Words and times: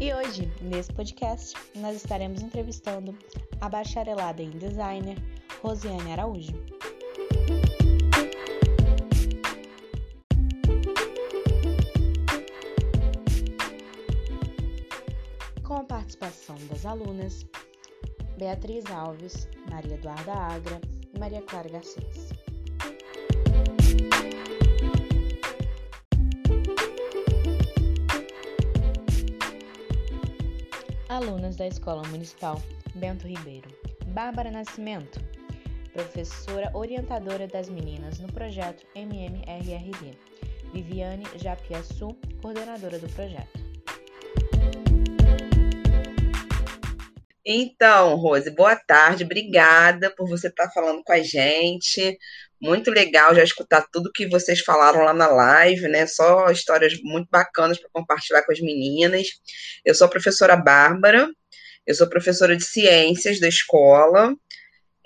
E 0.00 0.14
hoje, 0.14 0.48
nesse 0.62 0.92
podcast, 0.92 1.56
nós 1.74 1.96
estaremos 1.96 2.40
entrevistando 2.40 3.18
a 3.60 3.68
bacharelada 3.68 4.40
em 4.40 4.50
designer 4.50 5.18
Rosiane 5.60 6.12
Araújo. 6.12 6.52
Com 15.64 15.74
a 15.74 15.82
participação 15.82 16.54
das 16.70 16.86
alunas 16.86 17.44
Beatriz 18.38 18.86
Alves, 18.86 19.48
Maria 19.68 19.96
Eduarda 19.96 20.32
Agra 20.32 20.80
e 21.12 21.18
Maria 21.18 21.42
Clara 21.42 21.68
Garcês. 21.68 22.37
Alunas 31.18 31.56
da 31.56 31.66
Escola 31.66 32.06
Municipal 32.06 32.62
Bento 32.94 33.26
Ribeiro. 33.26 33.68
Bárbara 34.06 34.52
Nascimento, 34.52 35.18
professora 35.92 36.70
orientadora 36.72 37.48
das 37.48 37.68
meninas 37.68 38.20
no 38.20 38.32
projeto 38.32 38.86
MMRRD. 38.94 40.16
Viviane 40.72 41.24
Japiaçu, 41.34 42.16
coordenadora 42.40 43.00
do 43.00 43.08
projeto. 43.08 43.58
Então, 47.44 48.14
Rose, 48.14 48.50
boa 48.52 48.76
tarde, 48.76 49.24
obrigada 49.24 50.14
por 50.14 50.28
você 50.28 50.46
estar 50.46 50.70
falando 50.70 51.02
com 51.02 51.12
a 51.12 51.20
gente. 51.20 52.16
Muito 52.60 52.90
legal 52.90 53.34
já 53.34 53.42
escutar 53.42 53.86
tudo 53.92 54.10
que 54.12 54.28
vocês 54.28 54.60
falaram 54.60 55.04
lá 55.04 55.14
na 55.14 55.28
live, 55.28 55.86
né? 55.88 56.06
Só 56.06 56.50
histórias 56.50 57.00
muito 57.02 57.28
bacanas 57.30 57.78
para 57.78 57.88
compartilhar 57.92 58.42
com 58.42 58.52
as 58.52 58.60
meninas. 58.60 59.28
Eu 59.84 59.94
sou 59.94 60.06
a 60.06 60.10
professora 60.10 60.56
Bárbara, 60.56 61.28
eu 61.86 61.94
sou 61.94 62.08
professora 62.08 62.56
de 62.56 62.64
ciências 62.64 63.38
da 63.38 63.48
escola. 63.48 64.34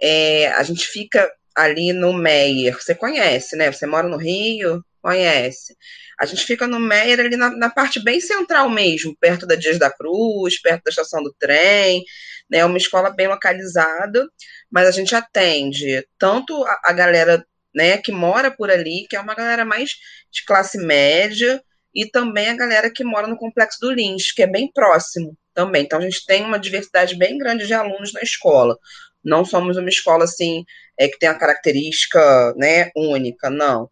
É, 0.01 0.49
a 0.53 0.63
gente 0.63 0.87
fica 0.87 1.31
ali 1.55 1.93
no 1.93 2.13
Meier, 2.13 2.75
você 2.75 2.95
conhece, 2.95 3.57
né? 3.57 3.71
Você 3.71 3.87
mora 3.87 4.09
no 4.09 4.17
Rio, 4.17 4.83
conhece. 5.03 5.77
A 6.21 6.25
gente 6.25 6.45
fica 6.47 6.67
no 6.67 6.79
Meier 6.79 7.21
ali 7.21 7.37
na, 7.37 7.51
na, 7.51 7.69
parte 7.69 8.03
bem 8.03 8.21
central 8.21 8.71
mesmo, 8.71 9.17
perto 9.19 9.47
da 9.47 9.55
Dias 9.55 9.79
da 9.79 9.91
Cruz, 9.91 10.61
perto 10.61 10.85
da 10.85 10.91
estação 10.91 11.23
do 11.23 11.35
trem, 11.39 12.05
né? 12.49 12.59
É 12.59 12.65
uma 12.65 12.79
escola 12.79 13.11
bem 13.11 13.29
localizada, 13.29 14.29
mas 14.71 14.87
a 14.87 14.91
gente 14.91 15.15
atende 15.15 16.07
tanto 16.19 16.65
a, 16.65 16.81
a 16.85 16.93
galera 16.93 17.45
né, 17.75 17.99
que 17.99 18.13
mora 18.13 18.51
por 18.51 18.71
ali, 18.71 19.07
que 19.09 19.17
é 19.17 19.21
uma 19.21 19.35
galera 19.35 19.65
mais 19.65 19.93
de 20.31 20.45
classe 20.45 20.79
média, 20.79 21.63
e 21.95 22.07
também 22.07 22.49
a 22.49 22.57
galera 22.57 22.91
que 22.91 23.05
mora 23.05 23.27
no 23.27 23.37
Complexo 23.37 23.79
do 23.81 23.91
Lins, 23.91 24.33
que 24.33 24.43
é 24.43 24.47
bem 24.47 24.71
próximo 24.73 25.37
também. 25.55 25.83
Então 25.83 25.99
a 25.99 26.03
gente 26.03 26.25
tem 26.27 26.45
uma 26.45 26.59
diversidade 26.59 27.17
bem 27.17 27.37
grande 27.39 27.67
de 27.67 27.75
alunos 27.75 28.13
na 28.13 28.23
escola. 28.23 28.77
Não 29.25 29.45
somos 29.45 29.77
uma 29.77 29.89
escola 29.89 30.25
assim 30.25 30.65
é, 30.99 31.09
que 31.09 31.19
tem 31.19 31.29
a 31.29 31.39
característica 31.39 32.55
né, 32.57 32.91
única, 32.97 33.51
não. 33.51 33.91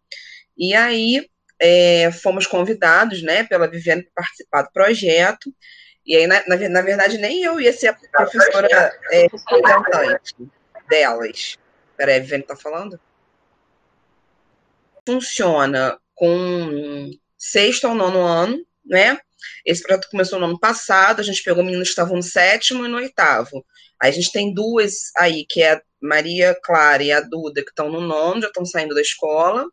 E 0.61 0.75
aí 0.75 1.27
é, 1.59 2.11
fomos 2.11 2.45
convidados 2.45 3.23
né, 3.23 3.43
pela 3.43 3.67
Viviane 3.67 4.03
para 4.03 4.23
participar 4.23 4.61
do 4.61 4.71
projeto. 4.71 5.51
E 6.05 6.15
aí, 6.15 6.27
na, 6.27 6.43
na, 6.47 6.69
na, 6.69 6.81
verdade, 6.83 7.17
nem 7.17 7.43
eu 7.43 7.59
ia 7.59 7.73
ser 7.73 7.87
a 7.87 7.93
professora 7.93 8.93
é, 9.11 9.21
representante 9.23 10.35
delas. 10.87 11.57
Peraí, 11.97 12.17
a 12.17 12.19
Viviane 12.19 12.43
está 12.43 12.55
falando? 12.55 12.99
Funciona 15.03 15.99
com 16.13 17.09
sexto 17.35 17.87
ou 17.87 17.95
nono 17.95 18.21
ano, 18.21 18.63
né? 18.85 19.19
Esse 19.65 19.81
projeto 19.81 20.09
começou 20.11 20.39
no 20.39 20.45
ano 20.45 20.59
passado, 20.59 21.19
a 21.19 21.23
gente 21.23 21.43
pegou 21.43 21.63
meninos 21.63 21.87
que 21.87 21.93
estavam 21.93 22.17
no 22.17 22.23
sétimo 22.23 22.85
e 22.85 22.87
no 22.87 22.97
oitavo. 22.97 23.65
Aí 23.99 24.09
a 24.09 24.13
gente 24.13 24.31
tem 24.31 24.53
duas 24.53 25.11
aí, 25.17 25.43
que 25.49 25.63
é 25.63 25.73
a 25.73 25.81
Maria 25.99 26.55
Clara 26.63 27.03
e 27.03 27.11
a 27.11 27.19
Duda, 27.19 27.63
que 27.63 27.69
estão 27.69 27.89
no 27.91 27.99
nono, 28.01 28.41
já 28.41 28.47
estão 28.47 28.63
saindo 28.63 28.93
da 28.93 29.01
escola, 29.01 29.65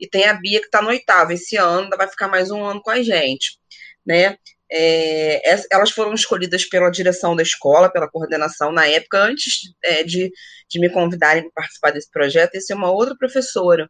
e 0.00 0.08
tem 0.08 0.24
a 0.26 0.34
Bia, 0.34 0.60
que 0.60 0.66
está 0.66 0.82
no 0.82 0.88
oitavo. 0.88 1.32
Esse 1.32 1.56
ano 1.56 1.84
ainda 1.84 1.96
vai 1.96 2.08
ficar 2.08 2.28
mais 2.28 2.50
um 2.50 2.64
ano 2.64 2.80
com 2.82 2.90
a 2.90 3.02
gente, 3.02 3.58
né? 4.06 4.36
É, 4.70 5.40
elas 5.72 5.90
foram 5.90 6.12
escolhidas 6.14 6.64
pela 6.68 6.90
direção 6.90 7.34
da 7.34 7.42
escola, 7.42 7.90
pela 7.90 8.10
coordenação, 8.10 8.70
na 8.70 8.86
época, 8.86 9.18
antes 9.18 9.72
é, 9.82 10.02
de, 10.04 10.30
de 10.68 10.78
me 10.78 10.90
convidarem 10.90 11.44
para 11.44 11.52
participar 11.62 11.90
desse 11.92 12.10
projeto, 12.10 12.54
esse 12.54 12.72
é 12.72 12.76
uma 12.76 12.90
outra 12.90 13.16
professora, 13.16 13.88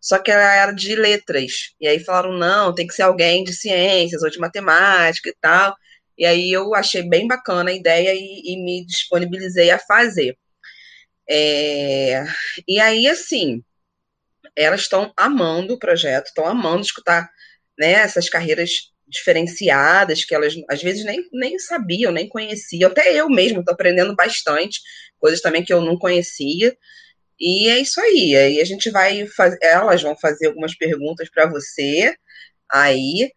só 0.00 0.18
que 0.18 0.30
ela 0.30 0.54
era 0.54 0.72
de 0.72 0.94
letras. 0.96 1.74
E 1.80 1.88
aí 1.88 2.00
falaram: 2.04 2.32
não, 2.32 2.74
tem 2.74 2.86
que 2.86 2.94
ser 2.94 3.02
alguém 3.02 3.44
de 3.44 3.52
ciências 3.54 4.22
ou 4.22 4.30
de 4.30 4.38
matemática 4.38 5.28
e 5.28 5.36
tal. 5.40 5.74
E 6.18 6.24
aí 6.26 6.52
eu 6.52 6.74
achei 6.74 7.02
bem 7.08 7.26
bacana 7.26 7.70
a 7.70 7.74
ideia 7.74 8.14
e, 8.14 8.54
e 8.54 8.56
me 8.64 8.86
disponibilizei 8.86 9.70
a 9.70 9.78
fazer. 9.78 10.36
É, 11.28 12.24
e 12.68 12.80
aí, 12.80 13.06
assim, 13.08 13.62
elas 14.56 14.82
estão 14.82 15.12
amando 15.16 15.74
o 15.74 15.78
projeto, 15.78 16.26
estão 16.26 16.46
amando 16.46 16.80
escutar 16.80 17.30
né, 17.78 17.92
essas 17.92 18.28
carreiras 18.28 18.90
diferenciadas 19.06 20.24
que 20.24 20.34
elas 20.34 20.54
às 20.68 20.82
vezes 20.82 21.04
nem, 21.04 21.28
nem 21.32 21.58
sabiam, 21.58 22.10
nem 22.10 22.28
conheciam. 22.28 22.90
Até 22.90 23.14
eu 23.14 23.28
mesmo 23.28 23.60
estou 23.60 23.74
aprendendo 23.74 24.16
bastante, 24.16 24.80
coisas 25.18 25.40
também 25.40 25.64
que 25.64 25.72
eu 25.72 25.80
não 25.80 25.96
conhecia. 25.98 26.76
E 27.38 27.68
é 27.68 27.78
isso 27.78 28.00
aí. 28.00 28.34
Aí 28.34 28.60
a 28.60 28.64
gente 28.64 28.90
vai 28.90 29.26
fazer, 29.26 29.58
elas 29.60 30.02
vão 30.02 30.16
fazer 30.16 30.46
algumas 30.46 30.76
perguntas 30.76 31.28
para 31.30 31.46
você. 31.46 32.16
Aí. 32.72 33.30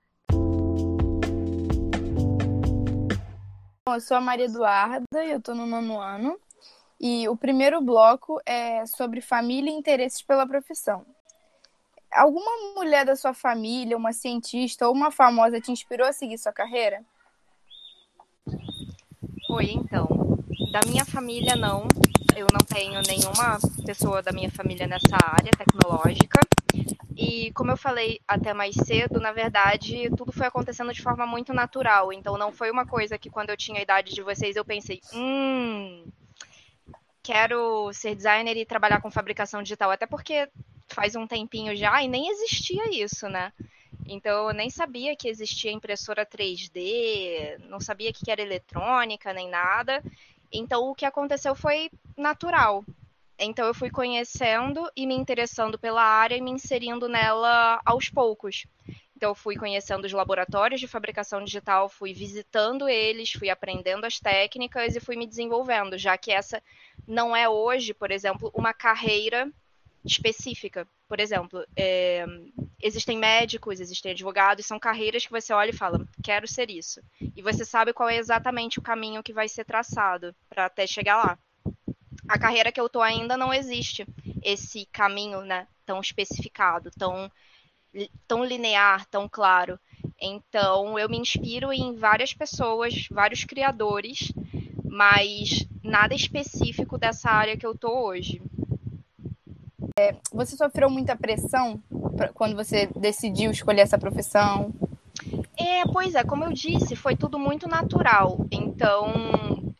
Bom, 3.86 3.96
eu 3.96 4.02
sou 4.02 4.18
a 4.18 4.22
Maria 4.22 4.46
Eduarda, 4.46 5.26
eu 5.26 5.38
estou 5.38 5.54
no 5.54 5.66
nono 5.66 6.00
ano. 6.00 6.40
E 7.00 7.28
o 7.30 7.36
primeiro 7.36 7.82
bloco 7.82 8.42
é 8.46 8.86
sobre 8.86 9.22
família 9.22 9.72
e 9.72 9.74
interesses 9.74 10.22
pela 10.22 10.46
profissão. 10.46 11.06
Alguma 12.12 12.74
mulher 12.76 13.06
da 13.06 13.16
sua 13.16 13.34
família, 13.34 13.96
uma 13.96 14.12
cientista 14.12 14.88
ou 14.88 14.94
uma 14.94 15.12
famosa 15.12 15.62
te 15.62 15.72
inspirou 15.72 16.08
a 16.08 16.14
seguir 16.14 16.38
sua 16.38 16.52
carreira? 16.52 17.04
Oi, 19.52 19.72
então. 19.72 20.08
Da 20.72 20.82
minha 20.88 21.06
família, 21.06 21.56
não 21.56 21.88
eu 22.40 22.48
não 22.54 22.66
tenho 22.66 23.02
nenhuma 23.02 23.60
pessoa 23.86 24.22
da 24.22 24.32
minha 24.32 24.50
família 24.50 24.88
nessa 24.88 25.18
área 25.22 25.52
tecnológica. 25.52 26.40
E 27.18 27.52
como 27.52 27.72
eu 27.72 27.78
falei 27.78 28.22
até 28.26 28.54
mais 28.54 28.76
cedo, 28.76 29.20
na 29.20 29.34
verdade, 29.34 30.10
tudo 30.16 30.32
foi 30.32 30.48
acontecendo 30.48 30.94
de 30.94 31.02
forma 31.02 31.26
muito 31.26 31.54
natural. 31.54 32.14
Então 32.14 32.38
não 32.38 32.52
foi 32.52 32.72
uma 32.72 32.86
coisa 32.86 33.18
que 33.18 33.30
quando 33.30 33.50
eu 33.50 33.58
tinha 33.58 33.80
a 33.80 33.84
idade 33.84 34.14
de 34.14 34.22
vocês 34.22 34.56
eu 34.56 34.64
pensei, 34.64 35.02
hum, 35.14 36.06
quero 37.30 37.94
ser 37.94 38.16
designer 38.16 38.58
e 38.58 38.66
trabalhar 38.66 39.00
com 39.02 39.12
fabricação 39.12 39.62
digital. 39.62 39.92
Até 39.92 40.08
porque 40.08 40.50
faz 40.88 41.16
um 41.16 41.28
tempinho 41.28 41.76
já 41.76 42.02
e 42.02 42.08
nem 42.08 42.28
existia 42.28 42.90
isso, 42.90 43.30
né? 43.30 43.54
Então 44.08 44.48
eu 44.48 44.54
nem 44.54 44.68
sabia 44.72 45.16
que 45.16 45.30
existia 45.30 45.72
impressora 45.72 46.26
3D, 46.26 47.60
não 47.70 47.80
sabia 47.80 48.12
que 48.12 48.32
era 48.32 48.42
eletrônica 48.42 49.32
nem 49.32 49.48
nada. 49.48 50.02
Então 50.52 50.90
o 50.90 50.96
que 50.96 51.06
aconteceu 51.06 51.54
foi 51.54 51.92
natural. 52.18 52.84
Então 53.38 53.68
eu 53.68 53.76
fui 53.76 53.92
conhecendo 53.92 54.90
e 54.96 55.06
me 55.06 55.14
interessando 55.14 55.78
pela 55.78 56.02
área 56.02 56.36
e 56.36 56.42
me 56.42 56.50
inserindo 56.50 57.08
nela 57.08 57.80
aos 57.86 58.10
poucos. 58.10 58.66
Então 59.20 59.32
eu 59.32 59.36
fui 59.36 59.58
conhecendo 59.58 60.06
os 60.06 60.14
laboratórios 60.14 60.80
de 60.80 60.88
fabricação 60.88 61.44
digital, 61.44 61.90
fui 61.90 62.14
visitando 62.14 62.88
eles, 62.88 63.34
fui 63.34 63.50
aprendendo 63.50 64.06
as 64.06 64.18
técnicas 64.18 64.96
e 64.96 65.02
fui 65.02 65.18
me 65.18 65.28
desenvolvendo, 65.28 65.98
já 65.98 66.18
que 66.18 66.32
essa 66.32 66.64
não 67.06 67.36
é 67.36 67.50
hoje, 67.50 67.94
por 67.94 68.12
exemplo, 68.12 68.50
uma 68.56 68.74
carreira 68.74 69.52
específica. 70.06 70.88
Por 71.06 71.20
exemplo, 71.20 71.66
é, 71.76 72.26
existem 72.82 73.18
médicos, 73.18 73.82
existem 73.82 74.14
advogados, 74.14 74.66
são 74.66 74.80
carreiras 74.80 75.26
que 75.26 75.32
você 75.32 75.52
olha 75.52 75.72
e 75.72 75.78
fala, 75.78 76.00
quero 76.24 76.48
ser 76.48 76.70
isso. 76.72 77.02
E 77.36 77.42
você 77.42 77.66
sabe 77.66 77.92
qual 77.92 78.08
é 78.08 78.16
exatamente 78.16 78.80
o 78.80 78.82
caminho 78.82 79.22
que 79.22 79.34
vai 79.34 79.50
ser 79.50 79.66
traçado 79.66 80.34
para 80.48 80.68
até 80.68 80.88
chegar 80.88 81.18
lá. 81.18 81.38
A 82.26 82.40
carreira 82.40 82.72
que 82.72 82.80
eu 82.80 82.88
tô 82.88 83.02
ainda 83.02 83.36
não 83.36 83.54
existe 83.54 84.08
esse 84.42 84.86
caminho, 84.86 85.42
né, 85.42 85.68
tão 85.86 86.00
especificado, 86.00 86.90
tão 86.98 87.30
tão 88.28 88.44
linear, 88.44 89.06
tão 89.08 89.28
claro. 89.28 89.80
Então, 90.22 90.98
eu 90.98 91.10
me 91.10 91.18
inspiro 91.18 91.72
em 91.72 91.96
várias 91.96 92.34
pessoas, 92.34 93.08
vários 93.10 93.44
criadores, 93.44 94.32
mas 94.84 95.68
nada 95.84 96.14
específico 96.14 96.98
dessa 96.98 97.30
área 97.30 97.58
que 97.58 97.66
eu 97.66 97.76
tô 97.76 98.08
hoje. 98.08 98.42
É, 99.98 100.16
você 100.32 100.56
sofreu 100.56 100.90
muita 100.90 101.16
pressão 101.16 101.82
quando 102.34 102.56
você 102.56 102.88
decidiu 102.96 103.52
escolher 103.52 103.82
essa 103.82 103.98
profissão? 103.98 104.74
É, 105.58 105.84
pois 105.92 106.16
é, 106.16 106.24
como 106.24 106.46
eu 106.46 106.54
disse, 106.54 106.96
foi 106.96 107.16
tudo 107.16 107.38
muito 107.38 107.68
natural. 107.68 108.46
Então, 108.52 109.14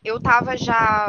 eu 0.04 0.20
tava 0.20 0.56
já. 0.56 1.06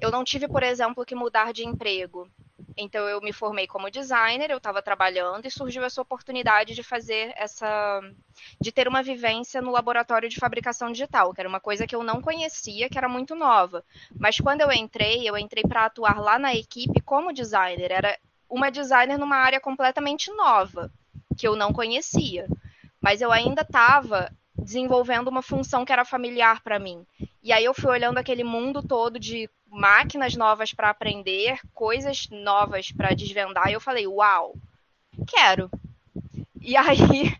Eu 0.00 0.10
não 0.10 0.24
tive, 0.24 0.46
por 0.46 0.62
exemplo, 0.62 1.04
que 1.04 1.14
mudar 1.14 1.52
de 1.52 1.64
emprego. 1.64 2.28
Então 2.76 3.08
eu 3.08 3.20
me 3.20 3.32
formei 3.32 3.66
como 3.66 3.90
designer, 3.90 4.50
eu 4.50 4.56
estava 4.56 4.82
trabalhando 4.82 5.46
e 5.46 5.50
surgiu 5.50 5.84
essa 5.84 6.02
oportunidade 6.02 6.74
de 6.74 6.82
fazer 6.82 7.32
essa 7.36 8.00
de 8.60 8.72
ter 8.72 8.88
uma 8.88 9.02
vivência 9.02 9.62
no 9.62 9.70
laboratório 9.70 10.28
de 10.28 10.40
fabricação 10.40 10.90
digital, 10.90 11.32
que 11.32 11.40
era 11.40 11.48
uma 11.48 11.60
coisa 11.60 11.86
que 11.86 11.94
eu 11.94 12.02
não 12.02 12.20
conhecia, 12.20 12.88
que 12.88 12.98
era 12.98 13.08
muito 13.08 13.34
nova. 13.34 13.84
Mas 14.18 14.38
quando 14.38 14.62
eu 14.62 14.72
entrei, 14.72 15.28
eu 15.28 15.38
entrei 15.38 15.62
para 15.62 15.86
atuar 15.86 16.18
lá 16.20 16.38
na 16.38 16.54
equipe 16.54 17.00
como 17.02 17.32
designer, 17.32 17.92
era 17.92 18.18
uma 18.48 18.70
designer 18.70 19.18
numa 19.18 19.36
área 19.36 19.60
completamente 19.60 20.32
nova, 20.32 20.90
que 21.36 21.46
eu 21.46 21.56
não 21.56 21.72
conhecia. 21.72 22.46
Mas 23.00 23.20
eu 23.20 23.30
ainda 23.30 23.62
estava 23.62 24.30
desenvolvendo 24.56 25.28
uma 25.28 25.42
função 25.42 25.84
que 25.84 25.92
era 25.92 26.04
familiar 26.04 26.62
para 26.62 26.78
mim. 26.78 27.06
E 27.42 27.52
aí 27.52 27.64
eu 27.64 27.74
fui 27.74 27.90
olhando 27.90 28.18
aquele 28.18 28.44
mundo 28.44 28.82
todo 28.82 29.18
de 29.18 29.48
máquinas 29.68 30.34
novas 30.34 30.72
para 30.72 30.90
aprender, 30.90 31.58
coisas 31.72 32.28
novas 32.30 32.92
para 32.92 33.14
desvendar, 33.14 33.68
e 33.68 33.72
eu 33.72 33.80
falei, 33.80 34.06
uau, 34.06 34.54
quero. 35.26 35.70
E 36.60 36.76
aí, 36.78 37.36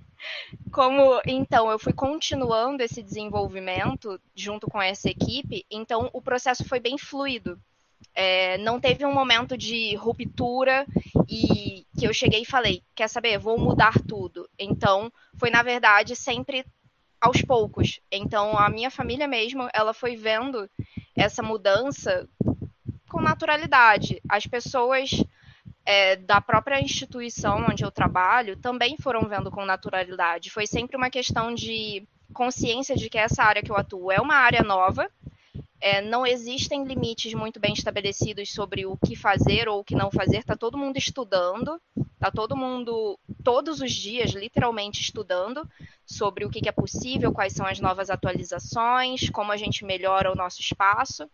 como 0.73 1.21
então 1.27 1.71
eu 1.71 1.79
fui 1.79 1.93
continuando 1.93 2.83
esse 2.83 3.03
desenvolvimento 3.03 4.21
junto 4.35 4.67
com 4.67 4.83
essa 4.83 5.09
equipe, 5.09 5.65
então 5.71 6.11
o 6.13 6.21
processo 6.21 6.65
foi 6.65 6.81
bem 6.81 6.99
fluido. 6.99 7.59
É, 8.15 8.59
não 8.59 8.79
teve 8.79 9.05
um 9.05 9.13
momento 9.13 9.57
de 9.57 9.95
ruptura 9.97 10.87
e 11.29 11.85
que 11.99 12.07
eu 12.07 12.13
cheguei 12.13 12.43
e 12.43 12.47
falei, 12.47 12.83
quer 12.95 13.09
saber, 13.09 13.39
vou 13.39 13.59
mudar 13.59 13.95
tudo. 14.07 14.49
Então, 14.59 15.11
foi 15.37 15.51
na 15.51 15.63
verdade 15.63 16.15
sempre 16.15 16.65
aos 17.21 17.43
poucos. 17.43 18.01
Então, 18.11 18.59
a 18.59 18.69
minha 18.69 18.91
família 18.91 19.27
mesmo, 19.27 19.69
ela 19.73 19.95
foi 19.95 20.17
vendo 20.17 20.69
essa 21.17 21.43
mudança 21.43 22.29
com 23.09 23.21
naturalidade. 23.21 24.21
As 24.29 24.47
pessoas 24.47 25.11
é, 25.85 26.17
da 26.17 26.41
própria 26.41 26.81
instituição 26.81 27.67
onde 27.69 27.85
eu 27.85 27.91
trabalho 27.91 28.57
também 28.57 28.97
foram 28.99 29.29
vendo 29.29 29.51
com 29.51 29.65
naturalidade. 29.65 30.51
Foi 30.51 30.67
sempre 30.67 30.97
uma 30.97 31.11
questão 31.11 31.55
de 31.55 32.07
consciência 32.33 32.97
de 32.97 33.09
que 33.09 33.19
essa 33.19 33.45
área 33.45 33.63
que 33.63 33.71
eu 33.71 33.77
atuo 33.77 34.11
é 34.11 34.21
uma 34.21 34.37
área 34.37 34.63
nova. 34.63 35.09
É, 35.87 36.01
não 36.01 36.27
existem 36.27 36.83
limites 36.85 37.35
muito 37.35 37.61
bem 37.61 37.75
estabelecidos 37.75 38.51
sobre 38.51 38.87
o 38.87 38.97
que 38.97 39.15
fazer 39.15 39.69
ou 39.69 39.81
o 39.81 39.85
que 39.85 39.95
não 39.95 40.11
fazer. 40.11 40.39
Está 40.39 40.57
todo 40.57 40.79
mundo 40.79 40.97
estudando, 40.97 41.79
está 42.15 42.31
todo 42.31 42.57
mundo 42.57 43.21
todos 43.43 43.83
os 43.83 43.93
dias, 43.93 44.31
literalmente, 44.31 45.03
estudando 45.03 45.69
sobre 46.07 46.47
o 46.47 46.49
que 46.49 46.67
é 46.67 46.73
possível, 46.73 47.35
quais 47.35 47.53
são 47.53 47.67
as 47.67 47.81
novas 47.81 48.09
atualizações, 48.09 49.29
como 49.29 49.53
a 49.53 49.59
gente 49.59 49.85
melhora 49.85 50.33
o 50.33 50.35
nosso 50.35 50.59
espaço. 50.63 51.29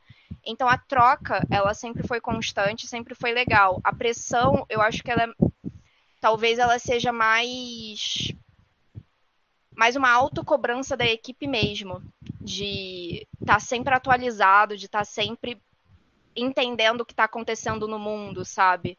Então 0.44 0.69
a 0.69 0.76
troca, 0.76 1.46
ela 1.49 1.73
sempre 1.73 2.05
foi 2.05 2.20
constante, 2.20 2.88
sempre 2.88 3.14
foi 3.14 3.31
legal. 3.31 3.81
A 3.85 3.94
pressão, 3.94 4.67
eu 4.69 4.81
acho 4.81 5.05
que 5.05 5.12
ela 5.12 5.23
é, 5.23 5.29
talvez 6.20 6.58
ela 6.58 6.76
seja 6.81 7.12
mais 7.12 8.32
mais 9.81 9.97
uma 9.97 10.11
autocobrança 10.11 10.94
da 10.94 11.06
equipe 11.06 11.47
mesmo, 11.47 12.03
de 12.38 13.27
estar 13.41 13.55
tá 13.55 13.59
sempre 13.59 13.94
atualizado, 13.94 14.77
de 14.77 14.85
estar 14.85 14.99
tá 14.99 15.05
sempre 15.06 15.56
entendendo 16.37 17.00
o 17.00 17.05
que 17.06 17.15
está 17.15 17.25
acontecendo 17.25 17.88
no 17.88 17.99
mundo, 17.99 18.44
sabe? 18.44 18.99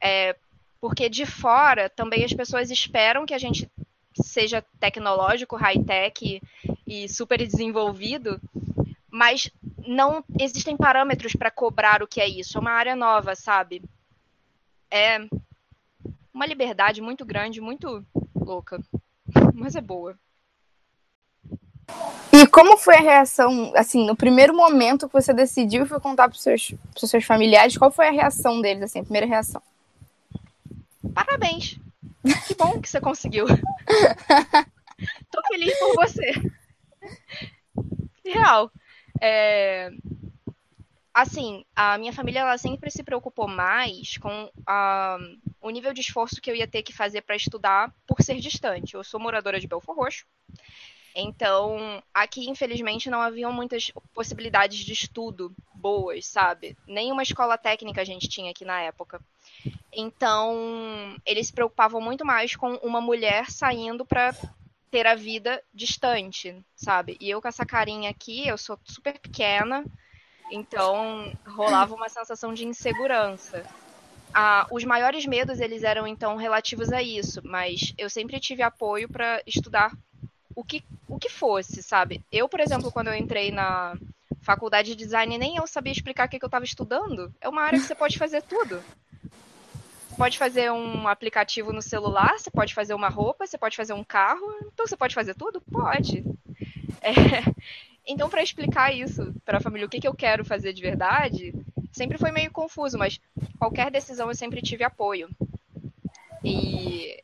É, 0.00 0.34
porque 0.80 1.10
de 1.10 1.26
fora 1.26 1.90
também 1.90 2.24
as 2.24 2.32
pessoas 2.32 2.70
esperam 2.70 3.26
que 3.26 3.34
a 3.34 3.38
gente 3.38 3.70
seja 4.22 4.64
tecnológico, 4.80 5.54
high-tech 5.54 6.40
e 6.86 7.08
super 7.10 7.36
desenvolvido, 7.36 8.40
mas 9.10 9.50
não 9.86 10.24
existem 10.40 10.78
parâmetros 10.78 11.34
para 11.34 11.50
cobrar 11.50 12.02
o 12.02 12.08
que 12.08 12.22
é 12.22 12.26
isso. 12.26 12.56
É 12.56 12.60
uma 12.62 12.72
área 12.72 12.96
nova, 12.96 13.36
sabe? 13.36 13.82
É 14.90 15.18
uma 16.32 16.46
liberdade 16.46 17.02
muito 17.02 17.22
grande, 17.22 17.60
muito 17.60 18.02
louca, 18.34 18.82
mas 19.52 19.76
é 19.76 19.80
boa. 19.80 20.16
E 22.32 22.46
como 22.46 22.76
foi 22.76 22.96
a 22.96 23.00
reação, 23.00 23.72
assim, 23.76 24.06
no 24.06 24.16
primeiro 24.16 24.54
momento 24.54 25.06
que 25.06 25.12
você 25.12 25.32
decidiu 25.34 25.84
e 25.84 25.88
foi 25.88 26.00
contar 26.00 26.28
para 26.28 26.36
os 26.36 26.42
seus, 26.42 26.74
seus 26.96 27.24
familiares, 27.24 27.76
qual 27.76 27.90
foi 27.90 28.08
a 28.08 28.12
reação 28.12 28.60
deles, 28.60 28.84
assim, 28.84 29.00
a 29.00 29.04
primeira 29.04 29.26
reação? 29.26 29.62
Parabéns! 31.14 31.78
Que 32.46 32.54
bom 32.54 32.80
que 32.80 32.88
você 32.88 33.00
conseguiu. 33.00 33.46
Tô 35.30 35.42
feliz 35.48 35.78
por 35.78 35.94
você. 35.96 36.32
Real. 38.24 38.70
É... 39.20 39.90
Assim, 41.12 41.64
a 41.76 41.98
minha 41.98 42.12
família 42.12 42.40
ela 42.40 42.56
sempre 42.56 42.90
se 42.90 43.02
preocupou 43.02 43.46
mais 43.46 44.16
com 44.16 44.50
a... 44.66 45.18
o 45.62 45.70
nível 45.70 45.94
de 45.94 46.00
esforço 46.00 46.40
que 46.40 46.50
eu 46.50 46.56
ia 46.56 46.66
ter 46.66 46.82
que 46.82 46.92
fazer 46.92 47.22
para 47.22 47.36
estudar 47.36 47.94
por 48.06 48.20
ser 48.22 48.38
distante. 48.40 48.94
Eu 48.94 49.04
sou 49.04 49.20
moradora 49.20 49.60
de 49.60 49.68
Belfor 49.68 49.96
Roxo. 49.96 50.26
Então, 51.14 52.02
aqui, 52.12 52.48
infelizmente, 52.48 53.10
não 53.10 53.20
haviam 53.20 53.52
muitas 53.52 53.92
possibilidades 54.12 54.78
de 54.80 54.92
estudo 54.92 55.54
boas, 55.74 56.26
sabe? 56.26 56.76
Nenhuma 56.86 57.22
escola 57.22 57.58
técnica 57.58 58.00
a 58.00 58.04
gente 58.04 58.28
tinha 58.28 58.50
aqui 58.50 58.64
na 58.64 58.80
época. 58.80 59.20
Então, 59.92 61.16
eles 61.24 61.48
se 61.48 61.52
preocupavam 61.52 62.00
muito 62.00 62.24
mais 62.24 62.56
com 62.56 62.74
uma 62.76 63.00
mulher 63.00 63.50
saindo 63.50 64.06
para 64.06 64.34
ter 64.90 65.06
a 65.06 65.14
vida 65.14 65.62
distante, 65.72 66.64
sabe? 66.74 67.16
E 67.20 67.30
eu 67.30 67.40
com 67.40 67.48
essa 67.48 67.64
carinha 67.64 68.10
aqui, 68.10 68.46
eu 68.46 68.58
sou 68.58 68.78
super 68.84 69.18
pequena, 69.18 69.84
então 70.50 71.32
rolava 71.46 71.94
uma 71.94 72.08
sensação 72.08 72.52
de 72.52 72.66
insegurança. 72.66 73.64
Os 74.70 74.84
maiores 74.84 75.26
medos 75.26 75.60
eles 75.60 75.82
eram 75.82 76.06
então 76.06 76.36
relativos 76.36 76.92
a 76.92 77.02
isso, 77.02 77.40
mas 77.44 77.94
eu 77.98 78.08
sempre 78.08 78.40
tive 78.40 78.62
apoio 78.62 79.08
para 79.08 79.42
estudar 79.46 79.92
o 80.54 80.64
que, 80.64 80.84
o 81.08 81.18
que 81.18 81.28
fosse, 81.28 81.82
sabe? 81.82 82.22
Eu, 82.30 82.48
por 82.48 82.60
exemplo, 82.60 82.92
quando 82.92 83.08
eu 83.08 83.14
entrei 83.14 83.50
na 83.50 83.96
faculdade 84.42 84.90
de 84.90 84.96
design, 84.96 85.38
nem 85.38 85.56
eu 85.56 85.66
sabia 85.66 85.92
explicar 85.92 86.26
o 86.26 86.30
que, 86.30 86.38
que 86.38 86.44
eu 86.44 86.48
estava 86.48 86.64
estudando. 86.64 87.32
É 87.40 87.48
uma 87.48 87.62
área 87.62 87.78
que 87.78 87.86
você 87.86 87.94
pode 87.94 88.18
fazer 88.18 88.42
tudo 88.42 88.82
pode 90.16 90.38
fazer 90.38 90.70
um 90.70 91.08
aplicativo 91.08 91.72
no 91.72 91.82
celular, 91.82 92.38
você 92.38 92.50
pode 92.50 92.74
fazer 92.74 92.94
uma 92.94 93.08
roupa, 93.08 93.46
você 93.46 93.58
pode 93.58 93.76
fazer 93.76 93.92
um 93.92 94.04
carro, 94.04 94.54
então 94.72 94.86
você 94.86 94.96
pode 94.96 95.14
fazer 95.14 95.34
tudo? 95.34 95.60
Pode. 95.60 96.24
É, 97.00 97.12
então, 98.06 98.28
para 98.28 98.42
explicar 98.42 98.94
isso 98.94 99.34
para 99.44 99.58
a 99.58 99.60
família, 99.60 99.86
o 99.86 99.90
que, 99.90 100.00
que 100.00 100.08
eu 100.08 100.14
quero 100.14 100.44
fazer 100.44 100.72
de 100.72 100.82
verdade, 100.82 101.54
sempre 101.92 102.18
foi 102.18 102.32
meio 102.32 102.50
confuso, 102.50 102.98
mas 102.98 103.20
qualquer 103.58 103.90
decisão 103.90 104.28
eu 104.28 104.34
sempre 104.34 104.62
tive 104.62 104.82
apoio. 104.82 105.28
E, 106.42 107.22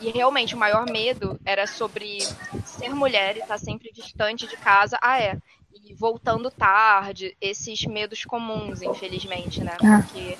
e 0.00 0.10
realmente 0.10 0.54
o 0.54 0.58
maior 0.58 0.90
medo 0.90 1.38
era 1.44 1.66
sobre 1.66 2.18
ser 2.64 2.94
mulher 2.94 3.36
e 3.36 3.40
estar 3.40 3.54
tá 3.54 3.58
sempre 3.58 3.92
distante 3.92 4.46
de 4.48 4.56
casa. 4.56 4.98
Ah, 5.00 5.20
é. 5.20 5.36
E 5.72 5.94
voltando 5.94 6.50
tarde, 6.50 7.36
esses 7.40 7.84
medos 7.84 8.24
comuns, 8.24 8.82
infelizmente, 8.82 9.62
né? 9.62 9.76
Ah. 9.82 10.02
Porque 10.02 10.36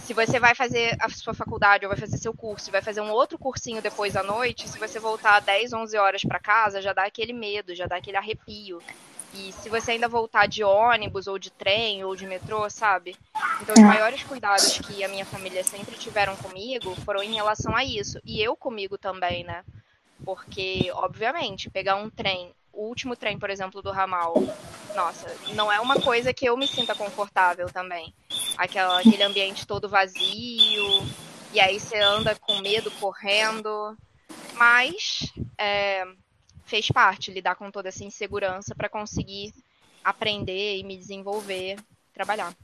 se 0.00 0.12
você 0.12 0.38
vai 0.38 0.54
fazer 0.54 0.96
a 1.00 1.08
sua 1.08 1.34
faculdade 1.34 1.84
ou 1.84 1.88
vai 1.88 1.98
fazer 1.98 2.18
seu 2.18 2.34
curso, 2.34 2.70
vai 2.70 2.82
fazer 2.82 3.00
um 3.00 3.10
outro 3.10 3.38
cursinho 3.38 3.80
depois 3.80 4.16
à 4.16 4.22
noite, 4.22 4.68
se 4.68 4.78
você 4.78 4.98
voltar 4.98 5.40
10, 5.40 5.72
11 5.72 5.96
horas 5.96 6.22
para 6.22 6.38
casa, 6.38 6.82
já 6.82 6.92
dá 6.92 7.04
aquele 7.04 7.32
medo, 7.32 7.74
já 7.74 7.86
dá 7.86 7.96
aquele 7.96 8.16
arrepio. 8.16 8.82
E 9.34 9.52
se 9.52 9.68
você 9.68 9.92
ainda 9.92 10.08
voltar 10.08 10.46
de 10.46 10.62
ônibus 10.62 11.26
ou 11.26 11.38
de 11.38 11.50
trem 11.50 12.04
ou 12.04 12.14
de 12.14 12.26
metrô, 12.26 12.68
sabe? 12.70 13.16
Então, 13.60 13.74
os 13.74 13.82
é. 13.82 13.84
maiores 13.84 14.22
cuidados 14.22 14.78
que 14.78 15.02
a 15.02 15.08
minha 15.08 15.26
família 15.26 15.64
sempre 15.64 15.96
tiveram 15.96 16.36
comigo 16.36 16.94
foram 17.04 17.22
em 17.22 17.34
relação 17.34 17.74
a 17.74 17.84
isso. 17.84 18.20
E 18.24 18.40
eu 18.40 18.56
comigo 18.56 18.96
também, 18.96 19.44
né? 19.44 19.64
Porque, 20.24 20.90
obviamente, 20.94 21.68
pegar 21.68 21.96
um 21.96 22.08
trem 22.08 22.54
o 22.74 22.88
último 22.88 23.16
trem, 23.16 23.38
por 23.38 23.50
exemplo, 23.50 23.80
do 23.80 23.90
ramal, 23.90 24.34
nossa, 24.94 25.34
não 25.54 25.70
é 25.70 25.80
uma 25.80 26.00
coisa 26.00 26.34
que 26.34 26.44
eu 26.44 26.56
me 26.56 26.66
sinta 26.66 26.94
confortável 26.94 27.66
também. 27.68 28.12
Aquela, 28.56 29.00
aquele 29.00 29.22
ambiente 29.22 29.66
todo 29.66 29.88
vazio, 29.88 31.06
e 31.52 31.60
aí 31.60 31.78
você 31.78 31.98
anda 31.98 32.34
com 32.34 32.60
medo 32.60 32.90
correndo. 32.92 33.96
Mas 34.54 35.32
é, 35.58 36.04
fez 36.64 36.88
parte 36.88 37.30
lidar 37.30 37.54
com 37.54 37.70
toda 37.70 37.88
essa 37.88 38.04
insegurança 38.04 38.74
para 38.74 38.88
conseguir 38.88 39.52
aprender 40.02 40.78
e 40.78 40.84
me 40.84 40.96
desenvolver, 40.96 41.76
trabalhar. 42.12 42.54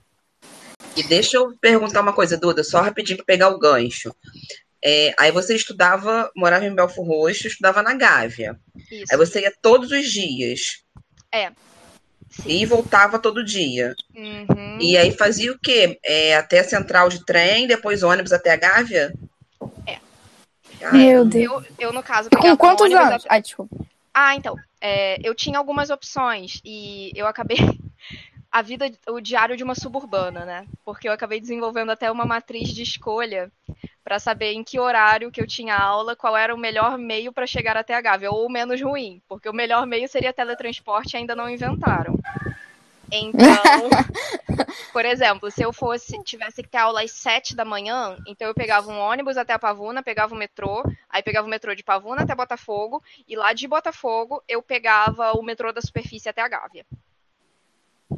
E 0.97 1.03
deixa 1.03 1.37
eu 1.37 1.57
perguntar 1.61 2.01
uma 2.01 2.13
coisa, 2.13 2.37
Duda, 2.37 2.65
só 2.65 2.81
rapidinho 2.81 3.19
para 3.19 3.27
pegar 3.27 3.49
o 3.49 3.59
gancho. 3.59 4.15
É, 4.83 5.15
aí 5.19 5.31
você 5.31 5.55
estudava, 5.55 6.31
morava 6.35 6.65
em 6.65 6.75
Belfor 6.75 7.07
Roxo, 7.07 7.47
estudava 7.47 7.83
na 7.83 7.95
Gávea. 7.95 8.59
Isso. 8.91 9.05
Aí 9.11 9.17
você 9.17 9.43
ia 9.43 9.53
todos 9.61 9.91
os 9.91 10.11
dias. 10.11 10.83
É. 11.33 11.51
Sim. 12.31 12.43
E 12.47 12.67
voltava 12.67 13.19
todo 13.19 13.45
dia. 13.45 13.95
Uhum. 14.15 14.79
E 14.81 14.97
aí 14.97 15.13
fazia 15.13 15.53
o 15.53 15.59
quê? 15.59 15.99
É, 16.05 16.37
até 16.37 16.61
a 16.61 16.65
central 16.65 17.09
de 17.09 17.25
trem, 17.25 17.67
depois 17.67 18.03
ônibus 18.03 18.33
até 18.33 18.53
a 18.53 18.57
Gávea? 18.57 19.13
É. 19.87 19.99
Meu 20.93 21.25
Deus. 21.25 21.65
Eu, 21.79 21.89
eu 21.89 21.93
no 21.93 22.03
caso, 22.03 22.31
Com 22.31 22.57
quantos 22.57 22.91
anos? 22.93 23.27
Até... 23.27 23.37
Ah, 23.37 23.41
Ah, 24.15 24.35
então. 24.35 24.57
É, 24.81 25.19
eu 25.23 25.35
tinha 25.35 25.59
algumas 25.59 25.91
opções 25.91 26.61
e 26.65 27.13
eu 27.15 27.27
acabei 27.27 27.59
a 28.51 28.63
vida, 28.63 28.91
o 29.09 29.21
diário 29.21 29.57
de 29.57 29.63
uma 29.65 29.75
suburbana, 29.75 30.45
né? 30.45 30.67
Porque 30.85 31.09
eu 31.09 31.13
acabei 31.13 31.41
desenvolvendo 31.41 31.91
até 31.91 32.11
uma 32.11 32.25
matriz 32.25 32.71
de 32.71 32.83
escolha 32.83 33.53
para 34.03 34.19
saber 34.19 34.53
em 34.53 34.65
que 34.65 34.81
horário 34.81 35.31
que 35.31 35.41
eu 35.41 35.47
tinha 35.47 35.77
aula, 35.77 36.17
qual 36.17 36.37
era 36.37 36.55
o 36.55 36.59
melhor 36.59 36.99
meio 36.99 37.33
para 37.33 37.47
chegar 37.47 37.77
até 37.77 37.95
a 37.95 38.01
Gávea, 38.01 38.31
ou 38.33 38.47
o 38.47 38.51
menos 38.53 38.81
ruim, 38.81 39.23
porque 39.29 39.49
o 39.49 39.53
melhor 39.55 39.87
meio 39.87 40.09
seria 40.09 40.33
teletransporte, 40.33 41.17
ainda 41.17 41.37
não 41.37 41.49
inventaram. 41.49 42.19
Então, 43.13 43.43
por 44.93 45.05
exemplo, 45.05 45.51
se 45.51 45.63
eu 45.63 45.73
fosse 45.73 46.23
tivesse 46.23 46.63
que 46.63 46.69
ter 46.69 46.79
aula 46.79 47.03
às 47.03 47.13
sete 47.13 47.57
da 47.57 47.65
manhã, 47.65 48.17
então 48.27 48.47
eu 48.47 48.55
pegava 48.55 48.91
um 48.91 48.99
ônibus 48.99 49.37
até 49.37 49.53
a 49.53 49.59
Pavuna, 49.59 50.03
pegava 50.03 50.35
o 50.35 50.39
metrô, 50.39 50.83
aí 51.09 51.23
pegava 51.23 51.47
o 51.47 51.51
metrô 51.51 51.75
de 51.75 51.83
Pavuna 51.83 52.23
até 52.23 52.35
Botafogo, 52.35 53.03
e 53.27 53.37
lá 53.37 53.53
de 53.53 53.67
Botafogo 53.67 54.43
eu 54.49 54.63
pegava 54.63 55.33
o 55.33 55.43
metrô 55.43 55.73
da 55.73 55.81
superfície 55.81 56.29
até 56.29 56.41
a 56.41 56.49
Gávea. 56.49 56.87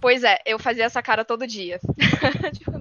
Pois 0.00 0.24
é, 0.24 0.40
eu 0.44 0.58
fazia 0.58 0.84
essa 0.84 1.02
cara 1.02 1.24
todo 1.24 1.46
dia. 1.46 1.78
tipo, 2.52 2.72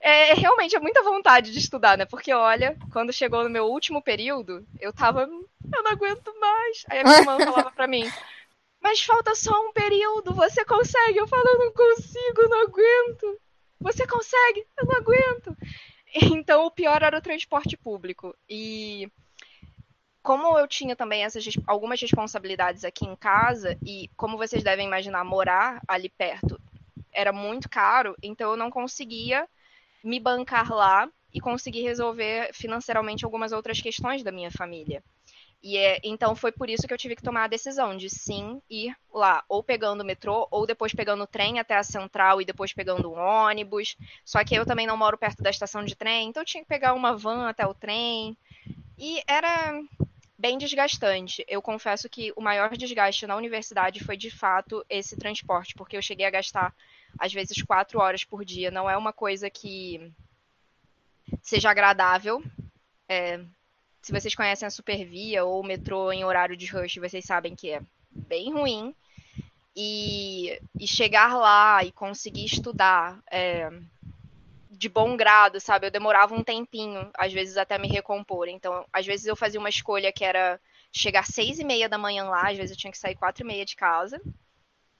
é, 0.00 0.32
realmente 0.34 0.76
é 0.76 0.80
muita 0.80 1.02
vontade 1.02 1.52
de 1.52 1.58
estudar, 1.58 1.98
né? 1.98 2.04
Porque 2.04 2.32
olha, 2.32 2.76
quando 2.92 3.12
chegou 3.12 3.42
no 3.42 3.50
meu 3.50 3.66
último 3.66 4.00
período, 4.00 4.64
eu 4.80 4.92
tava, 4.92 5.22
eu 5.22 5.82
não 5.82 5.90
aguento 5.90 6.32
mais. 6.40 6.84
Aí 6.88 7.00
a 7.00 7.04
minha 7.04 7.18
irmã 7.18 7.38
falava 7.38 7.70
pra 7.70 7.86
mim, 7.86 8.08
mas 8.80 9.00
falta 9.02 9.34
só 9.34 9.52
um 9.66 9.72
período, 9.72 10.34
você 10.34 10.64
consegue? 10.64 11.18
Eu 11.18 11.28
falo, 11.28 11.46
eu 11.46 11.58
não 11.58 11.72
consigo, 11.72 12.48
não 12.48 12.62
aguento. 12.62 13.40
Você 13.80 14.06
consegue? 14.06 14.66
Eu 14.76 14.86
não 14.86 14.96
aguento. 14.96 15.56
Então 16.14 16.64
o 16.64 16.70
pior 16.70 17.02
era 17.02 17.18
o 17.18 17.20
transporte 17.20 17.76
público. 17.76 18.34
E 18.48 19.12
como 20.22 20.58
eu 20.58 20.66
tinha 20.66 20.96
também 20.96 21.22
essas 21.22 21.44
algumas 21.66 22.00
responsabilidades 22.00 22.82
aqui 22.82 23.04
em 23.04 23.14
casa 23.14 23.76
e 23.84 24.08
como 24.16 24.38
vocês 24.38 24.64
devem 24.64 24.86
imaginar, 24.86 25.22
morar 25.22 25.82
ali 25.86 26.08
perto 26.08 26.58
era 27.12 27.32
muito 27.32 27.68
caro, 27.68 28.16
então 28.22 28.50
eu 28.50 28.56
não 28.56 28.70
conseguia 28.70 29.48
me 30.04 30.20
bancar 30.20 30.70
lá 30.72 31.10
e 31.32 31.40
conseguir 31.40 31.82
resolver 31.82 32.50
financeiramente 32.54 33.24
algumas 33.24 33.52
outras 33.52 33.80
questões 33.80 34.22
da 34.22 34.30
minha 34.30 34.50
família. 34.50 35.02
E 35.62 35.76
é, 35.76 35.98
então 36.04 36.36
foi 36.36 36.52
por 36.52 36.70
isso 36.70 36.86
que 36.86 36.94
eu 36.94 36.98
tive 36.98 37.16
que 37.16 37.22
tomar 37.22 37.44
a 37.44 37.48
decisão 37.48 37.96
de 37.96 38.08
sim 38.08 38.62
ir 38.70 38.96
lá, 39.12 39.44
ou 39.48 39.62
pegando 39.62 40.02
o 40.02 40.06
metrô, 40.06 40.46
ou 40.50 40.66
depois 40.66 40.94
pegando 40.94 41.24
o 41.24 41.26
trem 41.26 41.58
até 41.58 41.76
a 41.76 41.82
central 41.82 42.40
e 42.40 42.44
depois 42.44 42.72
pegando 42.72 43.10
um 43.10 43.18
ônibus. 43.18 43.96
Só 44.24 44.44
que 44.44 44.54
eu 44.54 44.64
também 44.64 44.86
não 44.86 44.96
moro 44.96 45.18
perto 45.18 45.42
da 45.42 45.50
estação 45.50 45.84
de 45.84 45.96
trem, 45.96 46.28
então 46.28 46.42
eu 46.42 46.46
tinha 46.46 46.62
que 46.62 46.68
pegar 46.68 46.94
uma 46.94 47.16
van 47.16 47.48
até 47.48 47.66
o 47.66 47.74
trem. 47.74 48.36
E 48.96 49.20
era 49.26 49.80
bem 50.38 50.56
desgastante. 50.56 51.44
Eu 51.48 51.60
confesso 51.60 52.08
que 52.08 52.32
o 52.36 52.40
maior 52.40 52.76
desgaste 52.76 53.26
na 53.26 53.34
universidade 53.34 54.04
foi 54.04 54.16
de 54.16 54.30
fato 54.30 54.86
esse 54.88 55.16
transporte, 55.16 55.74
porque 55.74 55.96
eu 55.96 56.02
cheguei 56.02 56.24
a 56.24 56.30
gastar 56.30 56.72
às 57.18 57.32
vezes 57.32 57.60
quatro 57.62 57.98
horas 57.98 58.22
por 58.22 58.44
dia. 58.44 58.70
Não 58.70 58.88
é 58.88 58.96
uma 58.96 59.12
coisa 59.12 59.50
que 59.50 60.12
seja 61.42 61.70
agradável. 61.70 62.42
É, 63.08 63.40
se 64.08 64.12
vocês 64.12 64.34
conhecem 64.34 64.66
a 64.66 64.70
Supervia 64.70 65.44
ou 65.44 65.60
o 65.60 65.62
metrô 65.62 66.10
em 66.10 66.24
horário 66.24 66.56
de 66.56 66.64
rush, 66.64 66.94
vocês 66.94 67.26
sabem 67.26 67.54
que 67.54 67.72
é 67.72 67.82
bem 68.10 68.50
ruim. 68.50 68.94
E, 69.76 70.58
e 70.80 70.88
chegar 70.88 71.36
lá 71.36 71.84
e 71.84 71.92
conseguir 71.92 72.46
estudar 72.46 73.20
é, 73.30 73.70
de 74.70 74.88
bom 74.88 75.14
grado, 75.14 75.60
sabe? 75.60 75.86
Eu 75.86 75.90
demorava 75.90 76.34
um 76.34 76.42
tempinho, 76.42 77.10
às 77.18 77.34
vezes 77.34 77.58
até 77.58 77.76
me 77.76 77.86
recompor. 77.86 78.48
Então, 78.48 78.82
às 78.90 79.04
vezes 79.04 79.26
eu 79.26 79.36
fazia 79.36 79.60
uma 79.60 79.68
escolha 79.68 80.10
que 80.10 80.24
era 80.24 80.58
chegar 80.90 81.26
seis 81.26 81.58
e 81.58 81.64
meia 81.64 81.86
da 81.86 81.98
manhã 81.98 82.24
lá, 82.24 82.48
às 82.48 82.56
vezes 82.56 82.70
eu 82.70 82.78
tinha 82.78 82.90
que 82.90 82.96
sair 82.96 83.14
quatro 83.14 83.44
e 83.44 83.46
meia 83.46 83.66
de 83.66 83.76
casa. 83.76 84.18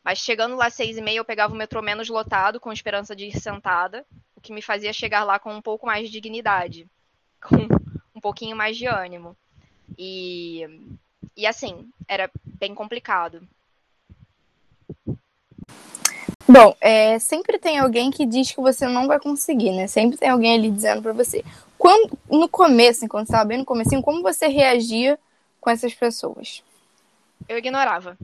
Mas 0.04 0.18
chegando 0.18 0.54
lá 0.54 0.68
seis 0.68 0.98
e 0.98 1.00
meia, 1.00 1.16
eu 1.16 1.24
pegava 1.24 1.54
o 1.54 1.56
metrô 1.56 1.80
menos 1.80 2.10
lotado, 2.10 2.60
com 2.60 2.70
esperança 2.70 3.16
de 3.16 3.24
ir 3.24 3.40
sentada, 3.40 4.04
o 4.36 4.40
que 4.40 4.52
me 4.52 4.60
fazia 4.60 4.92
chegar 4.92 5.24
lá 5.24 5.38
com 5.38 5.54
um 5.54 5.62
pouco 5.62 5.86
mais 5.86 6.04
de 6.04 6.12
dignidade, 6.12 6.86
com 7.40 7.56
um 8.18 8.20
pouquinho 8.20 8.56
mais 8.56 8.76
de 8.76 8.86
ânimo. 8.86 9.36
E, 9.96 10.92
e 11.36 11.46
assim, 11.46 11.88
era 12.06 12.28
bem 12.44 12.74
complicado. 12.74 13.48
Bom, 16.46 16.74
é, 16.80 17.18
sempre 17.18 17.58
tem 17.58 17.78
alguém 17.78 18.10
que 18.10 18.26
diz 18.26 18.50
que 18.50 18.60
você 18.60 18.86
não 18.86 19.06
vai 19.06 19.20
conseguir, 19.20 19.70
né? 19.70 19.86
Sempre 19.86 20.18
tem 20.18 20.30
alguém 20.30 20.54
ali 20.54 20.70
dizendo 20.70 21.02
para 21.02 21.12
você. 21.12 21.44
Quando, 21.76 22.18
no 22.28 22.48
começo, 22.48 23.06
quando 23.06 23.26
você 23.26 23.32
estava 23.32 23.44
bem 23.44 23.58
no 23.58 23.64
começo, 23.64 24.02
como 24.02 24.22
você 24.22 24.48
reagia 24.48 25.18
com 25.60 25.70
essas 25.70 25.94
pessoas? 25.94 26.62
Eu 27.48 27.58
ignorava. 27.58 28.16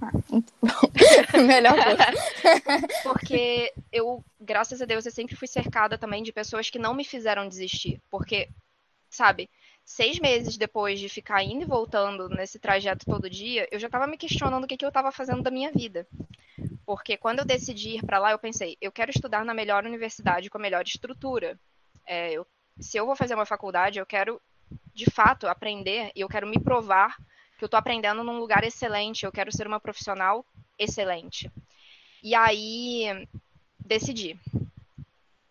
Melhor 1.46 1.74
coisa. 1.74 2.06
Porque 3.02 3.72
eu, 3.92 4.24
graças 4.40 4.80
a 4.80 4.84
Deus, 4.84 5.04
eu 5.04 5.12
sempre 5.12 5.36
fui 5.36 5.46
cercada 5.46 5.98
também 5.98 6.22
de 6.22 6.32
pessoas 6.32 6.70
que 6.70 6.78
não 6.78 6.94
me 6.94 7.04
fizeram 7.04 7.48
desistir. 7.48 8.00
Porque, 8.10 8.48
sabe, 9.12 9.48
seis 9.84 10.18
meses 10.18 10.56
depois 10.56 10.98
de 10.98 11.08
ficar 11.08 11.42
indo 11.42 11.62
e 11.62 11.66
voltando 11.66 12.28
nesse 12.30 12.58
trajeto 12.58 13.04
todo 13.04 13.28
dia, 13.28 13.68
eu 13.70 13.78
já 13.78 13.86
estava 13.86 14.06
me 14.06 14.16
questionando 14.16 14.64
o 14.64 14.66
que, 14.66 14.76
que 14.76 14.84
eu 14.84 14.88
estava 14.88 15.12
fazendo 15.12 15.42
da 15.42 15.50
minha 15.50 15.70
vida. 15.70 16.06
Porque 16.86 17.16
quando 17.16 17.40
eu 17.40 17.44
decidi 17.44 17.96
ir 17.96 18.04
para 18.04 18.18
lá, 18.18 18.32
eu 18.32 18.38
pensei, 18.38 18.76
eu 18.80 18.90
quero 18.90 19.10
estudar 19.10 19.44
na 19.44 19.54
melhor 19.54 19.84
universidade 19.84 20.48
com 20.48 20.58
a 20.58 20.60
melhor 20.60 20.84
estrutura. 20.84 21.58
É, 22.06 22.32
eu, 22.32 22.46
se 22.80 22.96
eu 22.96 23.06
vou 23.06 23.14
fazer 23.14 23.34
uma 23.34 23.46
faculdade, 23.46 23.98
eu 23.98 24.06
quero, 24.06 24.40
de 24.94 25.10
fato, 25.10 25.46
aprender 25.46 26.10
e 26.16 26.20
eu 26.20 26.28
quero 26.28 26.46
me 26.46 26.58
provar 26.58 27.16
que 27.58 27.64
eu 27.64 27.66
estou 27.66 27.78
aprendendo 27.78 28.24
num 28.24 28.38
lugar 28.38 28.64
excelente, 28.64 29.24
eu 29.24 29.30
quero 29.30 29.52
ser 29.52 29.66
uma 29.66 29.78
profissional 29.78 30.44
excelente. 30.78 31.50
E 32.22 32.34
aí 32.34 33.28
decidi. 33.78 34.38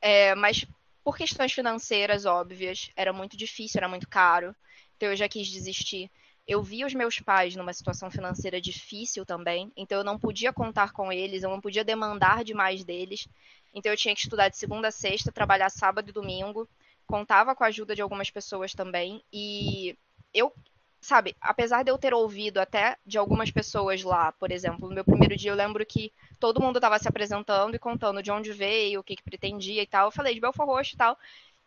É, 0.02 0.34
mas 0.36 0.66
por 1.04 1.18
questões 1.18 1.52
financeiras 1.52 2.26
óbvias, 2.26 2.92
era 2.96 3.12
muito 3.12 3.36
difícil, 3.36 3.80
era 3.80 3.88
muito 3.90 4.08
caro, 4.08 4.56
então 4.96 5.10
eu 5.10 5.16
já 5.16 5.28
quis 5.28 5.48
desistir. 5.48 6.10
Eu 6.48 6.62
vi 6.62 6.84
os 6.84 6.94
meus 6.94 7.20
pais 7.20 7.56
numa 7.56 7.74
situação 7.74 8.10
financeira 8.10 8.60
difícil 8.60 9.26
também, 9.26 9.72
então 9.76 10.00
eu 10.00 10.04
não 10.04 10.20
podia 10.20 10.52
contar 10.52 10.92
com 10.92 11.12
eles, 11.12 11.44
eu 11.44 11.50
não 11.50 11.62
podia 11.62 11.84
demandar 11.84 12.44
demais 12.44 12.84
deles. 12.84 13.28
Então 13.74 13.92
eu 13.92 13.98
tinha 13.98 14.14
que 14.14 14.22
estudar 14.22 14.50
de 14.50 14.58
segunda 14.58 14.90
a 14.90 14.92
sexta, 14.92 15.32
trabalhar 15.32 15.70
sábado 15.70 16.10
e 16.10 16.14
domingo, 16.14 16.68
contava 17.06 17.56
com 17.56 17.64
a 17.64 17.68
ajuda 17.68 17.96
de 17.96 18.02
algumas 18.02 18.30
pessoas 18.30 18.74
também, 18.74 19.24
e 19.32 19.98
eu 20.34 20.54
sabe, 21.02 21.36
apesar 21.42 21.84
de 21.84 21.92
eu 21.92 21.98
ter 21.98 22.14
ouvido 22.14 22.60
até 22.60 22.96
de 23.06 23.18
algumas 23.18 23.50
pessoas 23.50 24.04
lá, 24.04 24.32
por 24.34 24.52
exemplo, 24.52 24.88
no 24.88 24.94
meu 24.94 25.04
primeiro 25.04 25.36
dia 25.36 25.52
eu 25.52 25.56
lembro 25.56 25.84
que 25.86 26.14
todo 26.40 26.62
mundo 26.62 26.78
estava 26.78 27.00
se 27.00 27.08
apresentando 27.08 27.76
e 27.76 27.80
contando 27.80 28.22
de 28.22 28.32
onde 28.32 28.54
veio, 28.54 29.00
o 29.00 29.04
que, 29.04 29.16
que 29.16 29.24
pretendia 29.24 29.82
e 29.82 29.88
tal. 29.88 30.08
Eu 30.08 30.12
falei 30.12 30.36
de 30.36 30.40
Belfort 30.40 30.68
Roxo 30.68 30.94
e 30.94 30.98
tal. 30.98 31.18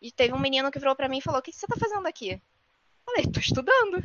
E 0.00 0.12
teve 0.12 0.33
um 0.33 0.38
menino 0.38 0.71
que 0.71 0.79
virou 0.79 0.95
para 0.95 1.09
mim 1.09 1.19
e 1.19 1.23
falou: 1.23 1.41
O 1.41 1.43
que, 1.43 1.50
que 1.50 1.57
você 1.57 1.67
está 1.67 1.76
fazendo 1.76 2.07
aqui? 2.07 2.33
Eu 2.33 2.41
falei: 3.05 3.26
Tô 3.26 3.41
estudando. 3.41 4.03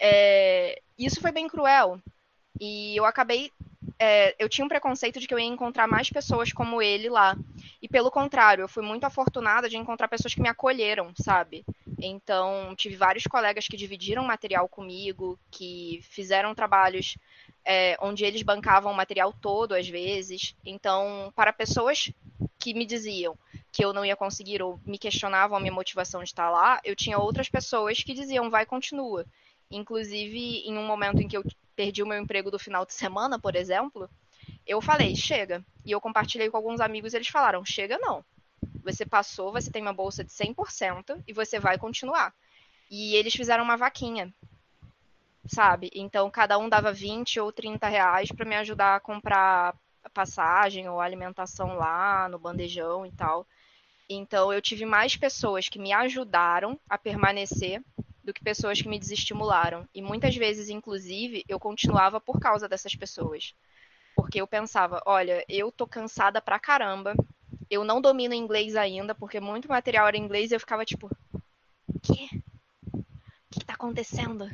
É... 0.00 0.80
Isso 0.98 1.20
foi 1.20 1.30
bem 1.30 1.48
cruel. 1.48 2.00
E 2.60 2.96
eu 2.96 3.04
acabei. 3.04 3.52
É... 3.98 4.34
eu 4.38 4.48
tinha 4.48 4.64
um 4.64 4.68
preconceito 4.68 5.20
de 5.20 5.26
que 5.26 5.34
eu 5.34 5.38
ia 5.38 5.46
encontrar 5.46 5.86
mais 5.86 6.10
pessoas 6.10 6.52
como 6.52 6.82
ele 6.82 7.08
lá. 7.08 7.36
E 7.80 7.88
pelo 7.88 8.10
contrário, 8.10 8.62
eu 8.62 8.68
fui 8.68 8.82
muito 8.82 9.04
afortunada 9.04 9.68
de 9.68 9.76
encontrar 9.76 10.08
pessoas 10.08 10.34
que 10.34 10.42
me 10.42 10.48
acolheram, 10.48 11.12
sabe? 11.16 11.64
Então, 12.00 12.74
tive 12.76 12.96
vários 12.96 13.24
colegas 13.24 13.66
que 13.66 13.76
dividiram 13.76 14.24
material 14.24 14.68
comigo, 14.68 15.38
que 15.50 16.00
fizeram 16.02 16.54
trabalhos 16.54 17.16
é, 17.64 17.96
onde 18.00 18.24
eles 18.24 18.42
bancavam 18.42 18.92
o 18.92 18.96
material 18.96 19.32
todo, 19.32 19.74
às 19.74 19.88
vezes. 19.88 20.56
Então, 20.64 21.32
para 21.34 21.52
pessoas 21.52 22.10
que 22.58 22.72
me 22.74 22.86
diziam 22.86 23.36
que 23.70 23.84
eu 23.84 23.92
não 23.92 24.04
ia 24.04 24.16
conseguir 24.16 24.62
ou 24.62 24.80
me 24.84 24.98
questionavam 24.98 25.56
a 25.56 25.60
minha 25.60 25.72
motivação 25.72 26.22
de 26.22 26.30
estar 26.30 26.50
lá, 26.50 26.80
eu 26.84 26.96
tinha 26.96 27.18
outras 27.18 27.48
pessoas 27.48 28.02
que 28.02 28.14
diziam, 28.14 28.50
vai, 28.50 28.64
continua. 28.64 29.26
Inclusive, 29.70 30.62
em 30.66 30.76
um 30.78 30.86
momento 30.86 31.20
em 31.20 31.28
que 31.28 31.36
eu 31.36 31.44
perdi 31.76 32.02
o 32.02 32.06
meu 32.06 32.18
emprego 32.18 32.50
do 32.50 32.58
final 32.58 32.84
de 32.84 32.94
semana, 32.94 33.38
por 33.38 33.54
exemplo, 33.54 34.08
eu 34.66 34.80
falei, 34.80 35.14
chega. 35.14 35.64
E 35.84 35.90
eu 35.90 36.00
compartilhei 36.00 36.50
com 36.50 36.56
alguns 36.56 36.80
amigos, 36.80 37.14
eles 37.14 37.28
falaram, 37.28 37.64
chega 37.64 37.98
não. 37.98 38.24
Você 38.82 39.04
passou, 39.04 39.52
você 39.52 39.70
tem 39.70 39.82
uma 39.82 39.92
bolsa 39.92 40.24
de 40.24 40.32
100% 40.32 41.22
e 41.26 41.32
você 41.32 41.58
vai 41.58 41.78
continuar. 41.78 42.34
E 42.90 43.14
eles 43.14 43.34
fizeram 43.34 43.62
uma 43.62 43.76
vaquinha, 43.76 44.32
sabe? 45.46 45.90
Então 45.94 46.30
cada 46.30 46.58
um 46.58 46.68
dava 46.68 46.92
20 46.92 47.38
ou 47.40 47.52
30 47.52 47.86
reais 47.86 48.30
para 48.32 48.46
me 48.46 48.56
ajudar 48.56 48.96
a 48.96 49.00
comprar 49.00 49.74
passagem 50.14 50.88
ou 50.88 51.00
alimentação 51.00 51.76
lá 51.76 52.28
no 52.28 52.38
bandejão 52.38 53.04
e 53.04 53.12
tal. 53.12 53.46
Então 54.08 54.52
eu 54.52 54.62
tive 54.62 54.86
mais 54.86 55.16
pessoas 55.16 55.68
que 55.68 55.78
me 55.78 55.92
ajudaram 55.92 56.78
a 56.88 56.96
permanecer 56.96 57.82
do 58.28 58.34
que 58.34 58.44
pessoas 58.44 58.82
que 58.82 58.88
me 58.88 58.98
desestimularam. 58.98 59.88
E 59.94 60.02
muitas 60.02 60.36
vezes, 60.36 60.68
inclusive, 60.68 61.46
eu 61.48 61.58
continuava 61.58 62.20
por 62.20 62.38
causa 62.38 62.68
dessas 62.68 62.94
pessoas. 62.94 63.54
Porque 64.14 64.38
eu 64.38 64.46
pensava, 64.46 65.02
olha, 65.06 65.42
eu 65.48 65.72
tô 65.72 65.86
cansada 65.86 66.38
pra 66.38 66.58
caramba, 66.58 67.14
eu 67.70 67.84
não 67.84 68.02
domino 68.02 68.34
inglês 68.34 68.76
ainda, 68.76 69.14
porque 69.14 69.40
muito 69.40 69.66
material 69.66 70.06
era 70.06 70.18
inglês 70.18 70.50
e 70.50 70.54
eu 70.56 70.60
ficava 70.60 70.84
tipo, 70.84 71.10
o 71.86 72.00
quê? 72.00 72.28
O 72.92 73.02
que 73.50 73.64
tá 73.64 73.72
acontecendo? 73.72 74.46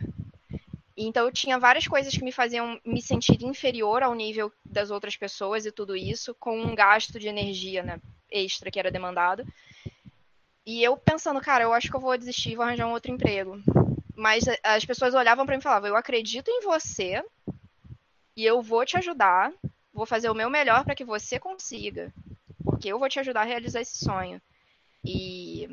Então 0.96 1.26
eu 1.26 1.32
tinha 1.32 1.58
várias 1.58 1.88
coisas 1.88 2.16
que 2.16 2.22
me 2.22 2.30
faziam 2.30 2.80
me 2.84 3.02
sentir 3.02 3.42
inferior 3.42 4.04
ao 4.04 4.14
nível 4.14 4.52
das 4.64 4.92
outras 4.92 5.16
pessoas 5.16 5.66
e 5.66 5.72
tudo 5.72 5.96
isso, 5.96 6.32
com 6.36 6.60
um 6.60 6.76
gasto 6.76 7.18
de 7.18 7.26
energia 7.26 7.82
né, 7.82 8.00
extra 8.30 8.70
que 8.70 8.78
era 8.78 8.92
demandado. 8.92 9.44
E 10.66 10.83
eu 10.83 10.97
pensando, 10.97 11.40
cara, 11.40 11.64
eu 11.64 11.73
acho 11.73 11.90
que 11.90 11.97
eu 11.97 12.00
vou 12.00 12.16
desistir 12.16 12.52
e 12.52 12.56
vou 12.56 12.64
arranjar 12.64 12.87
um 12.87 12.92
outro 12.92 13.12
emprego. 13.12 13.62
Mas 14.16 14.44
as 14.62 14.85
pessoas 14.85 15.14
olhavam 15.14 15.44
para 15.44 15.54
mim 15.54 15.61
e 15.61 15.62
falavam: 15.62 15.88
Eu 15.88 15.97
acredito 15.97 16.49
em 16.49 16.62
você 16.62 17.23
e 18.37 18.44
eu 18.44 18.62
vou 18.62 18.85
te 18.85 18.97
ajudar, 18.97 19.52
vou 19.92 20.06
fazer 20.06 20.30
o 20.30 20.35
meu 20.35 20.49
melhor 20.49 20.85
para 20.85 20.94
que 20.94 21.04
você 21.04 21.38
consiga, 21.38 22.12
porque 22.64 22.88
eu 22.88 22.99
vou 22.99 23.09
te 23.09 23.21
ajudar 23.21 23.42
a 23.42 23.44
realizar 23.44 23.80
esse 23.80 23.99
sonho. 24.04 24.40
E 25.04 25.68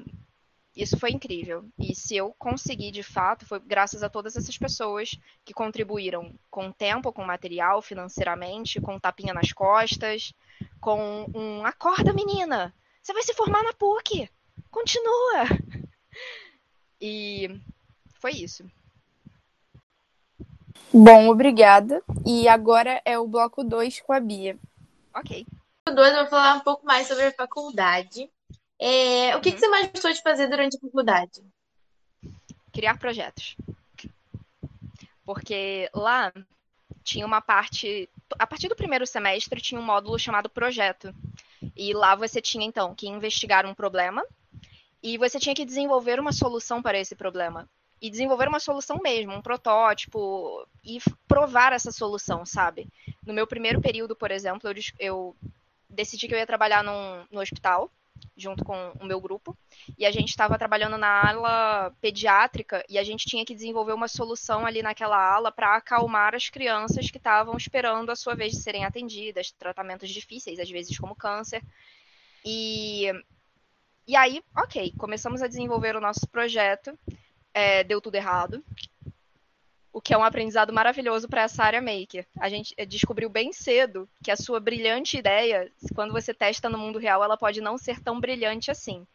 isso 0.76 0.98
foi 0.98 1.12
incrível. 1.12 1.66
E 1.78 1.96
se 1.96 2.16
eu 2.16 2.34
conseguir 2.38 2.92
de 2.92 3.04
fato, 3.04 3.46
foi 3.46 3.60
graças 3.60 4.04
a 4.04 4.10
todas 4.10 4.36
essas 4.36 4.58
pessoas 4.58 5.18
que 5.46 5.54
contribuíram 5.54 6.34
com 6.50 6.72
tempo, 6.72 7.14
com 7.14 7.24
material, 7.24 7.82
financeiramente, 7.82 8.82
com 8.82 9.00
tapinha 9.00 9.34
nas 9.34 9.52
costas, 9.52 10.34
com 10.80 11.26
um 11.34 11.66
acorda 11.66 12.14
menina, 12.14 12.74
você 13.02 13.14
vai 13.14 13.24
se 13.24 13.34
formar 13.34 13.64
na 13.64 13.74
PUC. 13.74 14.30
Continua. 14.72 15.46
E 17.00 17.50
foi 18.20 18.32
isso. 18.32 18.64
Bom, 20.94 21.30
obrigada. 21.30 22.04
E 22.26 22.48
agora 22.48 23.02
é 23.04 23.18
o 23.18 23.28
bloco 23.28 23.64
2 23.64 24.02
com 24.02 24.14
a 24.14 24.20
Bia. 24.20 24.58
Ok. 25.14 25.46
O 25.88 25.92
2 25.92 26.12
eu 26.12 26.20
vou 26.22 26.28
falar 26.28 26.56
um 26.56 26.60
pouco 26.60 26.86
mais 26.86 27.08
sobre 27.08 27.26
a 27.26 27.34
faculdade. 27.34 28.30
É, 28.80 29.36
o 29.36 29.42
que, 29.42 29.52
que 29.52 29.60
você 29.60 29.68
mais 29.68 29.92
gostou 29.92 30.12
de 30.12 30.22
fazer 30.22 30.48
durante 30.48 30.78
a 30.78 30.80
faculdade? 30.80 31.44
Criar 32.72 32.98
projetos. 32.98 33.56
Porque 35.26 35.90
lá 35.94 36.32
tinha 37.04 37.26
uma 37.26 37.42
parte. 37.42 38.10
A 38.38 38.46
partir 38.46 38.68
do 38.68 38.76
primeiro 38.76 39.06
semestre 39.08 39.62
tinha 39.62 39.80
um 39.80 39.84
módulo 39.84 40.20
chamado 40.20 40.50
projeto. 40.50 41.14
E 41.76 41.94
lá 41.94 42.16
você 42.16 42.42
tinha, 42.42 42.66
então, 42.66 42.96
que 42.96 43.08
investigar 43.08 43.66
um 43.66 43.74
problema 43.74 44.24
e 45.02 45.18
você 45.18 45.40
tinha 45.40 45.56
que 45.56 45.66
desenvolver 45.66 46.20
uma 46.20 46.32
solução 46.32 46.82
para 46.82 47.00
esse 47.00 47.16
problema. 47.16 47.68
E 48.02 48.10
desenvolver 48.10 48.48
uma 48.48 48.60
solução 48.60 48.98
mesmo, 49.02 49.32
um 49.32 49.42
protótipo, 49.42 50.68
e 50.84 51.00
provar 51.28 51.72
essa 51.72 51.92
solução, 51.92 52.46
sabe? 52.46 52.88
No 53.26 53.34
meu 53.34 53.46
primeiro 53.46 53.80
período, 53.80 54.16
por 54.16 54.32
exemplo, 54.32 54.70
eu, 54.70 54.76
eu 55.00 55.36
decidi 55.88 56.28
que 56.28 56.34
eu 56.34 56.40
ia 56.40 56.48
trabalhar 56.48 56.84
num, 56.84 57.26
no 57.32 57.42
hospital 57.42 57.92
junto 58.36 58.64
com 58.64 58.92
o 59.00 59.06
meu 59.06 59.20
grupo, 59.20 59.58
e 59.98 60.06
a 60.06 60.12
gente 60.12 60.30
estava 60.30 60.58
trabalhando 60.58 60.98
na 60.98 61.30
ala 61.30 61.92
pediátrica 62.02 62.84
e 62.90 62.98
a 62.98 63.04
gente 63.04 63.26
tinha 63.26 63.46
que 63.46 63.54
desenvolver 63.54 63.94
uma 63.94 64.08
solução 64.08 64.66
ali 64.66 64.82
naquela 64.82 65.18
ala 65.18 65.52
para 65.52 65.76
acalmar 65.76 66.36
as 66.36 66.50
crianças 66.50 67.10
que 67.10 67.18
estavam 67.18 67.56
esperando 67.58 68.10
a 68.12 68.16
sua 68.16 68.36
vez 68.36 68.54
de 68.54 68.62
serem 68.62 68.86
atendidas, 68.86 69.52
tratamentos 69.52 70.10
difíceis, 70.10 70.60
às 70.60 70.70
vezes 70.70 70.98
como 70.98 71.16
câncer. 71.16 71.62
E, 72.46 73.12
e 74.12 74.16
aí, 74.18 74.44
ok, 74.54 74.94
começamos 74.98 75.42
a 75.42 75.48
desenvolver 75.48 75.96
o 75.96 76.02
nosso 76.02 76.28
projeto, 76.28 77.00
é, 77.54 77.82
deu 77.82 78.02
tudo 78.02 78.16
errado, 78.16 78.62
o 79.94 80.02
que 80.02 80.14
é 80.14 80.18
um 80.18 80.24
aprendizado 80.26 80.74
maravilhoso 80.74 81.30
para 81.30 81.44
essa 81.44 81.64
área 81.64 81.82
maker. 81.82 82.28
A 82.38 82.50
gente 82.50 82.74
eh, 82.76 82.86
descobriu 82.86 83.30
bem 83.30 83.54
cedo 83.54 84.10
que 84.22 84.30
a 84.30 84.36
sua 84.36 84.60
brilhante 84.60 85.16
ideia, 85.16 85.72
quando 85.96 86.12
você 86.12 86.34
testa 86.34 86.68
no 86.68 86.78
mundo 86.78 87.00
real, 87.00 87.24
ela 87.24 87.38
pode 87.38 87.62
não 87.62 87.78
ser 87.78 88.02
tão 88.02 88.20
brilhante 88.20 88.70
assim. 88.70 89.08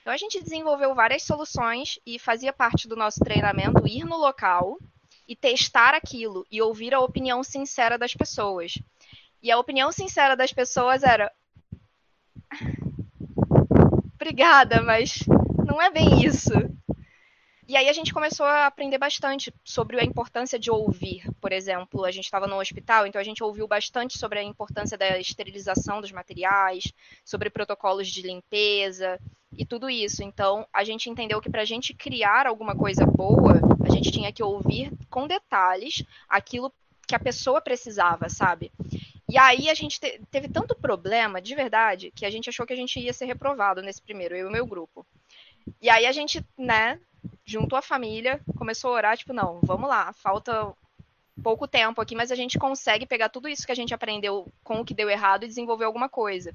Então 0.00 0.12
a 0.12 0.16
gente 0.16 0.42
desenvolveu 0.42 0.96
várias 0.96 1.22
soluções 1.22 2.00
e 2.04 2.18
fazia 2.18 2.52
parte 2.52 2.88
do 2.88 2.96
nosso 2.96 3.20
treinamento 3.20 3.86
ir 3.86 4.04
no 4.04 4.16
local 4.16 4.80
e 5.28 5.36
testar 5.36 5.94
aquilo 5.94 6.44
e 6.50 6.60
ouvir 6.60 6.92
a 6.92 6.98
opinião 6.98 7.44
sincera 7.44 7.96
das 7.96 8.14
pessoas. 8.14 8.74
E 9.40 9.48
a 9.48 9.58
opinião 9.60 9.92
sincera 9.92 10.34
das 10.34 10.52
pessoas 10.52 11.04
era: 11.04 11.30
Obrigada, 14.20 14.82
mas 14.82 15.24
não 15.66 15.80
é 15.80 15.90
bem 15.90 16.22
isso. 16.22 16.52
E 17.66 17.76
aí 17.76 17.88
a 17.88 17.92
gente 17.92 18.12
começou 18.12 18.44
a 18.44 18.66
aprender 18.66 18.98
bastante 18.98 19.50
sobre 19.64 19.98
a 19.98 20.04
importância 20.04 20.58
de 20.58 20.70
ouvir. 20.70 21.22
Por 21.40 21.52
exemplo, 21.52 22.04
a 22.04 22.10
gente 22.10 22.24
estava 22.24 22.46
no 22.46 22.58
hospital, 22.58 23.06
então 23.06 23.18
a 23.18 23.24
gente 23.24 23.42
ouviu 23.42 23.66
bastante 23.66 24.18
sobre 24.18 24.40
a 24.40 24.42
importância 24.42 24.98
da 24.98 25.18
esterilização 25.18 26.00
dos 26.00 26.12
materiais, 26.12 26.92
sobre 27.24 27.48
protocolos 27.48 28.08
de 28.08 28.20
limpeza 28.22 29.18
e 29.56 29.64
tudo 29.64 29.88
isso. 29.88 30.22
Então 30.22 30.66
a 30.70 30.84
gente 30.84 31.08
entendeu 31.08 31.40
que 31.40 31.48
para 31.48 31.62
a 31.62 31.66
gente 31.66 31.94
criar 31.94 32.46
alguma 32.46 32.76
coisa 32.76 33.06
boa, 33.06 33.60
a 33.86 33.88
gente 33.88 34.12
tinha 34.12 34.32
que 34.32 34.42
ouvir 34.42 34.92
com 35.08 35.26
detalhes 35.26 36.04
aquilo 36.28 36.70
que 37.06 37.14
a 37.14 37.20
pessoa 37.20 37.60
precisava, 37.60 38.28
sabe? 38.28 38.70
E 39.30 39.38
aí 39.38 39.70
a 39.70 39.74
gente 39.74 40.00
te 40.00 40.20
teve 40.30 40.48
tanto 40.48 40.74
problema, 40.74 41.40
de 41.40 41.54
verdade, 41.54 42.10
que 42.10 42.26
a 42.26 42.30
gente 42.30 42.48
achou 42.48 42.66
que 42.66 42.72
a 42.72 42.76
gente 42.76 42.98
ia 42.98 43.12
ser 43.12 43.26
reprovado 43.26 43.80
nesse 43.80 44.02
primeiro, 44.02 44.34
eu 44.34 44.46
e 44.46 44.48
o 44.48 44.52
meu 44.52 44.66
grupo. 44.66 45.06
E 45.80 45.88
aí 45.88 46.04
a 46.04 46.10
gente, 46.10 46.44
né, 46.58 46.98
juntou 47.44 47.78
a 47.78 47.82
família, 47.82 48.40
começou 48.58 48.90
a 48.90 48.94
orar, 48.94 49.16
tipo, 49.16 49.32
não, 49.32 49.60
vamos 49.62 49.88
lá, 49.88 50.12
falta 50.14 50.74
pouco 51.42 51.68
tempo 51.68 52.00
aqui, 52.00 52.16
mas 52.16 52.32
a 52.32 52.34
gente 52.34 52.58
consegue 52.58 53.06
pegar 53.06 53.28
tudo 53.28 53.48
isso 53.48 53.64
que 53.64 53.72
a 53.72 53.76
gente 53.76 53.94
aprendeu 53.94 54.52
com 54.64 54.80
o 54.80 54.84
que 54.84 54.94
deu 54.94 55.08
errado 55.08 55.44
e 55.44 55.48
desenvolver 55.48 55.84
alguma 55.84 56.08
coisa. 56.08 56.52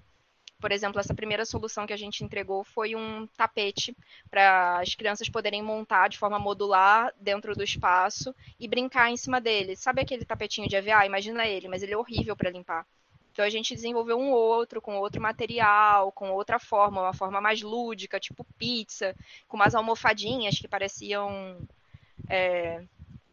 Por 0.60 0.72
exemplo, 0.72 1.00
essa 1.00 1.14
primeira 1.14 1.46
solução 1.46 1.86
que 1.86 1.94
a 1.94 1.98
gente 1.98 2.24
entregou 2.24 2.64
foi 2.64 2.96
um 2.96 3.28
tapete 3.38 3.96
para 4.30 4.80
as 4.80 4.96
crianças 4.96 5.30
poderem 5.30 5.62
montar 5.62 6.08
de 6.08 6.18
forma 6.18 6.40
modular 6.40 7.14
dentro 7.20 7.56
do 7.56 7.64
espaço 7.64 8.34
e 8.60 8.68
brincar 8.68 9.12
em 9.12 9.18
cima 9.18 9.40
dele. 9.40 9.76
Sabe 9.76 10.02
aquele 10.02 10.26
tapetinho 10.26 10.68
de 10.68 10.76
EVA? 10.76 11.06
Imagina 11.06 11.46
ele, 11.46 11.68
mas 11.68 11.84
ele 11.84 11.94
é 11.94 11.98
horrível 11.98 12.36
para 12.36 12.50
limpar. 12.50 12.86
Então 13.36 13.44
a 13.44 13.50
gente 13.50 13.76
desenvolveu 13.76 14.18
um 14.18 14.32
outro, 14.32 14.82
com 14.82 14.96
outro 14.98 15.22
material, 15.22 16.10
com 16.14 16.32
outra 16.32 16.58
forma, 16.58 17.02
uma 17.02 17.14
forma 17.14 17.42
mais 17.42 17.62
lúdica, 17.62 18.18
tipo 18.18 18.46
pizza, 18.58 19.14
com 19.46 19.58
umas 19.58 19.76
almofadinhas 19.76 20.58
que 20.58 20.70
pareciam 20.70 21.60
é, 22.30 22.82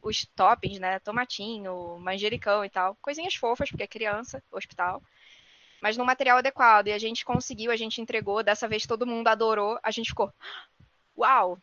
os 0.02 0.26
toppings, 0.34 0.80
né? 0.80 0.98
Tomatinho, 0.98 1.98
manjericão 2.00 2.64
e 2.64 2.68
tal. 2.68 2.96
Coisinhas 3.00 3.36
fofas, 3.36 3.70
porque 3.70 3.84
é 3.84 3.86
criança, 3.86 4.42
hospital. 4.50 5.00
Mas 5.82 5.96
no 5.96 6.04
material 6.04 6.38
adequado. 6.38 6.86
E 6.86 6.92
a 6.92 6.98
gente 6.98 7.24
conseguiu, 7.24 7.72
a 7.72 7.76
gente 7.76 8.00
entregou. 8.00 8.42
Dessa 8.42 8.68
vez 8.68 8.86
todo 8.86 9.06
mundo 9.06 9.28
adorou. 9.28 9.78
A 9.82 9.90
gente 9.90 10.10
ficou, 10.10 10.32
uau! 11.18 11.58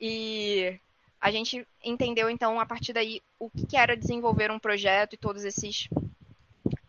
E 0.00 0.78
a 1.20 1.30
gente 1.30 1.64
entendeu, 1.84 2.28
então, 2.28 2.58
a 2.58 2.66
partir 2.66 2.92
daí, 2.92 3.22
o 3.38 3.48
que 3.48 3.76
era 3.76 3.96
desenvolver 3.96 4.50
um 4.50 4.58
projeto 4.58 5.14
e 5.14 5.16
todos 5.16 5.44
esses 5.44 5.88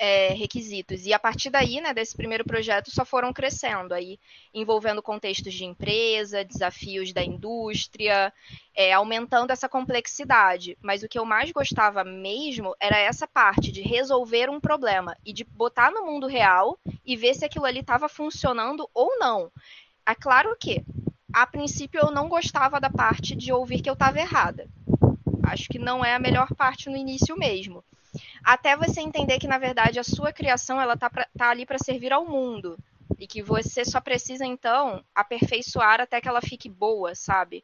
é, 0.06 0.34
requisitos. 0.34 1.06
E 1.06 1.14
a 1.14 1.18
partir 1.18 1.50
daí, 1.50 1.80
né, 1.80 1.94
desse 1.94 2.14
primeiro 2.14 2.44
projeto, 2.44 2.92
só 2.92 3.06
foram 3.06 3.32
crescendo, 3.32 3.94
aí 3.94 4.20
envolvendo 4.54 5.02
contextos 5.02 5.54
de 5.54 5.64
empresa, 5.64 6.44
desafios 6.44 7.14
da 7.14 7.24
indústria, 7.24 8.34
é, 8.76 8.92
aumentando 8.92 9.52
essa 9.52 9.70
complexidade. 9.70 10.78
Mas 10.82 11.04
o 11.04 11.08
que 11.08 11.18
eu 11.18 11.24
mais 11.24 11.54
gostava 11.54 12.04
mesmo 12.04 12.76
era 12.82 13.00
essa 13.00 13.26
parte 13.26 13.72
de 13.72 13.82
resolver 13.82 14.50
um 14.50 14.60
problema 14.60 15.16
e 15.26 15.32
de 15.32 15.46
botar 15.46 15.90
no 15.90 16.06
mundo 16.06 16.28
real 16.28 16.78
e 17.06 17.16
ver 17.16 17.34
se 17.34 17.46
aquilo 17.46 17.64
ali 17.64 17.80
estava 17.80 18.10
funcionando 18.10 18.90
ou 18.94 19.18
não. 19.18 19.50
É 20.06 20.14
claro 20.14 20.54
que, 20.60 20.84
a 21.32 21.48
princípio, 21.48 22.02
eu 22.02 22.12
não 22.12 22.28
gostava 22.28 22.78
da 22.78 22.90
parte 22.90 23.38
de 23.38 23.54
ouvir 23.54 23.82
que 23.82 23.90
eu 23.90 23.94
estava 23.94 24.20
errada. 24.20 24.68
Acho 25.44 25.70
que 25.70 25.80
não 25.80 26.04
é 26.04 26.14
a 26.14 26.20
melhor 26.20 26.54
parte 26.56 26.90
no 26.90 26.98
início 26.98 27.38
mesmo 27.38 27.82
até 28.44 28.76
você 28.76 29.02
entender 29.02 29.40
que 29.40 29.48
na 29.48 29.58
verdade 29.58 30.00
a 30.00 30.04
sua 30.04 30.34
criação 30.34 30.80
ela 30.82 30.98
tá, 30.98 31.10
pra, 31.10 31.28
tá 31.38 31.50
ali 31.50 31.66
para 31.66 31.78
servir 31.78 32.12
ao 32.12 32.26
mundo 32.26 32.78
e 33.18 33.28
que 33.28 33.42
você 33.42 33.86
só 33.86 34.02
precisa 34.02 34.46
então 34.46 35.04
aperfeiçoar 35.16 36.02
até 36.02 36.20
que 36.20 36.28
ela 36.28 36.42
fique 36.42 36.68
boa, 36.68 37.16
sabe? 37.16 37.64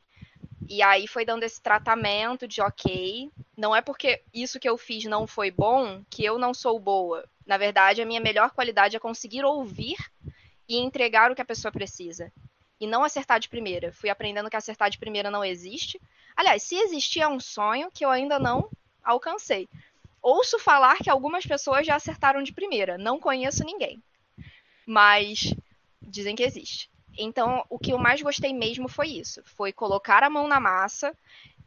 E 0.69 0.81
aí 0.83 1.07
foi 1.07 1.25
dando 1.25 1.43
esse 1.43 1.61
tratamento 1.61 2.47
de 2.47 2.61
ok, 2.61 3.31
não 3.57 3.75
é 3.75 3.81
porque 3.81 4.21
isso 4.33 4.59
que 4.59 4.69
eu 4.69 4.77
fiz 4.77 5.05
não 5.05 5.25
foi 5.25 5.49
bom 5.49 6.03
que 6.09 6.23
eu 6.23 6.37
não 6.37 6.53
sou 6.53 6.79
boa. 6.79 7.25
Na 7.45 7.57
verdade, 7.57 8.01
a 8.01 8.05
minha 8.05 8.21
melhor 8.21 8.51
qualidade 8.51 8.95
é 8.95 8.99
conseguir 8.99 9.43
ouvir 9.43 9.97
e 10.67 10.77
entregar 10.77 11.31
o 11.31 11.35
que 11.35 11.41
a 11.41 11.45
pessoa 11.45 11.71
precisa. 11.71 12.31
E 12.79 12.85
não 12.85 13.03
acertar 13.03 13.39
de 13.39 13.49
primeira. 13.49 13.91
Fui 13.91 14.09
aprendendo 14.09 14.49
que 14.49 14.55
acertar 14.55 14.89
de 14.89 14.99
primeira 14.99 15.31
não 15.31 15.43
existe. 15.43 15.99
Aliás, 16.35 16.61
se 16.63 16.75
existir 16.75 17.21
é 17.21 17.27
um 17.27 17.39
sonho 17.39 17.89
que 17.91 18.05
eu 18.05 18.09
ainda 18.09 18.37
não 18.37 18.69
alcancei. 19.03 19.67
Ouço 20.21 20.60
falar 20.60 20.97
que 20.97 21.10
algumas 21.10 21.45
pessoas 21.45 21.86
já 21.86 21.95
acertaram 21.95 22.43
de 22.43 22.53
primeira. 22.53 22.97
Não 22.97 23.19
conheço 23.19 23.63
ninguém. 23.63 24.01
Mas 24.86 25.53
dizem 26.01 26.36
que 26.36 26.43
existe. 26.43 26.89
Então, 27.17 27.65
o 27.69 27.77
que 27.77 27.91
eu 27.91 27.97
mais 27.97 28.21
gostei 28.21 28.53
mesmo 28.53 28.88
foi 28.88 29.08
isso: 29.08 29.41
foi 29.45 29.71
colocar 29.71 30.23
a 30.23 30.29
mão 30.29 30.47
na 30.47 30.60
massa, 30.60 31.15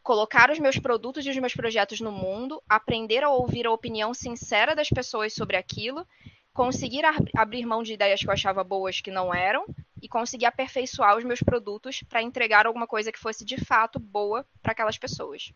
colocar 0.02 0.50
os 0.50 0.58
meus 0.58 0.78
produtos 0.78 1.24
e 1.24 1.30
os 1.30 1.36
meus 1.36 1.54
projetos 1.54 2.00
no 2.00 2.10
mundo, 2.10 2.62
aprender 2.68 3.22
a 3.22 3.30
ouvir 3.30 3.66
a 3.66 3.72
opinião 3.72 4.12
sincera 4.12 4.74
das 4.74 4.88
pessoas 4.88 5.32
sobre 5.32 5.56
aquilo, 5.56 6.06
conseguir 6.52 7.02
abrir 7.36 7.64
mão 7.64 7.82
de 7.82 7.92
ideias 7.92 8.20
que 8.20 8.26
eu 8.26 8.32
achava 8.32 8.64
boas 8.64 9.00
que 9.00 9.10
não 9.10 9.32
eram 9.32 9.64
e 10.00 10.08
conseguir 10.08 10.46
aperfeiçoar 10.46 11.16
os 11.16 11.24
meus 11.24 11.40
produtos 11.40 12.02
para 12.08 12.22
entregar 12.22 12.66
alguma 12.66 12.86
coisa 12.86 13.12
que 13.12 13.18
fosse 13.18 13.44
de 13.44 13.64
fato 13.64 13.98
boa 14.00 14.44
para 14.60 14.72
aquelas 14.72 14.98
pessoas. 14.98 15.52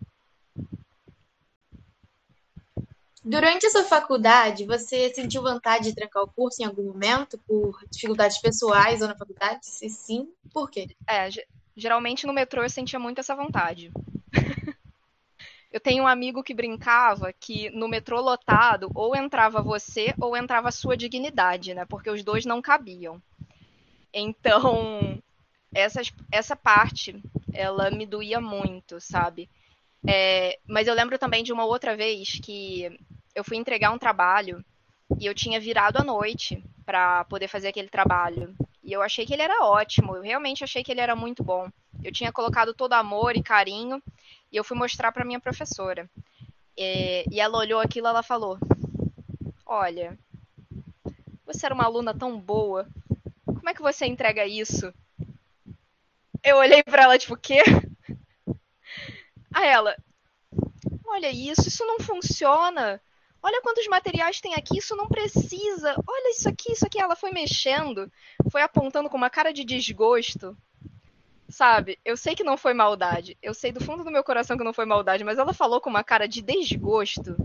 Durante 3.28 3.66
a 3.66 3.70
sua 3.70 3.82
faculdade, 3.82 4.64
você 4.64 5.12
sentiu 5.12 5.42
vontade 5.42 5.86
de 5.86 5.96
trancar 5.96 6.22
o 6.22 6.28
curso 6.28 6.62
em 6.62 6.64
algum 6.64 6.84
momento 6.84 7.36
por 7.38 7.76
dificuldades 7.90 8.38
pessoais 8.38 9.02
ou 9.02 9.08
na 9.08 9.16
faculdade? 9.16 9.66
Se 9.66 9.88
sim, 9.88 10.28
por 10.54 10.70
quê? 10.70 10.86
É, 11.08 11.28
geralmente 11.76 12.24
no 12.24 12.32
metrô 12.32 12.62
eu 12.62 12.70
sentia 12.70 13.00
muito 13.00 13.18
essa 13.18 13.34
vontade. 13.34 13.90
eu 15.72 15.80
tenho 15.80 16.04
um 16.04 16.06
amigo 16.06 16.40
que 16.40 16.54
brincava 16.54 17.32
que 17.32 17.68
no 17.70 17.88
metrô 17.88 18.20
lotado 18.20 18.92
ou 18.94 19.16
entrava 19.16 19.60
você 19.60 20.14
ou 20.20 20.36
entrava 20.36 20.68
a 20.68 20.72
sua 20.72 20.96
dignidade, 20.96 21.74
né? 21.74 21.84
Porque 21.84 22.08
os 22.08 22.22
dois 22.22 22.46
não 22.46 22.62
cabiam. 22.62 23.20
Então, 24.14 25.20
essa, 25.74 26.00
essa 26.30 26.54
parte, 26.54 27.20
ela 27.52 27.90
me 27.90 28.06
doía 28.06 28.40
muito, 28.40 29.00
sabe? 29.00 29.50
É, 30.06 30.60
mas 30.68 30.86
eu 30.86 30.94
lembro 30.94 31.18
também 31.18 31.42
de 31.42 31.52
uma 31.52 31.64
outra 31.64 31.96
vez 31.96 32.38
que 32.38 32.96
eu 33.36 33.44
fui 33.44 33.58
entregar 33.58 33.92
um 33.92 33.98
trabalho 33.98 34.64
e 35.20 35.26
eu 35.26 35.34
tinha 35.34 35.60
virado 35.60 35.98
à 35.98 36.02
noite 36.02 36.64
para 36.86 37.22
poder 37.26 37.48
fazer 37.48 37.68
aquele 37.68 37.88
trabalho. 37.88 38.56
E 38.82 38.92
eu 38.92 39.02
achei 39.02 39.26
que 39.26 39.34
ele 39.34 39.42
era 39.42 39.62
ótimo, 39.62 40.16
eu 40.16 40.22
realmente 40.22 40.64
achei 40.64 40.82
que 40.82 40.90
ele 40.90 41.02
era 41.02 41.14
muito 41.14 41.44
bom. 41.44 41.70
Eu 42.02 42.10
tinha 42.10 42.32
colocado 42.32 42.72
todo 42.72 42.94
amor 42.94 43.36
e 43.36 43.42
carinho 43.42 44.02
e 44.50 44.56
eu 44.56 44.64
fui 44.64 44.76
mostrar 44.76 45.12
para 45.12 45.24
minha 45.24 45.38
professora. 45.38 46.08
E, 46.76 47.24
e 47.30 47.38
ela 47.38 47.58
olhou 47.58 47.78
aquilo 47.78 48.06
e 48.06 48.10
ela 48.10 48.22
falou: 48.22 48.58
Olha, 49.66 50.18
você 51.44 51.66
era 51.66 51.74
uma 51.74 51.84
aluna 51.84 52.16
tão 52.16 52.40
boa, 52.40 52.88
como 53.44 53.68
é 53.68 53.74
que 53.74 53.82
você 53.82 54.06
entrega 54.06 54.46
isso? 54.46 54.92
Eu 56.42 56.56
olhei 56.56 56.82
para 56.82 57.02
ela, 57.02 57.18
tipo, 57.18 57.34
o 57.34 57.36
quê? 57.36 57.62
A 59.52 59.64
ela, 59.66 59.96
olha 61.06 61.30
isso, 61.30 61.66
isso 61.68 61.84
não 61.84 61.98
funciona. 61.98 63.00
Olha 63.46 63.62
quantos 63.62 63.86
materiais 63.86 64.40
tem 64.40 64.54
aqui, 64.54 64.78
isso 64.78 64.96
não 64.96 65.06
precisa. 65.06 65.94
Olha 66.04 66.30
isso 66.32 66.48
aqui, 66.48 66.72
isso 66.72 66.84
aqui. 66.84 67.00
Ela 67.00 67.14
foi 67.14 67.30
mexendo, 67.30 68.10
foi 68.50 68.60
apontando 68.60 69.08
com 69.08 69.16
uma 69.16 69.30
cara 69.30 69.52
de 69.52 69.62
desgosto. 69.62 70.56
Sabe? 71.48 71.96
Eu 72.04 72.16
sei 72.16 72.34
que 72.34 72.42
não 72.42 72.56
foi 72.56 72.74
maldade. 72.74 73.38
Eu 73.40 73.54
sei 73.54 73.70
do 73.70 73.78
fundo 73.78 74.02
do 74.02 74.10
meu 74.10 74.24
coração 74.24 74.58
que 74.58 74.64
não 74.64 74.72
foi 74.72 74.84
maldade, 74.84 75.22
mas 75.22 75.38
ela 75.38 75.54
falou 75.54 75.80
com 75.80 75.88
uma 75.88 76.02
cara 76.02 76.26
de 76.26 76.42
desgosto, 76.42 77.36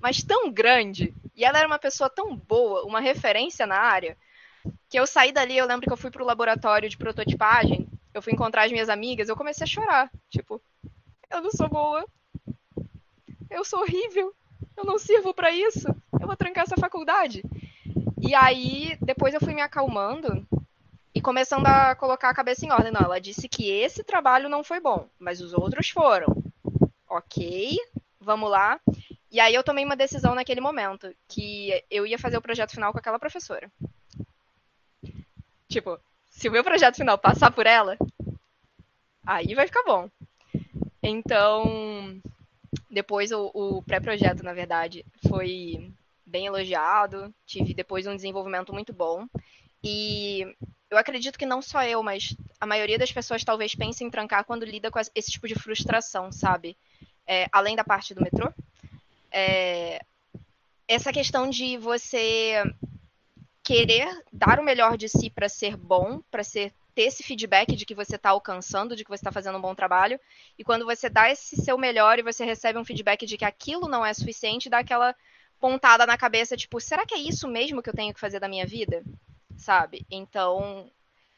mas 0.00 0.22
tão 0.22 0.48
grande. 0.48 1.12
E 1.34 1.44
ela 1.44 1.58
era 1.58 1.66
uma 1.66 1.78
pessoa 1.80 2.08
tão 2.08 2.36
boa, 2.36 2.84
uma 2.84 3.00
referência 3.00 3.66
na 3.66 3.80
área, 3.80 4.16
que 4.88 4.96
eu 4.96 5.08
saí 5.08 5.32
dali, 5.32 5.58
eu 5.58 5.66
lembro 5.66 5.88
que 5.88 5.92
eu 5.92 5.96
fui 5.96 6.12
pro 6.12 6.24
laboratório 6.24 6.88
de 6.88 6.96
prototipagem, 6.96 7.88
eu 8.14 8.22
fui 8.22 8.32
encontrar 8.32 8.66
as 8.66 8.70
minhas 8.70 8.88
amigas, 8.88 9.28
eu 9.28 9.34
comecei 9.34 9.64
a 9.64 9.68
chorar. 9.68 10.08
Tipo, 10.30 10.62
eu 11.28 11.42
não 11.42 11.50
sou 11.50 11.68
boa. 11.68 12.06
Eu 13.50 13.64
sou 13.64 13.80
horrível. 13.80 14.32
Eu 14.78 14.84
não 14.84 14.96
sirvo 14.96 15.34
para 15.34 15.50
isso. 15.50 15.88
Eu 16.20 16.26
vou 16.26 16.36
trancar 16.36 16.62
essa 16.62 16.76
faculdade. 16.76 17.42
E 18.20 18.32
aí, 18.32 18.96
depois 19.00 19.34
eu 19.34 19.40
fui 19.40 19.52
me 19.52 19.60
acalmando 19.60 20.46
e 21.12 21.20
começando 21.20 21.66
a 21.66 21.96
colocar 21.96 22.30
a 22.30 22.34
cabeça 22.34 22.64
em 22.64 22.70
ordem. 22.70 22.92
Não, 22.92 23.00
ela 23.00 23.20
disse 23.20 23.48
que 23.48 23.68
esse 23.68 24.04
trabalho 24.04 24.48
não 24.48 24.62
foi 24.62 24.78
bom, 24.78 25.08
mas 25.18 25.40
os 25.40 25.52
outros 25.52 25.90
foram. 25.90 26.28
Ok, 27.08 27.76
vamos 28.20 28.48
lá. 28.48 28.80
E 29.32 29.40
aí 29.40 29.52
eu 29.52 29.64
tomei 29.64 29.84
uma 29.84 29.96
decisão 29.96 30.32
naquele 30.32 30.60
momento, 30.60 31.12
que 31.26 31.84
eu 31.90 32.06
ia 32.06 32.18
fazer 32.18 32.38
o 32.38 32.42
projeto 32.42 32.70
final 32.70 32.92
com 32.92 32.98
aquela 32.98 33.18
professora. 33.18 33.68
Tipo, 35.68 35.98
se 36.30 36.48
o 36.48 36.52
meu 36.52 36.62
projeto 36.62 36.96
final 36.96 37.18
passar 37.18 37.50
por 37.50 37.66
ela, 37.66 37.98
aí 39.26 39.56
vai 39.56 39.66
ficar 39.66 39.82
bom. 39.82 40.08
Então, 41.02 42.22
depois 42.90 43.32
o, 43.32 43.50
o 43.54 43.82
pré-projeto, 43.82 44.42
na 44.42 44.52
verdade, 44.52 45.04
foi 45.28 45.92
bem 46.24 46.46
elogiado, 46.46 47.34
tive 47.46 47.74
depois 47.74 48.06
um 48.06 48.16
desenvolvimento 48.16 48.72
muito 48.72 48.92
bom. 48.92 49.26
E 49.82 50.44
eu 50.90 50.98
acredito 50.98 51.38
que 51.38 51.46
não 51.46 51.62
só 51.62 51.84
eu, 51.84 52.02
mas 52.02 52.36
a 52.60 52.66
maioria 52.66 52.98
das 52.98 53.12
pessoas 53.12 53.44
talvez 53.44 53.74
pense 53.74 54.02
em 54.04 54.10
trancar 54.10 54.44
quando 54.44 54.64
lida 54.64 54.90
com 54.90 54.98
esse 54.98 55.30
tipo 55.30 55.46
de 55.46 55.54
frustração, 55.54 56.30
sabe? 56.32 56.76
É, 57.26 57.46
além 57.52 57.76
da 57.76 57.84
parte 57.84 58.14
do 58.14 58.22
metrô. 58.22 58.52
É, 59.30 60.00
essa 60.86 61.12
questão 61.12 61.48
de 61.48 61.76
você 61.76 62.62
querer 63.68 64.08
dar 64.32 64.58
o 64.58 64.64
melhor 64.64 64.96
de 64.96 65.10
si 65.10 65.28
para 65.28 65.46
ser 65.46 65.76
bom, 65.76 66.22
para 66.30 66.42
ser 66.42 66.72
ter 66.94 67.02
esse 67.02 67.22
feedback 67.22 67.76
de 67.76 67.84
que 67.84 67.94
você 67.94 68.16
está 68.16 68.30
alcançando, 68.30 68.96
de 68.96 69.04
que 69.04 69.10
você 69.10 69.20
está 69.20 69.30
fazendo 69.30 69.58
um 69.58 69.60
bom 69.60 69.74
trabalho. 69.74 70.18
E 70.58 70.64
quando 70.64 70.86
você 70.86 71.10
dá 71.10 71.30
esse 71.30 71.54
seu 71.56 71.76
melhor 71.76 72.18
e 72.18 72.22
você 72.22 72.46
recebe 72.46 72.78
um 72.78 72.84
feedback 72.84 73.26
de 73.26 73.36
que 73.36 73.44
aquilo 73.44 73.86
não 73.86 74.04
é 74.04 74.12
suficiente, 74.14 74.70
dá 74.70 74.78
aquela 74.78 75.14
pontada 75.60 76.06
na 76.06 76.16
cabeça, 76.16 76.56
tipo, 76.56 76.80
será 76.80 77.04
que 77.04 77.14
é 77.14 77.18
isso 77.18 77.46
mesmo 77.46 77.82
que 77.82 77.90
eu 77.90 77.94
tenho 77.94 78.14
que 78.14 78.18
fazer 78.18 78.40
da 78.40 78.48
minha 78.48 78.66
vida? 78.66 79.04
Sabe? 79.56 80.06
Então, 80.10 80.90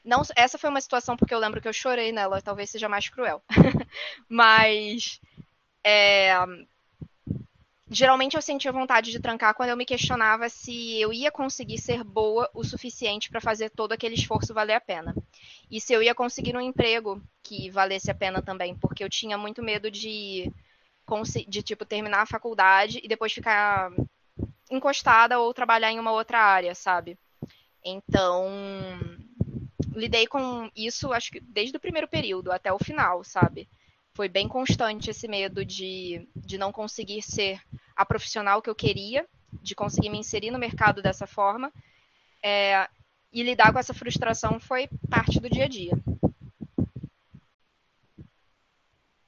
não, 0.04 0.22
essa 0.36 0.56
foi 0.56 0.70
uma 0.70 0.80
situação 0.80 1.16
porque 1.16 1.34
eu 1.34 1.38
lembro 1.38 1.60
que 1.60 1.66
eu 1.66 1.72
chorei 1.72 2.12
nela, 2.12 2.40
talvez 2.40 2.70
seja 2.70 2.88
mais 2.88 3.08
cruel. 3.08 3.42
Mas 4.28 5.20
é, 5.84 6.32
geralmente 7.90 8.36
eu 8.36 8.42
sentia 8.42 8.70
vontade 8.70 9.10
de 9.10 9.18
trancar 9.18 9.52
quando 9.54 9.70
eu 9.70 9.76
me 9.76 9.84
questionava 9.84 10.48
se 10.48 11.00
eu 11.00 11.12
ia 11.12 11.30
conseguir 11.30 11.78
ser 11.78 12.04
boa 12.04 12.48
o 12.54 12.62
suficiente 12.62 13.28
para 13.28 13.40
fazer 13.40 13.70
todo 13.70 13.92
aquele 13.92 14.14
esforço 14.14 14.54
valer 14.54 14.74
a 14.74 14.80
pena. 14.80 15.14
E 15.68 15.80
se 15.80 15.92
eu 15.92 16.02
ia 16.02 16.14
conseguir 16.14 16.56
um 16.56 16.60
emprego 16.60 17.20
que 17.42 17.68
valesse 17.68 18.10
a 18.10 18.14
pena 18.14 18.40
também, 18.40 18.76
porque 18.76 19.02
eu 19.02 19.10
tinha 19.10 19.36
muito 19.36 19.62
medo 19.62 19.90
de 19.90 20.50
de 21.48 21.60
tipo 21.60 21.84
terminar 21.84 22.22
a 22.22 22.26
faculdade 22.26 23.00
e 23.02 23.08
depois 23.08 23.32
ficar 23.32 23.90
encostada 24.70 25.40
ou 25.40 25.52
trabalhar 25.52 25.90
em 25.90 25.98
uma 25.98 26.12
outra 26.12 26.38
área, 26.38 26.72
sabe? 26.72 27.18
Então, 27.84 28.46
lidei 29.92 30.28
com 30.28 30.70
isso 30.76 31.12
acho 31.12 31.32
que 31.32 31.40
desde 31.40 31.76
o 31.76 31.80
primeiro 31.80 32.06
período 32.06 32.52
até 32.52 32.72
o 32.72 32.78
final, 32.78 33.24
sabe? 33.24 33.68
foi 34.20 34.28
bem 34.28 34.48
constante 34.48 35.10
esse 35.10 35.26
medo 35.28 35.64
de, 35.64 36.28
de 36.36 36.58
não 36.58 36.72
conseguir 36.72 37.22
ser 37.22 37.60
a 38.00 38.04
profissional 38.06 38.62
que 38.62 38.70
eu 38.70 38.74
queria, 38.74 39.26
de 39.62 39.74
conseguir 39.74 40.08
me 40.08 40.16
inserir 40.16 40.50
no 40.50 40.58
mercado 40.58 41.02
dessa 41.02 41.26
forma. 41.26 41.70
É, 42.42 42.88
e 43.30 43.42
lidar 43.42 43.74
com 43.74 43.78
essa 43.78 43.92
frustração 43.92 44.58
foi 44.58 44.88
parte 45.10 45.38
do 45.38 45.50
dia 45.50 45.66
a 45.66 45.68
dia. 45.68 45.92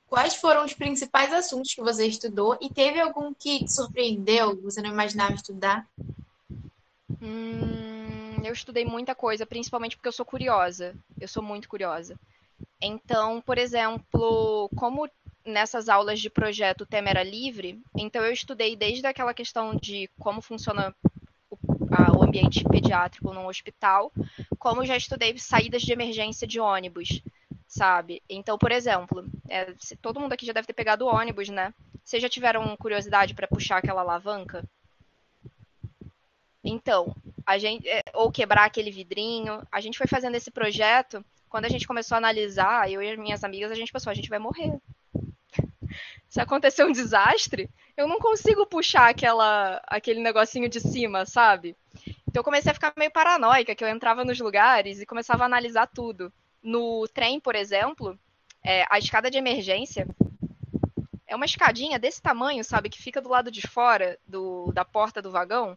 Quais 0.07 0.35
foram 0.35 0.65
os 0.65 0.73
principais 0.73 1.35
assuntos 1.35 1.75
que 1.75 1.83
você 1.83 2.07
estudou 2.07 2.57
e 2.63 2.71
teve 2.71 2.99
algum 2.99 3.35
que 3.35 3.59
te 3.59 3.73
surpreendeu, 3.73 4.59
você 4.63 4.81
não 4.81 4.91
imaginava 4.91 5.35
estudar? 5.35 5.87
Hum, 7.21 8.43
eu 8.43 8.55
estudei 8.55 8.87
muita 8.87 9.15
coisa, 9.15 9.45
principalmente 9.45 9.97
porque 9.97 10.09
eu 10.09 10.13
sou 10.13 10.25
curiosa. 10.25 10.95
Eu 11.21 11.29
sou 11.29 11.43
muito 11.43 11.69
curiosa. 11.69 12.19
Então, 12.81 13.43
por 13.43 13.59
exemplo, 13.59 14.71
como 14.75 15.07
nessas 15.45 15.89
aulas 15.89 16.21
de 16.21 16.31
projeto 16.31 16.83
o 16.83 16.87
tema 16.87 17.11
era 17.11 17.23
livre, 17.23 17.81
então 17.97 18.25
eu 18.25 18.33
estudei 18.33 18.77
desde 18.77 19.07
aquela 19.07 19.35
questão 19.35 19.75
de 19.75 20.09
como 20.19 20.41
funciona 20.41 20.95
o, 21.51 21.57
a, 21.91 22.17
o 22.17 22.23
ambiente 22.23 22.65
pediátrico 22.65 23.33
num 23.33 23.47
hospital, 23.47 24.13
como 24.59 24.85
já 24.85 24.97
estudei 24.97 25.37
saídas 25.39 25.83
de 25.83 25.93
emergência 25.93 26.47
de 26.47 26.61
ônibus, 26.61 27.23
sabe? 27.67 28.23
Então, 28.29 28.57
por 28.57 28.71
exemplo, 28.71 29.25
é, 29.49 29.75
todo 30.01 30.21
mundo 30.21 30.33
aqui 30.33 30.47
já 30.47 30.53
deve 30.53 30.67
ter 30.67 30.73
pegado 30.73 31.07
ônibus, 31.07 31.49
né? 31.49 31.73
Vocês 32.05 32.23
já 32.23 32.29
tiveram 32.29 32.77
curiosidade 32.77 33.35
para 33.35 33.49
puxar 33.49 33.79
aquela 33.79 34.01
alavanca? 34.01 34.65
Então, 36.65 37.15
a 37.45 37.59
gente 37.59 37.89
é, 37.89 38.03
ou 38.15 38.31
quebrar 38.31 38.65
aquele 38.65 38.91
vidrinho, 38.91 39.67
a 39.71 39.81
gente 39.81 39.99
foi 39.99 40.07
fazendo 40.07 40.37
esse 40.37 40.51
projeto 40.51 41.25
quando 41.53 41.67
a 41.67 41.69
gente 41.69 41.87
começou 41.87 42.15
a 42.15 42.19
analisar, 42.19 42.91
eu 42.91 43.03
e 43.03 43.11
as 43.11 43.19
minhas 43.19 43.45
amigas, 43.45 43.71
a 43.71 43.75
gente 43.75 43.93
pensou, 43.93 44.11
a 44.11 44.15
gente 44.15 44.31
vai 44.31 44.39
morrer. 44.39 44.81
Se 46.33 46.41
acontecer 46.41 46.83
um 46.83 46.93
desastre, 46.93 47.69
eu 47.95 48.09
não 48.09 48.19
consigo 48.19 48.65
puxar 48.65 49.11
aquela, 49.11 49.83
aquele 49.87 50.19
negocinho 50.19 50.67
de 50.67 50.81
cima, 50.81 51.27
sabe? 51.27 51.77
Então 52.27 52.41
eu 52.41 52.43
comecei 52.43 52.71
a 52.71 52.75
ficar 52.75 52.91
meio 52.97 53.11
paranoica, 53.11 53.75
que 53.75 53.85
eu 53.85 53.89
entrava 53.89 54.25
nos 54.25 54.41
lugares 54.41 54.99
e 54.99 55.05
começava 55.05 55.43
a 55.43 55.47
analisar 55.47 55.87
tudo. 55.89 56.33
No 56.63 57.07
trem, 57.09 57.39
por 57.39 57.55
exemplo, 57.55 58.19
é, 58.65 58.87
a 58.89 58.99
escada 58.99 59.31
de 59.31 59.37
emergência 59.37 60.09
é 61.27 61.37
uma 61.37 61.45
escadinha 61.45 61.99
desse 61.99 62.23
tamanho, 62.23 62.65
sabe, 62.65 62.89
que 62.89 63.03
fica 63.03 63.21
do 63.21 63.29
lado 63.29 63.51
de 63.51 63.61
fora 63.69 64.19
do, 64.27 64.73
da 64.73 64.87
porta 64.87 65.21
do 65.21 65.31
vagão. 65.31 65.77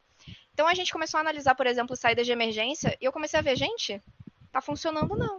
Então 0.54 0.70
a 0.70 0.74
gente 0.74 0.94
começou 0.94 1.18
a 1.18 1.22
analisar, 1.22 1.54
por 1.56 1.68
exemplo, 1.68 1.98
saídas 1.98 2.26
de 2.26 2.32
emergência 2.32 2.98
e 3.02 3.04
eu 3.04 3.12
comecei 3.12 3.38
a 3.38 3.44
ver, 3.44 3.58
gente, 3.58 4.02
tá 4.54 4.62
funcionando 4.62 5.18
não. 5.18 5.38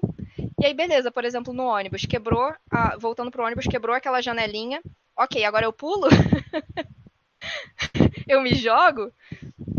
E 0.60 0.66
aí, 0.66 0.74
beleza, 0.74 1.10
por 1.10 1.24
exemplo, 1.24 1.54
no 1.54 1.64
ônibus, 1.64 2.04
quebrou, 2.04 2.54
a, 2.70 2.98
voltando 2.98 3.30
pro 3.30 3.44
ônibus, 3.44 3.66
quebrou 3.66 3.96
aquela 3.96 4.20
janelinha. 4.20 4.82
Ok, 5.16 5.42
agora 5.44 5.64
eu 5.64 5.72
pulo? 5.72 6.08
eu 8.28 8.42
me 8.42 8.54
jogo? 8.54 9.10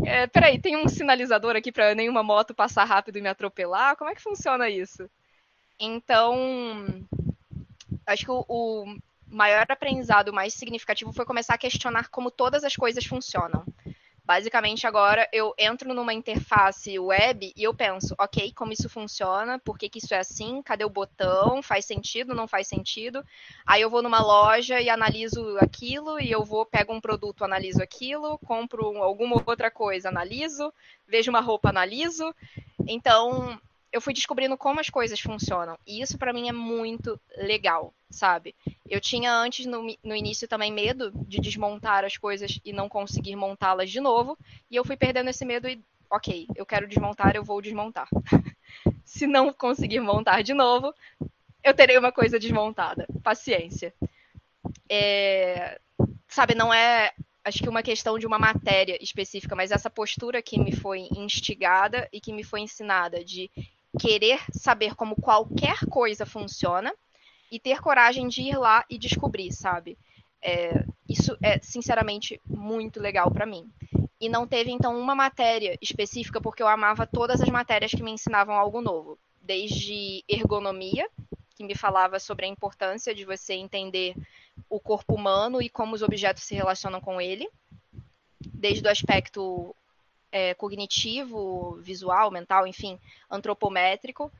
É, 0.05 0.25
peraí, 0.25 0.59
tem 0.59 0.75
um 0.75 0.87
sinalizador 0.87 1.55
aqui 1.55 1.71
para 1.71 1.93
nenhuma 1.93 2.23
moto 2.23 2.55
passar 2.55 2.85
rápido 2.85 3.17
e 3.17 3.21
me 3.21 3.29
atropelar? 3.29 3.95
Como 3.95 4.09
é 4.09 4.15
que 4.15 4.21
funciona 4.21 4.69
isso? 4.69 5.09
Então, 5.79 7.05
acho 8.05 8.25
que 8.25 8.31
o, 8.31 8.45
o, 8.47 8.97
maior 9.27 9.65
aprendizado 9.69 10.33
mais 10.33 10.53
significativo 10.53 11.13
foi 11.13 11.25
começar 11.25 11.53
a 11.53 11.57
questionar 11.57 12.09
como 12.09 12.31
todas 12.31 12.63
as 12.63 12.75
coisas 12.75 13.05
funcionam. 13.05 13.63
Basicamente, 14.27 14.85
agora 14.85 15.25
eu 15.31 15.53
entro 15.57 15.93
numa 15.93 16.13
interface 16.13 16.99
web 16.99 17.53
e 17.55 17.63
eu 17.63 17.73
penso, 17.73 18.13
ok, 18.19 18.51
como 18.51 18.73
isso 18.73 18.89
funciona, 18.89 19.57
por 19.57 19.77
que, 19.77 19.87
que 19.87 19.99
isso 19.99 20.13
é 20.13 20.19
assim, 20.19 20.61
cadê 20.61 20.83
o 20.83 20.89
botão, 20.89 21.63
faz 21.63 21.85
sentido, 21.85 22.35
não 22.35 22.45
faz 22.45 22.67
sentido. 22.67 23.23
Aí 23.65 23.81
eu 23.81 23.89
vou 23.89 24.01
numa 24.01 24.21
loja 24.21 24.81
e 24.81 24.89
analiso 24.89 25.57
aquilo, 25.61 26.19
e 26.19 26.29
eu 26.29 26.43
vou, 26.43 26.65
pego 26.65 26.91
um 26.91 26.99
produto, 26.99 27.45
analiso 27.45 27.81
aquilo, 27.81 28.37
compro 28.39 29.01
alguma 29.01 29.41
outra 29.45 29.71
coisa, 29.71 30.09
analiso, 30.09 30.73
vejo 31.07 31.31
uma 31.31 31.39
roupa, 31.39 31.69
analiso. 31.69 32.35
Então, 32.85 33.57
eu 33.91 34.01
fui 34.01 34.13
descobrindo 34.13 34.57
como 34.57 34.79
as 34.79 34.89
coisas 34.89 35.19
funcionam. 35.19 35.77
E 35.85 36.01
isso 36.01 36.17
para 36.17 36.33
mim 36.33 36.49
é 36.49 36.51
muito 36.51 37.19
legal, 37.37 37.93
sabe? 38.09 38.55
Eu 38.87 38.99
tinha 38.99 39.33
antes, 39.33 39.65
no, 39.65 39.83
no 40.03 40.15
início, 40.15 40.47
também 40.47 40.71
medo 40.71 41.11
de 41.27 41.39
desmontar 41.39 42.03
as 42.03 42.17
coisas 42.17 42.59
e 42.63 42.73
não 42.73 42.89
conseguir 42.89 43.35
montá-las 43.35 43.89
de 43.89 43.99
novo. 43.99 44.37
E 44.69 44.75
eu 44.75 44.85
fui 44.85 44.97
perdendo 44.97 45.29
esse 45.29 45.45
medo 45.45 45.67
e, 45.67 45.81
ok, 46.09 46.47
eu 46.55 46.65
quero 46.65 46.87
desmontar, 46.87 47.35
eu 47.35 47.43
vou 47.43 47.61
desmontar. 47.61 48.07
Se 49.05 49.25
não 49.25 49.53
conseguir 49.53 50.01
montar 50.01 50.41
de 50.41 50.53
novo, 50.53 50.93
eu 51.63 51.73
terei 51.73 51.97
uma 51.97 52.11
coisa 52.11 52.37
desmontada. 52.37 53.07
Paciência. 53.23 53.93
É, 54.89 55.79
sabe, 56.27 56.53
não 56.53 56.73
é 56.73 57.13
acho 57.47 57.63
que 57.63 57.69
uma 57.69 57.81
questão 57.81 58.19
de 58.19 58.27
uma 58.27 58.37
matéria 58.37 59.01
específica, 59.01 59.55
mas 59.55 59.71
essa 59.71 59.89
postura 59.89 60.41
que 60.41 60.59
me 60.59 60.75
foi 60.75 61.07
instigada 61.15 62.07
e 62.11 62.19
que 62.19 62.33
me 62.33 62.43
foi 62.43 62.59
ensinada 62.59 63.23
de 63.23 63.49
querer 63.99 64.39
saber 64.51 64.95
como 64.95 65.15
qualquer 65.15 65.79
coisa 65.89 66.25
funciona 66.25 66.93
e 67.51 67.59
ter 67.59 67.81
coragem 67.81 68.27
de 68.27 68.41
ir 68.41 68.57
lá 68.57 68.85
e 68.89 68.97
descobrir, 68.97 69.51
sabe? 69.51 69.97
É, 70.41 70.83
isso 71.07 71.37
é 71.41 71.59
sinceramente 71.59 72.39
muito 72.45 72.99
legal 72.99 73.31
para 73.31 73.45
mim. 73.45 73.69
E 74.19 74.29
não 74.29 74.47
teve 74.47 74.71
então 74.71 74.99
uma 74.99 75.15
matéria 75.15 75.77
específica 75.81 76.41
porque 76.41 76.61
eu 76.61 76.67
amava 76.67 77.05
todas 77.05 77.41
as 77.41 77.49
matérias 77.49 77.91
que 77.91 78.03
me 78.03 78.11
ensinavam 78.11 78.55
algo 78.55 78.81
novo, 78.81 79.17
desde 79.41 80.23
ergonomia, 80.27 81.07
que 81.55 81.63
me 81.63 81.75
falava 81.75 82.19
sobre 82.19 82.45
a 82.45 82.49
importância 82.49 83.13
de 83.13 83.25
você 83.25 83.53
entender 83.53 84.15
o 84.69 84.79
corpo 84.79 85.15
humano 85.15 85.61
e 85.61 85.69
como 85.69 85.95
os 85.95 86.01
objetos 86.01 86.43
se 86.43 86.55
relacionam 86.55 86.99
com 86.99 87.21
ele, 87.21 87.47
desde 88.39 88.87
o 88.87 88.91
aspecto 88.91 89.75
é, 90.31 90.53
cognitivo, 90.53 91.77
visual, 91.81 92.31
mental, 92.31 92.67
enfim, 92.67 92.99
antropométrico, 93.29 94.31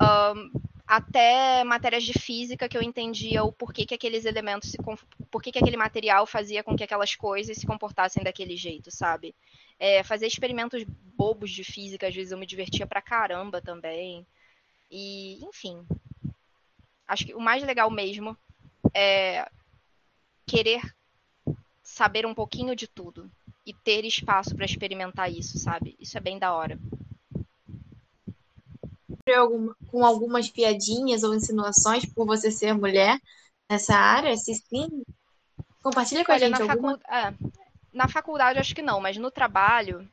um, 0.00 0.60
até 0.86 1.62
matérias 1.64 2.04
de 2.04 2.14
física 2.18 2.68
que 2.68 2.76
eu 2.76 2.82
entendia 2.82 3.44
o 3.44 3.52
porquê 3.52 3.84
que 3.84 3.94
aqueles 3.94 4.24
elementos, 4.24 4.70
se, 4.70 4.78
porquê 5.30 5.52
que 5.52 5.58
aquele 5.58 5.76
material 5.76 6.26
fazia 6.26 6.62
com 6.62 6.74
que 6.74 6.84
aquelas 6.84 7.14
coisas 7.14 7.58
se 7.58 7.66
comportassem 7.66 8.22
daquele 8.22 8.56
jeito, 8.56 8.90
sabe? 8.90 9.34
É, 9.78 10.02
fazer 10.02 10.26
experimentos 10.26 10.82
bobos 10.84 11.50
de 11.50 11.62
física, 11.62 12.08
às 12.08 12.14
vezes 12.14 12.32
eu 12.32 12.38
me 12.38 12.46
divertia 12.46 12.86
pra 12.86 13.02
caramba 13.02 13.60
também. 13.60 14.26
E, 14.90 15.44
enfim, 15.44 15.86
acho 17.06 17.26
que 17.26 17.34
o 17.34 17.40
mais 17.40 17.62
legal 17.62 17.90
mesmo 17.90 18.36
é 18.94 19.46
querer 20.46 20.80
saber 21.82 22.24
um 22.24 22.34
pouquinho 22.34 22.74
de 22.74 22.86
tudo 22.86 23.30
e 23.68 23.74
ter 23.74 24.06
espaço 24.06 24.56
para 24.56 24.64
experimentar 24.64 25.30
isso, 25.30 25.58
sabe? 25.58 25.94
Isso 26.00 26.16
é 26.16 26.20
bem 26.22 26.38
da 26.38 26.54
hora. 26.54 26.78
Com 29.90 30.06
algumas 30.06 30.48
piadinhas 30.48 31.22
ou 31.22 31.34
insinuações 31.34 32.06
por 32.06 32.26
você 32.26 32.50
ser 32.50 32.72
mulher 32.72 33.20
nessa 33.70 33.94
área? 33.94 34.34
Se 34.38 34.54
sim, 34.54 35.02
compartilha 35.82 36.24
com 36.24 36.32
Olha, 36.32 36.46
a 36.46 36.48
gente 36.48 36.58
na 36.62 36.72
alguma. 36.72 36.98
Facu... 36.98 37.14
É, 37.14 37.34
na 37.92 38.08
faculdade 38.08 38.58
acho 38.58 38.74
que 38.74 38.80
não, 38.80 39.02
mas 39.02 39.18
no 39.18 39.30
trabalho 39.30 40.08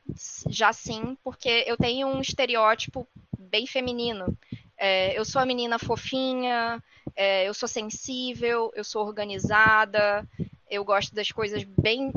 já 0.50 0.70
sim, 0.70 1.16
porque 1.24 1.64
eu 1.66 1.78
tenho 1.78 2.08
um 2.08 2.20
estereótipo 2.20 3.08
bem 3.38 3.66
feminino. 3.66 4.36
É, 4.76 5.18
eu 5.18 5.24
sou 5.24 5.40
a 5.40 5.46
menina 5.46 5.78
fofinha, 5.78 6.82
é, 7.14 7.48
eu 7.48 7.54
sou 7.54 7.66
sensível, 7.66 8.70
eu 8.74 8.84
sou 8.84 9.02
organizada, 9.06 10.28
eu 10.68 10.84
gosto 10.84 11.14
das 11.14 11.30
coisas 11.30 11.64
bem 11.64 12.12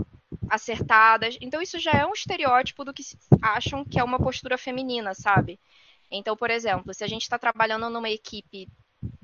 acertadas. 0.50 1.38
Então 1.42 1.62
isso 1.62 1.80
já 1.80 1.92
é 1.92 2.06
um 2.06 2.14
estereótipo 2.14 2.84
do 2.84 2.94
que 2.94 3.04
acham 3.42 3.84
que 3.86 4.00
é 4.00 4.04
uma 4.04 4.20
postura 4.20 4.58
feminina, 4.58 5.14
sabe? 5.14 5.60
Então, 6.12 6.36
por 6.36 6.50
exemplo, 6.50 6.94
se 6.94 7.04
a 7.04 7.08
gente 7.08 7.22
está 7.24 7.38
trabalhando 7.38 7.90
numa 7.90 8.10
equipe 8.10 8.68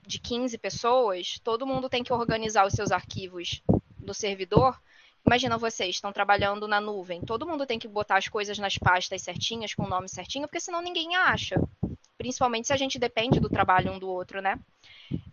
de 0.05 0.19
15 0.19 0.57
pessoas, 0.57 1.39
todo 1.43 1.65
mundo 1.65 1.89
tem 1.89 2.03
que 2.03 2.13
organizar 2.13 2.65
os 2.65 2.73
seus 2.73 2.91
arquivos 2.91 3.61
no 3.99 4.13
servidor. 4.13 4.79
Imagina 5.25 5.57
vocês, 5.57 5.95
estão 5.95 6.13
trabalhando 6.13 6.67
na 6.67 6.79
nuvem. 6.79 7.21
Todo 7.21 7.47
mundo 7.47 7.65
tem 7.65 7.79
que 7.79 7.87
botar 7.87 8.17
as 8.17 8.27
coisas 8.27 8.59
nas 8.59 8.77
pastas 8.77 9.23
certinhas, 9.23 9.73
com 9.73 9.83
o 9.83 9.89
nome 9.89 10.07
certinho, 10.07 10.47
porque 10.47 10.59
senão 10.59 10.81
ninguém 10.81 11.15
acha. 11.15 11.59
Principalmente 12.15 12.67
se 12.67 12.73
a 12.73 12.77
gente 12.77 12.99
depende 12.99 13.39
do 13.39 13.49
trabalho 13.49 13.91
um 13.91 13.99
do 13.99 14.07
outro, 14.07 14.41
né? 14.41 14.59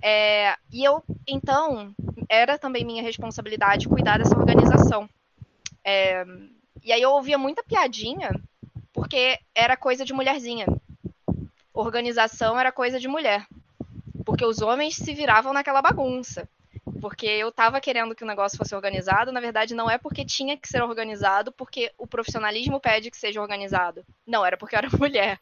É, 0.03 0.57
e 0.73 0.83
eu, 0.83 1.03
então, 1.29 1.95
era 2.29 2.59
também 2.59 2.85
minha 2.85 3.03
responsabilidade 3.03 3.89
cuidar 3.89 4.19
dessa 4.19 4.37
organização. 4.37 5.09
É, 5.85 6.25
e 6.83 6.93
aí 6.93 7.03
eu 7.03 7.11
ouvia 7.11 7.39
muita 7.39 7.63
piadinha, 7.63 8.31
porque 8.93 9.39
era 9.55 9.77
coisa 9.77 10.05
de 10.05 10.13
mulherzinha. 10.13 10.67
Organização 11.73 12.59
era 12.59 12.71
coisa 12.71 12.99
de 12.99 13.09
mulher. 13.09 13.47
Porque 14.25 14.45
os 14.45 14.61
homens 14.61 14.97
se 14.97 15.15
viravam 15.15 15.53
naquela 15.53 15.83
bagunça. 15.83 16.49
Porque 17.01 17.27
eu 17.27 17.49
estava 17.49 17.81
querendo 17.81 18.15
que 18.15 18.25
o 18.25 18.27
negócio 18.27 18.59
fosse 18.59 18.75
organizado, 18.75 19.33
na 19.33 19.41
verdade 19.41 19.75
não 19.75 19.91
é 19.91 19.99
porque 19.99 20.25
tinha 20.25 20.57
que 20.57 20.69
ser 20.69 20.83
organizado, 20.83 21.51
porque 21.53 21.93
o 21.99 22.07
profissionalismo 22.07 22.81
pede 22.81 23.11
que 23.11 23.17
seja 23.17 23.41
organizado. 23.41 24.05
Não, 24.27 24.45
era 24.45 24.57
porque 24.57 24.75
eu 24.75 24.79
era 24.79 24.89
mulher. 24.97 25.41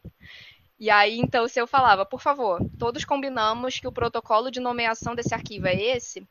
E 0.79 0.89
aí, 0.89 1.19
então, 1.19 1.47
se 1.47 1.59
eu 1.59 1.67
falava, 1.67 2.05
por 2.05 2.19
favor, 2.19 2.59
todos 2.79 3.05
combinamos 3.05 3.79
que 3.79 3.87
o 3.87 3.91
protocolo 3.91 4.49
de 4.49 4.59
nomeação 4.59 5.13
desse 5.13 5.33
arquivo 5.33 5.67
é 5.67 5.75
esse, 5.75 6.27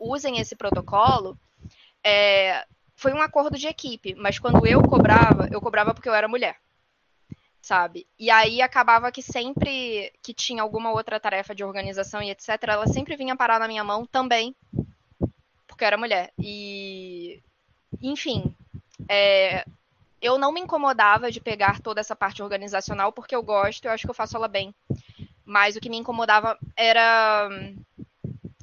usem 0.00 0.40
esse 0.40 0.56
protocolo, 0.56 1.38
é, 2.02 2.66
foi 2.94 3.12
um 3.12 3.20
acordo 3.20 3.58
de 3.58 3.66
equipe, 3.66 4.14
mas 4.14 4.38
quando 4.38 4.66
eu 4.66 4.82
cobrava, 4.82 5.48
eu 5.50 5.60
cobrava 5.60 5.94
porque 5.94 6.08
eu 6.08 6.14
era 6.14 6.28
mulher. 6.28 6.56
Sabe? 7.60 8.06
E 8.18 8.28
aí 8.30 8.60
acabava 8.60 9.12
que 9.12 9.22
sempre 9.22 10.12
que 10.20 10.34
tinha 10.34 10.62
alguma 10.62 10.90
outra 10.90 11.20
tarefa 11.20 11.54
de 11.54 11.62
organização 11.62 12.20
e 12.20 12.30
etc, 12.30 12.48
ela 12.62 12.86
sempre 12.86 13.16
vinha 13.16 13.36
parar 13.36 13.60
na 13.60 13.68
minha 13.68 13.84
mão 13.84 14.04
também, 14.04 14.54
porque 15.66 15.84
eu 15.84 15.86
era 15.86 15.96
mulher. 15.96 16.32
E 16.38 17.40
enfim, 18.00 18.54
é, 19.08 19.64
eu 20.20 20.38
não 20.38 20.52
me 20.52 20.60
incomodava 20.60 21.30
de 21.30 21.40
pegar 21.40 21.80
toda 21.80 22.00
essa 22.00 22.16
parte 22.16 22.42
organizacional 22.42 23.12
porque 23.12 23.34
eu 23.34 23.42
gosto, 23.42 23.84
eu 23.84 23.90
acho 23.90 24.04
que 24.04 24.10
eu 24.10 24.14
faço 24.14 24.36
ela 24.36 24.48
bem. 24.48 24.74
Mas 25.44 25.76
o 25.76 25.80
que 25.80 25.90
me 25.90 25.96
incomodava 25.96 26.56
era 26.76 27.48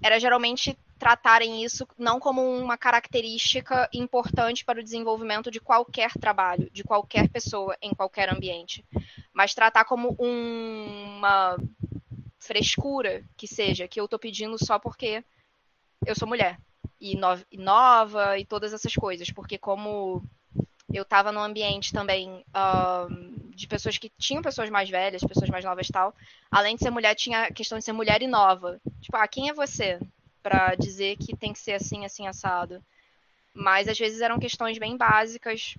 era 0.02 0.20
geralmente 0.20 0.78
tratarem 1.00 1.64
isso 1.64 1.88
não 1.98 2.20
como 2.20 2.42
uma 2.42 2.78
característica 2.78 3.90
importante 3.94 4.66
para 4.66 4.82
o 4.82 4.84
desenvolvimento 4.84 5.50
de 5.50 5.62
qualquer 5.62 6.12
trabalho, 6.20 6.70
de 6.72 6.84
qualquer 6.84 7.30
pessoa 7.30 7.76
em 7.82 7.94
qualquer 7.96 8.32
ambiente, 8.32 8.86
mas 9.34 9.54
tratar 9.54 9.86
como 9.86 10.16
um, 10.20 11.18
uma 11.18 11.58
frescura 12.38 13.24
que 13.38 13.48
seja, 13.48 13.88
que 13.88 14.00
eu 14.00 14.06
estou 14.06 14.20
pedindo 14.20 14.58
só 14.64 14.78
porque 14.78 15.24
eu 16.06 16.16
sou 16.16 16.28
mulher 16.28 16.60
e 17.00 17.18
nova 17.58 18.38
e 18.38 18.44
todas 18.44 18.74
essas 18.74 18.94
coisas, 18.94 19.32
porque 19.32 19.58
como 19.58 20.22
eu 20.94 21.04
estava 21.04 21.32
num 21.32 21.40
ambiente 21.40 21.94
também 21.94 22.44
uh, 22.50 23.50
de 23.56 23.68
pessoas 23.68 23.98
que 23.98 24.12
tinham 24.18 24.42
pessoas 24.42 24.70
mais 24.70 24.90
velhas, 24.90 25.24
pessoas 25.24 25.50
mais 25.50 25.64
novas 25.64 25.88
e 25.88 25.92
tal. 25.92 26.14
Além 26.52 26.76
de 26.76 26.82
ser 26.82 26.90
mulher, 26.90 27.16
tinha 27.16 27.44
a 27.44 27.54
questão 27.54 27.78
de 27.78 27.86
ser 27.86 27.94
mulher 27.94 28.22
e 28.22 28.28
nova. 28.28 28.82
Tipo, 29.00 29.16
ah, 29.18 29.28
quem 29.28 29.50
é 29.50 29.54
você? 29.54 30.00
Para 30.42 30.76
dizer 30.76 31.18
que 31.18 31.36
tem 31.36 31.54
que 31.54 31.60
ser 31.60 31.74
assim, 31.74 32.06
assim, 32.06 32.28
assado. 32.28 32.84
Mas 33.54 33.88
às 33.88 33.98
vezes 33.98 34.22
eram 34.22 34.40
questões 34.40 34.78
bem 34.78 34.96
básicas 34.96 35.76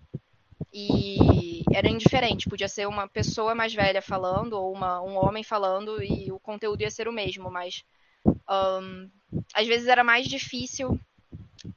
e 0.72 1.62
era 1.72 1.88
indiferente. 1.88 2.48
Podia 2.48 2.68
ser 2.68 2.86
uma 2.86 3.08
pessoa 3.08 3.54
mais 3.54 3.74
velha 3.74 4.02
falando 4.02 4.54
ou 4.54 4.72
uma, 4.72 5.00
um 5.00 5.16
homem 5.16 5.42
falando 5.42 6.02
e 6.02 6.30
o 6.30 6.38
conteúdo 6.38 6.82
ia 6.82 6.90
ser 6.90 7.08
o 7.08 7.12
mesmo, 7.12 7.50
mas 7.50 7.84
um, 8.26 9.10
às 9.54 9.66
vezes 9.66 9.88
era 9.88 10.04
mais 10.04 10.26
difícil 10.26 10.98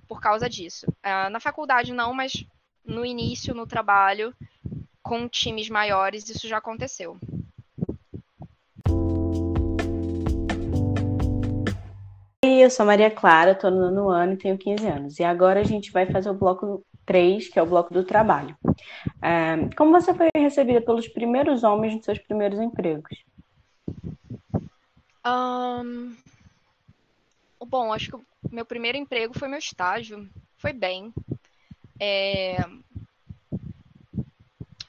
por 0.07 0.19
causa 0.19 0.49
disso. 0.49 0.85
Uh, 1.05 1.29
na 1.29 1.39
faculdade 1.39 1.93
não, 1.93 2.13
mas 2.13 2.45
no 2.85 3.05
início, 3.05 3.53
no 3.53 3.65
trabalho, 3.65 4.35
com 5.01 5.27
times 5.27 5.69
maiores, 5.69 6.29
isso 6.29 6.47
já 6.47 6.57
aconteceu. 6.57 7.17
Eu 12.47 12.69
sou 12.69 12.85
Maria 12.85 13.09
Clara, 13.11 13.51
estou 13.51 13.71
no 13.71 13.91
nono 13.91 14.09
ano 14.09 14.33
e 14.33 14.37
tenho 14.37 14.57
15 14.57 14.87
anos. 14.87 15.19
E 15.19 15.23
agora 15.23 15.59
a 15.59 15.63
gente 15.63 15.91
vai 15.91 16.05
fazer 16.05 16.29
o 16.29 16.33
bloco 16.33 16.85
3, 17.05 17.49
que 17.49 17.59
é 17.59 17.63
o 17.63 17.67
bloco 17.67 17.93
do 17.93 18.03
trabalho. 18.03 18.57
É, 19.21 19.73
como 19.75 19.91
você 19.91 20.13
foi 20.13 20.29
recebida 20.35 20.81
pelos 20.81 21.07
primeiros 21.07 21.63
homens 21.63 21.95
nos 21.95 22.05
seus 22.05 22.19
primeiros 22.19 22.59
empregos? 22.59 23.23
Um, 25.25 26.13
Bom, 27.73 27.93
acho 27.93 28.09
que 28.09 28.15
o 28.15 28.25
meu 28.51 28.65
primeiro 28.65 28.97
emprego 28.97 29.37
foi 29.37 29.47
meu 29.47 29.59
estágio. 29.59 30.29
Foi 30.57 30.73
bem. 30.73 31.13
É... 31.99 32.57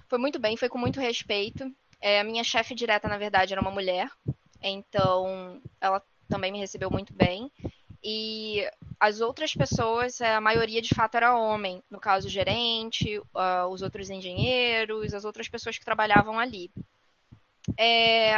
Foi 0.09 0.19
muito 0.19 0.39
bem, 0.39 0.57
foi 0.57 0.69
com 0.69 0.79
muito 0.79 1.01
respeito. 1.01 1.73
É, 2.01 2.21
a 2.21 2.25
minha 2.25 2.45
chefe 2.45 2.75
direta, 2.75 3.09
na 3.09 3.17
verdade, 3.17 3.53
era 3.53 3.63
uma 3.63 3.71
mulher. 3.71 4.11
Então, 4.63 5.61
ela 5.81 6.03
também 6.35 6.51
me 6.51 6.59
recebeu 6.59 6.91
muito 6.91 7.15
bem. 7.15 7.49
E 8.03 8.69
as 8.99 9.21
outras 9.21 9.55
pessoas, 9.55 10.21
a 10.21 10.41
maioria 10.41 10.83
de 10.83 10.93
fato 10.93 11.15
era 11.15 11.37
homem, 11.37 11.81
no 11.89 12.01
caso 12.01 12.27
o 12.27 12.31
gerente, 12.31 13.19
uh, 13.19 13.69
os 13.71 13.83
outros 13.83 14.11
engenheiros, 14.11 15.15
as 15.15 15.25
outras 15.25 15.49
pessoas 15.49 15.79
que 15.79 15.85
trabalhavam 15.85 16.39
ali. 16.39 16.73
É... 17.79 18.35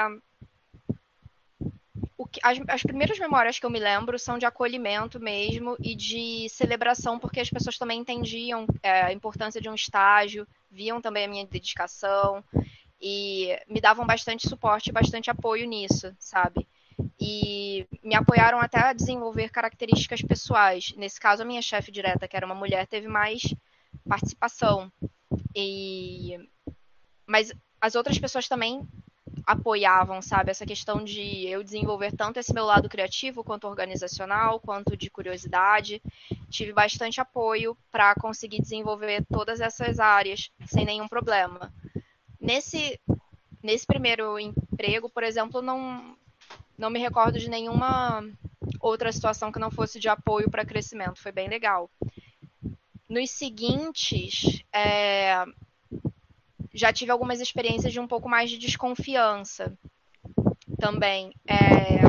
Que, 2.30 2.40
as, 2.42 2.58
as, 2.68 2.82
primeiras 2.82 3.18
memórias 3.18 3.58
que 3.58 3.64
eu 3.64 3.70
me 3.70 3.78
lembro 3.78 4.18
são 4.18 4.36
de 4.36 4.44
acolhimento 4.44 5.18
mesmo 5.18 5.76
e 5.80 5.94
de 5.94 6.48
celebração, 6.50 7.18
porque 7.18 7.40
as 7.40 7.48
pessoas 7.48 7.78
também 7.78 8.00
entendiam 8.00 8.66
é, 8.82 9.02
a 9.02 9.12
importância 9.12 9.60
de 9.60 9.68
um 9.68 9.74
estágio, 9.74 10.46
viam 10.70 11.00
também 11.00 11.24
a 11.24 11.28
minha 11.28 11.46
dedicação 11.46 12.44
e 13.00 13.56
me 13.68 13.80
davam 13.80 14.04
bastante 14.04 14.48
suporte 14.48 14.90
bastante 14.90 15.30
apoio 15.30 15.66
nisso, 15.68 16.14
sabe? 16.18 16.66
E 17.28 17.88
me 18.04 18.14
apoiaram 18.14 18.60
até 18.60 18.78
a 18.78 18.92
desenvolver 18.92 19.50
características 19.50 20.22
pessoais. 20.22 20.94
Nesse 20.96 21.18
caso, 21.18 21.42
a 21.42 21.44
minha 21.44 21.60
chefe 21.60 21.90
direta, 21.90 22.28
que 22.28 22.36
era 22.36 22.46
uma 22.46 22.54
mulher, 22.54 22.86
teve 22.86 23.08
mais 23.08 23.42
participação. 24.08 24.92
E 25.54 26.38
mas 27.26 27.52
as 27.80 27.96
outras 27.96 28.16
pessoas 28.16 28.46
também 28.46 28.86
apoiavam, 29.44 30.22
sabe, 30.22 30.52
essa 30.52 30.64
questão 30.64 31.02
de 31.02 31.46
eu 31.48 31.64
desenvolver 31.64 32.12
tanto 32.14 32.38
esse 32.38 32.54
meu 32.54 32.64
lado 32.64 32.88
criativo 32.88 33.42
quanto 33.42 33.66
organizacional, 33.66 34.60
quanto 34.60 34.96
de 34.96 35.10
curiosidade. 35.10 36.00
Tive 36.48 36.72
bastante 36.72 37.20
apoio 37.20 37.76
para 37.90 38.14
conseguir 38.14 38.62
desenvolver 38.62 39.24
todas 39.28 39.60
essas 39.60 39.98
áreas 39.98 40.48
sem 40.66 40.84
nenhum 40.84 41.08
problema. 41.08 41.72
Nesse 42.40 43.00
nesse 43.60 43.84
primeiro 43.84 44.38
emprego, 44.38 45.10
por 45.10 45.24
exemplo, 45.24 45.60
não 45.60 46.16
não 46.78 46.90
me 46.90 46.98
recordo 46.98 47.38
de 47.38 47.48
nenhuma 47.48 48.24
outra 48.80 49.12
situação 49.12 49.50
que 49.50 49.58
não 49.58 49.70
fosse 49.70 49.98
de 49.98 50.08
apoio 50.08 50.50
para 50.50 50.64
crescimento. 50.64 51.20
Foi 51.20 51.32
bem 51.32 51.48
legal. 51.48 51.90
Nos 53.08 53.30
seguintes, 53.30 54.62
é, 54.72 55.44
já 56.74 56.92
tive 56.92 57.10
algumas 57.10 57.40
experiências 57.40 57.92
de 57.92 58.00
um 58.00 58.06
pouco 58.06 58.28
mais 58.28 58.50
de 58.50 58.58
desconfiança 58.58 59.76
também. 60.78 61.32
É, 61.48 62.00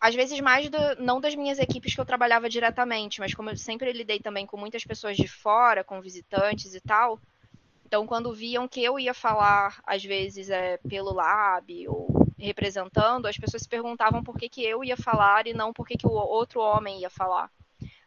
às 0.00 0.14
vezes 0.14 0.40
mais 0.40 0.68
do, 0.68 0.78
não 0.98 1.20
das 1.20 1.34
minhas 1.34 1.58
equipes 1.58 1.94
que 1.94 2.00
eu 2.00 2.04
trabalhava 2.04 2.48
diretamente, 2.48 3.20
mas 3.20 3.34
como 3.34 3.50
eu 3.50 3.56
sempre 3.56 3.92
lidei 3.92 4.18
também 4.18 4.44
com 4.44 4.56
muitas 4.56 4.84
pessoas 4.84 5.16
de 5.16 5.28
fora, 5.28 5.84
com 5.84 6.00
visitantes 6.00 6.74
e 6.74 6.80
tal. 6.80 7.20
Então, 7.86 8.06
quando 8.06 8.32
viam 8.32 8.66
que 8.66 8.82
eu 8.82 8.98
ia 8.98 9.14
falar, 9.14 9.80
às 9.86 10.02
vezes, 10.02 10.48
é, 10.50 10.78
pelo 10.78 11.12
lab 11.12 11.88
ou 11.88 12.21
representando, 12.42 13.26
as 13.26 13.38
pessoas 13.38 13.62
se 13.62 13.68
perguntavam 13.68 14.22
por 14.22 14.36
que, 14.36 14.48
que 14.48 14.64
eu 14.64 14.82
ia 14.82 14.96
falar 14.96 15.46
e 15.46 15.54
não 15.54 15.72
por 15.72 15.86
que, 15.86 15.96
que 15.96 16.06
o 16.06 16.10
outro 16.10 16.60
homem 16.60 17.00
ia 17.00 17.10
falar. 17.10 17.50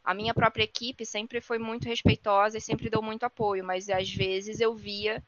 A 0.03 0.13
minha 0.13 0.33
própria 0.33 0.63
equipe 0.63 1.05
sempre 1.05 1.41
foi 1.41 1.57
muito 1.57 1.87
respeitosa 1.87 2.57
e 2.57 2.61
sempre 2.61 2.89
deu 2.89 3.01
muito 3.01 3.23
apoio, 3.23 3.63
mas 3.63 3.89
às 3.89 4.13
vezes 4.13 4.59
eu 4.59 4.75
via 4.75 5.23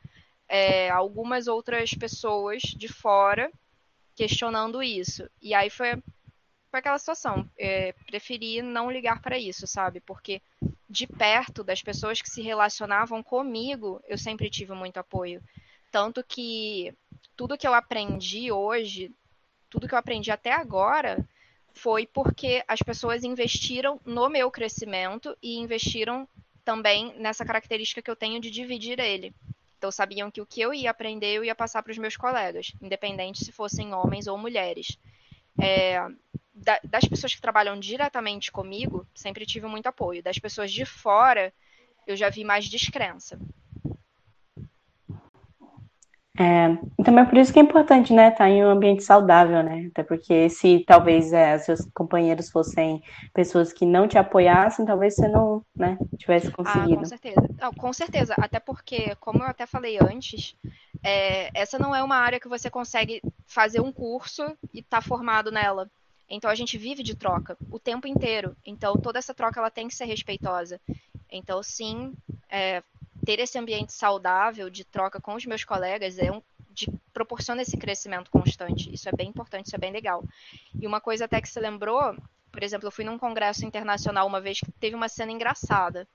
é, 0.47 0.89
algumas 0.89 1.47
outras 1.47 1.91
pessoas 1.91 2.61
de 2.61 2.87
fora 2.87 3.51
questionando 4.15 4.83
isso. 4.83 5.27
E 5.41 5.53
aí 5.53 5.69
foi, 5.69 5.95
foi 6.69 6.79
aquela 6.79 6.99
situação. 6.99 7.49
É, 7.57 7.93
preferi 8.05 8.61
não 8.61 8.91
ligar 8.91 9.21
para 9.21 9.37
isso, 9.39 9.65
sabe? 9.65 9.99
Porque 9.99 10.41
de 10.89 11.07
perto 11.07 11.63
das 11.63 11.81
pessoas 11.81 12.21
que 12.21 12.29
se 12.29 12.41
relacionavam 12.41 13.23
comigo, 13.23 14.01
eu 14.07 14.17
sempre 14.17 14.49
tive 14.49 14.73
muito 14.73 14.97
apoio. 14.97 15.41
Tanto 15.91 16.23
que 16.23 16.93
tudo 17.35 17.57
que 17.57 17.67
eu 17.67 17.73
aprendi 17.73 18.51
hoje, 18.51 19.11
tudo 19.69 19.87
que 19.87 19.93
eu 19.93 19.99
aprendi 19.99 20.31
até 20.31 20.51
agora, 20.51 21.27
foi 21.73 22.07
porque 22.07 22.63
as 22.67 22.81
pessoas 22.81 23.23
investiram 23.23 23.99
no 24.05 24.29
meu 24.29 24.49
crescimento 24.49 25.37
e 25.41 25.57
investiram 25.57 26.27
também 26.65 27.13
nessa 27.19 27.45
característica 27.45 28.01
que 28.01 28.09
eu 28.09 28.15
tenho 28.15 28.41
de 28.41 28.49
dividir 28.49 28.99
ele. 28.99 29.33
Então, 29.77 29.91
sabiam 29.91 30.31
que 30.31 30.41
o 30.41 30.45
que 30.45 30.59
eu 30.59 30.73
ia 30.73 30.89
aprender, 30.89 31.33
eu 31.35 31.45
ia 31.45 31.55
passar 31.55 31.83
para 31.83 31.91
os 31.91 31.97
meus 31.97 32.17
colegas, 32.17 32.73
independente 32.81 33.45
se 33.45 33.51
fossem 33.51 33.93
homens 33.93 34.25
ou 34.27 34.37
mulheres. 34.37 34.97
É, 35.61 35.99
das 36.83 37.05
pessoas 37.05 37.35
que 37.35 37.41
trabalham 37.41 37.79
diretamente 37.79 38.51
comigo, 38.51 39.07
sempre 39.13 39.45
tive 39.45 39.67
muito 39.67 39.87
apoio. 39.87 40.23
Das 40.23 40.39
pessoas 40.39 40.71
de 40.71 40.83
fora, 40.83 41.53
eu 42.07 42.15
já 42.15 42.29
vi 42.29 42.43
mais 42.43 42.65
descrença. 42.65 43.39
É, 46.39 46.77
também 47.03 47.25
por 47.25 47.37
isso 47.37 47.51
que 47.51 47.57
é 47.57 47.63
importante, 47.63 48.13
né, 48.13 48.27
estar 48.27 48.43
tá 48.45 48.49
em 48.49 48.63
um 48.63 48.69
ambiente 48.69 49.03
saudável, 49.03 49.63
né, 49.63 49.87
até 49.91 50.03
porque 50.03 50.49
se 50.49 50.83
talvez 50.85 51.33
é, 51.33 51.57
seus 51.57 51.81
companheiros 51.93 52.51
fossem 52.51 53.01
pessoas 53.33 53.73
que 53.73 53.87
não 53.87 54.07
te 54.07 54.19
apoiassem, 54.19 54.85
talvez 54.85 55.15
você 55.15 55.27
não, 55.27 55.63
né, 55.75 55.97
tivesse 56.15 56.51
conseguido. 56.51 56.93
Ah, 56.93 56.97
com 56.97 57.05
certeza, 57.05 57.49
não, 57.59 57.73
com 57.73 57.93
certeza, 57.93 58.35
até 58.37 58.59
porque, 58.59 59.15
como 59.15 59.39
eu 59.39 59.47
até 59.47 59.65
falei 59.65 59.97
antes, 59.99 60.55
é, 61.03 61.49
essa 61.59 61.79
não 61.79 61.95
é 61.95 62.03
uma 62.03 62.17
área 62.17 62.39
que 62.39 62.47
você 62.47 62.69
consegue 62.69 63.21
fazer 63.47 63.81
um 63.81 63.91
curso 63.91 64.43
e 64.73 64.79
estar 64.79 65.01
tá 65.01 65.07
formado 65.07 65.51
nela. 65.51 65.89
Então 66.29 66.51
a 66.51 66.55
gente 66.55 66.77
vive 66.77 67.03
de 67.03 67.15
troca 67.15 67.57
o 67.71 67.79
tempo 67.79 68.07
inteiro. 68.07 68.55
Então 68.65 68.95
toda 68.95 69.17
essa 69.17 69.33
troca 69.33 69.59
ela 69.59 69.71
tem 69.71 69.87
que 69.87 69.95
ser 69.95 70.05
respeitosa. 70.05 70.79
Então 71.31 71.63
sim, 71.63 72.13
é, 72.49 72.83
ter 73.27 73.39
esse 73.41 73.59
ambiente 73.59 73.91
saudável 73.91 74.69
de 74.69 74.85
troca 74.85 75.19
com 75.19 75.35
os 75.35 75.45
meus 75.45 75.65
colegas 75.65 76.17
é 76.17 76.31
um 76.31 76.41
de, 76.69 76.87
proporciona 77.11 77.61
esse 77.61 77.75
crescimento 77.75 78.31
constante. 78.31 78.93
Isso 78.93 79.09
é 79.09 79.11
bem 79.11 79.27
importante, 79.27 79.65
isso 79.65 79.75
é 79.75 79.79
bem 79.79 79.91
legal. 79.91 80.23
E 80.73 80.87
uma 80.87 81.01
coisa 81.01 81.25
até 81.25 81.41
que 81.41 81.49
se 81.49 81.59
lembrou, 81.59 82.15
por 82.49 82.63
exemplo, 82.63 82.87
eu 82.87 82.91
fui 82.91 83.03
num 83.03 83.17
congresso 83.19 83.65
internacional 83.65 84.25
uma 84.25 84.39
vez 84.39 84.61
que 84.61 84.71
teve 84.71 84.95
uma 84.95 85.09
cena 85.09 85.33
engraçada. 85.33 86.07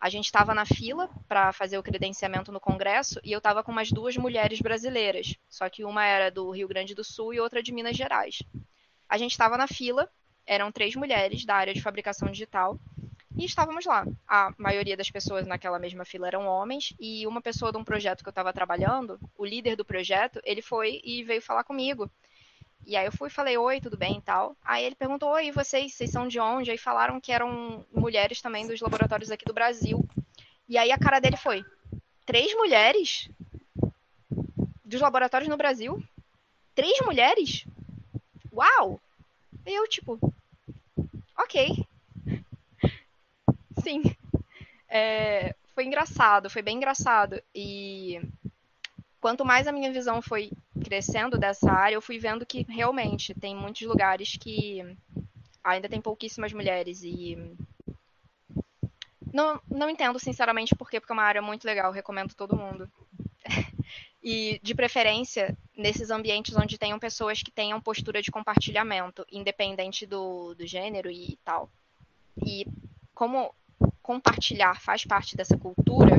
A 0.00 0.08
gente 0.08 0.24
estava 0.24 0.52
na 0.54 0.66
fila 0.66 1.08
para 1.28 1.52
fazer 1.52 1.78
o 1.78 1.84
credenciamento 1.84 2.50
no 2.50 2.58
congresso 2.58 3.20
e 3.22 3.30
eu 3.30 3.38
estava 3.38 3.62
com 3.62 3.70
umas 3.70 3.92
duas 3.92 4.16
mulheres 4.16 4.60
brasileiras, 4.60 5.36
só 5.48 5.70
que 5.70 5.84
uma 5.84 6.04
era 6.04 6.32
do 6.32 6.50
Rio 6.50 6.66
Grande 6.66 6.96
do 6.96 7.04
Sul 7.04 7.32
e 7.32 7.38
outra 7.38 7.62
de 7.62 7.70
Minas 7.70 7.96
Gerais. 7.96 8.42
A 9.08 9.16
gente 9.16 9.30
estava 9.30 9.56
na 9.56 9.68
fila, 9.68 10.10
eram 10.44 10.72
três 10.72 10.96
mulheres 10.96 11.44
da 11.44 11.54
área 11.54 11.72
de 11.72 11.80
fabricação 11.80 12.28
digital 12.28 12.76
e 13.36 13.44
estávamos 13.44 13.84
lá. 13.84 14.06
A 14.26 14.52
maioria 14.56 14.96
das 14.96 15.10
pessoas 15.10 15.46
naquela 15.46 15.78
mesma 15.78 16.04
fila 16.04 16.26
eram 16.26 16.46
homens, 16.46 16.94
e 16.98 17.26
uma 17.26 17.42
pessoa 17.42 17.70
de 17.70 17.76
um 17.76 17.84
projeto 17.84 18.22
que 18.22 18.28
eu 18.28 18.30
estava 18.30 18.52
trabalhando, 18.52 19.20
o 19.36 19.44
líder 19.44 19.76
do 19.76 19.84
projeto, 19.84 20.40
ele 20.42 20.62
foi 20.62 21.00
e 21.04 21.22
veio 21.22 21.42
falar 21.42 21.62
comigo. 21.62 22.10
E 22.86 22.96
aí 22.96 23.04
eu 23.04 23.12
fui 23.12 23.28
falei, 23.28 23.58
oi, 23.58 23.80
tudo 23.80 23.96
bem 23.96 24.18
e 24.18 24.22
tal. 24.22 24.56
Aí 24.64 24.84
ele 24.84 24.94
perguntou, 24.94 25.30
oi, 25.30 25.50
vocês, 25.50 25.92
vocês 25.92 26.10
são 26.10 26.26
de 26.26 26.40
onde? 26.40 26.70
Aí 26.70 26.78
falaram 26.78 27.20
que 27.20 27.32
eram 27.32 27.84
mulheres 27.92 28.40
também 28.40 28.66
dos 28.66 28.80
laboratórios 28.80 29.30
aqui 29.30 29.44
do 29.44 29.52
Brasil. 29.52 30.06
E 30.68 30.78
aí 30.78 30.90
a 30.90 30.98
cara 30.98 31.20
dele 31.20 31.36
foi, 31.36 31.64
três 32.24 32.54
mulheres? 32.54 33.28
Dos 34.84 35.00
laboratórios 35.00 35.48
no 35.48 35.56
Brasil? 35.56 36.02
Três 36.74 37.00
mulheres? 37.00 37.66
Uau! 38.52 39.00
E 39.66 39.74
eu, 39.74 39.86
tipo, 39.88 40.18
ok 41.36 41.86
sim. 43.86 44.02
É, 44.88 45.54
foi 45.74 45.84
engraçado, 45.84 46.50
foi 46.50 46.60
bem 46.60 46.76
engraçado. 46.76 47.40
E 47.54 48.20
quanto 49.20 49.44
mais 49.44 49.68
a 49.68 49.72
minha 49.72 49.92
visão 49.92 50.20
foi 50.20 50.50
crescendo 50.84 51.38
dessa 51.38 51.70
área, 51.70 51.94
eu 51.94 52.02
fui 52.02 52.18
vendo 52.18 52.44
que 52.44 52.66
realmente 52.68 53.32
tem 53.32 53.54
muitos 53.54 53.82
lugares 53.82 54.36
que 54.36 54.82
ainda 55.62 55.88
tem 55.88 56.00
pouquíssimas 56.00 56.52
mulheres 56.52 57.02
e 57.02 57.36
não, 59.32 59.60
não 59.70 59.90
entendo 59.90 60.18
sinceramente 60.18 60.74
por 60.74 60.90
quê, 60.90 60.98
porque 60.98 61.12
é 61.12 61.14
uma 61.14 61.22
área 61.22 61.42
muito 61.42 61.64
legal, 61.64 61.92
recomendo 61.92 62.34
todo 62.34 62.56
mundo. 62.56 62.90
e 64.22 64.58
de 64.62 64.74
preferência 64.74 65.56
nesses 65.76 66.10
ambientes 66.10 66.56
onde 66.56 66.78
tenham 66.78 66.98
pessoas 66.98 67.40
que 67.40 67.52
tenham 67.52 67.80
postura 67.80 68.20
de 68.20 68.32
compartilhamento, 68.32 69.24
independente 69.30 70.06
do, 70.06 70.54
do 70.54 70.66
gênero 70.66 71.08
e 71.08 71.38
tal. 71.44 71.70
E 72.44 72.66
como 73.14 73.54
compartilhar 74.06 74.80
faz 74.80 75.04
parte 75.04 75.36
dessa 75.36 75.58
cultura, 75.58 76.14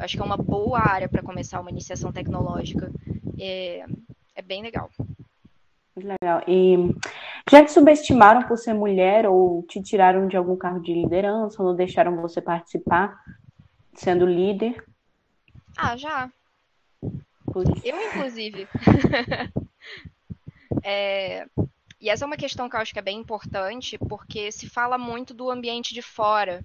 acho 0.00 0.16
que 0.16 0.20
é 0.20 0.24
uma 0.24 0.36
boa 0.36 0.80
área 0.80 1.08
para 1.08 1.22
começar 1.22 1.60
uma 1.60 1.70
iniciação 1.70 2.10
tecnológica. 2.10 2.90
É, 3.38 3.84
é 4.34 4.42
bem 4.42 4.62
legal. 4.62 4.90
Legal. 5.94 6.42
E 6.48 6.92
já 7.48 7.64
te 7.64 7.70
subestimaram 7.70 8.42
por 8.48 8.58
ser 8.58 8.74
mulher 8.74 9.28
ou 9.28 9.62
te 9.62 9.80
tiraram 9.80 10.26
de 10.26 10.36
algum 10.36 10.56
cargo 10.56 10.80
de 10.80 10.92
liderança 10.92 11.62
ou 11.62 11.68
não 11.68 11.76
deixaram 11.76 12.20
você 12.20 12.40
participar 12.40 13.16
sendo 13.94 14.26
líder? 14.26 14.84
Ah, 15.76 15.96
já. 15.96 16.28
Eu, 17.84 17.96
inclusive. 18.08 18.66
é, 20.82 21.46
e 22.00 22.10
essa 22.10 22.24
é 22.24 22.26
uma 22.26 22.36
questão 22.36 22.68
que 22.68 22.74
eu 22.74 22.80
acho 22.80 22.92
que 22.92 22.98
é 22.98 23.02
bem 23.02 23.18
importante, 23.20 23.96
porque 23.98 24.50
se 24.50 24.68
fala 24.68 24.98
muito 24.98 25.32
do 25.32 25.48
ambiente 25.48 25.94
de 25.94 26.02
fora, 26.02 26.60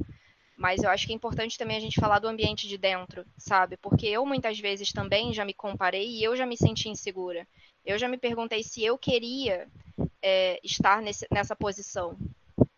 mas 0.58 0.82
eu 0.82 0.90
acho 0.90 1.06
que 1.06 1.14
é 1.14 1.16
importante 1.16 1.58
também 1.58 1.78
a 1.78 1.82
gente 1.82 2.00
falar 2.00 2.20
do 2.20 2.28
ambiente 2.28 2.68
de 2.68 2.78
dentro, 2.78 3.26
sabe? 3.38 3.78
Porque 3.78 4.08
eu 4.08 4.26
muitas 4.26 4.60
vezes 4.60 4.92
também 4.92 5.34
já 5.34 5.44
me 5.44 5.54
comparei 5.54 6.08
e 6.08 6.24
eu 6.24 6.36
já 6.36 6.46
me 6.46 6.58
senti 6.58 6.90
insegura. 6.90 7.48
Eu 7.86 7.98
já 8.00 8.08
me 8.08 8.18
perguntei 8.18 8.64
se 8.64 8.84
eu 8.84 8.98
queria 8.98 9.68
é, 10.22 10.60
estar 10.64 11.02
nesse, 11.02 11.28
nessa 11.32 11.56
posição, 11.56 12.18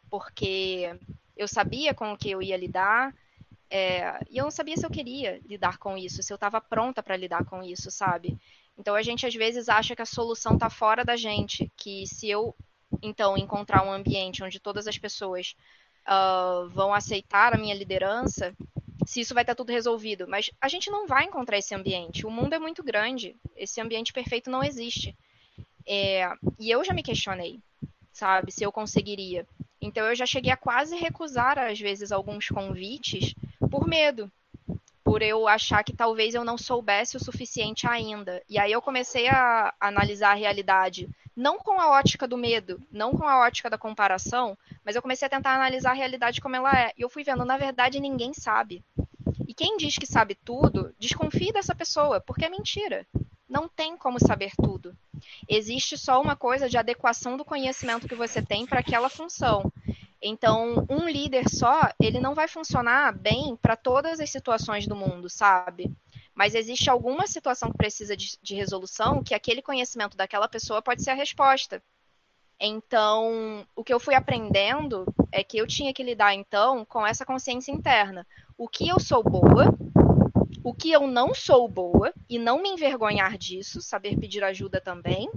porque 0.10 0.90
eu 1.36 1.48
sabia 1.48 1.94
com 1.94 2.12
o 2.12 2.18
que 2.18 2.32
eu 2.32 2.42
ia 2.42 2.58
lidar, 2.58 3.14
é, 3.70 4.20
e 4.30 4.38
eu 4.38 4.44
não 4.44 4.52
sabia 4.52 4.76
se 4.76 4.86
eu 4.86 4.90
queria 4.90 5.40
lidar 5.46 5.78
com 5.78 5.98
isso, 5.98 6.24
se 6.24 6.34
eu 6.34 6.36
estava 6.36 6.60
pronta 6.60 7.04
para 7.04 7.18
lidar 7.18 7.46
com 7.46 7.62
isso, 7.62 7.92
sabe? 7.92 8.38
Então 8.78 8.96
a 8.96 9.02
gente 9.02 9.26
às 9.26 9.36
vezes 9.36 9.70
acha 9.70 9.96
que 9.96 10.02
a 10.02 10.06
solução 10.06 10.54
está 10.54 10.70
fora 10.70 11.04
da 11.04 11.16
gente, 11.16 11.72
que 11.76 12.08
se 12.08 12.30
eu 12.30 12.56
então 13.02 13.38
encontrar 13.38 13.86
um 13.86 13.92
ambiente 13.92 14.44
onde 14.44 14.60
todas 14.60 14.88
as 14.88 14.98
pessoas 14.98 15.56
uh, 16.08 16.70
vão 16.70 16.94
aceitar 16.94 17.54
a 17.54 17.58
minha 17.58 17.76
liderança, 17.76 18.56
se 19.06 19.22
isso 19.22 19.34
vai 19.34 19.44
estar 19.44 19.56
tudo 19.56 19.72
resolvido. 19.72 20.28
Mas 20.28 20.50
a 20.60 20.68
gente 20.68 20.90
não 20.90 21.08
vai 21.08 21.26
encontrar 21.26 21.58
esse 21.58 21.74
ambiente. 21.76 22.26
O 22.26 22.32
mundo 22.32 22.54
é 22.54 22.60
muito 22.60 22.84
grande. 22.84 23.36
Esse 23.56 23.80
ambiente 23.82 24.14
perfeito 24.14 24.50
não 24.50 24.64
existe. 24.64 25.16
É, 25.86 26.30
e 26.60 26.70
eu 26.70 26.84
já 26.84 26.94
me 26.94 27.02
questionei, 27.02 27.62
sabe, 28.12 28.52
se 28.52 28.64
eu 28.64 28.72
conseguiria. 28.72 29.48
Então 29.82 30.06
eu 30.06 30.16
já 30.16 30.26
cheguei 30.26 30.52
a 30.52 30.58
quase 30.58 30.96
recusar, 30.98 31.58
às 31.58 31.80
vezes, 31.80 32.12
alguns 32.12 32.48
convites 32.50 33.34
por 33.72 33.88
medo. 33.88 34.30
Por 35.08 35.22
eu 35.22 35.48
achar 35.48 35.86
que 35.86 35.96
talvez 35.96 36.36
eu 36.36 36.44
não 36.44 36.58
soubesse 36.58 37.16
o 37.16 37.24
suficiente 37.24 37.88
ainda. 37.88 38.44
E 38.50 38.60
aí 38.60 38.74
eu 38.74 38.82
comecei 38.82 39.30
a 39.30 39.74
analisar 39.80 40.32
a 40.32 40.36
realidade 40.36 41.10
não 41.34 41.58
com 41.58 41.80
a 41.80 41.92
ótica 41.92 42.28
do 42.28 42.36
medo, 42.36 42.82
não 42.92 43.14
com 43.14 43.26
a 43.26 43.40
ótica 43.40 43.70
da 43.70 43.78
comparação, 43.78 44.58
mas 44.84 44.98
eu 44.98 45.02
comecei 45.02 45.26
a 45.26 45.30
tentar 45.30 45.56
analisar 45.56 45.92
a 45.92 45.94
realidade 45.94 46.42
como 46.42 46.58
ela 46.58 46.78
é. 46.78 46.92
E 46.98 47.04
eu 47.04 47.10
fui 47.10 47.24
vendo, 47.24 47.46
na 47.46 47.56
verdade, 47.56 48.02
ninguém 48.02 48.34
sabe. 48.34 48.84
E 49.48 49.54
quem 49.54 49.78
diz 49.78 49.98
que 49.98 50.06
sabe 50.06 50.36
tudo, 50.36 50.94
desconfie 51.00 51.54
dessa 51.54 51.74
pessoa, 51.74 52.20
porque 52.20 52.44
é 52.44 52.50
mentira. 52.50 53.08
Não 53.48 53.70
tem 53.70 53.96
como 53.96 54.20
saber 54.20 54.52
tudo. 54.62 54.94
Existe 55.48 55.98
só 55.98 56.22
uma 56.22 56.36
coisa 56.36 56.68
de 56.68 56.78
adequação 56.78 57.38
do 57.38 57.46
conhecimento 57.46 58.10
que 58.10 58.16
você 58.16 58.42
tem 58.42 58.66
para 58.66 58.82
aquela 58.82 59.08
função. 59.08 59.72
Então, 60.22 60.86
um 60.90 61.08
líder 61.08 61.48
só, 61.50 61.90
ele 62.02 62.20
não 62.20 62.34
vai 62.34 62.48
funcionar 62.48 63.16
bem 63.18 63.56
para 63.56 63.76
todas 63.76 64.20
as 64.20 64.30
situações 64.30 64.88
do 64.88 64.96
mundo, 64.96 65.30
sabe? 65.30 65.92
mas 66.38 66.54
existe 66.54 66.88
alguma 66.88 67.26
situação 67.26 67.72
que 67.72 67.78
precisa 67.78 68.16
de, 68.16 68.38
de, 68.40 68.54
resolução 68.54 69.24
que 69.24 69.34
aquele 69.34 69.60
conhecimento 69.60 70.16
daquela 70.16 70.48
pessoa 70.48 70.84
pode 70.84 71.04
ser 71.04 71.10
a 71.10 71.16
resposta. 71.16 71.82
Então, 72.60 73.66
o 73.76 73.84
que 73.84 73.92
eu 73.92 74.00
fui 74.00 74.14
aprendendo 74.14 75.04
é 75.32 75.44
que 75.44 75.58
eu 75.58 75.66
tinha 75.66 75.92
que 75.92 76.04
lidar, 76.04 76.36
então, 76.36 76.86
com 76.86 77.06
essa 77.06 77.26
consciência 77.26 77.72
interna. 77.72 78.26
O 78.56 78.68
que 78.68 78.88
eu 78.88 79.00
sou 79.00 79.24
boa, 79.24 79.76
o 80.64 80.76
que 80.76 80.92
eu 80.92 81.08
não 81.08 81.34
sou 81.34 81.68
boa, 81.68 82.14
e 82.30 82.38
não 82.38 82.62
me 82.62 82.70
envergonhar 82.70 83.36
disso, 83.36 83.82
saber 83.82 84.16
pedir 84.16 84.44
ajuda 84.44 84.80
também, 84.80 85.32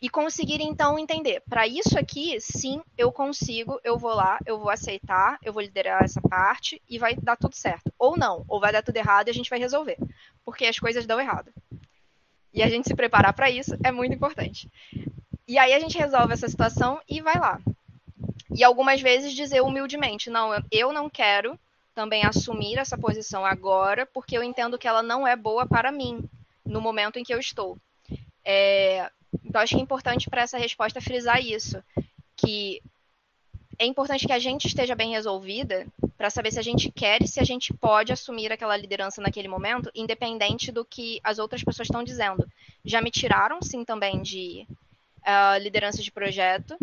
e 0.00 0.08
conseguir 0.08 0.62
então 0.62 0.98
entender, 0.98 1.42
para 1.48 1.66
isso 1.66 1.98
aqui, 1.98 2.40
sim, 2.40 2.80
eu 2.96 3.12
consigo, 3.12 3.78
eu 3.84 3.98
vou 3.98 4.14
lá, 4.14 4.38
eu 4.46 4.58
vou 4.58 4.70
aceitar, 4.70 5.38
eu 5.42 5.52
vou 5.52 5.62
liderar 5.62 6.02
essa 6.02 6.20
parte 6.22 6.80
e 6.88 6.98
vai 6.98 7.14
dar 7.14 7.36
tudo 7.36 7.54
certo. 7.54 7.92
Ou 7.98 8.16
não, 8.16 8.44
ou 8.48 8.58
vai 8.58 8.72
dar 8.72 8.82
tudo 8.82 8.96
errado 8.96 9.28
e 9.28 9.30
a 9.30 9.34
gente 9.34 9.50
vai 9.50 9.58
resolver, 9.58 9.98
porque 10.44 10.64
as 10.64 10.78
coisas 10.78 11.04
dão 11.04 11.20
errado. 11.20 11.52
E 12.52 12.62
a 12.62 12.68
gente 12.68 12.88
se 12.88 12.94
preparar 12.94 13.34
para 13.34 13.50
isso 13.50 13.76
é 13.84 13.92
muito 13.92 14.14
importante. 14.14 14.70
E 15.46 15.58
aí 15.58 15.74
a 15.74 15.78
gente 15.78 15.98
resolve 15.98 16.32
essa 16.32 16.48
situação 16.48 17.00
e 17.08 17.20
vai 17.20 17.38
lá. 17.38 17.60
E 18.56 18.64
algumas 18.64 19.00
vezes 19.00 19.34
dizer 19.34 19.60
humildemente, 19.60 20.30
não, 20.30 20.50
eu 20.70 20.92
não 20.92 21.10
quero 21.10 21.58
também 21.94 22.24
assumir 22.24 22.78
essa 22.78 22.96
posição 22.96 23.44
agora, 23.44 24.06
porque 24.06 24.36
eu 24.36 24.42
entendo 24.42 24.78
que 24.78 24.88
ela 24.88 25.02
não 25.02 25.26
é 25.26 25.36
boa 25.36 25.66
para 25.66 25.92
mim 25.92 26.24
no 26.64 26.80
momento 26.80 27.18
em 27.18 27.22
que 27.22 27.34
eu 27.34 27.38
estou. 27.38 27.76
É, 28.44 29.10
então, 29.44 29.60
acho 29.60 29.74
que 29.74 29.80
é 29.80 29.82
importante 29.82 30.28
para 30.28 30.42
essa 30.42 30.58
resposta 30.58 31.00
frisar 31.00 31.40
isso, 31.44 31.82
que 32.36 32.82
é 33.78 33.86
importante 33.86 34.26
que 34.26 34.32
a 34.32 34.38
gente 34.38 34.66
esteja 34.66 34.94
bem 34.94 35.12
resolvida 35.12 35.86
para 36.16 36.28
saber 36.28 36.52
se 36.52 36.58
a 36.58 36.62
gente 36.62 36.90
quer 36.90 37.22
e 37.22 37.28
se 37.28 37.40
a 37.40 37.44
gente 37.44 37.72
pode 37.72 38.12
assumir 38.12 38.52
aquela 38.52 38.76
liderança 38.76 39.22
naquele 39.22 39.48
momento, 39.48 39.90
independente 39.94 40.70
do 40.70 40.84
que 40.84 41.18
as 41.24 41.38
outras 41.38 41.64
pessoas 41.64 41.86
estão 41.86 42.04
dizendo. 42.04 42.46
Já 42.84 43.00
me 43.00 43.10
tiraram, 43.10 43.62
sim, 43.62 43.84
também 43.84 44.20
de 44.20 44.66
uh, 45.20 45.58
liderança 45.62 46.02
de 46.02 46.12
projeto. 46.12 46.76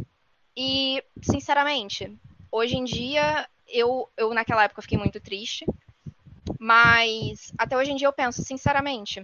E, 0.56 1.04
sinceramente, 1.22 2.12
hoje 2.52 2.78
em 2.78 2.84
dia, 2.84 3.48
eu, 3.68 4.10
eu 4.18 4.34
naquela 4.34 4.64
época 4.64 4.82
fiquei 4.82 4.98
muito 4.98 5.20
triste. 5.20 5.66
Mas 6.60 7.54
até 7.58 7.78
hoje 7.78 7.92
em 7.92 7.96
dia 7.96 8.08
eu 8.08 8.14
penso, 8.14 8.42
sinceramente, 8.42 9.24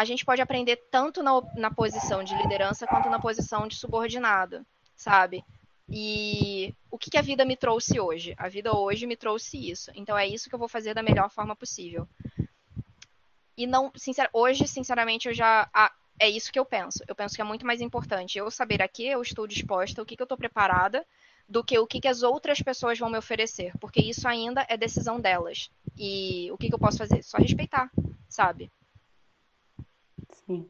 a 0.00 0.04
gente 0.06 0.24
pode 0.24 0.40
aprender 0.40 0.76
tanto 0.90 1.22
na, 1.22 1.42
na 1.54 1.70
posição 1.70 2.24
de 2.24 2.34
liderança 2.34 2.86
quanto 2.86 3.10
na 3.10 3.20
posição 3.20 3.68
de 3.68 3.76
subordinado, 3.76 4.64
sabe? 4.96 5.44
E 5.90 6.74
o 6.90 6.96
que, 6.96 7.10
que, 7.10 7.18
a 7.18 7.22
vida 7.22 7.44
me 7.44 7.54
trouxe 7.54 8.00
hoje? 8.00 8.34
A 8.38 8.48
vida 8.48 8.74
hoje 8.74 9.06
me 9.06 9.14
trouxe 9.14 9.70
isso. 9.70 9.90
Então 9.94 10.16
é 10.16 10.26
isso 10.26 10.48
que 10.48 10.54
eu 10.54 10.58
vou 10.58 10.68
fazer 10.68 10.94
da 10.94 11.02
melhor 11.02 11.28
forma 11.28 11.54
possível. 11.54 12.08
E 13.58 13.66
não, 13.66 13.92
sincer, 13.94 14.30
hoje, 14.32 14.66
sinceramente, 14.66 15.28
eu 15.28 15.34
já. 15.34 15.68
É 16.18 16.30
isso 16.30 16.50
que 16.50 16.58
eu 16.58 16.64
penso. 16.64 17.04
Eu 17.06 17.14
penso 17.14 17.34
que 17.34 17.42
é 17.42 17.44
muito 17.44 17.66
mais 17.66 17.82
importante 17.82 18.38
eu 18.38 18.50
saber 18.50 18.80
a 18.80 18.88
que 18.88 19.06
eu 19.06 19.20
estou 19.20 19.46
disposta, 19.46 20.00
o 20.00 20.06
que, 20.06 20.16
que 20.16 20.22
eu 20.22 20.24
estou 20.24 20.38
preparada, 20.38 21.04
do 21.46 21.62
que 21.62 21.78
o 21.78 21.86
que, 21.86 22.00
que 22.00 22.08
as 22.08 22.22
outras 22.22 22.62
pessoas 22.62 22.98
vão 22.98 23.10
me 23.10 23.18
oferecer. 23.18 23.72
Porque 23.78 24.00
isso 24.00 24.26
ainda 24.26 24.64
é 24.66 24.78
decisão 24.78 25.20
delas. 25.20 25.70
E 25.94 26.50
o 26.52 26.56
que, 26.56 26.68
que 26.68 26.74
eu 26.74 26.78
posso 26.78 26.96
fazer? 26.96 27.22
Só 27.22 27.36
respeitar, 27.36 27.90
sabe? 28.30 28.70
Sim. 30.50 30.66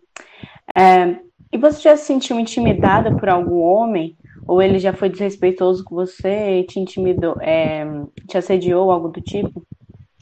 É, 0.76 1.18
e 1.50 1.56
você 1.56 1.80
já 1.80 1.96
se 1.96 2.04
sentiu 2.04 2.38
intimidada 2.38 3.16
por 3.16 3.30
algum 3.30 3.60
homem? 3.60 4.16
Ou 4.46 4.60
ele 4.60 4.78
já 4.78 4.92
foi 4.92 5.08
desrespeitoso 5.08 5.84
com 5.84 5.94
você 5.94 6.60
e 6.60 6.64
te 6.64 6.78
intimidou, 6.78 7.36
é, 7.40 7.84
te 8.26 8.36
assediou, 8.36 8.90
algo 8.90 9.08
do 9.08 9.20
tipo? 9.20 9.64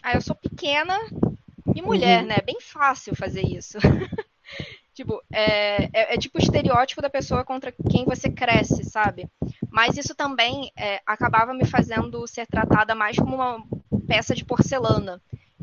Ah, 0.02 0.14
eu 0.14 0.20
sou 0.20 0.36
pequena 0.36 0.94
e 1.74 1.82
mulher, 1.82 2.22
uhum. 2.22 2.28
né? 2.28 2.36
É 2.38 2.42
bem 2.42 2.58
fácil 2.60 3.16
fazer 3.16 3.42
isso. 3.42 3.78
tipo, 4.94 5.22
é, 5.32 5.84
é, 5.84 6.14
é, 6.14 6.18
tipo 6.18 6.38
o 6.38 6.42
estereótipo 6.42 7.00
da 7.00 7.08
pessoa 7.10 7.44
contra 7.44 7.72
quem 7.90 8.04
você 8.04 8.28
cresce, 8.30 8.84
sabe? 8.84 9.28
Mas 9.70 9.96
isso 9.96 10.14
também 10.14 10.70
é, 10.76 11.00
acabava 11.06 11.54
me 11.54 11.64
fazendo 11.64 12.26
ser 12.26 12.46
tratada 12.46 12.94
mais 12.94 13.16
como 13.16 13.34
uma 13.34 13.64
peça 14.06 14.34
de 14.34 14.44
porcelana. 14.44 15.20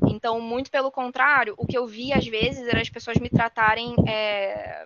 Então, 0.08 0.39
muito 0.39 0.72
pelo 0.72 0.91
contrário, 0.91 1.53
o 1.58 1.66
que 1.66 1.78
eu 1.78 1.86
vi 1.86 2.14
às 2.14 2.26
vezes 2.26 2.68
era 2.68 2.82
as 2.82 2.89
pessoas 2.89 3.18
me 3.18 3.30
tratarem 3.30 3.95
é, 4.08 4.86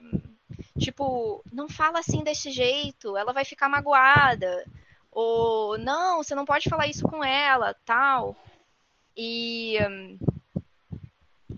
tipo, 0.79 1.43
não 1.51 1.67
fala 1.69 1.99
assim 1.99 2.23
desse 2.23 2.51
jeito, 2.51 3.15
ela 3.17 3.33
vai 3.33 3.45
ficar 3.45 3.69
magoada. 3.69 4.65
Ou 5.11 5.77
não, 5.77 6.23
você 6.23 6.35
não 6.35 6.45
pode 6.45 6.69
falar 6.69 6.87
isso 6.87 7.03
com 7.03 7.23
ela, 7.23 7.75
tal. 7.85 8.35
E 9.17 9.77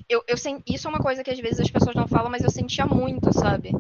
eu, 0.10 0.24
eu 0.28 0.36
isso 0.68 0.88
é 0.88 0.90
uma 0.90 1.00
coisa 1.00 1.24
que 1.24 1.32
às 1.32 1.40
vezes 1.40 1.60
as 1.60 1.70
pessoas 1.70 1.96
não 1.96 2.08
falam, 2.08 2.30
mas 2.30 2.44
eu 2.44 2.50
sentia 2.50 2.86
muito, 2.86 3.32
sabe? 3.34 3.72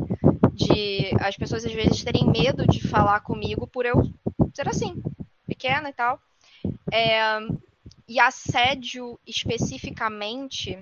De 0.53 1.11
as 1.19 1.35
pessoas 1.35 1.65
às 1.65 1.73
vezes 1.73 2.03
terem 2.03 2.29
medo 2.29 2.67
de 2.67 2.87
falar 2.87 3.21
comigo 3.21 3.65
por 3.67 3.85
eu 3.85 4.01
ser 4.53 4.67
assim, 4.67 5.01
pequena 5.47 5.89
e 5.89 5.93
tal. 5.93 6.19
É, 6.91 7.39
e 8.11 8.19
assédio 8.19 9.17
especificamente, 9.25 10.77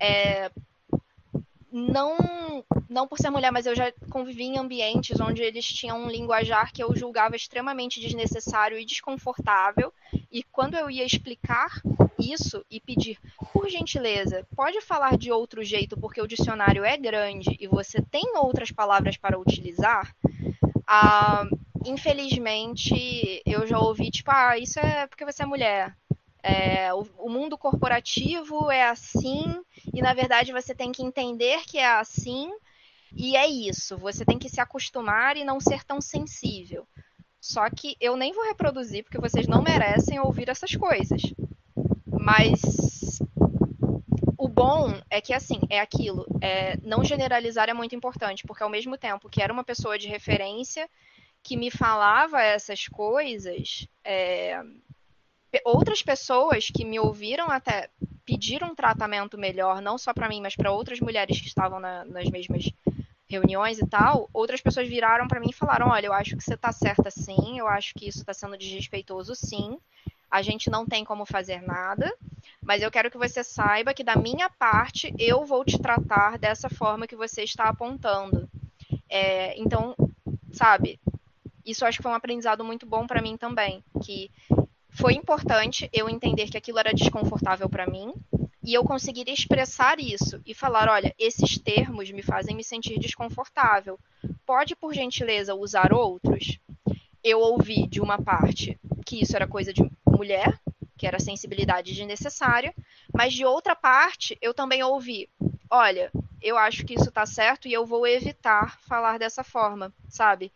é, 0.00 0.50
não, 1.70 2.64
não 2.88 3.06
por 3.06 3.18
ser 3.18 3.28
mulher, 3.28 3.52
mas 3.52 3.66
eu 3.66 3.76
já 3.76 3.92
convivi 4.08 4.44
em 4.44 4.56
ambientes 4.56 5.20
onde 5.20 5.42
eles 5.42 5.66
tinham 5.66 6.02
um 6.02 6.08
linguajar 6.08 6.72
que 6.72 6.82
eu 6.82 6.96
julgava 6.96 7.36
extremamente 7.36 8.00
desnecessário 8.00 8.78
e 8.78 8.86
desconfortável. 8.86 9.92
E 10.32 10.42
quando 10.44 10.78
eu 10.78 10.90
ia 10.90 11.04
explicar 11.04 11.68
isso 12.18 12.64
e 12.70 12.80
pedir, 12.80 13.18
por 13.52 13.68
gentileza, 13.68 14.48
pode 14.56 14.80
falar 14.80 15.18
de 15.18 15.30
outro 15.30 15.62
jeito 15.62 16.00
porque 16.00 16.22
o 16.22 16.26
dicionário 16.26 16.86
é 16.86 16.96
grande 16.96 17.54
e 17.60 17.66
você 17.66 18.00
tem 18.00 18.34
outras 18.34 18.72
palavras 18.72 19.18
para 19.18 19.38
utilizar, 19.38 20.10
ah, 20.86 21.46
infelizmente 21.84 23.42
eu 23.44 23.66
já 23.66 23.78
ouvi 23.78 24.10
tipo, 24.10 24.30
ah, 24.30 24.56
isso 24.56 24.80
é 24.80 25.06
porque 25.06 25.26
você 25.26 25.42
é 25.42 25.46
mulher. 25.46 25.94
É, 26.48 26.94
o, 26.94 27.04
o, 27.18 27.28
mundo 27.28 27.58
corporativo 27.58 28.70
é 28.70 28.84
assim, 28.88 29.60
e 29.92 30.00
na 30.00 30.14
verdade 30.14 30.52
você 30.52 30.72
tem 30.72 30.92
que 30.92 31.02
entender 31.02 31.64
que 31.66 31.76
é 31.76 31.88
assim, 31.88 32.52
e 33.12 33.36
é 33.36 33.48
isso. 33.48 33.98
Você 33.98 34.24
tem 34.24 34.38
que 34.38 34.48
se 34.48 34.60
acostumar 34.60 35.36
e 35.36 35.42
não 35.42 35.58
ser 35.58 35.82
tão 35.82 36.00
sensível. 36.00 36.86
Só 37.40 37.68
que 37.68 37.96
eu 38.00 38.16
nem 38.16 38.32
vou 38.32 38.44
reproduzir, 38.44 39.02
porque 39.02 39.18
vocês 39.18 39.48
não 39.48 39.60
merecem 39.60 40.20
ouvir 40.20 40.48
essas 40.48 40.76
coisas. 40.76 41.20
Mas 42.06 43.18
o, 44.38 44.46
bom 44.46 45.00
é 45.10 45.20
que, 45.20 45.34
assim, 45.34 45.58
é 45.68 45.80
aquilo. 45.80 46.26
É, 46.40 46.76
não 46.84 47.02
generalizar 47.02 47.68
é 47.68 47.74
muito 47.74 47.96
importante, 47.96 48.44
porque 48.46 48.62
ao 48.62 48.70
mesmo 48.70 48.96
tempo 48.96 49.28
que 49.28 49.42
era 49.42 49.52
uma 49.52 49.64
pessoa 49.64 49.98
de 49.98 50.06
referência 50.06 50.88
que 51.42 51.56
me 51.56 51.72
falava 51.72 52.40
essas 52.40 52.86
coisas, 52.86 53.88
é, 54.04 54.60
outras 55.64 56.02
pessoas 56.02 56.68
que 56.68 56.84
me 56.84 56.98
ouviram 56.98 57.50
até 57.50 57.88
pediram 58.24 58.70
um 58.70 58.74
tratamento 58.74 59.38
melhor, 59.38 59.80
não 59.80 59.96
só 59.96 60.12
para 60.12 60.28
mim, 60.28 60.40
mas 60.40 60.56
para 60.56 60.72
outras 60.72 61.00
mulheres 61.00 61.40
que 61.40 61.46
estavam 61.46 61.78
na, 61.78 62.04
nas 62.04 62.28
mesmas 62.28 62.70
reuniões 63.28 63.78
e 63.78 63.86
tal, 63.86 64.28
outras 64.32 64.60
pessoas 64.60 64.88
viraram 64.88 65.28
para 65.28 65.40
mim 65.40 65.50
e 65.50 65.54
falaram: 65.54 65.88
olha, 65.88 66.06
eu 66.06 66.12
acho 66.12 66.36
que 66.36 66.42
você 66.42 66.54
está 66.54 66.72
certa 66.72 67.10
sim, 67.10 67.58
eu 67.58 67.68
acho 67.68 67.94
que 67.94 68.08
isso 68.08 68.20
está 68.20 68.32
sendo 68.32 68.56
desrespeitoso 68.56 69.34
sim, 69.34 69.78
a 70.30 70.42
gente 70.42 70.70
não 70.70 70.86
tem 70.86 71.04
como 71.04 71.24
fazer 71.24 71.62
nada, 71.62 72.12
mas 72.62 72.82
eu 72.82 72.90
quero 72.90 73.10
que 73.10 73.18
você 73.18 73.42
saiba 73.44 73.94
que 73.94 74.04
da 74.04 74.16
minha 74.16 74.50
parte 74.50 75.14
eu 75.18 75.44
vou 75.44 75.64
te 75.64 75.78
tratar 75.78 76.38
dessa 76.38 76.68
forma 76.68 77.06
que 77.06 77.16
você 77.16 77.42
está 77.42 77.64
apontando. 77.64 78.48
É, 79.08 79.58
então, 79.58 79.94
sabe, 80.52 81.00
isso 81.64 81.84
acho 81.84 81.98
que 81.98 82.02
foi 82.02 82.12
um 82.12 82.16
aprendizado 82.16 82.64
muito 82.64 82.86
bom 82.86 83.06
para 83.06 83.22
mim 83.22 83.36
também, 83.36 83.82
que 84.04 84.30
foi 84.96 85.12
importante 85.12 85.90
eu 85.92 86.08
entender 86.08 86.48
que 86.48 86.56
aquilo 86.56 86.78
era 86.78 86.94
desconfortável 86.94 87.68
para 87.68 87.86
mim 87.86 88.14
e 88.62 88.72
eu 88.72 88.82
conseguir 88.82 89.28
expressar 89.28 90.00
isso 90.00 90.40
e 90.44 90.54
falar, 90.54 90.88
olha, 90.88 91.14
esses 91.18 91.58
termos 91.58 92.10
me 92.10 92.22
fazem 92.22 92.56
me 92.56 92.64
sentir 92.64 92.98
desconfortável. 92.98 93.98
Pode, 94.46 94.74
por 94.74 94.94
gentileza, 94.94 95.54
usar 95.54 95.92
outros? 95.92 96.58
Eu 97.22 97.40
ouvi 97.40 97.86
de 97.86 98.00
uma 98.00 98.20
parte 98.20 98.78
que 99.04 99.20
isso 99.22 99.36
era 99.36 99.46
coisa 99.46 99.72
de 99.72 99.88
mulher, 100.08 100.58
que 100.96 101.06
era 101.06 101.20
sensibilidade 101.20 101.92
desnecessária, 101.92 102.74
mas 103.12 103.34
de 103.34 103.44
outra 103.44 103.76
parte 103.76 104.38
eu 104.40 104.54
também 104.54 104.82
ouvi, 104.82 105.28
olha, 105.70 106.10
eu 106.40 106.56
acho 106.56 106.86
que 106.86 106.94
isso 106.94 107.10
está 107.10 107.26
certo 107.26 107.68
e 107.68 107.72
eu 107.72 107.84
vou 107.84 108.06
evitar 108.06 108.78
falar 108.80 109.18
dessa 109.18 109.44
forma, 109.44 109.92
sabe? 110.08 110.50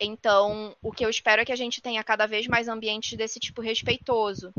Então, 0.00 0.76
o 0.80 0.92
que 0.92 1.04
eu 1.04 1.10
espero 1.10 1.42
é 1.42 1.44
que 1.44 1.52
a 1.52 1.56
gente 1.56 1.80
tenha 1.80 2.04
cada 2.04 2.26
vez 2.26 2.46
mais 2.46 2.68
ambientes 2.68 3.16
desse 3.16 3.40
tipo 3.40 3.60
respeitoso, 3.60 4.52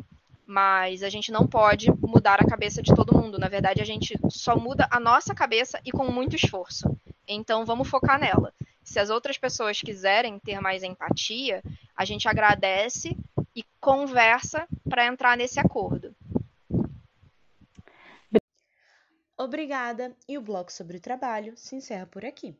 mas 0.45 1.01
a 1.01 1.09
gente 1.09 1.31
não 1.31 1.47
pode 1.47 1.89
mudar 2.01 2.41
a 2.41 2.47
cabeça 2.47 2.81
de 2.81 2.93
todo 2.93 3.15
mundo. 3.15 3.39
Na 3.39 3.47
verdade, 3.47 3.81
a 3.81 3.85
gente 3.85 4.19
só 4.29 4.57
muda 4.57 4.87
a 4.91 4.99
nossa 4.99 5.33
cabeça 5.33 5.79
e 5.85 5.91
com 5.91 6.11
muito 6.11 6.35
esforço. 6.35 6.89
Então, 7.27 7.65
vamos 7.65 7.87
focar 7.87 8.19
nela. 8.19 8.53
Se 8.83 8.99
as 8.99 9.09
outras 9.09 9.37
pessoas 9.37 9.79
quiserem 9.79 10.39
ter 10.39 10.59
mais 10.59 10.83
empatia, 10.83 11.61
a 11.95 12.03
gente 12.03 12.27
agradece 12.27 13.15
e 13.55 13.63
conversa 13.79 14.67
para 14.89 15.05
entrar 15.05 15.37
nesse 15.37 15.59
acordo. 15.59 16.13
Obrigada, 19.37 20.13
e 20.27 20.37
o 20.37 20.41
bloco 20.41 20.73
sobre 20.73 20.97
o 20.97 20.99
trabalho 20.99 21.55
se 21.55 21.75
encerra 21.75 22.05
por 22.05 22.25
aqui. 22.25 22.57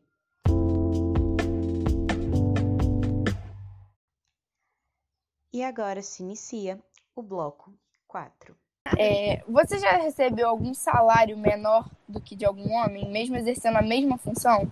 E 5.52 5.64
agora 5.64 6.02
se 6.04 6.22
inicia 6.22 6.80
o 7.16 7.24
bloco 7.24 7.74
4. 8.08 8.56
É, 8.97 9.43
você 9.47 9.80
já 9.80 9.93
recebeu 9.97 10.47
algum 10.47 10.74
salário 10.74 11.38
menor 11.38 11.89
do 12.08 12.22
que 12.22 12.36
de 12.36 12.45
algum 12.45 12.72
homem, 12.72 13.10
mesmo 13.10 13.36
exercendo 13.36 13.78
a 13.78 13.82
mesma 13.82 14.18
função? 14.18 14.72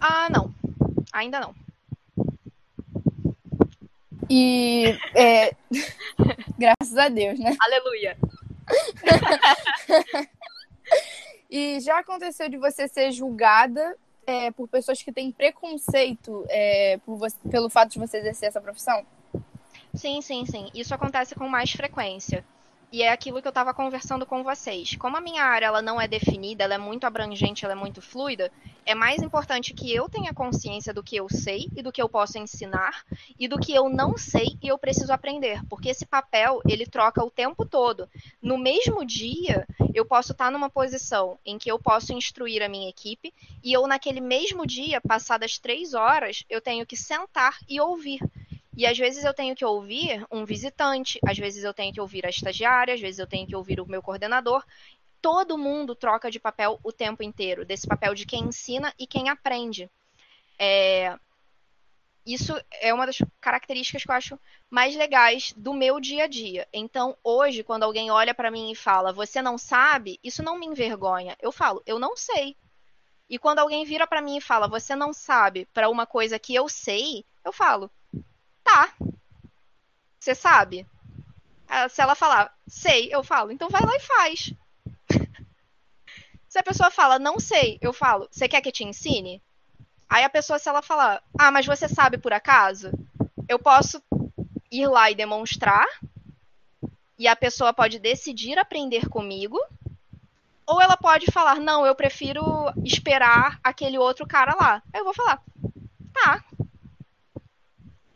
Ah, 0.00 0.28
não. 0.28 0.52
Ainda 1.12 1.38
não. 1.38 1.54
E 4.28 4.98
é, 5.14 5.54
graças 6.58 6.96
a 6.96 7.08
Deus, 7.08 7.38
né? 7.38 7.56
Aleluia. 7.60 8.16
e 11.48 11.78
já 11.80 12.00
aconteceu 12.00 12.48
de 12.48 12.56
você 12.56 12.88
ser 12.88 13.12
julgada 13.12 13.96
é, 14.26 14.50
por 14.50 14.68
pessoas 14.68 15.02
que 15.02 15.12
têm 15.12 15.30
preconceito 15.30 16.44
é, 16.48 16.98
você, 17.06 17.36
pelo 17.50 17.68
fato 17.68 17.92
de 17.92 17.98
você 17.98 18.18
exercer 18.18 18.48
essa 18.48 18.60
profissão? 18.60 19.04
Sim, 19.94 20.20
sim, 20.20 20.44
sim. 20.46 20.70
Isso 20.74 20.94
acontece 20.94 21.34
com 21.34 21.48
mais 21.48 21.70
frequência. 21.70 22.44
E 22.94 23.02
é 23.02 23.10
aquilo 23.10 23.42
que 23.42 23.48
eu 23.48 23.50
estava 23.50 23.74
conversando 23.74 24.24
com 24.24 24.44
vocês. 24.44 24.94
Como 24.94 25.16
a 25.16 25.20
minha 25.20 25.42
área 25.42 25.66
ela 25.66 25.82
não 25.82 26.00
é 26.00 26.06
definida, 26.06 26.62
ela 26.62 26.74
é 26.74 26.78
muito 26.78 27.02
abrangente, 27.02 27.64
ela 27.64 27.74
é 27.74 27.76
muito 27.76 28.00
fluida, 28.00 28.52
é 28.86 28.94
mais 28.94 29.20
importante 29.20 29.74
que 29.74 29.92
eu 29.92 30.08
tenha 30.08 30.32
consciência 30.32 30.94
do 30.94 31.02
que 31.02 31.16
eu 31.16 31.26
sei 31.28 31.68
e 31.76 31.82
do 31.82 31.90
que 31.90 32.00
eu 32.00 32.08
posso 32.08 32.38
ensinar 32.38 33.04
e 33.36 33.48
do 33.48 33.58
que 33.58 33.74
eu 33.74 33.88
não 33.88 34.16
sei 34.16 34.56
e 34.62 34.68
eu 34.68 34.78
preciso 34.78 35.12
aprender, 35.12 35.60
porque 35.68 35.88
esse 35.88 36.06
papel 36.06 36.60
ele 36.68 36.86
troca 36.86 37.20
o 37.24 37.32
tempo 37.32 37.66
todo. 37.66 38.08
No 38.40 38.56
mesmo 38.56 39.04
dia, 39.04 39.66
eu 39.92 40.04
posso 40.04 40.30
estar 40.30 40.52
numa 40.52 40.70
posição 40.70 41.36
em 41.44 41.58
que 41.58 41.68
eu 41.68 41.80
posso 41.80 42.12
instruir 42.12 42.62
a 42.62 42.68
minha 42.68 42.88
equipe 42.88 43.34
e 43.60 43.72
eu 43.72 43.88
naquele 43.88 44.20
mesmo 44.20 44.64
dia, 44.64 45.00
passadas 45.00 45.58
três 45.58 45.94
horas, 45.94 46.44
eu 46.48 46.60
tenho 46.60 46.86
que 46.86 46.96
sentar 46.96 47.58
e 47.68 47.80
ouvir 47.80 48.20
e 48.76 48.86
às 48.86 48.98
vezes 48.98 49.24
eu 49.24 49.32
tenho 49.32 49.54
que 49.54 49.64
ouvir 49.64 50.26
um 50.30 50.44
visitante, 50.44 51.18
às 51.26 51.38
vezes 51.38 51.62
eu 51.62 51.72
tenho 51.72 51.92
que 51.92 52.00
ouvir 52.00 52.26
a 52.26 52.30
estagiária, 52.30 52.94
às 52.94 53.00
vezes 53.00 53.18
eu 53.18 53.26
tenho 53.26 53.46
que 53.46 53.54
ouvir 53.54 53.80
o 53.80 53.86
meu 53.86 54.02
coordenador. 54.02 54.64
Todo 55.20 55.56
mundo 55.56 55.94
troca 55.94 56.30
de 56.30 56.40
papel 56.40 56.78
o 56.82 56.92
tempo 56.92 57.22
inteiro, 57.22 57.64
desse 57.64 57.86
papel 57.86 58.14
de 58.14 58.26
quem 58.26 58.44
ensina 58.44 58.92
e 58.98 59.06
quem 59.06 59.28
aprende. 59.28 59.90
É... 60.58 61.16
Isso 62.26 62.54
é 62.80 62.92
uma 62.92 63.06
das 63.06 63.18
características 63.40 64.02
que 64.02 64.10
eu 64.10 64.14
acho 64.14 64.40
mais 64.70 64.96
legais 64.96 65.52
do 65.56 65.74
meu 65.74 66.00
dia 66.00 66.24
a 66.24 66.26
dia. 66.26 66.66
Então, 66.72 67.16
hoje, 67.22 67.62
quando 67.62 67.82
alguém 67.82 68.10
olha 68.10 68.34
para 68.34 68.50
mim 68.50 68.70
e 68.70 68.74
fala, 68.74 69.12
você 69.12 69.42
não 69.42 69.58
sabe, 69.58 70.18
isso 70.24 70.42
não 70.42 70.58
me 70.58 70.66
envergonha. 70.66 71.36
Eu 71.40 71.52
falo, 71.52 71.82
eu 71.86 71.98
não 71.98 72.16
sei. 72.16 72.56
E 73.28 73.38
quando 73.38 73.58
alguém 73.58 73.84
vira 73.84 74.06
para 74.06 74.22
mim 74.22 74.38
e 74.38 74.40
fala, 74.40 74.66
você 74.66 74.96
não 74.96 75.12
sabe, 75.12 75.66
para 75.72 75.88
uma 75.88 76.06
coisa 76.06 76.38
que 76.38 76.54
eu 76.54 76.68
sei, 76.68 77.24
eu 77.44 77.52
falo, 77.52 77.90
Tá. 78.74 78.92
Você 80.18 80.34
sabe? 80.34 80.84
Ah, 81.68 81.88
se 81.88 82.02
ela 82.02 82.16
falar, 82.16 82.52
sei, 82.66 83.08
eu 83.14 83.22
falo, 83.22 83.52
então 83.52 83.68
vai 83.70 83.80
lá 83.80 83.94
e 83.94 84.00
faz. 84.00 84.52
se 86.48 86.58
a 86.58 86.62
pessoa 86.62 86.90
fala, 86.90 87.16
não 87.20 87.38
sei, 87.38 87.78
eu 87.80 87.92
falo, 87.92 88.26
você 88.28 88.48
quer 88.48 88.60
que 88.60 88.72
te 88.72 88.82
ensine? 88.82 89.40
Aí 90.08 90.24
a 90.24 90.28
pessoa, 90.28 90.58
se 90.58 90.68
ela 90.68 90.82
falar, 90.82 91.22
ah, 91.38 91.52
mas 91.52 91.66
você 91.66 91.88
sabe 91.88 92.18
por 92.18 92.32
acaso? 92.32 92.90
Eu 93.48 93.60
posso 93.60 94.02
ir 94.72 94.88
lá 94.88 95.08
e 95.08 95.14
demonstrar, 95.14 95.86
e 97.16 97.28
a 97.28 97.36
pessoa 97.36 97.72
pode 97.72 98.00
decidir 98.00 98.58
aprender 98.58 99.08
comigo, 99.08 99.60
ou 100.66 100.82
ela 100.82 100.96
pode 100.96 101.30
falar, 101.30 101.60
não, 101.60 101.86
eu 101.86 101.94
prefiro 101.94 102.42
esperar 102.84 103.60
aquele 103.62 103.98
outro 103.98 104.26
cara 104.26 104.52
lá. 104.56 104.82
Aí 104.92 105.00
eu 105.00 105.04
vou 105.04 105.14
falar, 105.14 105.40
tá, 106.12 106.42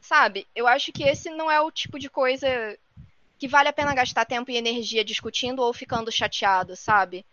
Sabe? 0.09 0.47
Eu 0.57 0.67
acho 0.67 0.91
que 0.91 1.03
esse 1.03 1.29
não 1.29 1.51
é 1.51 1.61
o 1.61 1.71
tipo 1.71 1.99
de 1.99 2.09
coisa 2.09 2.49
que 3.39 3.47
vale 3.47 3.69
a 3.69 3.73
pena 3.75 3.95
gastar 3.95 4.25
tempo 4.25 4.51
e 4.51 4.57
energia 4.57 5.05
discutindo 5.05 5.61
ou 5.61 5.71
ficando 5.71 6.11
chateado, 6.11 6.75
sabe? 6.75 7.27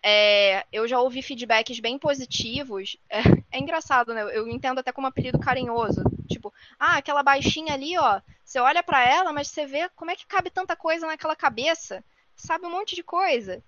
É, 0.00 0.64
eu 0.72 0.86
já 0.86 1.00
ouvi 1.00 1.22
feedbacks 1.22 1.80
bem 1.80 1.98
positivos. 1.98 2.96
É, 3.10 3.18
é, 3.50 3.58
engraçado, 3.58 4.14
né? 4.14 4.22
Eu 4.32 4.46
entendo 4.46 4.78
até 4.78 4.92
como 4.92 5.08
apelido 5.08 5.40
carinhoso. 5.40 6.04
Tipo, 6.28 6.54
ah, 6.78 6.98
aquela 6.98 7.20
baixinha 7.20 7.74
ali, 7.74 7.98
ó. 7.98 8.20
Você 8.44 8.60
olha 8.60 8.80
para 8.84 9.04
ela, 9.04 9.32
mas 9.32 9.48
você 9.48 9.66
vê 9.66 9.88
como 9.96 10.12
é 10.12 10.14
que 10.14 10.24
cabe 10.24 10.50
tanta 10.50 10.76
coisa 10.76 11.08
naquela 11.08 11.34
cabeça. 11.34 12.04
Sabe 12.36 12.64
um 12.64 12.70
monte 12.70 12.94
de 12.94 13.02
coisa. 13.02 13.60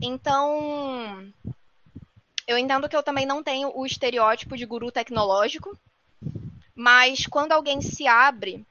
Então, 0.00 1.28
eu 2.46 2.56
entendo 2.56 2.88
que 2.88 2.94
eu 2.94 3.02
também 3.02 3.26
não 3.26 3.42
tenho 3.42 3.76
o 3.76 3.84
estereótipo 3.84 4.56
de 4.56 4.64
guru 4.64 4.92
tecnológico, 4.92 5.76
mas 6.80 7.26
quando 7.26 7.52
alguém 7.52 7.82
se 7.82 8.06
abre 8.06 8.64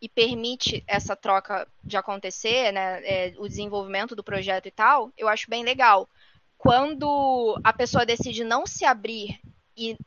e 0.00 0.08
permite 0.08 0.84
essa 0.86 1.16
troca 1.16 1.66
de 1.82 1.96
acontecer, 1.96 2.70
né, 2.70 3.02
é, 3.04 3.34
o 3.38 3.48
desenvolvimento 3.48 4.14
do 4.14 4.22
projeto 4.22 4.68
e 4.68 4.70
tal, 4.70 5.10
eu 5.18 5.26
acho 5.26 5.50
bem 5.50 5.64
legal. 5.64 6.08
Quando 6.56 7.60
a 7.64 7.72
pessoa 7.72 8.06
decide 8.06 8.44
não 8.44 8.68
se 8.68 8.84
abrir 8.84 9.40
e 9.76 9.98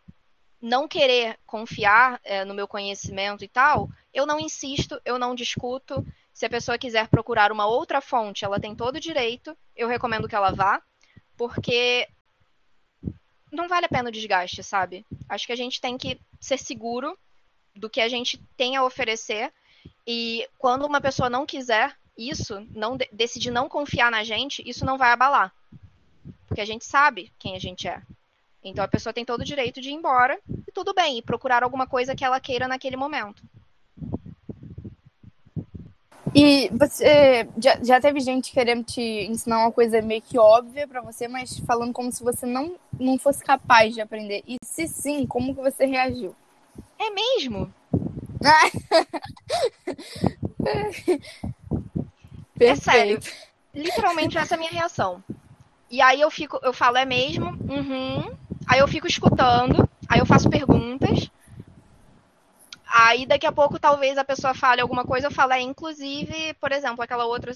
não 0.61 0.87
querer 0.87 1.37
confiar 1.45 2.17
é, 2.23 2.45
no 2.45 2.53
meu 2.53 2.65
conhecimento 2.65 3.43
e 3.43 3.49
tal, 3.49 3.89
eu 4.13 4.25
não 4.25 4.39
insisto, 4.39 4.97
eu 5.03 5.19
não 5.19 5.35
discuto. 5.35 6.07
Se 6.33 6.45
a 6.45 6.49
pessoa 6.49 6.77
quiser 6.77 7.09
procurar 7.09 7.51
uma 7.51 7.67
outra 7.67 7.99
fonte, 7.99 8.45
ela 8.45 8.57
tem 8.57 8.73
todo 8.73 8.95
o 8.95 9.01
direito. 9.01 9.53
Eu 9.75 9.89
recomendo 9.89 10.29
que 10.29 10.35
ela 10.35 10.51
vá, 10.51 10.81
porque 11.35 12.07
não 13.51 13.67
vale 13.67 13.85
a 13.85 13.89
pena 13.89 14.09
o 14.09 14.11
desgaste, 14.11 14.63
sabe? 14.63 15.05
Acho 15.29 15.45
que 15.45 15.53
a 15.53 15.57
gente 15.57 15.79
tem 15.79 15.97
que 15.97 16.19
ser 16.39 16.57
seguro 16.57 17.17
do 17.75 17.89
que 17.89 18.01
a 18.01 18.09
gente 18.09 18.41
tem 18.55 18.75
a 18.75 18.83
oferecer. 18.83 19.53
E 20.05 20.47
quando 20.57 20.85
uma 20.85 21.01
pessoa 21.01 21.29
não 21.29 21.45
quiser 21.45 21.95
isso, 22.17 22.65
não 22.71 22.97
decidir 23.11 23.51
não 23.51 23.69
confiar 23.69 24.09
na 24.11 24.23
gente, 24.23 24.67
isso 24.67 24.85
não 24.85 24.97
vai 24.97 25.11
abalar. 25.11 25.53
Porque 26.47 26.61
a 26.61 26.65
gente 26.65 26.85
sabe 26.85 27.31
quem 27.37 27.55
a 27.55 27.59
gente 27.59 27.87
é. 27.87 28.01
Então 28.63 28.83
a 28.83 28.87
pessoa 28.87 29.13
tem 29.13 29.23
todo 29.23 29.41
o 29.41 29.45
direito 29.45 29.79
de 29.79 29.89
ir 29.89 29.93
embora 29.93 30.39
e 30.67 30.71
tudo 30.71 30.93
bem, 30.93 31.17
e 31.17 31.21
procurar 31.21 31.63
alguma 31.63 31.87
coisa 31.87 32.15
que 32.15 32.25
ela 32.25 32.39
queira 32.39 32.67
naquele 32.67 32.97
momento. 32.97 33.41
E 36.35 36.69
você 36.69 37.47
já, 37.57 37.79
já 37.83 38.01
teve 38.01 38.19
gente 38.19 38.51
querendo 38.51 38.83
te 38.83 39.01
ensinar 39.01 39.59
uma 39.59 39.71
coisa 39.71 40.01
meio 40.01 40.21
que 40.21 40.37
óbvia 40.37 40.87
para 40.87 41.01
você, 41.01 41.27
mas 41.27 41.57
falando 41.59 41.93
como 41.93 42.11
se 42.11 42.23
você 42.23 42.45
não, 42.45 42.75
não 42.99 43.17
fosse 43.17 43.43
capaz 43.43 43.93
de 43.93 44.01
aprender. 44.01 44.43
E 44.47 44.57
se 44.63 44.87
sim, 44.87 45.25
como 45.25 45.55
que 45.55 45.61
você 45.61 45.85
reagiu? 45.85 46.35
É 46.99 47.09
mesmo? 47.09 47.73
é 52.59 52.75
sério. 52.75 53.19
Literalmente 53.73 54.37
essa 54.37 54.55
é 54.55 54.57
a 54.57 54.59
minha 54.59 54.71
reação. 54.71 55.23
E 55.89 56.01
aí 56.01 56.19
eu 56.19 56.29
fico, 56.29 56.59
eu 56.63 56.73
falo, 56.73 56.97
é 56.97 57.05
mesmo? 57.05 57.57
Uhum. 57.69 58.29
Aí 58.67 58.79
eu 58.79 58.87
fico 58.87 59.07
escutando, 59.07 59.87
aí 60.09 60.19
eu 60.19 60.25
faço 60.25 60.49
perguntas. 60.49 61.29
Aí 62.89 63.25
daqui 63.25 63.45
a 63.45 63.51
pouco 63.51 63.79
talvez 63.79 64.17
a 64.17 64.23
pessoa 64.23 64.53
fale 64.53 64.81
alguma 64.81 65.05
coisa, 65.05 65.27
eu 65.27 65.31
falo, 65.31 65.53
é 65.53 65.59
inclusive, 65.61 66.53
por 66.55 66.71
exemplo, 66.71 67.03
aquela 67.03 67.25
outra 67.25 67.51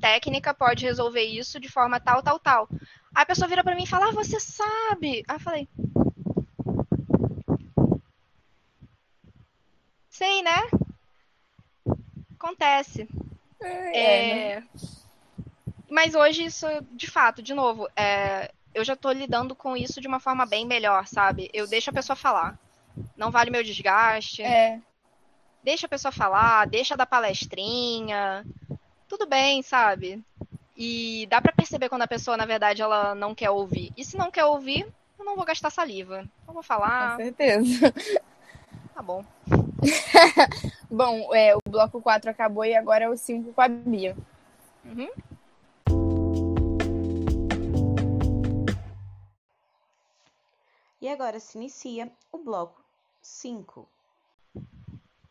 técnica 0.00 0.54
pode 0.54 0.86
resolver 0.86 1.22
isso 1.22 1.60
de 1.60 1.68
forma 1.68 2.00
tal, 2.00 2.22
tal, 2.22 2.38
tal. 2.38 2.68
Aí 3.14 3.22
a 3.22 3.26
pessoa 3.26 3.48
vira 3.48 3.62
para 3.62 3.74
mim 3.74 3.82
e 3.84 3.88
fala, 3.88 4.08
ah, 4.08 4.12
você 4.12 4.40
sabe. 4.40 5.22
Aí 5.28 5.36
eu 5.36 5.40
falei, 5.40 5.68
sei, 10.08 10.42
né? 10.42 10.68
Acontece. 12.38 13.08
É, 13.60 13.98
é... 13.98 14.34
Né? 14.34 14.68
Mas 15.90 16.14
hoje 16.14 16.44
isso, 16.44 16.66
de 16.92 17.10
fato, 17.10 17.42
de 17.42 17.52
novo, 17.52 17.88
é... 17.96 18.50
eu 18.74 18.84
já 18.84 18.96
tô 18.96 19.10
lidando 19.10 19.54
com 19.54 19.76
isso 19.76 20.00
de 20.00 20.08
uma 20.08 20.20
forma 20.20 20.46
bem 20.46 20.66
melhor, 20.66 21.06
sabe? 21.06 21.50
Eu 21.52 21.66
deixo 21.66 21.90
a 21.90 21.92
pessoa 21.92 22.16
falar. 22.16 22.58
Não 23.16 23.30
vale 23.30 23.50
meu 23.50 23.62
desgaste. 23.62 24.42
É. 24.42 24.80
Deixa 25.62 25.86
a 25.86 25.88
pessoa 25.90 26.10
falar, 26.10 26.66
deixa 26.66 26.96
dar 26.96 27.06
palestrinha. 27.06 28.44
Tudo 29.08 29.26
bem, 29.26 29.62
sabe? 29.62 30.24
E 30.76 31.26
dá 31.28 31.40
para 31.40 31.52
perceber 31.52 31.88
quando 31.88 32.02
a 32.02 32.08
pessoa, 32.08 32.36
na 32.36 32.46
verdade, 32.46 32.80
ela 32.80 33.14
não 33.14 33.34
quer 33.34 33.50
ouvir. 33.50 33.92
E 33.96 34.04
se 34.04 34.16
não 34.16 34.30
quer 34.30 34.44
ouvir, 34.44 34.86
eu 35.18 35.24
não 35.24 35.36
vou 35.36 35.44
gastar 35.44 35.68
saliva. 35.68 36.24
Eu 36.48 36.54
vou 36.54 36.62
falar. 36.62 37.16
Com 37.16 37.22
certeza. 37.22 37.92
Tá 38.92 39.02
bom. 39.02 39.24
bom, 40.90 41.34
é, 41.34 41.56
o 41.56 41.60
bloco 41.66 42.02
4 42.02 42.30
acabou 42.30 42.66
e 42.66 42.76
agora 42.76 43.04
é 43.04 43.08
o 43.08 43.16
5 43.16 43.54
com 43.54 43.60
a 43.62 43.68
Bia. 43.68 44.14
Uhum. 44.84 45.08
E 51.00 51.08
agora 51.08 51.40
se 51.40 51.56
inicia 51.56 52.12
o 52.30 52.38
bloco 52.38 52.79
5. 53.22 53.88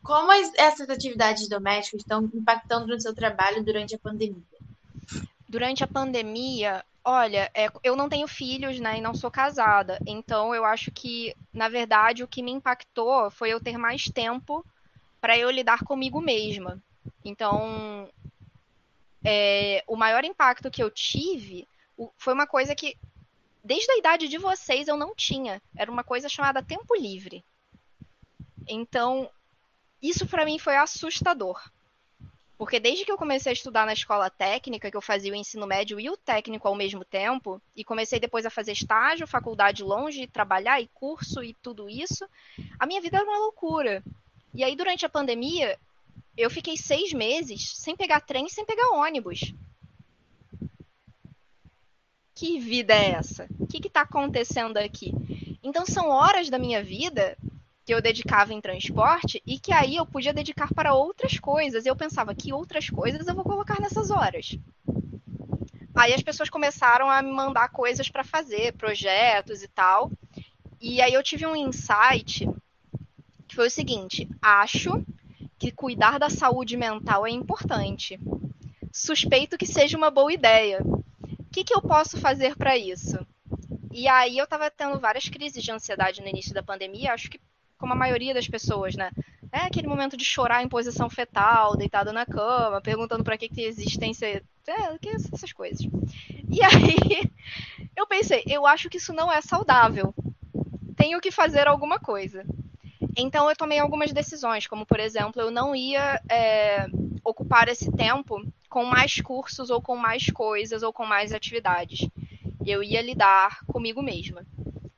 Como 0.02 0.32
essas 0.32 0.88
atividades 0.88 1.48
domésticas 1.48 2.00
estão 2.00 2.28
impactando 2.34 2.86
no 2.86 3.00
seu 3.00 3.14
trabalho 3.14 3.62
durante 3.62 3.94
a 3.94 3.98
pandemia? 3.98 4.42
Durante 5.48 5.84
a 5.84 5.86
pandemia, 5.86 6.84
olha, 7.04 7.50
é, 7.54 7.68
eu 7.82 7.96
não 7.96 8.08
tenho 8.08 8.26
filhos, 8.26 8.80
né, 8.80 8.98
e 8.98 9.00
não 9.00 9.14
sou 9.14 9.30
casada. 9.30 10.00
Então, 10.06 10.54
eu 10.54 10.64
acho 10.64 10.90
que, 10.90 11.34
na 11.52 11.68
verdade, 11.68 12.22
o 12.22 12.28
que 12.28 12.42
me 12.42 12.50
impactou 12.50 13.30
foi 13.30 13.50
eu 13.50 13.60
ter 13.60 13.76
mais 13.76 14.04
tempo 14.04 14.64
para 15.20 15.36
eu 15.36 15.50
lidar 15.50 15.84
comigo 15.84 16.20
mesma. 16.20 16.82
Então, 17.24 18.08
é, 19.24 19.84
o 19.86 19.96
maior 19.96 20.24
impacto 20.24 20.70
que 20.70 20.82
eu 20.82 20.90
tive 20.90 21.68
foi 22.16 22.32
uma 22.32 22.46
coisa 22.46 22.74
que, 22.74 22.96
desde 23.62 23.90
a 23.92 23.98
idade 23.98 24.28
de 24.28 24.38
vocês, 24.38 24.88
eu 24.88 24.96
não 24.96 25.14
tinha. 25.14 25.60
Era 25.76 25.90
uma 25.90 26.02
coisa 26.02 26.28
chamada 26.28 26.62
tempo 26.62 26.94
livre. 26.94 27.44
Então, 28.72 29.28
isso 30.00 30.26
para 30.28 30.44
mim 30.44 30.56
foi 30.56 30.76
assustador. 30.76 31.60
Porque 32.56 32.78
desde 32.78 33.04
que 33.04 33.10
eu 33.10 33.16
comecei 33.16 33.50
a 33.50 33.52
estudar 33.52 33.84
na 33.84 33.92
escola 33.92 34.30
técnica, 34.30 34.90
que 34.90 34.96
eu 34.96 35.00
fazia 35.00 35.32
o 35.32 35.34
ensino 35.34 35.66
médio 35.66 35.98
e 35.98 36.08
o 36.08 36.16
técnico 36.16 36.68
ao 36.68 36.74
mesmo 36.76 37.04
tempo, 37.04 37.60
e 37.74 37.82
comecei 37.82 38.20
depois 38.20 38.46
a 38.46 38.50
fazer 38.50 38.72
estágio, 38.72 39.26
faculdade 39.26 39.82
longe, 39.82 40.26
trabalhar 40.26 40.80
e 40.80 40.86
curso 40.88 41.42
e 41.42 41.52
tudo 41.54 41.88
isso, 41.88 42.24
a 42.78 42.86
minha 42.86 43.00
vida 43.00 43.16
era 43.16 43.26
uma 43.26 43.38
loucura. 43.38 44.04
E 44.54 44.62
aí, 44.62 44.76
durante 44.76 45.04
a 45.04 45.08
pandemia, 45.08 45.76
eu 46.36 46.48
fiquei 46.48 46.76
seis 46.76 47.12
meses 47.12 47.72
sem 47.76 47.96
pegar 47.96 48.20
trem, 48.20 48.48
sem 48.48 48.64
pegar 48.64 48.90
ônibus. 48.90 49.52
Que 52.34 52.60
vida 52.60 52.94
é 52.94 53.12
essa? 53.12 53.48
O 53.58 53.66
que 53.66 53.86
está 53.86 54.02
acontecendo 54.02 54.76
aqui? 54.76 55.12
Então, 55.62 55.84
são 55.86 56.08
horas 56.08 56.48
da 56.48 56.58
minha 56.58 56.84
vida 56.84 57.36
que 57.84 57.94
eu 57.94 58.00
dedicava 58.00 58.52
em 58.52 58.60
transporte 58.60 59.42
e 59.46 59.58
que 59.58 59.72
aí 59.72 59.96
eu 59.96 60.06
podia 60.06 60.32
dedicar 60.32 60.72
para 60.72 60.94
outras 60.94 61.38
coisas. 61.38 61.86
Eu 61.86 61.96
pensava 61.96 62.34
que 62.34 62.52
outras 62.52 62.88
coisas 62.88 63.26
eu 63.26 63.34
vou 63.34 63.44
colocar 63.44 63.80
nessas 63.80 64.10
horas. 64.10 64.58
Aí 65.94 66.14
as 66.14 66.22
pessoas 66.22 66.48
começaram 66.48 67.10
a 67.10 67.20
me 67.20 67.32
mandar 67.32 67.68
coisas 67.68 68.08
para 68.08 68.24
fazer, 68.24 68.74
projetos 68.74 69.62
e 69.62 69.68
tal. 69.68 70.10
E 70.80 71.00
aí 71.02 71.12
eu 71.12 71.22
tive 71.22 71.46
um 71.46 71.56
insight 71.56 72.48
que 73.46 73.56
foi 73.56 73.66
o 73.66 73.70
seguinte: 73.70 74.28
acho 74.40 75.04
que 75.58 75.72
cuidar 75.72 76.18
da 76.18 76.30
saúde 76.30 76.76
mental 76.76 77.26
é 77.26 77.30
importante. 77.30 78.18
Suspeito 78.92 79.58
que 79.58 79.66
seja 79.66 79.98
uma 79.98 80.10
boa 80.10 80.32
ideia. 80.32 80.80
O 80.82 81.52
que, 81.52 81.64
que 81.64 81.74
eu 81.74 81.82
posso 81.82 82.18
fazer 82.18 82.56
para 82.56 82.78
isso? 82.78 83.18
E 83.92 84.06
aí 84.06 84.38
eu 84.38 84.44
estava 84.44 84.70
tendo 84.70 85.00
várias 85.00 85.28
crises 85.28 85.62
de 85.62 85.72
ansiedade 85.72 86.22
no 86.22 86.28
início 86.28 86.54
da 86.54 86.62
pandemia, 86.62 87.12
acho 87.12 87.28
que 87.28 87.40
como 87.80 87.94
a 87.94 87.96
maioria 87.96 88.34
das 88.34 88.46
pessoas, 88.46 88.94
né? 88.94 89.10
É 89.50 89.60
aquele 89.60 89.88
momento 89.88 90.16
de 90.16 90.24
chorar 90.24 90.62
em 90.62 90.68
posição 90.68 91.10
fetal, 91.10 91.76
deitado 91.76 92.12
na 92.12 92.24
cama, 92.24 92.80
perguntando 92.80 93.24
para 93.24 93.36
que 93.36 93.48
que 93.48 93.62
existência, 93.62 94.42
é, 94.68 94.98
que 94.98 95.08
essas 95.08 95.52
coisas. 95.52 95.80
E 96.48 96.62
aí 96.62 97.28
eu 97.96 98.06
pensei, 98.06 98.44
eu 98.46 98.66
acho 98.66 98.88
que 98.88 98.98
isso 98.98 99.12
não 99.12 99.32
é 99.32 99.40
saudável. 99.40 100.14
Tenho 100.96 101.20
que 101.20 101.30
fazer 101.30 101.66
alguma 101.66 101.98
coisa. 101.98 102.44
Então 103.16 103.48
eu 103.48 103.56
tomei 103.56 103.78
algumas 103.78 104.12
decisões, 104.12 104.66
como 104.66 104.86
por 104.86 105.00
exemplo, 105.00 105.42
eu 105.42 105.50
não 105.50 105.74
ia 105.74 106.20
é, 106.30 106.86
ocupar 107.24 107.68
esse 107.68 107.90
tempo 107.90 108.40
com 108.68 108.84
mais 108.84 109.20
cursos 109.20 109.70
ou 109.70 109.82
com 109.82 109.96
mais 109.96 110.26
coisas 110.30 110.82
ou 110.82 110.92
com 110.92 111.04
mais 111.04 111.32
atividades. 111.32 112.08
Eu 112.64 112.82
ia 112.82 113.02
lidar 113.02 113.64
comigo 113.66 114.02
mesma. 114.02 114.44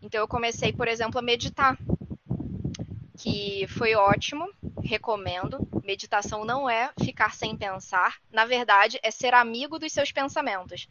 Então 0.03 0.21
eu 0.21 0.29
comecei, 0.29 0.73
por 0.73 0.89
exemplo, 0.89 1.19
a 1.19 1.23
meditar. 1.23 1.79
Que 3.23 3.69
foi 3.69 3.95
ótimo, 3.95 4.51
recomendo. 4.83 5.61
Meditação 5.85 6.45
não 6.45 6.69
é 6.69 6.91
ficar 7.01 7.33
sem 7.37 7.57
pensar, 7.57 8.17
na 8.33 8.45
verdade, 8.45 8.99
é 9.01 9.13
ser 9.13 9.33
amigo 9.33 9.79
dos 9.79 9.93
seus 9.93 10.11
pensamentos. 10.11 10.89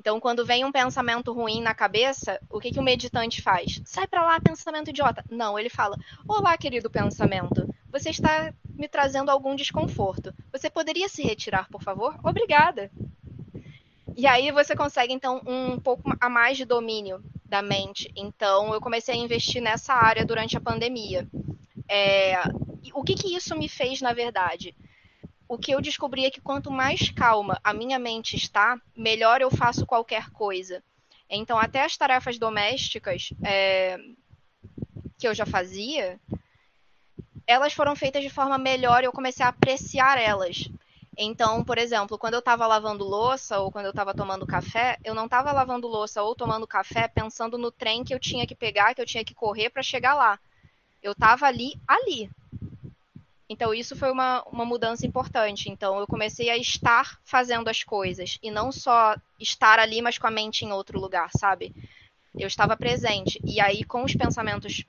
Então, 0.00 0.18
quando 0.18 0.44
vem 0.44 0.64
um 0.64 0.72
pensamento 0.72 1.32
ruim 1.32 1.62
na 1.62 1.72
cabeça, 1.72 2.40
o 2.50 2.58
que, 2.58 2.72
que 2.72 2.80
o 2.80 2.82
meditante 2.82 3.40
faz? 3.40 3.80
Sai 3.84 4.08
para 4.08 4.24
lá, 4.24 4.40
pensamento 4.40 4.90
idiota. 4.90 5.24
Não, 5.30 5.56
ele 5.56 5.68
fala: 5.68 5.96
Olá, 6.26 6.58
querido 6.58 6.90
pensamento, 6.90 7.72
você 7.92 8.10
está 8.10 8.52
me 8.68 8.88
trazendo 8.88 9.30
algum 9.30 9.54
desconforto. 9.54 10.34
Você 10.50 10.68
poderia 10.68 11.08
se 11.08 11.22
retirar, 11.22 11.68
por 11.68 11.80
favor? 11.80 12.18
Obrigada. 12.24 12.90
E 14.16 14.26
aí 14.26 14.50
você 14.50 14.74
consegue, 14.74 15.12
então, 15.12 15.40
um 15.46 15.78
pouco 15.78 16.12
a 16.20 16.28
mais 16.28 16.56
de 16.56 16.64
domínio 16.64 17.22
da 17.48 17.62
mente. 17.62 18.10
Então, 18.16 18.74
eu 18.74 18.80
comecei 18.80 19.14
a 19.14 19.18
investir 19.18 19.62
nessa 19.62 19.94
área 19.94 20.24
durante 20.24 20.56
a 20.56 20.60
pandemia. 20.60 21.28
É... 21.88 22.42
O 22.94 23.02
que, 23.02 23.14
que 23.14 23.34
isso 23.34 23.56
me 23.56 23.68
fez, 23.68 24.00
na 24.00 24.12
verdade? 24.12 24.74
o 25.48 25.56
que 25.56 25.72
eu 25.72 25.80
descobri 25.80 26.24
é 26.24 26.30
que 26.30 26.40
quanto 26.40 26.70
mais 26.70 27.10
calma 27.10 27.60
a 27.62 27.72
minha 27.72 27.98
mente 27.98 28.36
está, 28.36 28.80
melhor 28.96 29.40
eu 29.40 29.50
faço 29.50 29.86
qualquer 29.86 30.30
coisa. 30.30 30.82
Então, 31.28 31.58
até 31.58 31.82
as 31.82 31.96
tarefas 31.96 32.38
domésticas 32.38 33.30
é, 33.44 33.98
que 35.18 35.26
eu 35.26 35.34
já 35.34 35.46
fazia, 35.46 36.20
elas 37.46 37.72
foram 37.72 37.96
feitas 37.96 38.22
de 38.22 38.30
forma 38.30 38.58
melhor 38.58 39.02
e 39.02 39.06
eu 39.06 39.12
comecei 39.12 39.44
a 39.44 39.48
apreciar 39.48 40.20
elas. 40.20 40.68
Então, 41.16 41.64
por 41.64 41.78
exemplo, 41.78 42.18
quando 42.18 42.34
eu 42.34 42.40
estava 42.40 42.66
lavando 42.66 43.04
louça 43.04 43.58
ou 43.58 43.70
quando 43.70 43.86
eu 43.86 43.90
estava 43.90 44.12
tomando 44.14 44.46
café, 44.46 44.98
eu 45.02 45.14
não 45.14 45.24
estava 45.24 45.50
lavando 45.52 45.88
louça 45.88 46.22
ou 46.22 46.34
tomando 46.34 46.66
café 46.66 47.08
pensando 47.08 47.56
no 47.56 47.70
trem 47.70 48.04
que 48.04 48.14
eu 48.14 48.20
tinha 48.20 48.46
que 48.46 48.54
pegar, 48.54 48.94
que 48.94 49.00
eu 49.00 49.06
tinha 49.06 49.24
que 49.24 49.34
correr 49.34 49.70
para 49.70 49.82
chegar 49.82 50.14
lá. 50.14 50.38
Eu 51.02 51.12
estava 51.12 51.46
ali, 51.46 51.80
ali, 51.86 52.30
então, 53.48 53.72
isso 53.72 53.94
foi 53.94 54.10
uma, 54.10 54.42
uma 54.44 54.64
mudança 54.64 55.06
importante. 55.06 55.70
Então, 55.70 55.98
eu 55.98 56.06
comecei 56.06 56.50
a 56.50 56.56
estar 56.56 57.18
fazendo 57.24 57.68
as 57.68 57.82
coisas 57.82 58.38
e 58.42 58.50
não 58.50 58.72
só 58.72 59.16
estar 59.38 59.78
ali, 59.78 60.02
mas 60.02 60.18
com 60.18 60.26
a 60.26 60.30
mente 60.30 60.64
em 60.64 60.72
outro 60.72 60.98
lugar, 60.98 61.30
sabe? 61.36 61.72
Eu 62.34 62.48
estava 62.48 62.76
presente. 62.76 63.40
E 63.44 63.60
aí, 63.60 63.84
com 63.84 64.02
os 64.02 64.14
pensamentos 64.14 64.84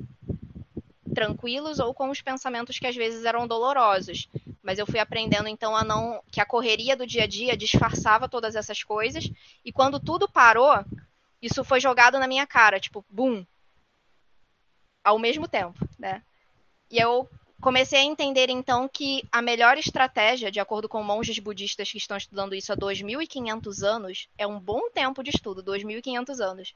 tranquilos 1.13 1.79
ou 1.79 1.93
com 1.93 2.09
os 2.09 2.21
pensamentos 2.21 2.79
que 2.79 2.87
às 2.87 2.95
vezes 2.95 3.25
eram 3.25 3.47
dolorosos. 3.47 4.27
Mas 4.67 4.79
eu 4.79 4.85
fui 4.85 4.99
aprendendo 4.99 5.47
então 5.47 5.77
a 5.77 5.81
não 5.81 6.21
que 6.29 6.41
a 6.41 6.45
correria 6.45 6.93
do 6.93 7.07
dia 7.07 7.23
a 7.23 7.25
dia 7.25 7.55
disfarçava 7.55 8.27
todas 8.27 8.53
essas 8.53 8.83
coisas 8.83 9.31
e 9.63 9.71
quando 9.71 9.97
tudo 9.97 10.27
parou, 10.27 10.83
isso 11.41 11.63
foi 11.63 11.79
jogado 11.79 12.19
na 12.19 12.27
minha 12.27 12.45
cara, 12.45 12.77
tipo, 12.77 13.05
bum. 13.09 13.45
Ao 15.01 15.17
mesmo 15.17 15.47
tempo, 15.47 15.79
né? 15.97 16.21
E 16.91 16.97
eu 16.97 17.29
comecei 17.61 17.99
a 17.99 18.03
entender 18.03 18.49
então 18.49 18.89
que 18.89 19.23
a 19.31 19.41
melhor 19.41 19.77
estratégia, 19.77 20.51
de 20.51 20.59
acordo 20.59 20.89
com 20.89 21.01
monges 21.01 21.39
budistas 21.39 21.89
que 21.89 21.97
estão 21.97 22.17
estudando 22.17 22.53
isso 22.53 22.73
há 22.73 22.75
2.500 22.75 23.83
anos, 23.83 24.27
é 24.37 24.45
um 24.45 24.59
bom 24.59 24.89
tempo 24.89 25.23
de 25.23 25.29
estudo 25.29 25.63
2.500 25.63 26.41
anos. 26.41 26.75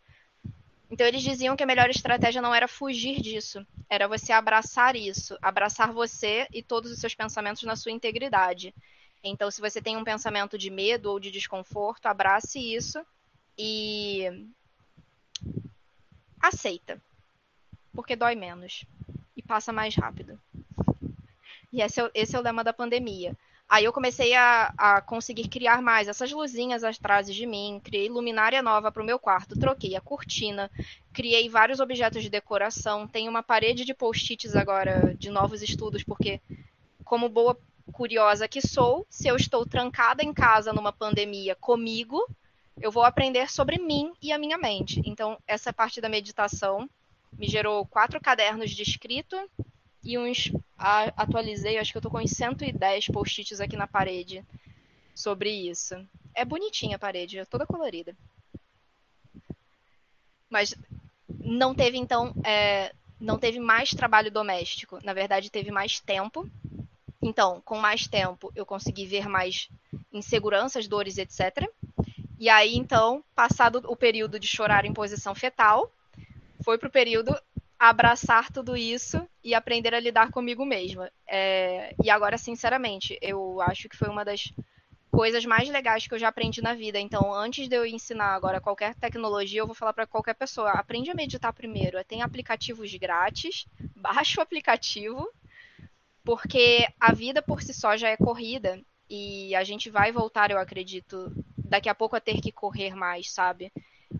Então 0.91 1.07
eles 1.07 1.23
diziam 1.23 1.55
que 1.55 1.63
a 1.63 1.65
melhor 1.65 1.89
estratégia 1.89 2.41
não 2.41 2.53
era 2.53 2.67
fugir 2.67 3.21
disso, 3.21 3.65
era 3.89 4.09
você 4.09 4.33
abraçar 4.33 4.93
isso, 4.93 5.37
abraçar 5.41 5.93
você 5.93 6.45
e 6.51 6.61
todos 6.61 6.91
os 6.91 6.99
seus 6.99 7.15
pensamentos 7.15 7.63
na 7.63 7.77
sua 7.77 7.93
integridade. 7.93 8.75
Então, 9.23 9.49
se 9.49 9.61
você 9.61 9.81
tem 9.81 9.95
um 9.95 10.03
pensamento 10.03 10.57
de 10.57 10.69
medo 10.69 11.09
ou 11.09 11.19
de 11.19 11.31
desconforto, 11.31 12.07
abrace 12.07 12.59
isso 12.59 12.99
e 13.57 14.49
aceita, 16.41 17.01
porque 17.93 18.15
dói 18.15 18.35
menos 18.35 18.83
e 19.37 19.41
passa 19.41 19.71
mais 19.71 19.95
rápido. 19.95 20.41
E 21.71 21.81
esse 21.81 22.01
é, 22.01 22.11
esse 22.13 22.35
é 22.35 22.39
o 22.39 22.41
lema 22.41 22.63
da 22.63 22.73
pandemia. 22.73 23.35
Aí 23.71 23.85
eu 23.85 23.93
comecei 23.93 24.33
a, 24.33 24.73
a, 24.77 25.01
conseguir 25.01 25.47
criar 25.47 25.81
mais 25.81 26.09
essas 26.09 26.29
luzinhas 26.29 26.83
atrás 26.83 27.33
de 27.33 27.45
mim, 27.45 27.79
criei 27.81 28.09
luminária 28.09 28.61
nova 28.61 28.91
para 28.91 29.01
o 29.01 29.05
meu 29.05 29.17
quarto, 29.17 29.57
troquei 29.57 29.95
a 29.95 30.01
cortina, 30.01 30.69
criei 31.13 31.47
vários 31.47 31.79
objetos 31.79 32.21
de 32.21 32.29
decoração, 32.29 33.07
tenho 33.07 33.29
uma 33.29 33.41
parede 33.41 33.85
de 33.85 33.93
post-its 33.93 34.57
agora 34.57 35.15
de 35.17 35.29
novos 35.29 35.61
estudos, 35.61 36.03
porque 36.03 36.41
como 37.05 37.29
boa 37.29 37.57
curiosa 37.93 38.45
que 38.45 38.59
sou, 38.59 39.07
se 39.09 39.29
eu 39.29 39.37
estou 39.37 39.65
trancada 39.65 40.21
em 40.21 40.33
casa 40.33 40.73
numa 40.73 40.91
pandemia 40.91 41.55
comigo, 41.55 42.27
eu 42.81 42.91
vou 42.91 43.03
aprender 43.03 43.49
sobre 43.49 43.77
mim 43.77 44.11
e 44.21 44.33
a 44.33 44.37
minha 44.37 44.57
mente. 44.57 45.01
Então, 45.05 45.37
essa 45.47 45.71
parte 45.71 46.01
da 46.01 46.09
meditação 46.09 46.89
me 47.31 47.47
gerou 47.47 47.85
quatro 47.85 48.19
cadernos 48.19 48.71
de 48.71 48.83
escrito 48.83 49.37
e 50.03 50.17
uns 50.17 50.51
atualizei, 50.77 51.77
acho 51.77 51.91
que 51.91 51.97
eu 51.97 52.01
tô 52.01 52.09
com 52.09 52.19
uns 52.19 52.31
110 52.31 53.07
post-its 53.07 53.59
aqui 53.59 53.77
na 53.77 53.87
parede 53.87 54.43
sobre 55.13 55.49
isso. 55.51 55.95
É 56.33 56.43
bonitinha 56.43 56.95
a 56.95 56.99
parede, 56.99 57.37
é 57.37 57.45
toda 57.45 57.65
colorida. 57.65 58.15
Mas 60.49 60.75
não 61.29 61.73
teve 61.73 61.97
então, 61.97 62.33
é, 62.43 62.93
não 63.19 63.37
teve 63.37 63.59
mais 63.59 63.91
trabalho 63.91 64.31
doméstico. 64.31 64.99
Na 65.03 65.13
verdade, 65.13 65.51
teve 65.51 65.71
mais 65.71 65.99
tempo. 65.99 66.49
Então, 67.21 67.61
com 67.61 67.77
mais 67.77 68.07
tempo, 68.07 68.51
eu 68.55 68.65
consegui 68.65 69.05
ver 69.05 69.27
mais 69.27 69.69
inseguranças, 70.11 70.87
dores, 70.87 71.17
etc. 71.17 71.69
E 72.39 72.49
aí, 72.49 72.75
então, 72.75 73.23
passado 73.35 73.83
o 73.85 73.95
período 73.95 74.39
de 74.39 74.47
chorar 74.47 74.85
em 74.85 74.93
posição 74.93 75.35
fetal, 75.35 75.91
foi 76.63 76.77
para 76.77 76.87
o 76.87 76.91
período 76.91 77.35
abraçar 77.81 78.51
tudo 78.51 78.77
isso 78.77 79.27
e 79.43 79.55
aprender 79.55 79.95
a 79.95 79.99
lidar 79.99 80.29
comigo 80.29 80.63
mesma. 80.63 81.11
É, 81.27 81.95
e 82.03 82.11
agora, 82.11 82.37
sinceramente, 82.37 83.17
eu 83.19 83.59
acho 83.59 83.89
que 83.89 83.97
foi 83.97 84.07
uma 84.07 84.23
das 84.23 84.53
coisas 85.09 85.43
mais 85.45 85.67
legais 85.67 86.05
que 86.05 86.13
eu 86.13 86.19
já 86.19 86.27
aprendi 86.27 86.61
na 86.61 86.75
vida. 86.75 86.99
Então, 86.99 87.33
antes 87.33 87.67
de 87.67 87.75
eu 87.75 87.83
ensinar 87.83 88.35
agora 88.35 88.61
qualquer 88.61 88.93
tecnologia, 88.93 89.61
eu 89.61 89.65
vou 89.65 89.73
falar 89.73 89.93
para 89.93 90.05
qualquer 90.05 90.35
pessoa: 90.35 90.73
aprende 90.73 91.09
a 91.09 91.15
meditar 91.15 91.51
primeiro. 91.53 91.97
Tem 92.03 92.21
aplicativos 92.21 92.93
grátis, 92.93 93.65
baixa 93.97 94.39
o 94.39 94.43
aplicativo, 94.43 95.27
porque 96.23 96.87
a 96.99 97.11
vida 97.11 97.41
por 97.41 97.63
si 97.63 97.73
só 97.73 97.97
já 97.97 98.09
é 98.09 98.15
corrida 98.15 98.79
e 99.09 99.55
a 99.55 99.63
gente 99.63 99.89
vai 99.89 100.11
voltar, 100.11 100.51
eu 100.51 100.59
acredito, 100.59 101.33
daqui 101.57 101.89
a 101.89 101.95
pouco 101.95 102.15
a 102.15 102.21
ter 102.21 102.39
que 102.39 102.51
correr 102.51 102.95
mais, 102.95 103.31
sabe? 103.31 103.71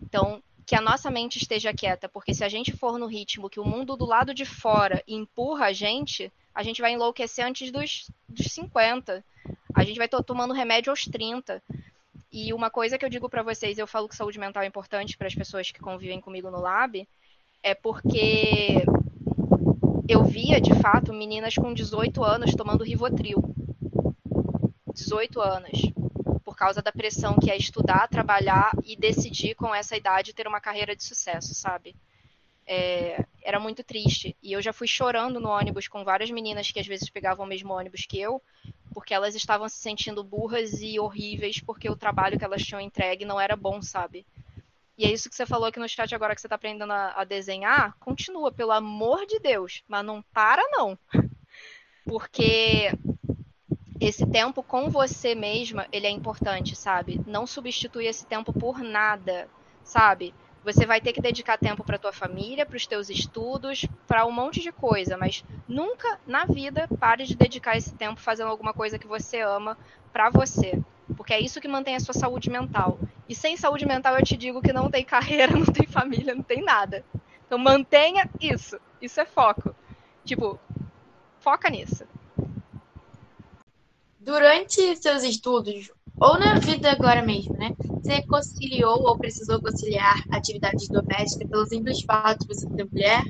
Então, 0.02 0.42
que 0.72 0.76
a 0.76 0.80
nossa 0.80 1.10
mente 1.10 1.36
esteja 1.36 1.70
quieta, 1.74 2.08
porque 2.08 2.32
se 2.32 2.42
a 2.42 2.48
gente 2.48 2.72
for 2.72 2.98
no 2.98 3.04
ritmo 3.04 3.50
que 3.50 3.60
o 3.60 3.64
mundo 3.64 3.94
do 3.94 4.06
lado 4.06 4.32
de 4.32 4.46
fora 4.46 5.04
empurra 5.06 5.66
a 5.66 5.72
gente, 5.74 6.32
a 6.54 6.62
gente 6.62 6.80
vai 6.80 6.94
enlouquecer 6.94 7.44
antes 7.44 7.70
dos, 7.70 8.10
dos 8.26 8.46
50. 8.46 9.22
A 9.74 9.84
gente 9.84 9.98
vai 9.98 10.08
tomando 10.08 10.54
remédio 10.54 10.88
aos 10.88 11.04
30. 11.04 11.62
E 12.32 12.54
uma 12.54 12.70
coisa 12.70 12.96
que 12.96 13.04
eu 13.04 13.10
digo 13.10 13.28
para 13.28 13.42
vocês, 13.42 13.76
eu 13.76 13.86
falo 13.86 14.08
que 14.08 14.16
saúde 14.16 14.38
mental 14.38 14.62
é 14.62 14.66
importante 14.66 15.14
para 15.14 15.26
as 15.26 15.34
pessoas 15.34 15.70
que 15.70 15.78
convivem 15.78 16.22
comigo 16.22 16.50
no 16.50 16.62
lab, 16.62 17.06
é 17.62 17.74
porque 17.74 18.82
eu 20.08 20.24
via, 20.24 20.58
de 20.58 20.72
fato, 20.76 21.12
meninas 21.12 21.54
com 21.54 21.74
18 21.74 22.24
anos 22.24 22.54
tomando 22.54 22.82
Rivotril. 22.82 23.42
18 24.94 25.38
anos 25.38 25.92
causa 26.62 26.80
da 26.80 26.92
pressão 26.92 27.34
que 27.42 27.50
é 27.50 27.56
estudar, 27.56 28.06
trabalhar 28.06 28.70
e 28.84 28.94
decidir 28.94 29.56
com 29.56 29.74
essa 29.74 29.96
idade 29.96 30.32
ter 30.32 30.46
uma 30.46 30.60
carreira 30.60 30.94
de 30.94 31.02
sucesso, 31.02 31.56
sabe? 31.56 31.96
É, 32.64 33.24
era 33.42 33.58
muito 33.58 33.82
triste. 33.82 34.36
E 34.40 34.52
eu 34.52 34.62
já 34.62 34.72
fui 34.72 34.86
chorando 34.86 35.40
no 35.40 35.48
ônibus 35.48 35.88
com 35.88 36.04
várias 36.04 36.30
meninas 36.30 36.70
que 36.70 36.78
às 36.78 36.86
vezes 36.86 37.10
pegavam 37.10 37.44
o 37.44 37.48
mesmo 37.48 37.72
ônibus 37.72 38.06
que 38.06 38.20
eu, 38.20 38.40
porque 38.94 39.12
elas 39.12 39.34
estavam 39.34 39.68
se 39.68 39.78
sentindo 39.78 40.22
burras 40.22 40.80
e 40.80 41.00
horríveis 41.00 41.58
porque 41.58 41.90
o 41.90 41.96
trabalho 41.96 42.38
que 42.38 42.44
elas 42.44 42.62
tinham 42.62 42.80
entregue 42.80 43.24
não 43.24 43.40
era 43.40 43.56
bom, 43.56 43.82
sabe? 43.82 44.24
E 44.96 45.04
é 45.04 45.10
isso 45.10 45.28
que 45.28 45.34
você 45.34 45.44
falou 45.44 45.66
aqui 45.66 45.80
no 45.80 45.88
chat 45.88 46.14
agora 46.14 46.32
que 46.32 46.40
você 46.40 46.46
está 46.46 46.54
aprendendo 46.54 46.92
a, 46.92 47.22
a 47.22 47.24
desenhar. 47.24 47.96
Continua, 47.98 48.52
pelo 48.52 48.70
amor 48.70 49.26
de 49.26 49.40
Deus, 49.40 49.82
mas 49.88 50.04
não 50.04 50.22
para 50.32 50.62
não. 50.70 50.96
Porque 52.06 52.92
esse 54.04 54.26
tempo 54.26 54.62
com 54.62 54.90
você 54.90 55.34
mesma, 55.34 55.86
ele 55.92 56.06
é 56.06 56.10
importante, 56.10 56.74
sabe? 56.74 57.20
Não 57.26 57.46
substitui 57.46 58.06
esse 58.06 58.26
tempo 58.26 58.52
por 58.52 58.80
nada, 58.80 59.48
sabe? 59.84 60.34
Você 60.64 60.86
vai 60.86 61.00
ter 61.00 61.12
que 61.12 61.20
dedicar 61.20 61.58
tempo 61.58 61.82
para 61.82 61.98
tua 61.98 62.12
família, 62.12 62.64
para 62.64 62.76
os 62.76 62.86
teus 62.86 63.10
estudos, 63.10 63.84
para 64.06 64.24
um 64.24 64.30
monte 64.30 64.60
de 64.60 64.70
coisa, 64.70 65.16
mas 65.16 65.44
nunca 65.66 66.20
na 66.26 66.44
vida 66.44 66.88
pare 67.00 67.24
de 67.24 67.34
dedicar 67.34 67.76
esse 67.76 67.94
tempo 67.94 68.20
fazendo 68.20 68.48
alguma 68.48 68.72
coisa 68.72 68.98
que 68.98 69.06
você 69.06 69.40
ama 69.40 69.76
para 70.12 70.30
você, 70.30 70.80
porque 71.16 71.34
é 71.34 71.40
isso 71.40 71.60
que 71.60 71.66
mantém 71.66 71.96
a 71.96 72.00
sua 72.00 72.14
saúde 72.14 72.48
mental. 72.48 72.98
E 73.28 73.34
sem 73.34 73.56
saúde 73.56 73.86
mental 73.86 74.16
eu 74.16 74.24
te 74.24 74.36
digo 74.36 74.62
que 74.62 74.72
não 74.72 74.90
tem 74.90 75.02
carreira, 75.06 75.56
não 75.56 75.66
tem 75.66 75.86
família, 75.86 76.34
não 76.34 76.42
tem 76.42 76.62
nada. 76.62 77.04
Então 77.46 77.58
mantenha 77.58 78.28
isso. 78.40 78.78
Isso 79.00 79.20
é 79.20 79.24
foco. 79.24 79.74
Tipo, 80.24 80.60
foca 81.40 81.68
nisso. 81.68 82.06
Durante 84.24 84.96
seus 84.96 85.24
estudos, 85.24 85.90
ou 86.20 86.38
na 86.38 86.54
vida 86.54 86.92
agora 86.92 87.20
mesmo, 87.20 87.54
né? 87.54 87.74
Você 88.00 88.22
conciliou 88.22 89.02
ou 89.02 89.18
precisou 89.18 89.60
conciliar 89.60 90.24
atividades 90.30 90.88
domésticas 90.88 91.50
pelo 91.50 91.66
simples 91.66 92.02
fato 92.02 92.46
de 92.46 92.54
você 92.54 92.68
ser 92.68 92.84
mulher? 92.84 93.24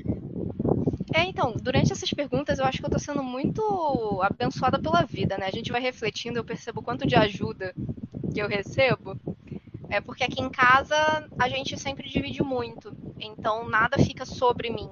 É, 1.11 1.23
então, 1.23 1.55
durante 1.59 1.91
essas 1.91 2.11
perguntas 2.11 2.59
eu 2.59 2.65
acho 2.65 2.79
que 2.79 2.85
eu 2.85 2.91
tô 2.91 2.99
sendo 2.99 3.23
muito 3.23 4.21
abençoada 4.21 4.79
pela 4.79 5.03
vida, 5.03 5.35
né? 5.35 5.47
A 5.47 5.51
gente 5.51 5.71
vai 5.71 5.81
refletindo, 5.81 6.37
eu 6.37 6.43
percebo 6.43 6.83
quanto 6.83 7.07
de 7.07 7.15
ajuda 7.15 7.73
que 8.31 8.39
eu 8.39 8.47
recebo. 8.47 9.17
É 9.89 9.99
porque 9.99 10.23
aqui 10.23 10.41
em 10.41 10.49
casa 10.49 10.95
a 11.39 11.49
gente 11.49 11.75
sempre 11.75 12.07
divide 12.07 12.43
muito, 12.43 12.95
então 13.19 13.67
nada 13.67 13.97
fica 13.97 14.25
sobre 14.25 14.69
mim. 14.69 14.91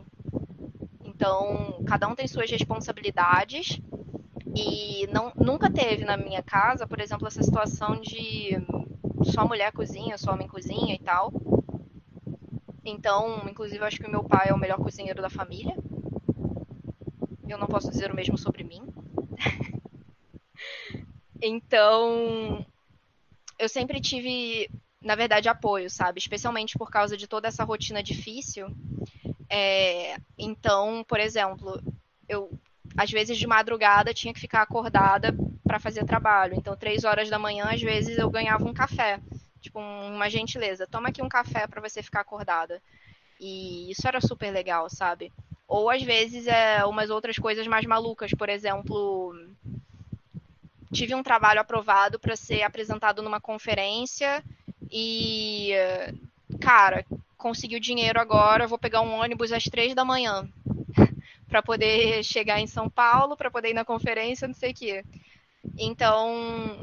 Então, 1.06 1.84
cada 1.86 2.08
um 2.08 2.16
tem 2.16 2.28
suas 2.28 2.50
responsabilidades 2.50 3.80
e 4.56 5.08
não, 5.08 5.32
nunca 5.36 5.72
teve 5.72 6.04
na 6.04 6.18
minha 6.18 6.44
casa, 6.44 6.86
por 6.86 7.00
exemplo, 7.00 7.28
essa 7.28 7.42
situação 7.42 8.00
de 8.00 8.58
só 9.24 9.48
mulher 9.48 9.72
cozinha, 9.72 10.18
só 10.18 10.34
homem 10.34 10.48
cozinha 10.48 10.94
e 10.94 11.00
tal. 11.00 11.32
Então, 12.84 13.48
inclusive, 13.48 13.80
eu 13.80 13.86
acho 13.86 13.98
que 13.98 14.08
o 14.08 14.12
meu 14.12 14.24
pai 14.24 14.50
é 14.50 14.54
o 14.54 14.58
melhor 14.58 14.78
cozinheiro 14.78 15.22
da 15.22 15.30
família. 15.30 15.76
Eu 17.48 17.58
não 17.58 17.68
posso 17.68 17.90
dizer 17.90 18.12
o 18.12 18.16
mesmo 18.16 18.38
sobre 18.38 18.64
mim. 18.64 18.82
então, 21.42 22.66
eu 23.58 23.70
sempre 23.70 24.02
tive, 24.02 24.70
na 25.02 25.16
verdade, 25.16 25.48
apoio, 25.48 25.90
sabe? 25.90 26.20
Especialmente 26.20 26.78
por 26.78 26.90
causa 26.90 27.16
de 27.16 27.28
toda 27.28 27.48
essa 27.48 27.64
rotina 27.64 28.02
difícil. 28.02 28.68
É, 29.50 30.18
então, 30.38 31.04
por 31.08 31.20
exemplo, 31.20 31.82
eu 32.28 32.50
às 32.96 33.10
vezes 33.10 33.38
de 33.38 33.48
madrugada 33.48 34.14
tinha 34.14 34.34
que 34.34 34.40
ficar 34.40 34.62
acordada 34.62 35.34
para 35.64 35.80
fazer 35.80 36.06
trabalho. 36.06 36.56
Então, 36.56 36.76
três 36.76 37.04
horas 37.04 37.30
da 37.30 37.40
manhã, 37.40 37.66
às 37.72 37.82
vezes 37.82 38.18
eu 38.18 38.30
ganhava 38.30 38.66
um 38.66 38.74
café, 38.74 39.20
tipo 39.60 39.80
uma 39.80 40.30
gentileza. 40.30 40.88
Toma 40.88 41.10
aqui 41.10 41.22
um 41.22 41.30
café 41.30 41.68
para 41.68 41.82
você 41.82 42.02
ficar 42.04 42.22
acordada. 42.22 42.82
E 43.40 43.90
isso 43.92 44.08
era 44.08 44.22
super 44.22 44.52
legal, 44.52 44.90
sabe? 44.90 45.32
Ou 45.68 45.90
às 45.90 46.04
vezes 46.04 46.48
é 46.48 46.84
umas 46.86 47.10
outras 47.10 47.38
coisas 47.38 47.66
mais 47.66 47.86
malucas, 47.86 48.32
por 48.32 48.50
exemplo, 48.50 49.34
tive 50.92 51.16
um 51.16 51.24
trabalho 51.24 51.62
aprovado 51.62 52.20
para 52.20 52.36
ser 52.36 52.62
apresentado 52.64 53.22
numa 53.22 53.40
conferência 53.40 54.44
e 54.92 55.72
cara, 56.60 57.06
consegui 57.38 57.78
o 57.78 57.80
dinheiro 57.80 58.20
agora, 58.20 58.68
vou 58.68 58.78
pegar 58.78 59.02
um 59.02 59.14
ônibus 59.14 59.54
às 59.54 59.64
três 59.64 59.96
da 59.96 60.04
manhã 60.04 60.48
para 61.52 61.62
poder 61.62 62.24
chegar 62.24 62.62
em 62.62 62.66
São 62.66 62.90
Paulo, 62.90 63.36
para 63.36 63.52
poder 63.52 63.72
ir 63.72 63.74
na 63.74 63.84
conferência, 63.84 64.48
não 64.48 64.56
sei 64.56 64.72
o 64.72 64.74
quê. 64.74 65.04
Então, 65.78 66.80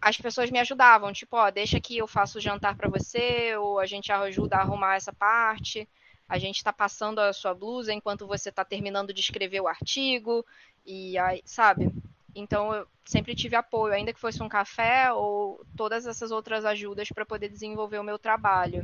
as 0.00 0.16
pessoas 0.16 0.48
me 0.48 0.60
ajudavam, 0.60 1.12
tipo, 1.12 1.36
ó, 1.36 1.50
deixa 1.50 1.78
aqui, 1.78 1.98
eu 1.98 2.06
faço 2.06 2.38
o 2.38 2.40
jantar 2.40 2.76
para 2.76 2.88
você, 2.88 3.56
ou 3.56 3.80
a 3.80 3.86
gente 3.86 4.12
ajuda 4.12 4.56
a 4.56 4.60
arrumar 4.60 4.94
essa 4.94 5.12
parte. 5.12 5.88
a 6.28 6.38
gente 6.38 6.56
está 6.56 6.72
passando 6.72 7.18
a 7.18 7.32
sua 7.32 7.52
blusa 7.52 7.92
enquanto 7.92 8.26
você 8.26 8.48
está 8.48 8.64
terminando 8.64 9.12
de 9.12 9.20
escrever 9.20 9.60
o 9.60 9.68
artigo, 9.68 10.44
e 10.86 11.18
aí, 11.18 11.42
sabe? 11.44 11.90
Então 12.34 12.74
eu 12.74 12.86
sempre 13.04 13.34
tive 13.34 13.56
apoio, 13.56 13.92
ainda 13.92 14.12
que 14.12 14.20
fosse 14.20 14.42
um 14.42 14.48
café 14.48 15.12
ou 15.12 15.64
todas 15.76 16.06
essas 16.06 16.30
outras 16.30 16.64
ajudas 16.64 17.08
para 17.10 17.26
poder 17.26 17.48
desenvolver 17.48 17.98
o 17.98 18.04
meu 18.04 18.18
trabalho. 18.18 18.82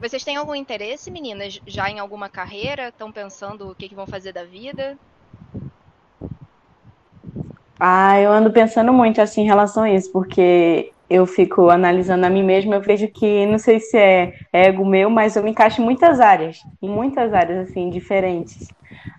Vocês 0.00 0.24
têm 0.24 0.36
algum 0.36 0.54
interesse, 0.54 1.10
meninas, 1.10 1.60
já 1.66 1.90
em 1.90 1.98
alguma 1.98 2.30
carreira? 2.30 2.88
Estão 2.88 3.12
pensando 3.12 3.70
o 3.70 3.74
que, 3.74 3.86
que 3.86 3.94
vão 3.94 4.06
fazer 4.06 4.32
da 4.32 4.44
vida? 4.44 4.96
Ah, 7.78 8.18
eu 8.18 8.32
ando 8.32 8.50
pensando 8.50 8.94
muito 8.94 9.20
assim 9.20 9.42
em 9.42 9.46
relação 9.46 9.82
a 9.82 9.90
isso, 9.90 10.10
porque 10.10 10.90
eu 11.08 11.26
fico 11.26 11.68
analisando 11.68 12.24
a 12.24 12.30
mim 12.30 12.42
mesma, 12.42 12.76
eu 12.76 12.80
vejo 12.80 13.08
que, 13.08 13.44
não 13.44 13.58
sei 13.58 13.78
se 13.78 13.98
é 13.98 14.34
ego 14.52 14.86
meu, 14.86 15.10
mas 15.10 15.36
eu 15.36 15.42
me 15.42 15.50
encaixo 15.50 15.82
em 15.82 15.84
muitas 15.84 16.18
áreas, 16.18 16.58
em 16.80 16.88
muitas 16.88 17.34
áreas, 17.34 17.68
assim, 17.68 17.90
diferentes. 17.90 18.68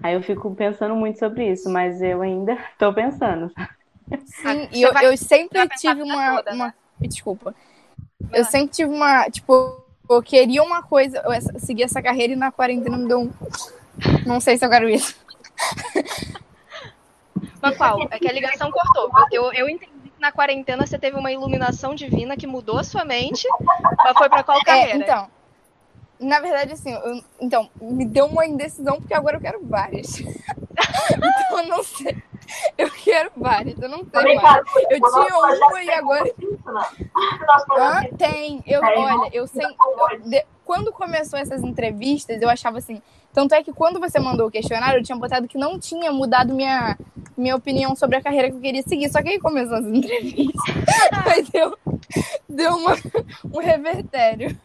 Aí 0.01 0.15
eu 0.15 0.23
fico 0.23 0.53
pensando 0.55 0.95
muito 0.95 1.19
sobre 1.19 1.51
isso, 1.51 1.69
mas 1.69 2.01
eu 2.01 2.23
ainda 2.23 2.53
estou 2.73 2.91
pensando. 2.91 3.51
Sim, 4.25 4.67
e 4.71 4.81
eu, 4.81 4.91
eu 4.93 5.15
sempre 5.15 5.67
tive 5.77 6.01
uma, 6.01 6.37
toda, 6.37 6.53
uma... 6.55 6.67
Né? 6.67 6.73
Desculpa. 7.01 7.53
Eu 8.31 8.45
sempre 8.45 8.71
tive 8.71 8.91
uma, 8.91 9.29
tipo, 9.29 9.80
eu 10.15 10.23
queria 10.23 10.63
uma 10.63 10.83
coisa, 10.83 11.19
eu 11.19 11.59
seguir 11.59 11.83
essa 11.83 12.01
carreira 12.01 12.33
e 12.33 12.35
na 12.35 12.51
quarentena 12.51 12.97
me 12.97 13.07
deu 13.07 13.21
um. 13.21 13.31
Não 14.25 14.39
sei 14.39 14.57
se 14.57 14.65
eu 14.65 14.69
quero 14.69 14.89
isso. 14.89 15.15
Mas 17.61 17.77
qual? 17.77 18.07
É 18.09 18.19
que 18.19 18.27
a 18.27 18.33
ligação 18.33 18.71
cortou. 18.71 19.09
Eu, 19.31 19.53
eu 19.53 19.69
entendi 19.69 19.91
que 19.91 20.19
na 20.19 20.31
quarentena 20.31 20.85
você 20.85 20.97
teve 20.97 21.17
uma 21.17 21.31
iluminação 21.31 21.93
divina 21.93 22.35
que 22.35 22.47
mudou 22.47 22.77
a 22.79 22.83
sua 22.83 23.05
mente, 23.05 23.47
mas 23.97 24.17
foi 24.17 24.29
para 24.29 24.43
qual 24.43 24.57
é, 24.59 24.63
carreira? 24.63 24.91
É, 24.91 24.97
então, 24.97 25.27
na 26.19 26.39
verdade, 26.39 26.73
assim, 26.73 26.91
eu, 26.91 27.23
então, 27.39 27.69
me 27.81 28.05
deu 28.05 28.25
uma 28.25 28.45
indecisão 28.45 28.97
porque 28.97 29.13
agora 29.13 29.37
eu 29.37 29.41
quero 29.41 29.65
várias. 29.65 30.19
então 30.19 31.59
eu 31.59 31.67
não 31.67 31.83
sei. 31.83 32.21
Eu 32.77 32.89
quero 32.89 33.31
várias, 33.35 33.79
eu 33.81 33.89
não 33.89 34.03
tenho 34.05 34.41
mais. 34.41 34.63
Eu 34.89 34.99
tinha 34.99 35.37
uma 35.37 35.83
e 35.83 35.89
agora. 35.91 36.31
Ah, 37.71 38.03
tem. 38.17 38.63
Eu, 38.65 38.81
olha, 38.81 39.29
eu 39.33 39.47
sempre. 39.47 39.75
Quando 40.65 40.91
começou 40.91 41.37
essas 41.37 41.63
entrevistas, 41.63 42.41
eu 42.41 42.49
achava 42.49 42.77
assim. 42.77 43.01
Tanto 43.33 43.53
é 43.55 43.63
que 43.63 43.71
quando 43.71 43.99
você 43.99 44.19
mandou 44.19 44.47
o 44.47 44.51
questionário, 44.51 44.99
eu 44.99 45.03
tinha 45.03 45.17
botado 45.17 45.47
que 45.47 45.57
não 45.57 45.79
tinha 45.79 46.11
mudado 46.11 46.53
minha, 46.53 46.97
minha 47.37 47.55
opinião 47.55 47.95
sobre 47.95 48.17
a 48.17 48.21
carreira 48.21 48.49
que 48.49 48.57
eu 48.57 48.61
queria 48.61 48.83
seguir. 48.83 49.09
Só 49.09 49.21
que 49.21 49.29
aí 49.29 49.39
começou 49.39 49.77
as 49.77 49.85
entrevistas. 49.87 50.75
aí 51.25 51.43
deu, 51.51 51.77
deu 52.47 52.75
uma, 52.75 52.95
um 53.53 53.59
revertério. 53.59 54.57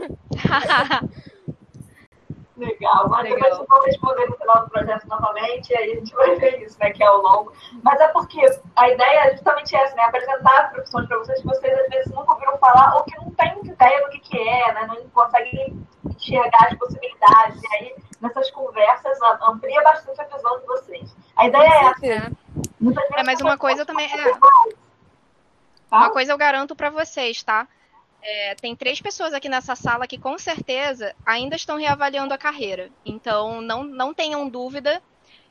Legal, 2.57 3.09
mas 3.11 3.25
Legal. 3.25 3.39
depois 3.39 3.69
vou 3.69 3.83
responder 3.85 4.27
no 4.27 4.37
final 4.37 4.65
do 4.65 4.71
projeto 4.71 5.07
novamente, 5.09 5.71
e 5.71 5.77
aí 5.77 5.93
a 5.93 5.95
gente 5.97 6.15
vai 6.15 6.37
ver 6.37 6.63
isso, 6.63 6.79
né, 6.81 6.91
que 6.91 7.03
é 7.03 7.07
ao 7.07 7.21
longo. 7.21 7.53
Mas 7.83 8.01
é 8.01 8.09
porque 8.09 8.41
a 8.77 8.89
ideia 8.89 9.19
é 9.27 9.33
justamente 9.33 9.77
essa, 9.77 9.95
né, 9.95 10.03
apresentar 10.05 10.71
profissões 10.73 11.07
para 11.07 11.19
vocês 11.19 11.41
que 11.41 11.47
vocês 11.47 11.79
às 11.79 11.89
vezes 11.89 12.13
nunca 12.13 12.33
ouviram 12.33 12.57
falar 12.59 12.97
ou 12.97 13.05
que 13.05 13.15
não 13.17 13.31
têm 13.33 13.57
ideia 13.77 14.01
do 14.03 14.11
que, 14.11 14.21
que 14.21 14.39
é, 14.39 14.73
né, 14.73 14.87
não 14.87 14.97
conseguem 15.11 15.87
enxergar 16.07 16.69
as 16.71 16.79
possibilidades. 16.79 17.63
E 17.63 17.75
aí, 17.75 17.95
nessas 18.23 18.51
conversas, 18.51 19.19
amplia 19.47 19.83
bastante 19.83 20.21
a 20.21 20.25
visão 20.25 20.59
de 20.59 20.67
vocês. 20.67 21.17
A 21.37 21.47
ideia 21.47 21.63
é 21.63 21.85
essa. 21.85 22.07
É, 22.07 23.21
é 23.21 23.23
mas 23.23 23.41
uma 23.41 23.59
coisa 23.59 23.85
também 23.85 24.07
é... 24.07 24.33
Tá? 25.91 25.99
Uma 25.99 26.11
coisa 26.11 26.33
eu 26.33 26.39
garanto 26.39 26.75
para 26.75 26.91
vocês, 26.91 27.43
tá? 27.43 27.69
É, 28.29 28.57
tem 28.57 28.75
três 28.75 29.01
pessoas 29.01 29.33
aqui 29.33 29.49
nessa 29.49 29.77
sala 29.77 30.05
que 30.05 30.19
com 30.19 30.37
certeza 30.37 31.15
ainda 31.25 31.55
estão 31.55 31.79
reavaliando 31.79 32.35
a 32.35 32.39
carreira. 32.39 32.91
Então, 33.05 33.61
não, 33.61 33.85
não 33.85 34.13
tenham 34.13 34.49
dúvida 34.49 35.01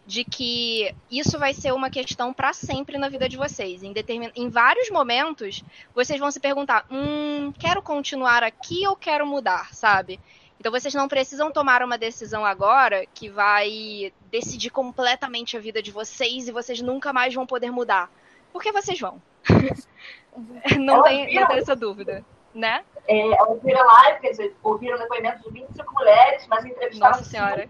de 0.06 0.26
que 0.26 0.94
isso 1.10 1.40
vai 1.40 1.54
ser 1.54 1.74
uma 1.74 1.90
questão 1.90 2.34
para 2.34 2.52
sempre 2.52 2.98
na 2.98 3.08
vida 3.08 3.30
de 3.30 3.38
vocês. 3.38 3.82
Em, 3.82 3.94
determin... 3.94 4.30
em 4.36 4.50
vários 4.50 4.90
momentos, 4.90 5.64
vocês 5.94 6.20
vão 6.20 6.30
se 6.30 6.40
perguntar: 6.42 6.86
hum, 6.92 7.54
quero 7.58 7.82
continuar 7.82 8.44
aqui 8.44 8.86
ou 8.86 8.96
quero 8.98 9.26
mudar, 9.26 9.74
sabe? 9.74 10.20
Então 10.60 10.70
vocês 10.70 10.94
não 10.94 11.08
precisam 11.08 11.52
tomar 11.52 11.82
uma 11.82 11.98
decisão 11.98 12.46
agora 12.46 13.06
que 13.14 13.30
vai 13.30 14.12
decidir 14.30 14.70
completamente 14.70 15.56
a 15.56 15.62
vida 15.62 15.82
de 15.82 15.92
vocês 15.92 16.50
e 16.50 16.52
vocês 16.52 16.82
nunca 16.82 17.14
mais 17.14 17.34
vão 17.34 17.46
poder 17.46 17.72
mudar. 17.72 18.12
Porque 18.52 18.74
vocês 18.74 19.00
vão. 19.00 19.22
não, 20.78 21.04
tem, 21.04 21.34
não 21.36 21.48
tem 21.48 21.58
essa 21.58 21.76
dúvida 21.76 22.26
né? 22.56 22.84
É, 23.08 23.44
ouviram 23.44 23.86
dizer, 24.22 24.56
ouviram 24.64 24.98
depoimentos 24.98 25.44
de 25.44 25.52
25 25.52 25.94
mulheres, 25.94 26.48
mas 26.48 26.66
entrevistaram 26.66 27.18
Nossa 27.18 27.30
Senhora. 27.30 27.70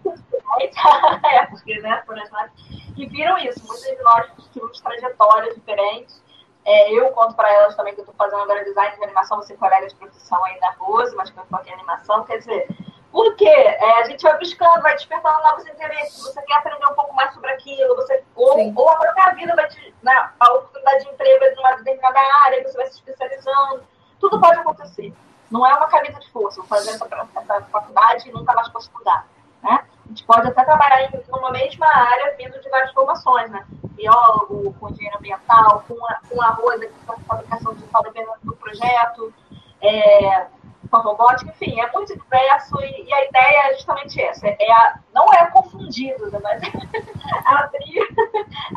é, 1.24 1.46
porque, 1.46 1.78
né, 1.80 2.02
por 2.06 2.16
exemplo, 2.16 2.50
e 2.96 3.06
viram 3.06 3.36
isso, 3.38 3.66
muitas 3.66 3.84
de 3.84 4.02
nós 4.02 4.26
tivemos 4.52 4.80
trajetórias 4.80 5.54
diferentes. 5.54 6.24
É, 6.64 6.92
eu 6.92 7.10
conto 7.10 7.34
para 7.34 7.52
elas 7.52 7.76
também 7.76 7.94
que 7.94 8.00
eu 8.00 8.04
estou 8.04 8.14
fazendo 8.16 8.42
agora 8.42 8.64
design 8.64 8.96
de 8.96 9.04
animação, 9.04 9.36
você 9.36 9.56
colega 9.56 9.86
de 9.86 9.94
profissão 9.94 10.42
aí 10.44 10.58
da 10.58 10.70
Rose, 10.70 11.14
mas 11.14 11.30
que 11.30 11.38
eu 11.38 11.44
foquei 11.46 11.70
em 11.70 11.74
animação, 11.74 12.24
quer 12.24 12.38
dizer, 12.38 12.66
porque 13.12 13.46
é, 13.46 14.00
a 14.00 14.04
gente 14.04 14.22
vai 14.22 14.38
buscando, 14.38 14.82
vai 14.82 14.94
despertando 14.94 15.42
novos 15.42 15.66
interesses, 15.66 16.22
você 16.22 16.42
quer 16.42 16.54
aprender 16.54 16.86
um 16.86 16.94
pouco 16.94 17.14
mais 17.14 17.32
sobre 17.34 17.50
aquilo, 17.50 17.94
você, 17.94 18.24
ou, 18.34 18.72
ou 18.74 18.88
a 18.88 18.96
própria 18.96 19.34
vida 19.34 19.54
vai 19.54 19.68
te, 19.68 19.94
né, 20.02 20.30
a 20.40 20.52
oportunidade 20.54 21.04
de 21.04 21.10
emprego 21.10 21.44
é 21.44 21.50
de 21.50 21.60
uma 21.60 21.76
determinada 21.76 22.20
área, 22.44 22.62
você 22.64 22.76
vai 22.76 22.86
se 22.86 22.94
especializando 22.94 23.84
tudo 24.20 24.40
pode 24.40 24.58
acontecer. 24.58 25.12
Não 25.50 25.64
é 25.66 25.74
uma 25.74 25.86
camisa 25.86 26.18
de 26.18 26.30
força, 26.30 26.60
vou 26.60 26.66
fazer 26.66 26.90
essa, 26.90 27.06
essa 27.36 27.62
faculdade 27.62 28.28
e 28.28 28.32
nunca 28.32 28.52
mais 28.52 28.68
posso 28.68 28.90
mudar. 28.92 29.26
Né? 29.62 29.84
A 30.04 30.08
gente 30.08 30.24
pode 30.24 30.46
até 30.48 30.64
trabalhar 30.64 31.02
em 31.02 31.22
uma 31.28 31.50
mesma 31.50 31.86
área, 31.86 32.36
vindo 32.36 32.60
de 32.60 32.68
várias 32.68 32.92
formações, 32.92 33.50
né? 33.50 33.64
Biólogo, 33.92 34.74
com 34.74 34.90
engenheiro 34.90 35.18
ambiental, 35.18 35.84
com, 35.88 35.94
a, 36.06 36.20
com 36.28 36.42
arroz, 36.42 36.80
com 37.06 37.20
fabricação 37.22 37.74
digital 37.74 38.02
dependendo 38.02 38.32
do 38.42 38.54
projeto, 38.56 39.32
é, 39.80 40.46
com 40.90 40.96
a 40.96 41.00
robótica, 41.00 41.50
enfim, 41.50 41.80
é 41.80 41.90
muito 41.92 42.16
diverso 42.16 42.80
e, 42.80 43.04
e, 43.04 43.12
a 43.12 43.24
ideia 43.24 43.70
é 43.70 43.74
justamente 43.74 44.20
essa, 44.20 44.46
é 44.46 44.72
a, 44.72 44.98
não 45.12 45.26
é 45.32 45.46
confundido, 45.50 46.30
né, 46.30 46.38
mas 46.42 46.62
abrir, 47.44 48.08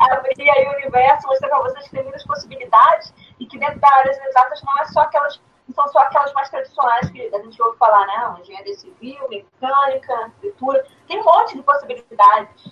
abrir 0.00 0.50
aí 0.50 0.66
o 0.66 0.76
universo, 0.78 1.26
mostrar 1.28 1.48
para 1.48 1.58
vocês 1.60 1.84
que 1.84 1.90
tem 1.90 2.02
muitas 2.02 2.24
possibilidades 2.24 3.14
e 3.40 3.46
que 3.46 3.58
dentro 3.58 3.80
das 3.80 3.90
áreas 3.90 4.18
exatas 4.18 4.62
não 4.62 4.78
é 4.78 4.84
só 4.84 5.00
aquelas, 5.00 5.40
são 5.74 5.88
só 5.88 6.00
aquelas 6.00 6.32
mais 6.34 6.50
tradicionais 6.50 7.10
que 7.10 7.34
a 7.34 7.42
gente 7.42 7.60
ouve 7.62 7.78
falar, 7.78 8.06
né, 8.06 8.36
engenharia 8.40 8.74
civil, 8.74 9.28
mecânica, 9.28 10.14
arquitetura, 10.14 10.86
tem 11.08 11.18
um 11.20 11.24
monte 11.24 11.56
de 11.56 11.62
possibilidades, 11.62 12.68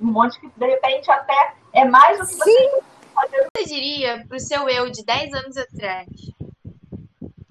um 0.00 0.06
monte 0.06 0.40
que 0.40 0.48
de 0.48 0.66
repente 0.66 1.10
até 1.10 1.54
é 1.74 1.84
mais 1.84 2.18
do 2.18 2.26
que 2.26 2.34
você 2.34 2.50
Sim. 2.50 2.70
fazer. 3.14 3.46
Você 3.56 3.64
diria 3.66 4.24
para 4.26 4.36
o 4.36 4.40
seu 4.40 4.68
eu 4.68 4.90
de 4.90 5.04
10 5.04 5.34
anos 5.34 5.56
atrás, 5.58 6.08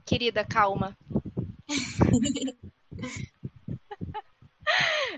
querida, 0.06 0.44
calma. 0.44 0.98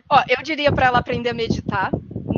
Ó, 0.10 0.24
eu 0.28 0.44
diria 0.44 0.72
para 0.72 0.88
ela 0.88 1.00
aprender 1.00 1.30
a 1.30 1.34
meditar. 1.34 1.92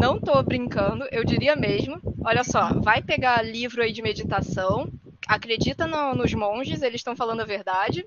Não 0.06 0.20
tô 0.20 0.44
brincando, 0.44 1.04
eu 1.12 1.26
diria 1.26 1.56
mesmo. 1.56 2.00
Olha 2.24 2.44
só, 2.44 2.80
vai 2.80 3.02
pegar 3.02 3.42
livro 3.42 3.82
aí 3.82 3.92
de 3.92 4.04
meditação. 4.04 4.88
Acredita 5.28 5.88
no, 5.88 6.14
nos 6.14 6.32
monges, 6.32 6.84
eles 6.84 7.00
estão 7.00 7.16
falando 7.16 7.42
a 7.42 7.46
verdade. 7.46 8.06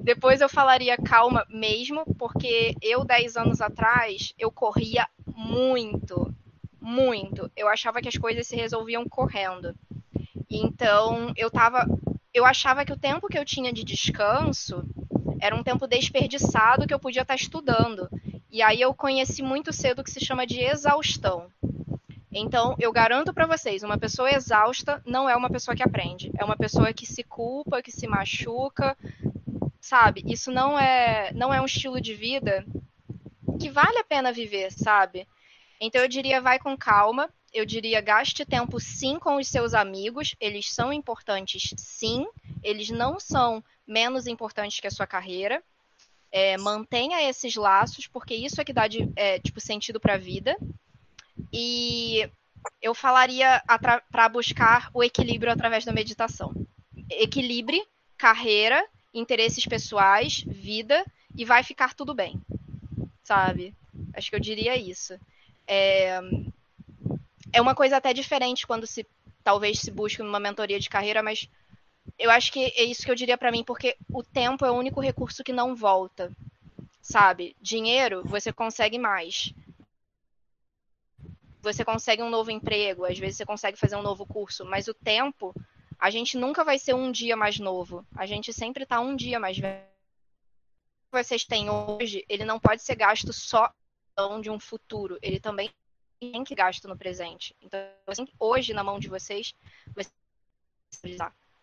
Depois 0.00 0.40
eu 0.40 0.48
falaria 0.48 0.96
calma 0.96 1.44
mesmo, 1.50 2.02
porque 2.18 2.74
eu, 2.80 3.04
10 3.04 3.36
anos 3.36 3.60
atrás, 3.60 4.32
eu 4.38 4.50
corria 4.50 5.06
muito, 5.26 6.34
muito. 6.80 7.50
Eu 7.54 7.68
achava 7.68 8.00
que 8.00 8.08
as 8.08 8.16
coisas 8.16 8.46
se 8.46 8.56
resolviam 8.56 9.06
correndo. 9.06 9.74
Então, 10.48 11.30
eu 11.36 11.50
tava 11.50 11.86
eu 12.32 12.46
achava 12.46 12.86
que 12.86 12.92
o 12.92 12.98
tempo 12.98 13.28
que 13.28 13.38
eu 13.38 13.44
tinha 13.44 13.70
de 13.70 13.84
descanso 13.84 14.82
era 15.38 15.54
um 15.54 15.62
tempo 15.62 15.86
desperdiçado 15.86 16.86
que 16.86 16.94
eu 16.94 16.98
podia 16.98 17.20
estar 17.20 17.34
estudando. 17.34 18.08
E 18.52 18.60
aí 18.60 18.82
eu 18.82 18.92
conheci 18.92 19.42
muito 19.42 19.72
cedo 19.72 20.00
o 20.00 20.04
que 20.04 20.10
se 20.10 20.22
chama 20.22 20.46
de 20.46 20.60
exaustão. 20.60 21.50
Então, 22.30 22.76
eu 22.78 22.92
garanto 22.92 23.32
para 23.32 23.46
vocês, 23.46 23.82
uma 23.82 23.96
pessoa 23.96 24.30
exausta 24.30 25.02
não 25.06 25.26
é 25.26 25.34
uma 25.34 25.48
pessoa 25.48 25.74
que 25.74 25.82
aprende, 25.82 26.30
é 26.38 26.44
uma 26.44 26.56
pessoa 26.56 26.92
que 26.92 27.06
se 27.06 27.22
culpa, 27.24 27.80
que 27.80 27.90
se 27.90 28.06
machuca, 28.06 28.94
sabe? 29.80 30.22
Isso 30.26 30.52
não 30.52 30.78
é 30.78 31.32
não 31.32 31.52
é 31.52 31.62
um 31.62 31.64
estilo 31.64 31.98
de 31.98 32.14
vida 32.14 32.62
que 33.58 33.70
vale 33.70 33.96
a 33.96 34.04
pena 34.04 34.30
viver, 34.30 34.70
sabe? 34.70 35.26
Então 35.80 36.02
eu 36.02 36.08
diria 36.08 36.38
vai 36.38 36.58
com 36.58 36.76
calma, 36.76 37.30
eu 37.54 37.64
diria 37.64 38.02
gaste 38.02 38.44
tempo 38.44 38.78
sim 38.78 39.18
com 39.18 39.36
os 39.36 39.48
seus 39.48 39.72
amigos, 39.72 40.36
eles 40.38 40.70
são 40.70 40.92
importantes 40.92 41.72
sim, 41.78 42.26
eles 42.62 42.90
não 42.90 43.18
são 43.18 43.64
menos 43.86 44.26
importantes 44.26 44.78
que 44.78 44.86
a 44.86 44.90
sua 44.90 45.06
carreira. 45.06 45.62
É, 46.32 46.56
mantenha 46.56 47.28
esses 47.28 47.54
laços, 47.54 48.06
porque 48.06 48.34
isso 48.34 48.60
é 48.60 48.64
que 48.64 48.72
dá 48.72 48.88
de, 48.88 49.06
é, 49.14 49.38
tipo, 49.38 49.60
sentido 49.60 50.00
para 50.00 50.14
a 50.14 50.18
vida. 50.18 50.56
E 51.52 52.28
eu 52.80 52.94
falaria 52.94 53.62
para 54.10 54.28
buscar 54.28 54.90
o 54.94 55.04
equilíbrio 55.04 55.52
através 55.52 55.84
da 55.84 55.92
meditação. 55.92 56.54
Equilibre 57.10 57.82
carreira, 58.16 58.86
interesses 59.12 59.66
pessoais, 59.66 60.44
vida 60.46 61.04
e 61.36 61.44
vai 61.44 61.64
ficar 61.64 61.92
tudo 61.92 62.14
bem, 62.14 62.40
sabe? 63.24 63.74
Acho 64.14 64.30
que 64.30 64.36
eu 64.36 64.40
diria 64.40 64.76
isso. 64.76 65.18
É, 65.66 66.20
é 67.52 67.60
uma 67.60 67.74
coisa 67.74 67.96
até 67.96 68.14
diferente 68.14 68.64
quando 68.64 68.86
se 68.86 69.04
talvez 69.42 69.80
se 69.80 69.90
busque 69.90 70.22
uma 70.22 70.38
mentoria 70.38 70.78
de 70.78 70.88
carreira, 70.88 71.20
mas 71.20 71.48
eu 72.18 72.30
acho 72.30 72.52
que 72.52 72.60
é 72.60 72.84
isso 72.84 73.04
que 73.04 73.10
eu 73.10 73.14
diria 73.14 73.38
para 73.38 73.50
mim, 73.50 73.64
porque 73.64 73.96
o 74.10 74.22
tempo 74.22 74.64
é 74.64 74.70
o 74.70 74.76
único 74.76 75.00
recurso 75.00 75.44
que 75.44 75.52
não 75.52 75.74
volta, 75.74 76.32
sabe? 77.00 77.56
Dinheiro 77.60 78.22
você 78.24 78.52
consegue 78.52 78.98
mais. 78.98 79.52
Você 81.60 81.84
consegue 81.84 82.22
um 82.22 82.30
novo 82.30 82.50
emprego, 82.50 83.04
às 83.04 83.18
vezes 83.18 83.36
você 83.36 83.46
consegue 83.46 83.78
fazer 83.78 83.96
um 83.96 84.02
novo 84.02 84.26
curso, 84.26 84.64
mas 84.64 84.88
o 84.88 84.94
tempo, 84.94 85.54
a 85.98 86.10
gente 86.10 86.36
nunca 86.36 86.64
vai 86.64 86.78
ser 86.78 86.94
um 86.94 87.10
dia 87.10 87.36
mais 87.36 87.58
novo. 87.58 88.04
A 88.16 88.26
gente 88.26 88.52
sempre 88.52 88.84
tá 88.84 89.00
um 89.00 89.14
dia 89.14 89.38
mais 89.38 89.56
velho. 89.58 89.82
O 89.82 91.16
que 91.16 91.22
vocês 91.22 91.44
têm 91.44 91.70
hoje, 91.70 92.24
ele 92.28 92.44
não 92.44 92.58
pode 92.58 92.82
ser 92.82 92.96
gasto 92.96 93.32
só 93.32 93.72
de 94.40 94.50
um 94.50 94.60
futuro, 94.60 95.18
ele 95.22 95.40
também 95.40 95.70
tem 96.20 96.44
que 96.44 96.54
gasto 96.54 96.86
no 96.86 96.96
presente. 96.96 97.56
Então, 97.60 97.80
assim, 98.06 98.28
hoje 98.38 98.74
na 98.74 98.84
mão 98.84 98.98
de 98.98 99.08
vocês, 99.08 99.54
vai 99.94 100.04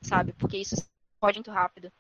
sabe? 0.02 0.34
Porque 0.34 0.58
isso 0.58 0.76
pode 1.20 1.38
muito 1.38 1.52
rápido. 1.52 1.92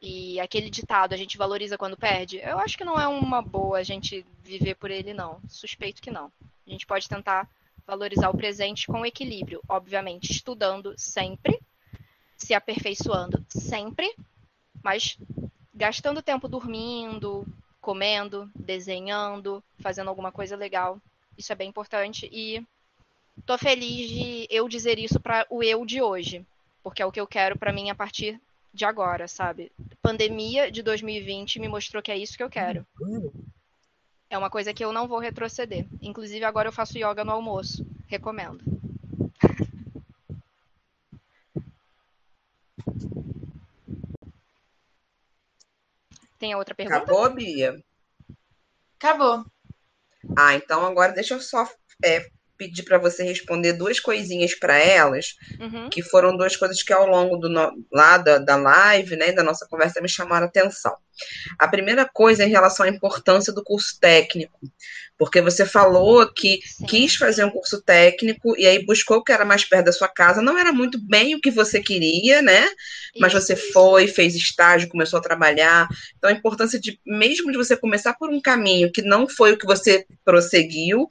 E 0.00 0.38
aquele 0.38 0.68
ditado, 0.68 1.14
a 1.14 1.16
gente 1.16 1.38
valoriza 1.38 1.78
quando 1.78 1.96
perde, 1.96 2.38
eu 2.38 2.58
acho 2.58 2.76
que 2.76 2.84
não 2.84 3.00
é 3.00 3.08
uma 3.08 3.40
boa 3.40 3.78
a 3.78 3.82
gente 3.82 4.24
viver 4.42 4.74
por 4.74 4.90
ele, 4.90 5.14
não. 5.14 5.40
Suspeito 5.48 6.02
que 6.02 6.10
não. 6.10 6.30
A 6.66 6.70
gente 6.70 6.86
pode 6.86 7.08
tentar 7.08 7.48
valorizar 7.86 8.28
o 8.28 8.36
presente 8.36 8.86
com 8.86 9.04
equilíbrio, 9.04 9.62
obviamente, 9.68 10.30
estudando 10.30 10.94
sempre, 10.96 11.60
se 12.36 12.54
aperfeiçoando 12.54 13.44
sempre, 13.48 14.14
mas 14.82 15.18
gastando 15.72 16.22
tempo 16.22 16.48
dormindo, 16.48 17.46
comendo, 17.80 18.50
desenhando, 18.54 19.62
fazendo 19.80 20.08
alguma 20.08 20.32
coisa 20.32 20.56
legal. 20.56 21.00
Isso 21.36 21.52
é 21.52 21.56
bem 21.56 21.68
importante 21.68 22.28
e 22.32 22.64
tô 23.44 23.58
feliz 23.58 24.08
de 24.08 24.46
eu 24.50 24.68
dizer 24.68 24.98
isso 24.98 25.18
para 25.20 25.46
o 25.50 25.62
eu 25.62 25.84
de 25.84 26.00
hoje, 26.00 26.46
porque 26.84 27.02
é 27.02 27.06
o 27.06 27.10
que 27.10 27.20
eu 27.20 27.26
quero 27.26 27.58
para 27.58 27.72
mim 27.72 27.88
a 27.88 27.94
partir 27.94 28.38
de 28.72 28.84
agora, 28.84 29.26
sabe? 29.26 29.72
Pandemia 30.02 30.70
de 30.70 30.82
2020 30.82 31.58
me 31.58 31.66
mostrou 31.66 32.02
que 32.02 32.12
é 32.12 32.18
isso 32.18 32.36
que 32.36 32.42
eu 32.42 32.50
quero. 32.50 32.86
É 34.28 34.36
uma 34.36 34.50
coisa 34.50 34.74
que 34.74 34.84
eu 34.84 34.92
não 34.92 35.08
vou 35.08 35.18
retroceder. 35.18 35.86
Inclusive 36.02 36.44
agora 36.44 36.68
eu 36.68 36.72
faço 36.72 36.98
yoga 36.98 37.24
no 37.24 37.32
almoço. 37.32 37.86
Recomendo. 38.06 38.62
Tem 46.38 46.54
outra 46.54 46.74
pergunta? 46.74 46.98
Acabou, 46.98 47.32
Bia? 47.32 47.82
Acabou. 48.98 49.46
Ah, 50.36 50.54
então 50.54 50.84
agora 50.84 51.12
deixa 51.12 51.32
eu 51.34 51.40
só 51.40 51.66
é, 52.04 52.28
pedir 52.56 52.82
para 52.84 52.98
você 52.98 53.22
responder 53.24 53.72
duas 53.74 54.00
coisinhas 54.00 54.54
para 54.54 54.76
elas, 54.78 55.34
Uhum. 55.60 55.88
que 55.90 56.02
foram 56.02 56.36
duas 56.36 56.56
coisas 56.56 56.82
que 56.82 56.92
ao 56.92 57.06
longo 57.06 57.36
do 57.36 57.48
lá 57.92 58.18
da, 58.18 58.38
da 58.38 58.56
live, 58.56 59.16
né, 59.16 59.32
da 59.32 59.42
nossa 59.42 59.66
conversa 59.66 60.00
me 60.00 60.08
chamaram 60.08 60.46
a 60.46 60.48
atenção. 60.48 60.94
A 61.58 61.68
primeira 61.68 62.04
coisa 62.04 62.42
é 62.42 62.46
em 62.46 62.50
relação 62.50 62.84
à 62.84 62.88
importância 62.88 63.52
do 63.52 63.62
curso 63.62 63.98
técnico, 64.00 64.58
porque 65.16 65.40
você 65.40 65.64
falou 65.64 66.26
que 66.32 66.58
Sim. 66.64 66.86
quis 66.86 67.14
fazer 67.14 67.44
um 67.44 67.50
curso 67.50 67.80
técnico 67.80 68.58
e 68.58 68.66
aí 68.66 68.84
buscou 68.84 69.18
o 69.18 69.22
que 69.22 69.30
era 69.32 69.44
mais 69.44 69.64
perto 69.64 69.86
da 69.86 69.92
sua 69.92 70.08
casa, 70.08 70.42
não 70.42 70.58
era 70.58 70.72
muito 70.72 70.98
bem 71.00 71.34
o 71.36 71.40
que 71.40 71.52
você 71.52 71.80
queria, 71.80 72.42
né? 72.42 72.66
Mas 73.20 73.32
Isso. 73.32 73.42
você 73.42 73.54
foi, 73.56 74.08
fez 74.08 74.34
estágio, 74.34 74.88
começou 74.88 75.20
a 75.20 75.22
trabalhar. 75.22 75.86
Então, 76.18 76.28
a 76.28 76.32
importância 76.32 76.80
de, 76.80 76.98
mesmo 77.06 77.52
de 77.52 77.56
você 77.56 77.76
começar 77.76 78.14
por 78.14 78.28
um 78.28 78.40
caminho 78.40 78.90
que 78.90 79.02
não 79.02 79.28
foi 79.28 79.52
o 79.52 79.58
que 79.58 79.66
você 79.66 80.04
prosseguiu, 80.24 81.06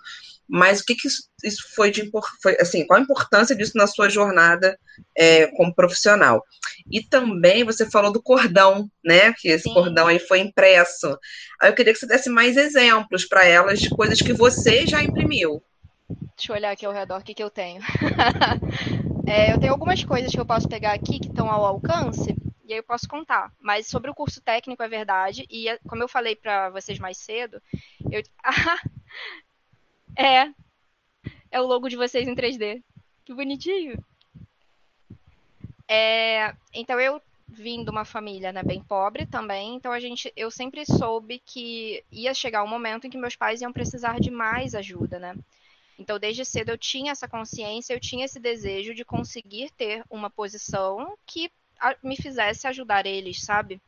mas 0.48 0.82
o 0.82 0.86
que, 0.86 0.96
que 0.96 1.08
isso, 1.08 1.24
isso 1.44 1.64
foi 1.76 1.92
de 1.92 2.10
foi, 2.42 2.58
assim, 2.60 2.86
qual 2.86 3.00
a 3.00 3.04
importância 3.04 3.56
disso 3.56 3.74
na 3.76 3.88
sua 3.88 4.10
jornada 4.10 4.78
é, 5.18 5.48
como 5.48 5.74
profissional? 5.74 6.44
E 6.92 7.02
também 7.02 7.64
você 7.64 7.90
falou 7.90 8.12
do 8.12 8.22
cordão, 8.22 8.90
né? 9.04 9.34
Que 9.34 9.50
esse 9.50 9.64
Sim. 9.64 9.74
cordão 9.74 10.08
aí 10.08 10.20
foi 10.20 10.40
impresso. 10.40 11.18
Aí 11.62 11.70
eu 11.70 11.76
queria 11.76 11.94
que 11.94 12.00
você 12.00 12.08
desse 12.08 12.30
mais 12.30 12.58
exemplos 12.58 13.26
para 13.26 13.46
elas 13.46 13.80
de 13.80 13.90
coisas 13.90 14.22
que 14.22 14.34
você 14.34 14.86
já 14.86 15.02
imprimiu. 15.04 15.64
Deixa 16.36 16.52
eu 16.52 16.56
olhar 16.56 16.72
aqui 16.72 16.86
ao 16.86 16.94
redor 16.94 17.20
o 17.20 17.24
que, 17.24 17.34
que 17.34 17.44
eu 17.44 17.50
tenho. 17.50 17.82
É, 19.26 19.54
eu 19.54 19.58
tenho 19.58 19.72
algumas 19.72 20.04
coisas 20.04 20.30
que 20.30 20.40
eu 20.40 20.46
posso 20.46 20.68
pegar 20.68 20.92
aqui 20.92 21.18
que 21.18 21.30
estão 21.30 21.50
ao 21.50 21.66
alcance 21.66 22.36
e 22.66 22.74
aí 22.74 22.80
eu 22.80 22.84
posso 22.84 23.08
contar. 23.08 23.54
Mas 23.58 23.88
sobre 23.88 24.12
o 24.12 24.14
curso 24.14 24.42
técnico 24.42 24.84
é 24.84 24.88
verdade 24.90 25.46
e 25.50 25.66
como 25.88 26.04
eu 26.04 26.10
falei 26.10 26.36
para 26.36 26.70
vocês 26.70 27.00
mais 27.00 27.18
cedo, 27.20 27.62
eu 28.12 28.22
Ah, 28.44 28.80
é 30.18 30.54
é 31.52 31.62
o 31.62 31.68
logo 31.68 31.88
de 31.88 31.96
vocês 31.96 32.28
em 32.28 32.36
3D. 32.36 32.84
Que 33.24 33.34
bonitinho. 33.34 34.04
É, 35.88 36.56
então 36.74 37.00
eu 37.00 37.22
vim 37.48 37.84
de 37.84 37.92
uma 37.92 38.04
família, 38.04 38.52
né, 38.52 38.64
bem 38.64 38.84
pobre 38.84 39.28
também, 39.28 39.76
então 39.76 39.92
a 39.92 40.00
gente 40.00 40.34
eu 40.36 40.50
sempre 40.50 40.84
soube 40.86 41.40
que 41.46 42.04
ia 42.12 42.34
chegar 42.34 42.64
um 42.64 42.68
momento 42.68 43.06
em 43.06 43.10
que 43.12 43.18
meus 43.18 43.36
pais 43.36 43.62
iam 43.62 43.72
precisar 43.72 44.20
de 44.20 44.32
mais 44.32 44.74
ajuda, 44.74 45.20
né? 45.20 45.36
Então, 46.00 46.18
desde 46.18 46.44
cedo 46.44 46.70
eu 46.70 46.78
tinha 46.78 47.12
essa 47.12 47.28
consciência, 47.28 47.94
eu 47.94 48.00
tinha 48.00 48.26
esse 48.26 48.40
desejo 48.40 48.96
de 48.96 49.06
conseguir 49.06 49.70
ter 49.78 50.04
uma 50.10 50.30
posição 50.30 51.16
que 51.26 51.52
me 52.04 52.16
fizesse 52.16 52.68
ajudar 52.68 53.06
eles, 53.06 53.44
sabe? 53.44 53.82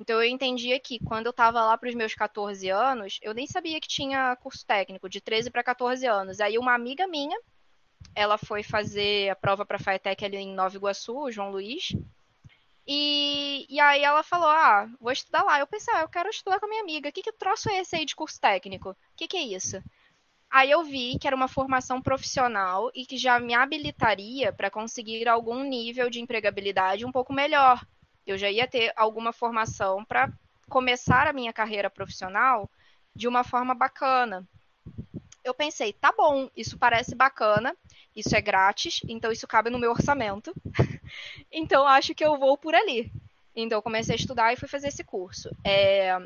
Então, 0.00 0.22
eu 0.22 0.28
entendia 0.28 0.78
que 0.78 0.98
quando 1.00 1.26
eu 1.26 1.30
estava 1.30 1.64
lá 1.64 1.76
para 1.76 1.88
os 1.88 1.94
meus 1.94 2.14
14 2.14 2.68
anos, 2.68 3.18
eu 3.22 3.34
nem 3.34 3.46
sabia 3.46 3.80
que 3.80 3.88
tinha 3.88 4.36
curso 4.36 4.64
técnico, 4.66 5.08
de 5.08 5.20
13 5.20 5.50
para 5.50 5.62
14 5.62 6.06
anos. 6.06 6.40
Aí, 6.40 6.58
uma 6.58 6.74
amiga 6.74 7.06
minha, 7.06 7.38
ela 8.14 8.38
foi 8.38 8.62
fazer 8.62 9.30
a 9.30 9.36
prova 9.36 9.64
para 9.64 9.76
a 9.76 9.80
FATEC 9.80 10.24
ali 10.24 10.36
em 10.36 10.54
Nova 10.54 10.76
Iguaçu, 10.76 11.16
o 11.16 11.30
João 11.30 11.50
Luiz. 11.50 11.92
E, 12.86 13.66
e 13.68 13.78
aí 13.80 14.02
ela 14.02 14.22
falou: 14.22 14.48
Ah, 14.48 14.88
vou 15.00 15.12
estudar 15.12 15.42
lá. 15.42 15.58
Eu 15.58 15.66
pensei: 15.66 15.92
Ah, 15.94 16.00
eu 16.00 16.08
quero 16.08 16.30
estudar 16.30 16.58
com 16.58 16.66
a 16.66 16.68
minha 16.68 16.82
amiga. 16.82 17.12
Que 17.12 17.22
que 17.22 17.32
troço 17.32 17.68
é 17.68 17.80
esse 17.80 17.94
aí 17.94 18.04
de 18.06 18.16
curso 18.16 18.40
técnico? 18.40 18.90
O 18.90 18.96
que 19.16 19.28
que 19.28 19.36
é 19.36 19.42
isso? 19.42 19.82
Aí 20.50 20.70
eu 20.70 20.82
vi 20.82 21.18
que 21.18 21.26
era 21.26 21.36
uma 21.36 21.48
formação 21.48 22.00
profissional 22.00 22.90
e 22.94 23.04
que 23.04 23.18
já 23.18 23.38
me 23.38 23.54
habilitaria 23.54 24.52
para 24.52 24.70
conseguir 24.70 25.28
algum 25.28 25.62
nível 25.62 26.08
de 26.08 26.20
empregabilidade 26.20 27.04
um 27.04 27.12
pouco 27.12 27.32
melhor. 27.32 27.84
Eu 28.26 28.38
já 28.38 28.50
ia 28.50 28.66
ter 28.66 28.92
alguma 28.96 29.32
formação 29.32 30.04
para 30.04 30.32
começar 30.68 31.26
a 31.26 31.32
minha 31.32 31.52
carreira 31.52 31.90
profissional 31.90 32.70
de 33.14 33.28
uma 33.28 33.44
forma 33.44 33.74
bacana. 33.74 34.46
Eu 35.44 35.54
pensei, 35.54 35.92
tá 35.92 36.12
bom, 36.12 36.48
isso 36.56 36.78
parece 36.78 37.14
bacana, 37.14 37.74
isso 38.14 38.34
é 38.34 38.40
grátis, 38.40 39.00
então 39.08 39.32
isso 39.32 39.46
cabe 39.46 39.70
no 39.70 39.78
meu 39.78 39.90
orçamento. 39.90 40.52
então 41.52 41.86
acho 41.86 42.14
que 42.14 42.24
eu 42.24 42.38
vou 42.38 42.56
por 42.56 42.74
ali. 42.74 43.10
Então 43.54 43.82
comecei 43.82 44.14
a 44.14 44.16
estudar 44.16 44.52
e 44.52 44.56
fui 44.56 44.68
fazer 44.68 44.88
esse 44.88 45.02
curso. 45.02 45.50
É, 45.64 46.16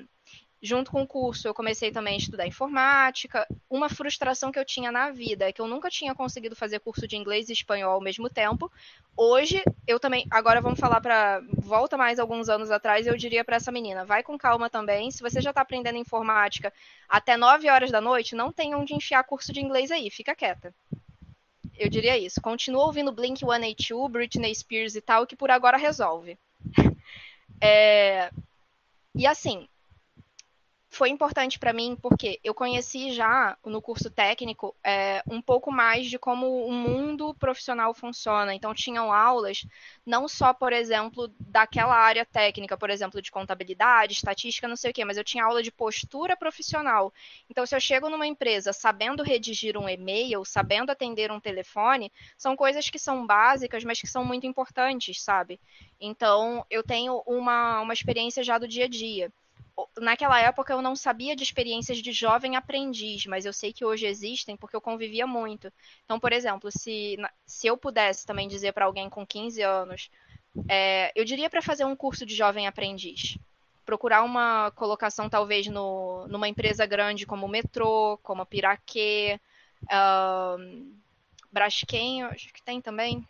Junto 0.65 0.93
com 0.93 1.03
o 1.03 1.07
curso, 1.07 1.49
eu 1.49 1.53
comecei 1.53 1.91
também 1.91 2.15
a 2.15 2.19
estudar 2.19 2.47
informática. 2.47 3.45
Uma 3.69 3.89
frustração 3.89 4.53
que 4.53 4.59
eu 4.61 4.65
tinha 4.65 4.93
na 4.93 5.11
vida 5.11 5.49
é 5.49 5.53
que 5.53 5.61
eu 5.61 5.67
nunca 5.67 5.91
tinha 5.91 6.15
conseguido 6.15 6.55
fazer 6.55 6.79
curso 6.79 7.09
de 7.09 7.17
inglês 7.17 7.49
e 7.49 7.53
espanhol 7.53 7.95
ao 7.95 8.01
mesmo 8.01 8.31
tempo. 8.31 8.71
Hoje, 9.17 9.61
eu 9.89 9.99
também. 9.99 10.25
Agora 10.31 10.61
vamos 10.61 10.79
falar 10.79 11.01
para. 11.01 11.43
Volta 11.59 11.97
mais 11.97 12.21
alguns 12.21 12.49
anos 12.49 12.71
atrás, 12.71 13.09
eu 13.09 13.17
diria 13.17 13.45
para 13.45 13.57
essa 13.57 13.73
menina: 13.73 14.05
vai 14.05 14.23
com 14.23 14.39
calma 14.39 14.71
também. 14.71 15.11
Se 15.11 15.21
você 15.21 15.41
já 15.41 15.51
está 15.51 15.63
aprendendo 15.63 15.99
informática 15.99 16.73
até 17.09 17.37
9 17.37 17.69
horas 17.69 17.91
da 17.91 18.01
noite, 18.01 18.37
não 18.37 18.53
tem 18.53 18.73
onde 18.77 18.95
enfiar 18.95 19.25
curso 19.25 19.53
de 19.53 19.61
inglês 19.61 19.91
aí, 19.91 20.11
fica 20.11 20.33
quieta. 20.33 20.73
Eu 21.77 21.89
diria 21.89 22.17
isso. 22.17 22.41
Continua 22.41 22.87
ouvindo 22.87 23.11
Blink 23.11 23.41
182, 23.41 24.13
Britney 24.13 24.55
Spears 24.55 24.95
e 24.95 25.01
tal, 25.01 25.27
que 25.27 25.35
por 25.35 25.51
agora 25.51 25.77
resolve. 25.77 26.39
É... 27.65 28.29
E 29.15 29.25
assim, 29.25 29.69
foi 30.93 31.09
importante 31.09 31.59
para 31.59 31.73
mim 31.73 31.97
porque 32.01 32.39
eu 32.45 32.53
conheci 32.53 33.13
já 33.13 33.57
no 33.65 33.81
curso 33.81 34.11
técnico 34.11 34.77
é, 34.85 35.23
um 35.27 35.41
pouco 35.41 35.73
mais 35.73 36.07
de 36.07 36.19
como 36.19 36.67
o 36.67 36.71
mundo 36.71 37.35
profissional 37.35 37.95
funciona. 37.95 38.55
Então, 38.55 38.75
tinham 38.75 39.11
aulas 39.11 39.65
não 40.05 40.29
só, 40.29 40.53
por 40.53 40.71
exemplo, 40.71 41.33
daquela 41.41 41.97
área 41.97 42.27
técnica, 42.27 42.77
por 42.77 42.91
exemplo, 42.91 43.23
de 43.23 43.31
contabilidade, 43.31 44.13
estatística, 44.13 44.69
não 44.69 44.77
sei 44.77 44.91
o 44.91 44.95
quê, 44.95 45.03
mas 45.03 45.17
eu 45.17 45.25
tinha 45.25 45.45
aula 45.45 45.63
de 45.63 45.73
postura 45.73 46.37
profissional. 46.37 47.11
Então, 47.49 47.65
se 47.65 47.75
eu 47.75 47.81
chego 47.81 48.11
numa 48.11 48.27
empresa 48.27 48.71
sabendo 48.75 49.23
redigir 49.23 49.79
um 49.79 49.89
e-mail, 49.89 50.45
sabendo 50.45 50.93
atender 50.93 51.33
um 51.33 51.41
telefone, 51.41 52.13
são 52.37 52.55
coisas 52.55 52.91
que 52.91 52.99
são 52.99 53.27
básicas, 53.27 53.83
mas 53.83 53.99
que 53.99 54.07
são 54.07 54.27
muito 54.27 54.47
importantes, 54.47 55.23
sabe? 55.23 55.59
Então, 55.99 56.67
eu 56.69 56.83
tenho 56.83 57.23
uma, 57.27 57.81
uma 57.81 57.95
experiência 57.95 58.45
já 58.45 58.59
do 58.59 58.69
dia 58.69 58.85
a 58.85 58.89
dia 58.89 59.33
naquela 59.99 60.41
época 60.41 60.73
eu 60.73 60.83
não 60.83 60.95
sabia 60.95 61.35
de 61.35 61.43
experiências 61.43 61.99
de 61.99 62.13
jovem 62.13 62.57
aprendiz, 62.57 63.27
mas 63.27 63.45
eu 63.45 63.53
sei 63.53 63.73
que 63.73 63.85
hoje 63.85 64.07
existem 64.07 64.57
porque 64.57 64.77
eu 64.77 64.81
convivia 64.81 65.27
muito. 65.27 65.73
Então, 66.05 66.19
por 66.21 66.33
exemplo, 66.33 66.71
se, 66.71 67.17
se 67.47 67.67
eu 67.67 67.77
pudesse 67.77 68.27
também 68.27 68.49
dizer 68.49 68.73
para 68.73 68.85
alguém 68.85 69.09
com 69.09 69.27
15 69.27 69.63
anos, 69.63 70.11
é, 70.69 71.13
eu 71.15 71.25
diria 71.25 71.49
para 71.49 71.63
fazer 71.63 71.85
um 71.85 71.97
curso 71.97 72.27
de 72.27 72.35
jovem 72.35 72.67
aprendiz. 72.67 73.39
procurar 73.85 74.23
uma 74.23 74.71
colocação 74.73 75.29
talvez 75.29 75.67
no, 75.67 76.27
numa 76.29 76.49
empresa 76.49 76.87
grande 76.87 77.27
como 77.27 77.47
o 77.47 77.49
Metrô, 77.49 78.19
como 78.23 78.43
a 78.43 78.47
Piraquê, 78.47 79.41
uh, 79.85 80.93
Braskem, 81.51 82.23
acho 82.25 82.53
que 82.53 82.63
tem 82.63 82.81
também. 82.81 83.27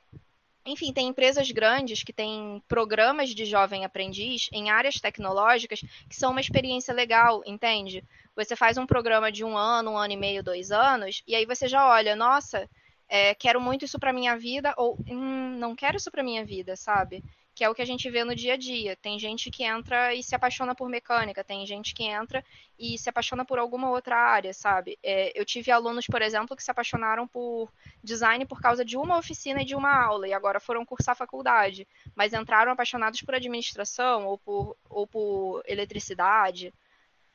Enfim, 0.65 0.93
tem 0.93 1.09
empresas 1.09 1.51
grandes 1.51 2.05
que 2.05 2.13
têm 2.13 2.63
programas 2.69 3.31
de 3.31 3.45
jovem 3.45 3.85
aprendiz 3.85 4.49
em 4.53 4.71
áreas 4.71 5.01
tecnológicas 5.01 5.81
que 6.09 6.15
são 6.15 6.31
uma 6.31 6.41
experiência 6.41 6.95
legal, 6.95 7.43
entende? 7.45 8.05
Você 8.37 8.55
faz 8.55 8.79
um 8.79 8.87
programa 8.87 9.33
de 9.33 9.45
um 9.45 9.57
ano, 9.57 9.93
um 9.93 9.99
ano 9.99 10.13
e 10.13 10.17
meio, 10.17 10.43
dois 10.43 10.71
anos, 10.71 11.23
e 11.27 11.35
aí 11.35 11.45
você 11.45 11.67
já 11.67 11.89
olha, 11.89 12.15
nossa, 12.15 12.69
é, 13.09 13.35
quero 13.35 13.61
muito 13.61 13.85
isso 13.85 13.99
para 13.99 14.13
minha 14.13 14.39
vida, 14.39 14.73
ou 14.77 14.97
hum, 15.09 15.57
não 15.59 15.75
quero 15.75 15.97
isso 15.97 16.11
para 16.11 16.23
minha 16.23 16.45
vida, 16.45 16.77
sabe? 16.77 17.25
Que 17.55 17.63
é 17.63 17.69
o 17.69 17.75
que 17.75 17.83
a 17.83 17.87
gente 17.87 18.09
vê 18.11 18.25
no 18.25 18.35
dia 18.35 18.55
a 18.55 18.57
dia. 18.57 18.97
Tem 18.97 19.19
gente 19.19 19.51
que 19.51 19.63
entra 19.63 20.15
e 20.15 20.23
se 20.23 20.35
apaixona 20.35 20.75
por 20.75 20.89
mecânica, 20.89 21.45
tem 21.45 21.67
gente 21.67 21.95
que 21.95 22.05
entra 22.05 22.45
e 22.79 22.97
se 22.97 23.11
apaixona 23.11 23.45
por 23.45 23.59
alguma 23.59 23.91
outra 23.91 24.17
área, 24.17 24.55
sabe? 24.55 24.99
É, 25.03 25.39
eu 25.39 25.45
tive 25.45 25.71
alunos, 25.71 26.07
por 26.07 26.23
exemplo, 26.23 26.57
que 26.57 26.65
se 26.65 26.71
apaixonaram 26.71 27.29
por 27.29 27.71
design 28.03 28.47
por 28.47 28.61
causa 28.61 28.85
de 28.85 28.97
uma 28.97 29.19
oficina 29.19 29.63
e 29.63 29.67
de 29.67 29.75
uma 29.75 29.93
aula, 29.93 30.27
e 30.27 30.33
agora 30.33 30.59
foram 30.59 30.85
cursar 30.85 31.15
faculdade, 31.15 31.87
mas 32.15 32.33
entraram 32.33 32.73
apaixonados 32.73 33.21
por 33.21 33.35
administração 33.35 34.27
ou 34.27 34.39
por, 34.39 34.77
ou 34.89 35.07
por 35.07 35.63
eletricidade. 35.67 36.73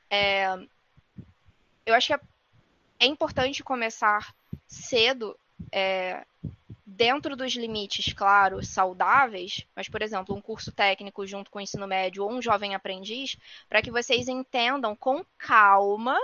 É, 0.10 0.48
eu 1.86 1.94
acho 1.94 2.08
que 2.08 2.14
é, 2.14 2.20
é 3.00 3.06
importante 3.06 3.64
começar 3.64 4.34
cedo 4.68 5.38
é, 5.72 6.26
dentro 6.90 7.36
dos 7.36 7.54
limites, 7.54 8.14
claro, 8.14 8.64
saudáveis, 8.66 9.68
mas, 9.76 9.90
por 9.90 10.02
exemplo, 10.02 10.34
um 10.34 10.42
curso 10.42 10.72
técnico 10.72 11.28
junto 11.28 11.52
com 11.52 11.60
o 11.60 11.62
ensino 11.62 11.86
médio 11.86 12.24
ou 12.24 12.32
um 12.32 12.42
jovem 12.42 12.74
aprendiz, 12.74 13.36
para 13.68 13.82
que 13.82 13.92
vocês 13.92 14.30
entendam 14.30 14.96
com 14.96 15.26
calma 15.38 16.18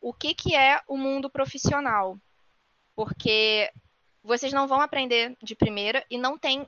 o 0.00 0.14
que, 0.14 0.32
que 0.32 0.56
é 0.56 0.80
o 0.88 0.96
mundo 0.96 1.28
profissional. 1.28 2.18
Porque 2.96 3.70
vocês 4.24 4.50
não 4.50 4.66
vão 4.66 4.80
aprender 4.80 5.36
de 5.42 5.54
primeira 5.54 6.02
e 6.10 6.16
não 6.16 6.38
tem 6.38 6.66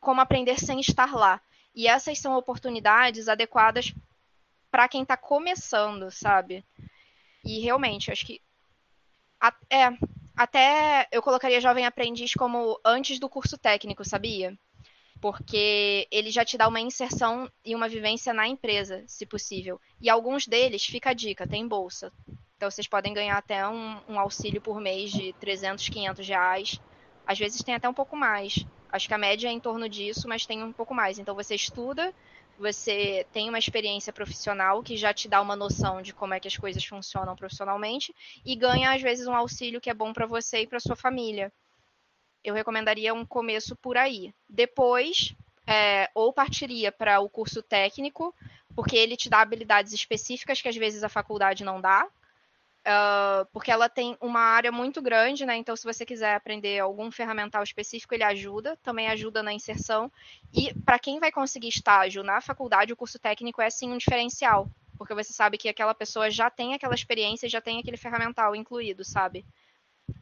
como 0.00 0.20
aprender 0.20 0.58
sem 0.58 0.80
estar 0.80 1.14
lá. 1.14 1.40
E 1.72 1.86
essas 1.86 2.18
são 2.18 2.36
oportunidades 2.36 3.28
adequadas 3.28 3.94
para 4.68 4.88
quem 4.88 5.02
está 5.02 5.16
começando, 5.16 6.10
sabe? 6.10 6.64
E 7.44 7.60
realmente, 7.60 8.10
acho 8.10 8.26
que. 8.26 8.42
É, 9.70 9.90
até 10.36 11.08
eu 11.12 11.22
colocaria 11.22 11.60
jovem 11.60 11.86
aprendiz 11.86 12.34
como 12.34 12.78
antes 12.84 13.18
do 13.18 13.28
curso 13.28 13.58
técnico, 13.58 14.04
sabia? 14.04 14.56
Porque 15.20 16.08
ele 16.10 16.30
já 16.30 16.44
te 16.44 16.56
dá 16.56 16.66
uma 16.66 16.80
inserção 16.80 17.50
e 17.64 17.74
uma 17.74 17.88
vivência 17.88 18.32
na 18.32 18.48
empresa, 18.48 19.04
se 19.06 19.26
possível. 19.26 19.80
E 20.00 20.08
alguns 20.08 20.46
deles, 20.46 20.84
fica 20.84 21.10
a 21.10 21.14
dica, 21.14 21.46
tem 21.46 21.66
bolsa. 21.68 22.10
Então 22.56 22.70
vocês 22.70 22.86
podem 22.86 23.12
ganhar 23.12 23.36
até 23.36 23.66
um, 23.66 23.98
um 24.08 24.20
auxílio 24.20 24.60
por 24.60 24.80
mês 24.80 25.10
de 25.10 25.32
300, 25.34 25.88
500 25.88 26.28
reais. 26.28 26.80
Às 27.26 27.38
vezes 27.38 27.62
tem 27.62 27.74
até 27.74 27.88
um 27.88 27.94
pouco 27.94 28.16
mais. 28.16 28.64
Acho 28.92 29.08
que 29.08 29.14
a 29.14 29.18
média 29.18 29.48
é 29.48 29.52
em 29.52 29.60
torno 29.60 29.88
disso, 29.88 30.28
mas 30.28 30.46
tem 30.46 30.62
um 30.62 30.72
pouco 30.72 30.94
mais. 30.94 31.18
Então 31.18 31.34
você 31.34 31.54
estuda, 31.54 32.12
você 32.60 33.26
tem 33.32 33.48
uma 33.48 33.58
experiência 33.58 34.12
profissional 34.12 34.82
que 34.82 34.94
já 34.94 35.14
te 35.14 35.26
dá 35.26 35.40
uma 35.40 35.56
noção 35.56 36.02
de 36.02 36.12
como 36.12 36.34
é 36.34 36.38
que 36.38 36.46
as 36.46 36.58
coisas 36.58 36.84
funcionam 36.84 37.34
profissionalmente 37.34 38.14
e 38.44 38.54
ganha 38.54 38.92
às 38.92 39.00
vezes 39.00 39.26
um 39.26 39.34
auxílio 39.34 39.80
que 39.80 39.88
é 39.88 39.94
bom 39.94 40.12
para 40.12 40.26
você 40.26 40.60
e 40.60 40.66
para 40.66 40.78
sua 40.78 40.94
família. 40.94 41.50
Eu 42.44 42.54
recomendaria 42.54 43.14
um 43.14 43.24
começo 43.24 43.74
por 43.76 43.96
aí. 43.96 44.34
Depois, 44.46 45.34
é, 45.66 46.10
ou 46.14 46.34
partiria 46.34 46.92
para 46.92 47.18
o 47.20 47.30
curso 47.30 47.62
técnico, 47.62 48.34
porque 48.74 48.96
ele 48.96 49.16
te 49.16 49.30
dá 49.30 49.40
habilidades 49.40 49.94
específicas 49.94 50.60
que 50.60 50.68
às 50.68 50.76
vezes 50.76 51.02
a 51.02 51.08
faculdade 51.08 51.64
não 51.64 51.80
dá. 51.80 52.06
Uh, 52.80 53.44
porque 53.52 53.70
ela 53.70 53.90
tem 53.90 54.16
uma 54.22 54.40
área 54.40 54.72
muito 54.72 55.02
grande, 55.02 55.44
né? 55.44 55.54
Então, 55.56 55.76
se 55.76 55.84
você 55.84 56.06
quiser 56.06 56.34
aprender 56.34 56.78
algum 56.78 57.10
ferramental 57.10 57.62
específico, 57.62 58.14
ele 58.14 58.24
ajuda, 58.24 58.76
também 58.82 59.08
ajuda 59.08 59.42
na 59.42 59.52
inserção. 59.52 60.10
E 60.52 60.72
para 60.82 60.98
quem 60.98 61.20
vai 61.20 61.30
conseguir 61.30 61.68
estágio 61.68 62.22
na 62.22 62.40
faculdade, 62.40 62.92
o 62.92 62.96
curso 62.96 63.18
técnico 63.18 63.60
é 63.60 63.68
sim 63.68 63.92
um 63.92 63.98
diferencial, 63.98 64.66
porque 64.96 65.14
você 65.14 65.30
sabe 65.30 65.58
que 65.58 65.68
aquela 65.68 65.94
pessoa 65.94 66.30
já 66.30 66.48
tem 66.48 66.72
aquela 66.72 66.94
experiência, 66.94 67.50
já 67.50 67.60
tem 67.60 67.78
aquele 67.78 67.98
ferramental 67.98 68.56
incluído, 68.56 69.04
sabe? 69.04 69.44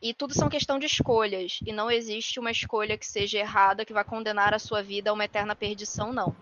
E 0.03 0.13
tudo 0.13 0.35
são 0.35 0.49
questão 0.49 0.81
de 0.81 0.87
escolhas, 0.87 1.61
e 1.65 1.73
não 1.73 1.89
existe 1.89 2.41
uma 2.41 2.51
escolha 2.51 2.99
que 2.99 3.07
seja 3.07 3.39
errada, 3.39 3.85
que 3.85 3.93
vai 3.93 4.05
condenar 4.05 4.53
a 4.53 4.59
sua 4.59 4.83
vida 4.83 5.11
a 5.11 5.13
uma 5.13 5.25
eterna 5.25 5.55
perdição, 5.55 6.13
não. 6.13 6.35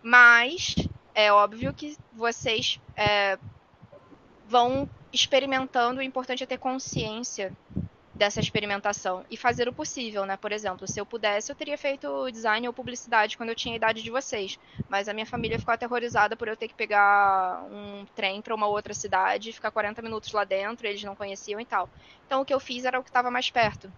Mas 0.00 0.76
é 1.12 1.32
óbvio 1.32 1.74
que 1.74 1.96
vocês 2.12 2.80
é, 2.96 3.36
vão 4.46 4.88
experimentando, 5.12 6.00
o 6.00 6.02
importante 6.02 6.42
é 6.42 6.46
ter 6.46 6.58
consciência 6.58 7.52
dessa 8.20 8.38
experimentação 8.38 9.24
e 9.30 9.36
fazer 9.36 9.66
o 9.66 9.72
possível, 9.72 10.26
né? 10.26 10.36
Por 10.36 10.52
exemplo, 10.52 10.86
se 10.86 11.00
eu 11.00 11.06
pudesse, 11.06 11.50
eu 11.50 11.56
teria 11.56 11.78
feito 11.78 12.30
design 12.30 12.66
ou 12.66 12.72
publicidade 12.72 13.34
quando 13.34 13.48
eu 13.48 13.54
tinha 13.54 13.74
a 13.74 13.76
idade 13.76 14.02
de 14.02 14.10
vocês, 14.10 14.58
mas 14.90 15.08
a 15.08 15.14
minha 15.14 15.24
família 15.24 15.58
ficou 15.58 15.72
aterrorizada 15.72 16.36
por 16.36 16.46
eu 16.46 16.54
ter 16.54 16.68
que 16.68 16.74
pegar 16.74 17.64
um 17.72 18.04
trem 18.14 18.42
para 18.42 18.54
uma 18.54 18.66
outra 18.66 18.92
cidade, 18.92 19.54
ficar 19.54 19.70
40 19.70 20.02
minutos 20.02 20.30
lá 20.32 20.44
dentro, 20.44 20.86
eles 20.86 21.02
não 21.02 21.16
conheciam 21.16 21.58
e 21.58 21.64
tal. 21.64 21.88
Então 22.26 22.42
o 22.42 22.44
que 22.44 22.52
eu 22.52 22.60
fiz 22.60 22.84
era 22.84 23.00
o 23.00 23.02
que 23.02 23.08
estava 23.08 23.30
mais 23.30 23.48
perto. 23.48 23.90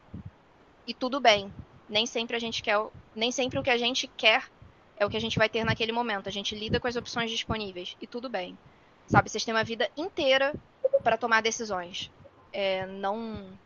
E 0.86 0.94
tudo 0.94 1.20
bem. 1.20 1.52
Nem 1.88 2.06
sempre 2.06 2.36
a 2.36 2.38
gente 2.38 2.62
quer, 2.62 2.78
nem 3.16 3.32
sempre 3.32 3.58
o 3.58 3.62
que 3.62 3.70
a 3.70 3.76
gente 3.76 4.06
quer 4.06 4.44
é 4.96 5.04
o 5.04 5.10
que 5.10 5.16
a 5.16 5.20
gente 5.20 5.36
vai 5.36 5.48
ter 5.48 5.64
naquele 5.64 5.90
momento. 5.90 6.28
A 6.28 6.32
gente 6.32 6.54
lida 6.54 6.78
com 6.78 6.86
as 6.86 6.94
opções 6.94 7.28
disponíveis 7.28 7.96
e 8.00 8.06
tudo 8.06 8.28
bem. 8.28 8.56
Sabe, 9.08 9.28
vocês 9.28 9.44
têm 9.44 9.52
uma 9.52 9.64
vida 9.64 9.90
inteira 9.96 10.54
para 11.02 11.18
tomar 11.18 11.42
decisões. 11.42 12.10
É, 12.52 12.86
não, 12.86 13.58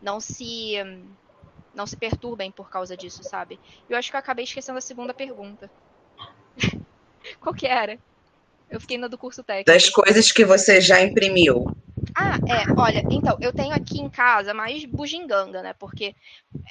não 0.00 0.20
se 0.20 0.76
não 1.74 1.86
se 1.86 1.96
perturbem 1.96 2.52
por 2.52 2.70
causa 2.70 2.96
disso, 2.96 3.22
sabe? 3.24 3.58
Eu 3.88 3.96
acho 3.96 4.10
que 4.10 4.16
eu 4.16 4.20
acabei 4.20 4.44
esquecendo 4.44 4.78
a 4.78 4.80
segunda 4.80 5.12
pergunta. 5.12 5.70
Qual 7.40 7.54
que 7.54 7.66
era? 7.66 7.98
Eu 8.70 8.80
fiquei 8.80 8.96
na 8.96 9.08
do 9.08 9.18
curso 9.18 9.42
técnico. 9.42 9.70
Das 9.70 9.90
coisas 9.90 10.30
que 10.30 10.44
você 10.44 10.80
já 10.80 11.00
imprimiu. 11.02 11.66
Ah, 12.14 12.36
é, 12.48 12.80
olha, 12.80 13.02
então, 13.10 13.36
eu 13.40 13.52
tenho 13.52 13.74
aqui 13.74 14.00
em 14.00 14.08
casa 14.08 14.54
mais 14.54 14.84
bugiganga, 14.84 15.62
né? 15.62 15.74
Porque 15.74 16.14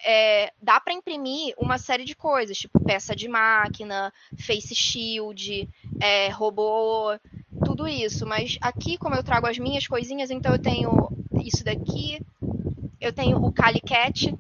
é, 0.06 0.52
dá 0.62 0.80
para 0.80 0.94
imprimir 0.94 1.54
uma 1.58 1.78
série 1.78 2.06
de 2.06 2.16
coisas, 2.16 2.58
tipo 2.58 2.80
peça 2.84 3.16
de 3.16 3.28
máquina, 3.28 4.14
face 4.46 4.74
shield, 4.74 5.70
é, 6.02 6.30
robô, 6.30 7.18
tudo 7.74 7.88
isso. 7.88 8.26
Mas 8.26 8.58
aqui, 8.62 8.98
como 8.98 9.16
eu 9.16 9.24
trago 9.24 9.48
as 9.48 9.58
minhas 9.58 9.88
coisinhas, 9.88 10.30
então 10.30 10.54
eu 10.54 10.60
tenho 10.60 11.10
isso 11.44 11.64
daqui, 11.64 12.20
eu 13.02 13.12
tenho 13.12 13.44
o 13.44 13.52
Calicat. 13.52 14.34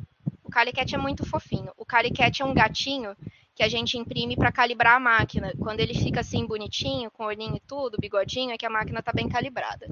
O 0.43 0.49
Calicat 0.49 0.93
é 0.93 0.97
muito 0.97 1.25
fofinho. 1.25 1.71
O 1.75 1.86
Calicat 1.86 2.41
é 2.41 2.45
um 2.45 2.53
gatinho 2.53 3.15
que 3.55 3.63
a 3.63 3.67
gente 3.67 3.97
imprime 3.97 4.36
para 4.36 4.51
calibrar 4.51 4.95
a 4.95 4.99
máquina. 4.99 5.51
Quando 5.59 5.79
ele 5.79 5.95
fica 5.95 6.19
assim 6.19 6.45
bonitinho, 6.45 7.09
com 7.11 7.25
olhinho 7.25 7.55
e 7.55 7.59
tudo, 7.67 7.97
bigodinho, 7.99 8.51
é 8.51 8.57
que 8.57 8.65
a 8.65 8.69
máquina 8.69 8.99
está 8.99 9.11
bem 9.11 9.27
calibrada. 9.27 9.88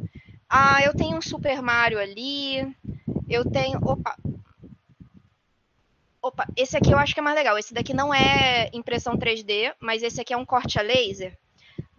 Ah, 0.47 0.83
eu 0.83 0.93
tenho 0.93 1.17
um 1.17 1.21
Super 1.21 1.61
Mario 1.61 1.99
ali. 1.99 2.59
Eu 3.27 3.43
tenho. 3.49 3.79
Opa! 3.83 4.15
Opa, 6.21 6.45
esse 6.55 6.77
aqui 6.77 6.91
eu 6.91 6.99
acho 6.99 7.15
que 7.15 7.19
é 7.19 7.23
mais 7.23 7.35
legal. 7.35 7.57
Esse 7.57 7.73
daqui 7.73 7.93
não 7.93 8.13
é 8.13 8.70
impressão 8.71 9.17
3D, 9.17 9.74
mas 9.79 10.03
esse 10.03 10.21
aqui 10.21 10.32
é 10.32 10.37
um 10.37 10.45
corte 10.45 10.78
a 10.78 10.83
laser 10.83 11.36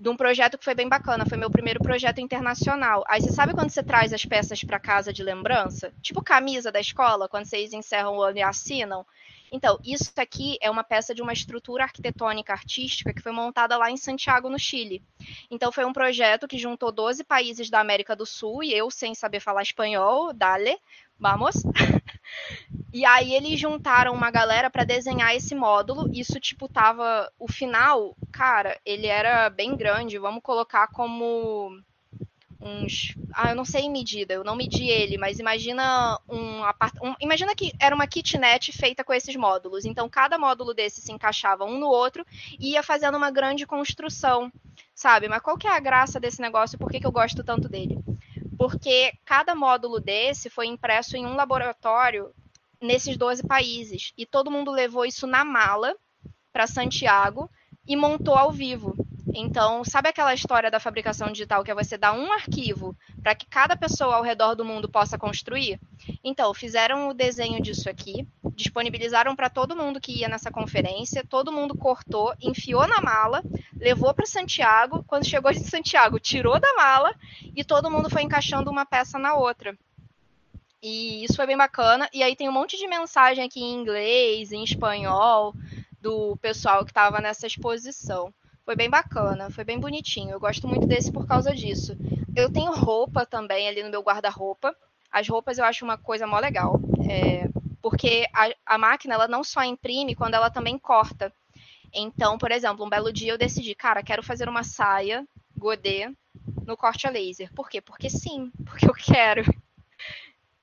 de 0.03 0.09
um 0.09 0.17
projeto 0.17 0.59
que 0.59 0.65
foi 0.65 0.75
bem 0.75 0.89
bacana. 0.89 1.25
Foi 1.25 1.39
meu 1.39 1.49
primeiro 1.49 1.81
projeto 1.81 2.21
internacional. 2.21 3.05
Aí 3.07 3.21
você 3.21 3.31
sabe 3.31 3.55
quando 3.55 3.71
você 3.71 3.85
traz 3.85 4.13
as 4.13 4.25
peças 4.25 4.65
para 4.65 4.81
casa 4.81 5.13
de 5.13 5.23
lembrança? 5.23 5.93
Tipo 6.03 6.21
camisa 6.21 6.73
da 6.73 6.81
escola, 6.81 7.29
quando 7.29 7.45
vocês 7.45 7.73
encerram 7.73 8.17
o 8.17 8.23
ano 8.23 8.39
e 8.39 8.43
assinam. 8.43 9.07
Então, 9.53 9.79
isso 9.85 10.11
aqui 10.17 10.57
é 10.61 10.69
uma 10.69 10.83
peça 10.83 11.15
de 11.15 11.23
uma 11.23 11.33
estrutura 11.33 11.85
arquitetônica 11.85 12.53
artística 12.53 13.13
que 13.13 13.21
foi 13.21 13.31
montada 13.31 13.77
lá 13.77 13.91
em 13.91 13.97
Santiago, 13.97 14.49
no 14.49 14.59
Chile. 14.59 15.03
Então, 15.49 15.71
foi 15.71 15.85
um 15.85 15.93
projeto 15.93 16.49
que 16.49 16.59
juntou 16.59 16.91
12 16.91 17.23
países 17.23 17.71
da 17.71 17.79
América 17.79 18.17
do 18.17 18.27
Sul 18.27 18.65
e 18.65 18.75
eu, 18.75 18.91
sem 18.91 19.15
saber 19.15 19.39
falar 19.39 19.63
espanhol, 19.63 20.33
dale, 20.33 20.77
vamos. 21.23 21.63
E 22.95 23.07
aí 23.07 23.35
eles 23.35 23.59
juntaram 23.59 24.13
uma 24.13 24.31
galera 24.31 24.69
para 24.69 24.85
desenhar 24.85 25.35
esse 25.35 25.55
módulo. 25.55 26.11
Isso 26.13 26.39
tipo 26.39 26.69
tava 26.69 27.33
o 27.39 27.51
final, 27.51 28.15
cara, 28.31 28.79
ele 28.85 29.07
era 29.07 29.49
bem 29.49 29.75
grande. 29.75 30.19
Vamos 30.19 30.43
colocar 30.43 30.89
como 30.89 31.71
uns, 32.61 33.15
ah, 33.33 33.51
eu 33.51 33.57
não 33.57 33.65
sei 33.65 33.83
em 33.83 33.91
medida, 33.91 34.35
eu 34.35 34.45
não 34.45 34.55
medi 34.55 34.89
ele, 34.89 35.17
mas 35.17 35.39
imagina 35.39 36.19
um, 36.29 36.61
um 37.03 37.15
imagina 37.19 37.55
que 37.55 37.73
era 37.81 37.95
uma 37.95 38.07
kitnet 38.07 38.71
feita 38.73 39.03
com 39.03 39.15
esses 39.15 39.35
módulos. 39.37 39.87
Então 39.87 40.07
cada 40.09 40.39
módulo 40.39 40.75
desse 40.75 41.01
se 41.01 41.13
encaixava 41.13 41.65
um 41.65 41.79
no 41.79 41.89
outro 41.89 42.27
e 42.61 42.73
ia 42.73 42.83
fazendo 42.83 43.17
uma 43.17 43.31
grande 43.31 43.67
construção, 43.67 44.53
sabe? 44.95 45.29
Mas 45.29 45.41
qual 45.41 45.57
que 45.57 45.67
é 45.67 45.75
a 45.75 45.81
graça 45.81 46.21
desse 46.21 46.43
negócio? 46.43 46.79
Por 46.79 46.91
que, 46.91 47.01
que 47.01 47.07
eu 47.07 47.13
gosto 47.13 47.43
tanto 47.43 47.71
dele? 47.71 47.99
Porque 48.63 49.13
cada 49.25 49.57
módulo 49.57 49.99
desse 49.99 50.49
foi 50.49 50.69
impresso 50.69 51.17
em 51.17 51.27
um 51.27 51.35
laboratório 51.35 52.33
nesses 52.81 53.17
12 53.17 53.45
países. 53.45 54.13
E 54.17 54.25
todo 54.25 54.53
mundo 54.53 54.71
levou 54.71 55.05
isso 55.05 55.27
na 55.27 55.45
mala 55.45 55.97
para 56.53 56.69
Santiago 56.69 57.51
e 57.85 57.97
montou 57.97 58.37
ao 58.37 58.53
vivo. 58.53 58.95
Então, 59.35 59.83
sabe 59.83 60.09
aquela 60.09 60.35
história 60.35 60.71
da 60.71 60.79
fabricação 60.79 61.29
digital 61.29 61.65
que 61.65 61.71
é 61.71 61.75
você 61.75 61.97
dar 61.97 62.13
um 62.13 62.31
arquivo 62.33 62.95
para 63.23 63.35
que 63.35 63.47
cada 63.47 63.77
pessoa 63.77 64.17
ao 64.17 64.23
redor 64.23 64.55
do 64.55 64.65
mundo 64.65 64.89
possa 64.89 65.17
construir? 65.17 65.81
Então, 66.23 66.53
fizeram 66.53 67.09
o 67.09 67.15
desenho 67.15 67.61
disso 67.63 67.89
aqui, 67.89 68.27
disponibilizaram 68.55 69.35
para 69.35 69.49
todo 69.49 69.77
mundo 69.77 70.01
que 70.01 70.21
ia 70.21 70.29
nessa 70.29 70.51
conferência, 70.51 71.25
todo 71.27 71.53
mundo 71.53 71.75
cortou, 71.77 72.35
enfiou 72.43 72.87
na 72.87 73.01
mala, 73.01 73.43
levou 73.75 74.13
para 74.13 74.27
Santiago. 74.27 75.03
Quando 75.07 75.27
chegou 75.27 75.51
em 75.51 75.55
Santiago, 75.55 76.21
tirou 76.21 76.61
da 76.61 76.75
mala 76.75 77.15
e 77.57 77.65
todo 77.65 77.91
mundo 77.91 78.11
foi 78.11 78.23
encaixando 78.23 78.71
uma 78.71 78.85
peça 78.85 79.19
na 79.19 79.35
outra. 79.35 79.77
E 80.83 81.25
isso 81.25 81.37
foi 81.37 81.47
bem 81.47 81.57
bacana. 81.57 82.09
E 82.13 82.23
aí 82.23 82.37
tem 82.37 82.49
um 82.49 82.53
monte 82.53 82.77
de 82.77 82.87
mensagem 82.87 83.45
aqui 83.45 83.61
em 83.61 83.75
inglês, 83.75 84.53
em 84.53 84.65
espanhol, 84.65 85.55
do 86.01 86.37
pessoal 86.39 86.85
que 86.85 86.91
estava 86.91 87.21
nessa 87.21 87.47
exposição. 87.47 88.35
Foi 88.65 88.77
bem 88.77 88.89
bacana, 88.89 89.51
foi 89.51 89.65
bem 89.65 89.79
bonitinho. 89.79 90.31
Eu 90.31 90.41
gosto 90.41 90.69
muito 90.69 90.87
desse 90.87 91.11
por 91.11 91.27
causa 91.27 91.55
disso. 91.55 91.97
Eu 92.35 92.51
tenho 92.51 92.73
roupa 92.73 93.27
também 93.27 93.69
ali 93.69 93.83
no 93.83 93.91
meu 93.91 94.03
guarda-roupa. 94.03 94.75
As 95.11 95.29
roupas 95.29 95.59
eu 95.59 95.65
acho 95.65 95.85
uma 95.85 95.99
coisa 95.99 96.27
mó 96.27 96.39
legal. 96.39 96.81
É, 97.09 97.49
porque 97.83 98.27
a, 98.33 98.75
a 98.75 98.79
máquina 98.79 99.15
ela 99.15 99.27
não 99.27 99.43
só 99.43 99.65
imprime, 99.65 100.15
quando 100.15 100.35
ela 100.35 100.49
também 100.49 100.79
corta. 100.79 101.33
Então, 101.93 102.39
por 102.39 102.51
exemplo, 102.51 102.87
um 102.87 102.89
belo 102.89 103.13
dia 103.13 103.33
eu 103.33 103.39
decidi, 103.39 103.75
cara, 103.75 104.03
quero 104.03 104.23
fazer 104.23 104.49
uma 104.49 104.63
saia 104.63 105.27
godê 105.59 106.11
no 106.67 106.77
corte 106.77 107.07
a 107.07 107.11
laser. 107.11 107.53
Por 107.53 107.69
quê? 107.69 107.81
Porque 107.81 108.09
sim, 108.09 108.51
porque 108.65 108.89
eu 108.89 108.95
quero. 108.95 109.45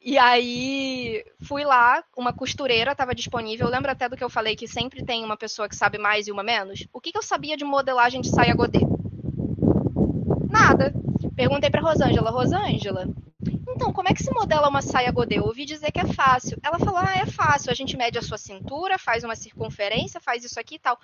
E 0.02 0.18
aí 0.18 1.26
fui 1.42 1.66
lá, 1.66 2.04
uma 2.16 2.32
costureira 2.32 2.94
estava 2.94 3.14
disponível. 3.14 3.68
Eu 3.68 3.72
lembro 3.72 3.92
até 3.92 4.08
do 4.08 4.16
que 4.16 4.24
eu 4.24 4.30
falei 4.30 4.56
que 4.56 4.68
sempre 4.68 5.04
tem 5.04 5.26
uma 5.26 5.36
pessoa 5.36 5.68
que 5.68 5.76
sabe 5.76 5.98
mais 5.98 6.28
e 6.28 6.32
uma 6.32 6.44
menos. 6.44 6.88
O 6.94 7.02
que, 7.02 7.12
que 7.12 7.18
eu 7.18 7.24
sabia 7.24 7.58
de 7.58 7.66
modelagem 7.66 8.22
de 8.22 8.30
saia 8.30 8.56
godê? 8.56 8.80
Nada. 10.50 10.94
Perguntei 11.36 11.70
para 11.70 11.82
Rosângela, 11.82 12.32
Rosângela, 12.32 13.08
então 13.80 13.94
como 13.94 14.10
é 14.10 14.14
que 14.14 14.24
se 14.24 14.34
modela 14.34 14.70
uma 14.70 14.82
saia 14.82 15.12
godê? 15.12 15.38
Eu 15.38 15.46
ouvi 15.46 15.66
dizer 15.66 15.92
que 15.92 16.00
é 16.00 16.08
fácil. 16.14 16.58
Ela 16.64 16.80
falou, 16.80 16.98
ah, 16.98 17.18
é 17.18 17.26
fácil. 17.26 17.72
A 17.72 17.76
gente 17.76 17.98
mede 17.98 18.18
a 18.18 18.22
sua 18.22 18.38
cintura, 18.38 18.98
faz 18.98 19.24
uma 19.24 19.36
circunferência, 19.36 20.20
faz 20.20 20.44
isso 20.44 20.60
aqui 20.60 20.76
e 20.76 20.80
tal. 20.80 20.98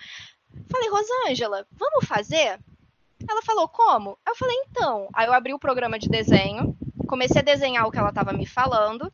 Falei, 0.70 0.90
Rosângela, 0.90 1.66
vamos 1.72 2.06
fazer? 2.06 2.60
Ela 3.30 3.42
falou, 3.44 3.68
como? 3.68 4.18
Eu 4.28 4.36
falei, 4.36 4.56
então. 4.70 5.10
Aí 5.14 5.26
eu 5.26 5.34
abri 5.34 5.54
o 5.54 5.60
programa 5.60 5.98
de 5.98 6.10
desenho 6.10 6.78
comecei 7.06 7.42
a 7.42 7.44
desenhar 7.44 7.86
o 7.88 7.92
que 7.92 7.98
ela 7.98 8.10
estava 8.10 8.34
me 8.34 8.46
falando. 8.46 9.12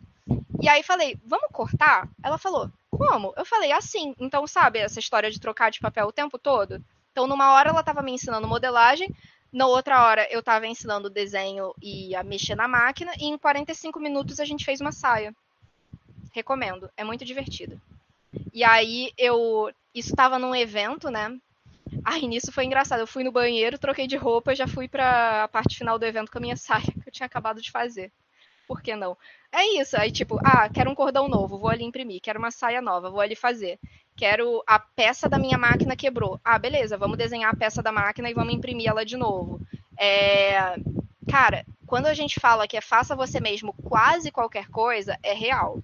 E 0.62 0.70
aí 0.70 0.84
falei, 0.84 1.20
vamos 1.26 1.50
cortar? 1.52 2.08
Ela 2.24 2.38
falou, 2.38 2.70
como? 2.90 3.34
Eu 3.36 3.46
falei, 3.46 3.72
assim. 3.72 4.14
Então, 4.20 4.46
sabe 4.46 4.80
essa 4.80 5.00
história 5.00 5.32
de 5.32 5.40
trocar 5.40 5.72
de 5.72 5.80
papel 5.80 6.08
o 6.08 6.12
tempo 6.12 6.38
todo? 6.38 6.84
Então, 7.12 7.28
numa 7.28 7.54
hora 7.54 7.70
ela 7.70 7.80
estava 7.80 8.02
me 8.02 8.12
ensinando 8.12 8.48
modelagem, 8.48 9.14
na 9.52 9.68
outra 9.68 10.06
hora 10.06 10.28
eu 10.32 10.40
estava 10.40 10.66
ensinando 10.66 11.10
desenho 11.10 11.74
e 11.82 12.16
a 12.16 12.24
mexer 12.24 12.56
na 12.56 12.68
máquina, 12.68 13.12
e 13.20 13.26
em 13.26 13.38
45 13.38 14.00
minutos 14.00 14.40
a 14.40 14.46
gente 14.46 14.64
fez 14.64 14.80
uma 14.80 14.92
saia. 14.92 15.36
Recomendo, 16.32 16.90
é 16.96 17.04
muito 17.04 17.26
divertido. 17.26 17.82
E 18.54 18.64
aí 18.64 19.12
eu. 19.18 19.72
Isso 19.94 20.12
estava 20.12 20.40
num 20.40 20.56
evento, 20.56 21.10
né? 21.10 21.38
Aí 22.04 22.28
nisso 22.28 22.52
foi 22.52 22.66
engraçado. 22.66 23.00
Eu 23.00 23.08
fui 23.08 23.24
no 23.24 23.32
banheiro, 23.32 23.78
troquei 23.78 24.08
de 24.08 24.16
roupa, 24.16 24.56
já 24.56 24.68
fui 24.68 24.88
para 24.88 25.44
a 25.44 25.48
parte 25.48 25.78
final 25.78 26.00
do 26.00 26.06
evento 26.06 26.32
com 26.32 26.38
a 26.38 26.42
minha 26.42 26.56
saia 26.58 26.86
que 26.86 27.10
eu 27.10 27.12
tinha 27.12 27.26
acabado 27.26 27.62
de 27.62 27.72
fazer. 27.72 28.12
Por 28.68 28.82
que 28.82 28.96
não? 28.96 29.18
É 29.52 29.82
isso. 29.82 29.98
Aí 29.98 30.12
tipo, 30.12 30.40
ah, 30.46 30.70
quero 30.70 30.90
um 30.90 30.96
cordão 30.96 31.28
novo, 31.28 31.58
vou 31.58 31.70
ali 31.70 31.84
imprimir. 31.84 32.22
Quero 32.22 32.40
uma 32.40 32.52
saia 32.52 32.82
nova, 32.82 33.10
vou 33.10 33.20
ali 33.20 33.36
fazer. 33.36 33.80
Quero 34.16 34.64
a 34.68 34.80
peça 34.80 35.28
da 35.28 35.38
minha 35.38 35.58
máquina 35.58 35.96
quebrou. 35.96 36.40
Ah, 36.44 36.58
beleza, 36.58 36.98
vamos 36.98 37.18
desenhar 37.18 37.54
a 37.54 37.58
peça 37.58 37.82
da 37.82 37.92
máquina 37.92 38.30
e 38.30 38.34
vamos 38.34 38.54
imprimir 38.54 38.88
ela 38.88 39.06
de 39.06 39.18
novo. 39.18 39.60
É... 39.98 40.76
Cara, 41.30 41.66
quando 41.86 42.06
a 42.08 42.14
gente 42.14 42.40
fala 42.40 42.68
que 42.68 42.78
é 42.78 42.82
faça 42.82 43.16
você 43.16 43.40
mesmo 43.40 43.74
quase 43.74 44.32
qualquer 44.32 44.70
coisa, 44.70 45.18
é 45.22 45.34
real, 45.34 45.84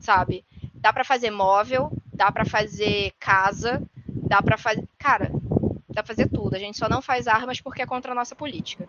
sabe? 0.00 0.44
Dá 0.74 0.92
para 0.92 1.04
fazer 1.04 1.30
móvel, 1.30 1.90
dá 2.12 2.30
para 2.32 2.44
fazer 2.44 3.12
casa, 3.18 3.82
Dá 4.26 4.42
para 4.42 4.58
fazer. 4.58 4.86
Cara, 4.98 5.30
dá 5.88 6.02
pra 6.02 6.14
fazer 6.14 6.28
tudo. 6.28 6.54
A 6.54 6.58
gente 6.58 6.76
só 6.76 6.88
não 6.88 7.00
faz 7.00 7.26
armas 7.26 7.60
porque 7.60 7.82
é 7.82 7.86
contra 7.86 8.12
a 8.12 8.14
nossa 8.14 8.34
política. 8.34 8.88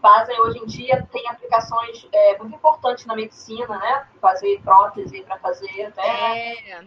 Fazem 0.00 0.40
hoje 0.40 0.58
em 0.58 0.66
dia, 0.66 1.06
tem 1.12 1.28
aplicações 1.28 2.06
é, 2.12 2.38
muito 2.38 2.54
importantes 2.54 3.04
na 3.06 3.16
medicina, 3.16 3.78
né? 3.78 4.06
Fazer 4.20 4.60
prótese 4.62 5.22
para 5.22 5.38
fazer 5.38 5.86
até. 5.86 6.02
É. 6.02 6.82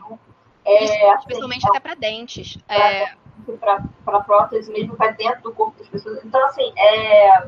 é 0.66 0.84
especialmente 1.16 1.66
assim, 1.66 1.70
até 1.70 1.80
para 1.80 1.94
dentes. 1.96 2.58
É. 2.68 3.14
Para 4.06 4.22
prótese 4.22 4.72
mesmo, 4.72 4.96
vai 4.96 5.14
dentro 5.14 5.42
do 5.42 5.54
corpo 5.54 5.78
das 5.78 5.90
pessoas. 5.90 6.24
Então, 6.24 6.44
assim, 6.46 6.72
é, 6.78 7.48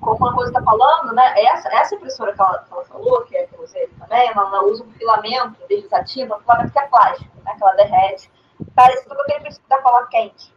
como 0.00 0.26
a 0.26 0.34
coisa 0.34 0.50
está 0.50 0.62
falando, 0.62 1.12
né? 1.14 1.34
Essa, 1.36 1.68
essa 1.74 1.94
impressora 1.94 2.32
que 2.32 2.40
ela, 2.40 2.58
que 2.58 2.72
ela 2.72 2.84
falou, 2.84 3.22
que 3.22 3.36
é 3.36 3.46
que 3.46 3.60
usei 3.60 3.86
também, 3.98 4.28
ela, 4.28 4.42
ela 4.42 4.64
usa 4.64 4.84
um 4.84 4.92
filamento 4.92 5.56
desativo, 5.68 6.34
um 6.34 6.40
filamento 6.40 6.72
que 6.72 6.78
é 6.78 6.86
plástico, 6.86 7.36
né? 7.44 7.54
Que 7.56 7.62
ela 7.62 7.74
derrete 7.74 8.30
parecido 8.74 9.14
com 9.14 9.22
aquele 9.22 9.40
princípio 9.40 9.68
da 9.68 9.78
cola 9.82 10.06
quente. 10.06 10.52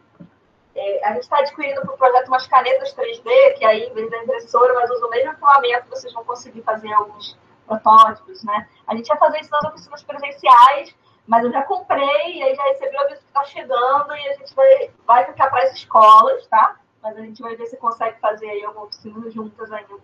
É, 0.74 1.08
a 1.08 1.14
gente 1.14 1.22
está 1.22 1.38
adquirindo 1.38 1.80
para 1.80 1.94
o 1.94 1.96
projeto 1.96 2.28
umas 2.28 2.46
canetas 2.46 2.94
3D, 2.94 3.54
que 3.56 3.64
aí, 3.64 3.84
em 3.84 3.94
vez 3.94 4.10
da 4.10 4.18
impressora, 4.18 4.74
mas 4.74 4.90
usa 4.90 5.06
o 5.06 5.10
mesmo 5.10 5.34
filamento, 5.34 5.88
vocês 5.88 6.12
vão 6.12 6.24
conseguir 6.24 6.60
fazer 6.62 6.92
alguns 6.92 7.38
protótipos, 7.66 8.44
né? 8.44 8.68
A 8.86 8.94
gente 8.94 9.08
ia 9.08 9.16
fazer 9.16 9.40
isso 9.40 9.50
nas 9.50 9.64
oficinas 9.64 10.02
presenciais, 10.02 10.94
mas 11.26 11.44
eu 11.44 11.50
já 11.50 11.62
comprei, 11.62 12.38
e 12.38 12.42
aí 12.42 12.54
já 12.54 12.62
recebi 12.64 12.94
o 12.94 13.00
aviso 13.00 13.20
que 13.22 13.26
está 13.26 13.44
chegando, 13.44 14.14
e 14.14 14.28
a 14.28 14.34
gente 14.34 14.54
vai, 14.54 14.90
vai 15.06 15.24
ficar 15.24 15.48
para 15.48 15.64
as 15.64 15.72
escolas, 15.72 16.46
tá? 16.46 16.76
Mas 17.02 17.16
a 17.16 17.22
gente 17.22 17.40
vai 17.40 17.56
ver 17.56 17.66
se 17.66 17.76
consegue 17.78 18.20
fazer 18.20 18.48
aí 18.48 18.64
alguma 18.64 18.84
oficina 18.84 19.30
juntas 19.30 19.72
ainda. 19.72 19.94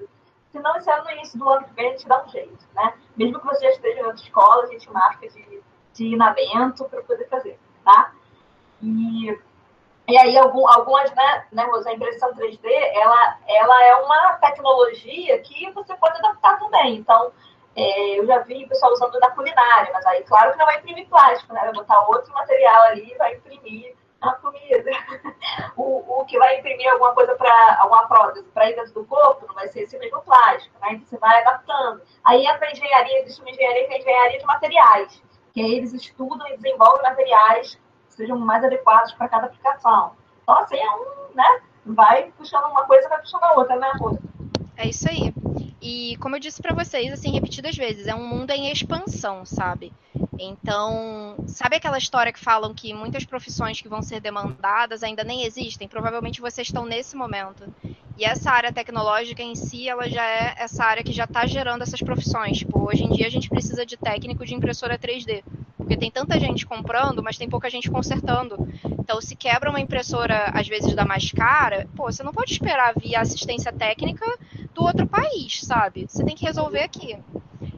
Se 0.50 0.58
não, 0.58 0.76
esse 0.76 0.90
ano, 0.90 1.04
no 1.04 1.10
início 1.12 1.38
do 1.38 1.48
ano 1.48 1.66
que 1.66 1.74
vem, 1.74 1.88
a 1.88 1.90
gente 1.92 2.08
dá 2.08 2.24
um 2.24 2.28
jeito, 2.28 2.64
né? 2.74 2.94
Mesmo 3.16 3.40
que 3.40 3.46
você 3.46 3.64
já 3.64 3.70
esteja 3.70 4.00
em 4.00 4.04
outra 4.04 4.22
escola, 4.22 4.64
a 4.64 4.66
gente 4.66 4.90
marca 4.90 5.28
de, 5.28 5.62
de 5.92 6.04
ir 6.06 6.16
para 6.88 7.02
poder? 7.02 7.24
E, 8.82 9.38
e 10.08 10.18
aí, 10.18 10.36
algum, 10.36 10.68
algumas, 10.68 11.10
né, 11.14 11.46
né, 11.52 11.64
a 11.86 11.92
impressão 11.92 12.34
3D, 12.34 12.64
ela, 12.64 13.38
ela 13.46 13.84
é 13.84 13.94
uma 13.96 14.32
tecnologia 14.34 15.38
que 15.40 15.70
você 15.70 15.94
pode 15.94 16.18
adaptar 16.18 16.58
também. 16.58 16.96
Então, 16.96 17.32
é, 17.76 18.18
eu 18.18 18.26
já 18.26 18.38
vi 18.40 18.64
o 18.64 18.68
pessoal 18.68 18.92
usando 18.92 19.18
na 19.20 19.30
culinária, 19.30 19.90
mas 19.92 20.04
aí, 20.06 20.22
claro 20.24 20.52
que 20.52 20.58
não 20.58 20.66
vai 20.66 20.78
imprimir 20.78 21.08
plástico, 21.08 21.54
né? 21.54 21.60
Vai 21.60 21.72
botar 21.72 22.06
outro 22.08 22.32
material 22.32 22.82
ali 22.84 23.12
e 23.12 23.16
vai 23.16 23.34
imprimir 23.34 23.94
a 24.20 24.32
comida. 24.32 24.90
o, 25.76 26.20
o 26.20 26.24
que 26.26 26.38
vai 26.38 26.58
imprimir 26.58 26.92
alguma 26.92 27.14
coisa 27.14 27.34
para 27.36 27.78
alguma 27.80 28.06
prótese 28.06 28.46
para 28.52 28.70
ir 28.70 28.74
dentro 28.74 28.92
do 28.92 29.04
corpo 29.04 29.46
não 29.46 29.54
vai 29.54 29.68
ser 29.68 29.82
esse 29.82 29.96
mesmo 29.98 30.20
plástico, 30.22 30.76
né? 30.80 30.88
Então, 30.92 31.06
você 31.06 31.18
vai 31.18 31.40
adaptando. 31.40 32.02
Aí 32.24 32.44
entra 32.44 32.66
a 32.66 32.72
engenharia, 32.72 33.20
existe 33.20 33.40
uma 33.40 33.50
engenharia 33.50 33.86
que 33.86 33.94
é 33.94 33.96
a 33.96 34.00
engenharia 34.00 34.38
de 34.38 34.44
materiais 34.44 35.22
que 35.52 35.60
aí 35.60 35.74
eles 35.74 35.92
estudam 35.92 36.46
e 36.48 36.56
desenvolvem 36.56 37.02
materiais 37.02 37.78
sejam 38.14 38.38
mais 38.38 38.64
adequados 38.64 39.12
para 39.12 39.28
cada 39.28 39.46
aplicação. 39.46 40.12
Então, 40.42 40.58
assim, 40.58 40.76
é 40.76 40.90
um, 40.90 41.34
né? 41.34 41.60
Vai 41.84 42.32
puxando 42.36 42.64
uma 42.66 42.84
coisa, 42.84 43.08
vai 43.08 43.20
puxando 43.20 43.44
a 43.44 43.54
outra, 43.54 43.76
né, 43.76 43.90
Rô? 43.98 44.18
É 44.76 44.88
isso 44.88 45.08
aí. 45.08 45.32
E 45.80 46.16
como 46.18 46.36
eu 46.36 46.40
disse 46.40 46.62
para 46.62 46.74
vocês, 46.74 47.12
assim, 47.12 47.32
repetidas 47.32 47.76
vezes, 47.76 48.06
é 48.06 48.14
um 48.14 48.26
mundo 48.26 48.50
em 48.50 48.70
expansão, 48.70 49.44
sabe? 49.44 49.92
Então, 50.38 51.36
sabe 51.46 51.76
aquela 51.76 51.98
história 51.98 52.32
que 52.32 52.38
falam 52.38 52.72
que 52.72 52.94
muitas 52.94 53.24
profissões 53.24 53.80
que 53.80 53.88
vão 53.88 54.02
ser 54.02 54.20
demandadas 54.20 55.02
ainda 55.02 55.24
nem 55.24 55.44
existem? 55.44 55.88
Provavelmente 55.88 56.40
vocês 56.40 56.68
estão 56.68 56.84
nesse 56.84 57.16
momento. 57.16 57.64
E 58.16 58.24
essa 58.24 58.50
área 58.50 58.72
tecnológica 58.72 59.42
em 59.42 59.54
si, 59.54 59.88
ela 59.88 60.08
já 60.08 60.24
é 60.24 60.54
essa 60.58 60.84
área 60.84 61.02
que 61.02 61.12
já 61.12 61.24
está 61.24 61.46
gerando 61.46 61.82
essas 61.82 62.00
profissões. 62.00 62.58
Tipo, 62.58 62.88
hoje 62.88 63.04
em 63.04 63.10
dia 63.10 63.26
a 63.26 63.30
gente 63.30 63.48
precisa 63.48 63.84
de 63.84 63.96
técnico 63.96 64.44
de 64.44 64.54
impressora 64.54 64.98
3D. 64.98 65.42
Porque 65.82 65.96
tem 65.96 66.10
tanta 66.10 66.38
gente 66.38 66.64
comprando, 66.64 67.22
mas 67.22 67.36
tem 67.36 67.48
pouca 67.48 67.68
gente 67.68 67.90
consertando. 67.90 68.68
Então, 68.84 69.20
se 69.20 69.34
quebra 69.34 69.68
uma 69.68 69.80
impressora, 69.80 70.50
às 70.54 70.66
vezes, 70.68 70.94
da 70.94 71.04
mais 71.04 71.30
cara, 71.32 71.88
pô, 71.96 72.04
você 72.04 72.22
não 72.22 72.32
pode 72.32 72.52
esperar 72.52 72.94
via 72.96 73.20
assistência 73.20 73.72
técnica 73.72 74.24
do 74.72 74.84
outro 74.84 75.06
país, 75.06 75.60
sabe? 75.62 76.06
Você 76.08 76.24
tem 76.24 76.36
que 76.36 76.44
resolver 76.44 76.82
aqui. 76.82 77.18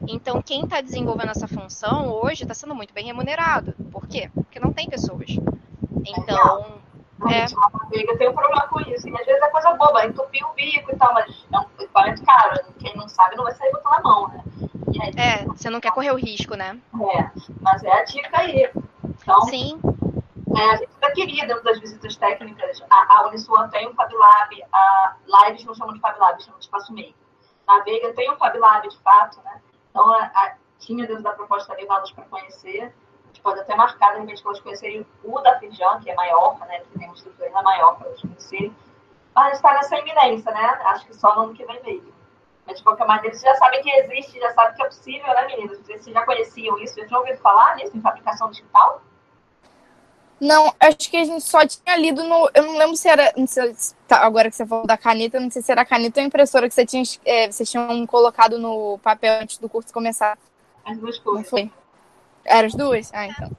Então, 0.07 0.41
quem 0.41 0.63
está 0.63 0.81
desenvolvendo 0.81 1.31
essa 1.31 1.47
função 1.47 2.09
hoje 2.09 2.43
está 2.43 2.53
sendo 2.53 2.75
muito 2.75 2.93
bem 2.93 3.05
remunerado. 3.05 3.73
Por 3.91 4.07
quê? 4.07 4.29
Porque 4.33 4.59
não 4.59 4.71
tem 4.71 4.87
pessoas. 4.87 5.31
Então, 6.05 6.75
é. 7.27 7.45
Manteiga 7.73 8.17
tem 8.17 8.29
um 8.29 8.33
problema 8.33 8.67
com 8.67 8.81
isso. 8.81 9.07
E 9.07 9.19
às 9.19 9.25
vezes 9.25 9.41
é 9.41 9.49
coisa 9.49 9.73
boba, 9.73 10.05
entupir 10.05 10.45
o 10.45 10.53
bico 10.53 10.93
e 10.93 10.95
tal, 10.95 11.13
mas 11.13 11.45
é 11.51 11.59
um 11.59 11.65
equipamento 11.79 12.23
caro. 12.23 12.59
Quem 12.79 12.95
não 12.95 13.07
sabe 13.07 13.35
não 13.35 13.45
vai 13.45 13.53
sair 13.53 13.71
botando 13.71 13.93
a 13.93 14.01
mão, 14.01 14.27
né? 14.27 14.43
É, 15.17 15.43
você 15.45 15.69
não 15.69 15.79
quer 15.79 15.91
correr 15.91 16.11
o 16.11 16.17
risco, 16.17 16.55
né? 16.55 16.79
É, 16.93 17.29
mas 17.61 17.83
é 17.83 17.91
a 17.91 18.03
dica 18.03 18.37
aí. 18.39 18.69
Então, 19.21 19.41
Sim. 19.43 19.79
É, 20.57 20.71
a 20.71 20.75
gente 20.77 20.89
ainda 20.93 21.11
queria, 21.13 21.47
dentro 21.47 21.63
das 21.63 21.79
visitas 21.79 22.15
técnicas, 22.15 22.81
a, 22.89 23.19
a 23.19 23.27
Uniswan 23.27 23.67
tem 23.69 23.87
um 23.89 23.93
Fab 23.93 24.13
Lab, 24.13 24.63
a, 24.71 25.15
lá 25.27 25.49
eles 25.49 25.63
não 25.65 25.75
chamam 25.75 25.93
de 25.93 25.99
Fab 25.99 26.17
Lab, 26.17 26.41
chamam 26.41 26.59
de 26.59 26.65
Espaço 26.65 26.93
Meio. 26.93 27.13
Na 27.67 27.79
Veiga 27.83 28.13
tem 28.13 28.31
um 28.31 28.37
Fab 28.37 28.57
Lab, 28.57 28.87
de 28.87 28.97
fato, 28.99 29.39
né? 29.43 29.61
Então, 29.89 30.09
a, 30.13 30.23
a, 30.23 30.55
tinha 30.79 31.05
dentro 31.05 31.23
da 31.23 31.31
proposta 31.31 31.73
levá-los 31.73 32.11
para 32.11 32.23
conhecer 32.25 32.93
pode 33.45 33.59
até 33.59 33.75
marcar, 33.75 34.13
de 34.13 34.21
repente, 34.21 34.41
para 34.41 34.51
elas 34.51 34.61
conhecerem 34.61 35.05
o 35.23 35.39
da 35.39 35.59
Firjan, 35.59 35.99
que 36.01 36.09
é 36.09 36.15
maior, 36.15 36.57
né, 36.61 36.79
que 36.79 36.97
tem 36.97 37.07
uma 37.07 37.13
estrutura 37.13 37.47
ainda 37.47 37.61
maior 37.61 37.95
para 37.95 38.07
elas 38.07 38.19
conhecerem. 38.19 38.75
Mas 39.35 39.45
a 39.45 39.47
gente 39.49 39.55
está 39.57 39.73
nessa 39.73 39.99
iminência, 39.99 40.51
né? 40.51 40.65
Acho 40.85 41.05
que 41.05 41.13
só 41.13 41.35
no 41.35 41.41
ano 41.43 41.53
que 41.53 41.63
vem 41.65 41.83
mesmo. 41.83 42.14
Mas, 42.65 42.77
de 42.77 42.83
qualquer 42.83 43.05
maneira, 43.05 43.35
vocês 43.35 43.43
já 43.43 43.55
sabem 43.59 43.81
que 43.81 43.89
existe, 43.89 44.39
já 44.39 44.53
sabem 44.53 44.75
que 44.75 44.81
é 44.81 44.85
possível, 44.85 45.27
né, 45.27 45.47
meninas? 45.47 45.79
Vocês 45.79 46.05
já 46.05 46.25
conheciam 46.25 46.79
isso? 46.79 46.99
Já 46.99 47.05
tinham 47.05 47.19
ouvido 47.21 47.37
falar 47.37 47.75
nisso, 47.75 47.95
em 47.95 48.01
fabricação 48.01 48.49
digital? 48.49 49.01
Não, 50.39 50.73
acho 50.79 51.09
que 51.09 51.17
a 51.17 51.23
gente 51.23 51.43
só 51.43 51.65
tinha 51.65 51.95
lido 51.95 52.23
no. 52.23 52.49
Eu 52.53 52.63
não 52.63 52.77
lembro 52.77 52.95
se 52.95 53.07
era. 53.07 53.33
Se, 53.47 53.95
tá, 54.07 54.17
agora 54.17 54.49
que 54.49 54.55
você 54.55 54.65
falou 54.65 54.85
da 54.85 54.97
caneta, 54.97 55.39
não 55.39 55.49
sei 55.49 55.61
se 55.61 55.71
era 55.71 55.81
a 55.81 55.85
caneta 55.85 56.19
ou 56.19 56.23
a 56.23 56.27
impressora 56.27 56.67
que 56.67 56.75
você 56.75 56.85
tinha, 56.85 57.03
é, 57.23 57.49
vocês 57.49 57.69
tinham 57.69 58.05
colocado 58.05 58.59
no 58.59 58.99
papel 58.99 59.39
antes 59.41 59.57
do 59.57 59.69
curso 59.69 59.93
começar. 59.93 60.37
As 60.83 60.97
duas 60.97 61.17
coisas. 61.19 61.43
Não 61.43 61.49
foi? 61.49 61.71
Eram 62.43 62.67
as 62.67 62.75
duas? 62.75 63.11
Ah, 63.13 63.27
então. 63.27 63.49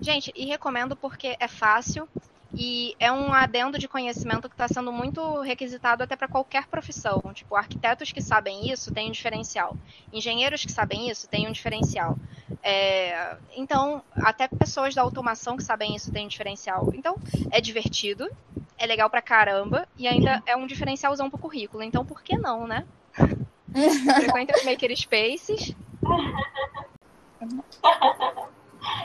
Gente, 0.00 0.32
e 0.34 0.46
recomendo 0.46 0.96
porque 0.96 1.36
é 1.38 1.48
fácil 1.48 2.08
e 2.58 2.96
é 2.98 3.12
um 3.12 3.34
adendo 3.34 3.78
de 3.78 3.86
conhecimento 3.86 4.48
que 4.48 4.54
está 4.54 4.66
sendo 4.66 4.90
muito 4.90 5.40
requisitado 5.42 6.02
até 6.02 6.16
para 6.16 6.26
qualquer 6.26 6.66
profissão. 6.66 7.20
Tipo, 7.34 7.54
arquitetos 7.54 8.10
que 8.10 8.22
sabem 8.22 8.70
isso 8.70 8.94
têm 8.94 9.08
um 9.08 9.12
diferencial. 9.12 9.76
Engenheiros 10.10 10.64
que 10.64 10.72
sabem 10.72 11.10
isso 11.10 11.28
têm 11.28 11.46
um 11.46 11.52
diferencial. 11.52 12.16
É, 12.62 13.36
então, 13.54 14.02
até 14.14 14.48
pessoas 14.48 14.94
da 14.94 15.02
automação 15.02 15.56
que 15.58 15.62
sabem 15.62 15.94
isso 15.94 16.10
têm 16.10 16.24
um 16.24 16.28
diferencial. 16.28 16.90
Então, 16.94 17.16
é 17.50 17.60
divertido, 17.60 18.26
é 18.78 18.86
legal 18.86 19.10
pra 19.10 19.20
caramba 19.20 19.86
e 19.94 20.08
ainda 20.08 20.42
é 20.46 20.56
um 20.56 20.66
diferencialzão 20.66 21.28
pro 21.28 21.38
currículo. 21.38 21.82
Então, 21.82 22.06
por 22.06 22.22
que 22.22 22.38
não, 22.38 22.66
né? 22.66 22.86
Frequenta 24.16 24.56
os 24.56 24.64
Maker 24.64 24.96
Spaces. 24.96 25.76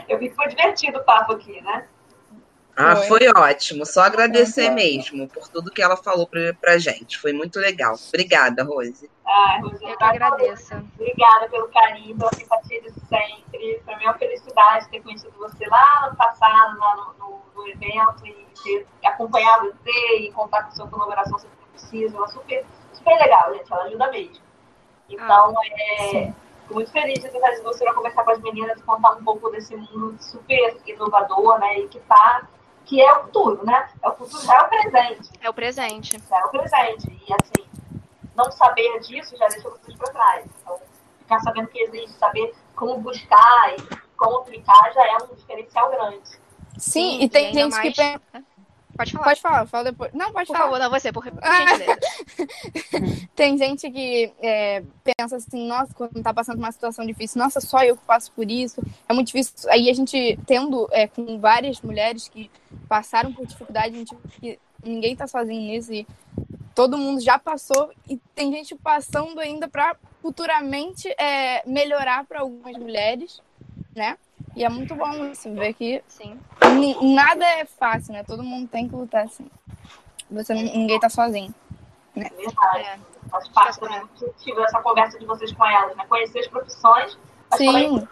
Eu 0.08 0.18
vi 0.18 0.30
que 0.30 0.34
foi 0.34 0.48
divertido 0.48 0.98
o 0.98 1.04
papo 1.04 1.32
aqui, 1.32 1.60
né? 1.60 1.86
Ah, 2.76 2.96
foi, 2.96 3.18
foi 3.18 3.28
ótimo. 3.36 3.84
Só 3.84 4.02
agradecer 4.02 4.70
mesmo 4.70 5.28
por 5.28 5.48
tudo 5.48 5.70
que 5.70 5.82
ela 5.82 5.96
falou 5.96 6.26
pra, 6.26 6.54
pra 6.54 6.78
gente. 6.78 7.18
Foi 7.18 7.32
muito 7.32 7.58
legal. 7.58 7.94
Obrigada, 8.08 8.64
Rose. 8.64 9.10
Ah, 9.26 9.58
Rose, 9.62 9.84
eu 9.84 9.96
que 9.96 10.04
agradeço. 10.04 10.74
Obrigada 10.98 11.48
pelo 11.48 11.68
carinho, 11.68 12.16
pela 12.16 12.32
simpatia 12.34 12.80
de 12.80 12.92
sempre. 12.92 13.82
Foi 13.84 13.94
uma 13.94 14.14
felicidade 14.14 14.88
ter 14.88 15.02
conhecido 15.02 15.32
você 15.38 15.66
lá 15.66 16.08
no 16.10 16.16
passado, 16.16 16.78
lá 16.78 16.96
no, 16.96 17.14
no, 17.18 17.42
no 17.54 17.68
evento, 17.68 18.26
e 18.26 18.46
ter 18.62 18.86
acompanhado 19.06 19.74
você 19.84 20.18
e 20.18 20.32
contar 20.32 20.64
com 20.64 20.72
sua 20.72 20.88
colaboração 20.88 21.38
sempre 21.38 21.58
que 21.58 21.70
precisa. 21.72 22.16
Ela 22.16 22.26
é 22.26 22.28
super, 22.28 22.64
super 22.92 23.18
legal, 23.18 23.54
gente. 23.54 23.72
Ela 23.72 23.84
ajuda 23.84 24.10
mesmo. 24.10 24.42
Então, 25.10 25.54
ah, 25.54 25.66
é, 25.66 26.32
fico 26.62 26.74
muito 26.74 26.90
feliz 26.90 27.20
de 27.20 27.28
ter 27.28 27.38
trazido 27.38 27.64
você 27.64 27.84
para 27.84 27.92
conversar 27.92 28.24
com 28.24 28.30
as 28.30 28.40
meninas 28.40 28.80
e 28.80 28.82
contar 28.82 29.10
um 29.10 29.24
pouco 29.24 29.50
desse 29.50 29.76
mundo 29.76 30.16
super 30.18 30.76
inovador, 30.86 31.58
né? 31.58 31.80
E 31.80 31.88
que 31.88 31.98
está 31.98 32.48
que 32.84 33.00
é 33.00 33.12
o 33.12 33.22
futuro, 33.22 33.64
né? 33.64 33.88
É 34.02 34.08
o 34.08 34.14
futuro, 34.14 34.50
é 34.50 34.60
o 34.60 34.68
presente. 34.68 35.30
É 35.40 35.50
o 35.50 35.54
presente. 35.54 36.16
É 36.30 36.44
o 36.44 36.48
presente. 36.50 37.24
E 37.28 37.32
assim, 37.32 37.66
não 38.36 38.50
saber 38.50 39.00
disso 39.00 39.36
já 39.36 39.46
deixa 39.48 39.68
vocês 39.68 39.96
para 39.96 40.10
trás. 40.12 40.46
Então, 40.60 40.78
ficar 41.18 41.40
sabendo 41.40 41.68
que 41.68 41.80
existe, 41.80 42.12
saber 42.18 42.54
como 42.74 42.98
buscar 42.98 43.74
e 43.76 43.96
como 44.16 44.38
aplicar 44.38 44.92
já 44.92 45.06
é 45.06 45.16
um 45.16 45.34
diferencial 45.34 45.90
grande. 45.90 46.28
Sim, 46.78 47.18
Sim 47.18 47.22
e 47.22 47.28
tem 47.28 47.52
gente 47.52 47.70
mais... 47.70 47.82
que 47.82 48.02
pensa. 48.02 48.44
Pode 48.96 49.12
falar. 49.12 49.24
Pode 49.24 49.40
falar, 49.40 49.66
fala 49.66 49.84
depois. 49.84 50.12
Não, 50.12 50.32
pode 50.32 50.46
por 50.46 50.56
falar. 50.56 50.68
Por 50.68 50.78
favor, 50.78 50.90
não, 50.90 50.90
você, 50.90 51.12
por, 51.12 51.24
por 51.24 51.40
Tem 53.34 53.56
gente 53.56 53.90
que 53.90 54.32
é, 54.40 54.82
pensa 55.02 55.36
assim, 55.36 55.66
nossa, 55.66 55.94
quando 55.94 56.22
tá 56.22 56.32
passando 56.34 56.58
uma 56.58 56.70
situação 56.72 57.06
difícil, 57.06 57.40
nossa, 57.40 57.60
só 57.60 57.82
eu 57.82 57.96
que 57.96 58.04
passo 58.04 58.30
por 58.32 58.50
isso. 58.50 58.82
É 59.08 59.14
muito 59.14 59.28
difícil. 59.28 59.70
Aí 59.70 59.88
a 59.88 59.94
gente, 59.94 60.38
tendo 60.46 60.88
é, 60.92 61.06
com 61.06 61.38
várias 61.38 61.80
mulheres 61.80 62.28
que 62.28 62.50
passaram 62.88 63.32
por 63.32 63.46
dificuldade, 63.46 63.94
a 63.94 63.98
gente 63.98 64.14
que 64.40 64.58
ninguém 64.84 65.16
tá 65.16 65.26
sozinho 65.26 65.60
nisso 65.60 65.92
e 65.92 66.06
todo 66.74 66.98
mundo 66.98 67.20
já 67.20 67.38
passou 67.38 67.90
e 68.08 68.16
tem 68.34 68.52
gente 68.52 68.74
passando 68.74 69.38
ainda 69.38 69.68
para 69.68 69.96
futuramente 70.20 71.08
é, 71.18 71.66
melhorar 71.66 72.24
para 72.24 72.40
algumas 72.40 72.76
mulheres, 72.76 73.40
né? 73.94 74.16
E 74.54 74.64
é 74.64 74.68
muito 74.68 74.94
bom 74.94 75.26
isso, 75.26 75.52
ver 75.54 75.72
que 75.74 76.02
Sim. 76.06 76.38
nada 77.14 77.44
é 77.44 77.64
fácil, 77.64 78.12
né? 78.12 78.22
Todo 78.22 78.42
mundo 78.42 78.68
tem 78.68 78.88
que 78.88 78.94
lutar 78.94 79.24
assim. 79.24 79.46
Você, 80.30 80.54
ninguém 80.54 80.98
tá 81.00 81.08
sozinho. 81.08 81.54
Né? 82.14 82.28
É 82.30 82.36
verdade. 82.36 82.78
É. 82.78 82.98
Faz 83.30 83.48
parte 83.48 83.80
também 83.80 84.00
do 84.00 84.64
essa 84.64 84.80
conversa 84.80 85.18
de 85.18 85.24
vocês 85.24 85.52
com 85.52 85.64
elas, 85.64 85.96
né? 85.96 86.04
Conhecer 86.08 86.40
as 86.40 86.48
profissões. 86.48 87.18
Sim. 87.56 88.06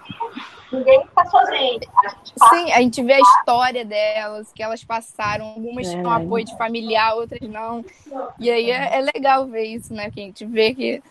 Ninguém 0.73 1.03
está 1.03 1.27
sozinho. 1.27 1.81
A 2.05 2.49
Sim, 2.49 2.73
a 2.73 2.81
gente 2.81 3.03
vê 3.03 3.15
a 3.15 3.21
história 3.21 3.85
delas, 3.85 4.53
que 4.53 4.63
elas 4.63 4.85
passaram. 4.85 5.47
Algumas 5.47 5.89
é. 5.89 5.91
tinham 5.91 6.11
apoio 6.11 6.45
de 6.45 6.57
familiar, 6.57 7.17
outras 7.17 7.41
não. 7.43 7.85
E 8.39 8.51
aí 8.51 8.71
é, 8.71 8.99
é 8.99 9.01
legal 9.15 9.47
ver 9.47 9.65
isso, 9.65 9.93
né? 9.93 10.11
Que 10.11 10.21
a 10.21 10.25
gente 10.25 10.47
vê 10.47 10.75
que 10.75 11.03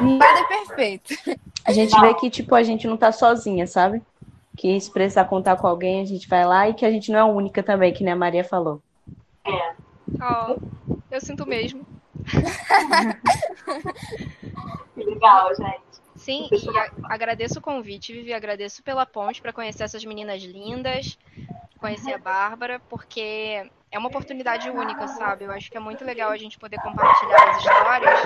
nada 0.00 0.40
é 0.40 0.44
perfeito. 0.44 1.14
A 1.64 1.72
gente 1.72 1.98
vê 2.00 2.12
que, 2.14 2.28
tipo, 2.28 2.54
a 2.54 2.62
gente 2.62 2.86
não 2.88 2.96
tá 2.96 3.12
sozinha, 3.12 3.66
sabe? 3.66 4.02
Que 4.56 4.80
se 4.80 4.90
precisar 4.90 5.24
contar 5.24 5.56
com 5.56 5.66
alguém, 5.66 6.02
a 6.02 6.04
gente 6.04 6.28
vai 6.28 6.44
lá 6.44 6.68
e 6.68 6.74
que 6.74 6.84
a 6.84 6.90
gente 6.90 7.10
não 7.10 7.18
é 7.18 7.22
a 7.22 7.26
única 7.26 7.62
também, 7.62 7.92
que 7.92 8.04
nem 8.04 8.12
a 8.12 8.16
Maria 8.16 8.44
falou. 8.44 8.82
É. 9.44 9.74
Oh, 10.20 10.56
eu 11.10 11.20
sinto 11.20 11.46
mesmo. 11.46 11.86
que 14.94 15.04
legal, 15.04 15.54
gente. 15.54 15.82
Sim, 16.16 16.48
e 16.52 16.78
a, 16.78 16.90
agradeço 17.04 17.58
o 17.58 17.62
convite, 17.62 18.12
Vivi, 18.12 18.32
agradeço 18.32 18.82
pela 18.82 19.04
ponte 19.04 19.42
para 19.42 19.52
conhecer 19.52 19.82
essas 19.82 20.04
meninas 20.04 20.40
lindas, 20.42 21.18
conhecer 21.78 22.12
a 22.12 22.18
Bárbara, 22.18 22.80
porque 22.88 23.68
é 23.90 23.98
uma 23.98 24.08
oportunidade 24.08 24.70
única, 24.70 25.08
sabe? 25.08 25.46
Eu 25.46 25.50
acho 25.50 25.68
que 25.70 25.76
é 25.76 25.80
muito 25.80 26.04
legal 26.04 26.30
a 26.30 26.36
gente 26.36 26.58
poder 26.58 26.80
compartilhar 26.80 27.50
as 27.50 27.58
histórias 27.58 28.20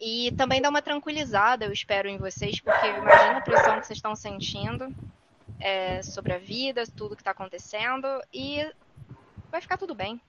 e 0.00 0.34
também 0.36 0.60
dar 0.60 0.70
uma 0.70 0.82
tranquilizada, 0.82 1.66
eu 1.66 1.72
espero, 1.72 2.08
em 2.08 2.18
vocês, 2.18 2.58
porque 2.60 2.88
imagina 2.88 3.38
a 3.38 3.42
pressão 3.42 3.78
que 3.78 3.86
vocês 3.86 3.98
estão 3.98 4.16
sentindo 4.16 4.92
é, 5.60 6.02
sobre 6.02 6.32
a 6.32 6.38
vida, 6.38 6.84
tudo 6.86 7.16
que 7.16 7.22
está 7.22 7.30
acontecendo 7.30 8.06
e 8.32 8.64
vai 9.50 9.60
ficar 9.60 9.76
tudo 9.76 9.94
bem. 9.94 10.20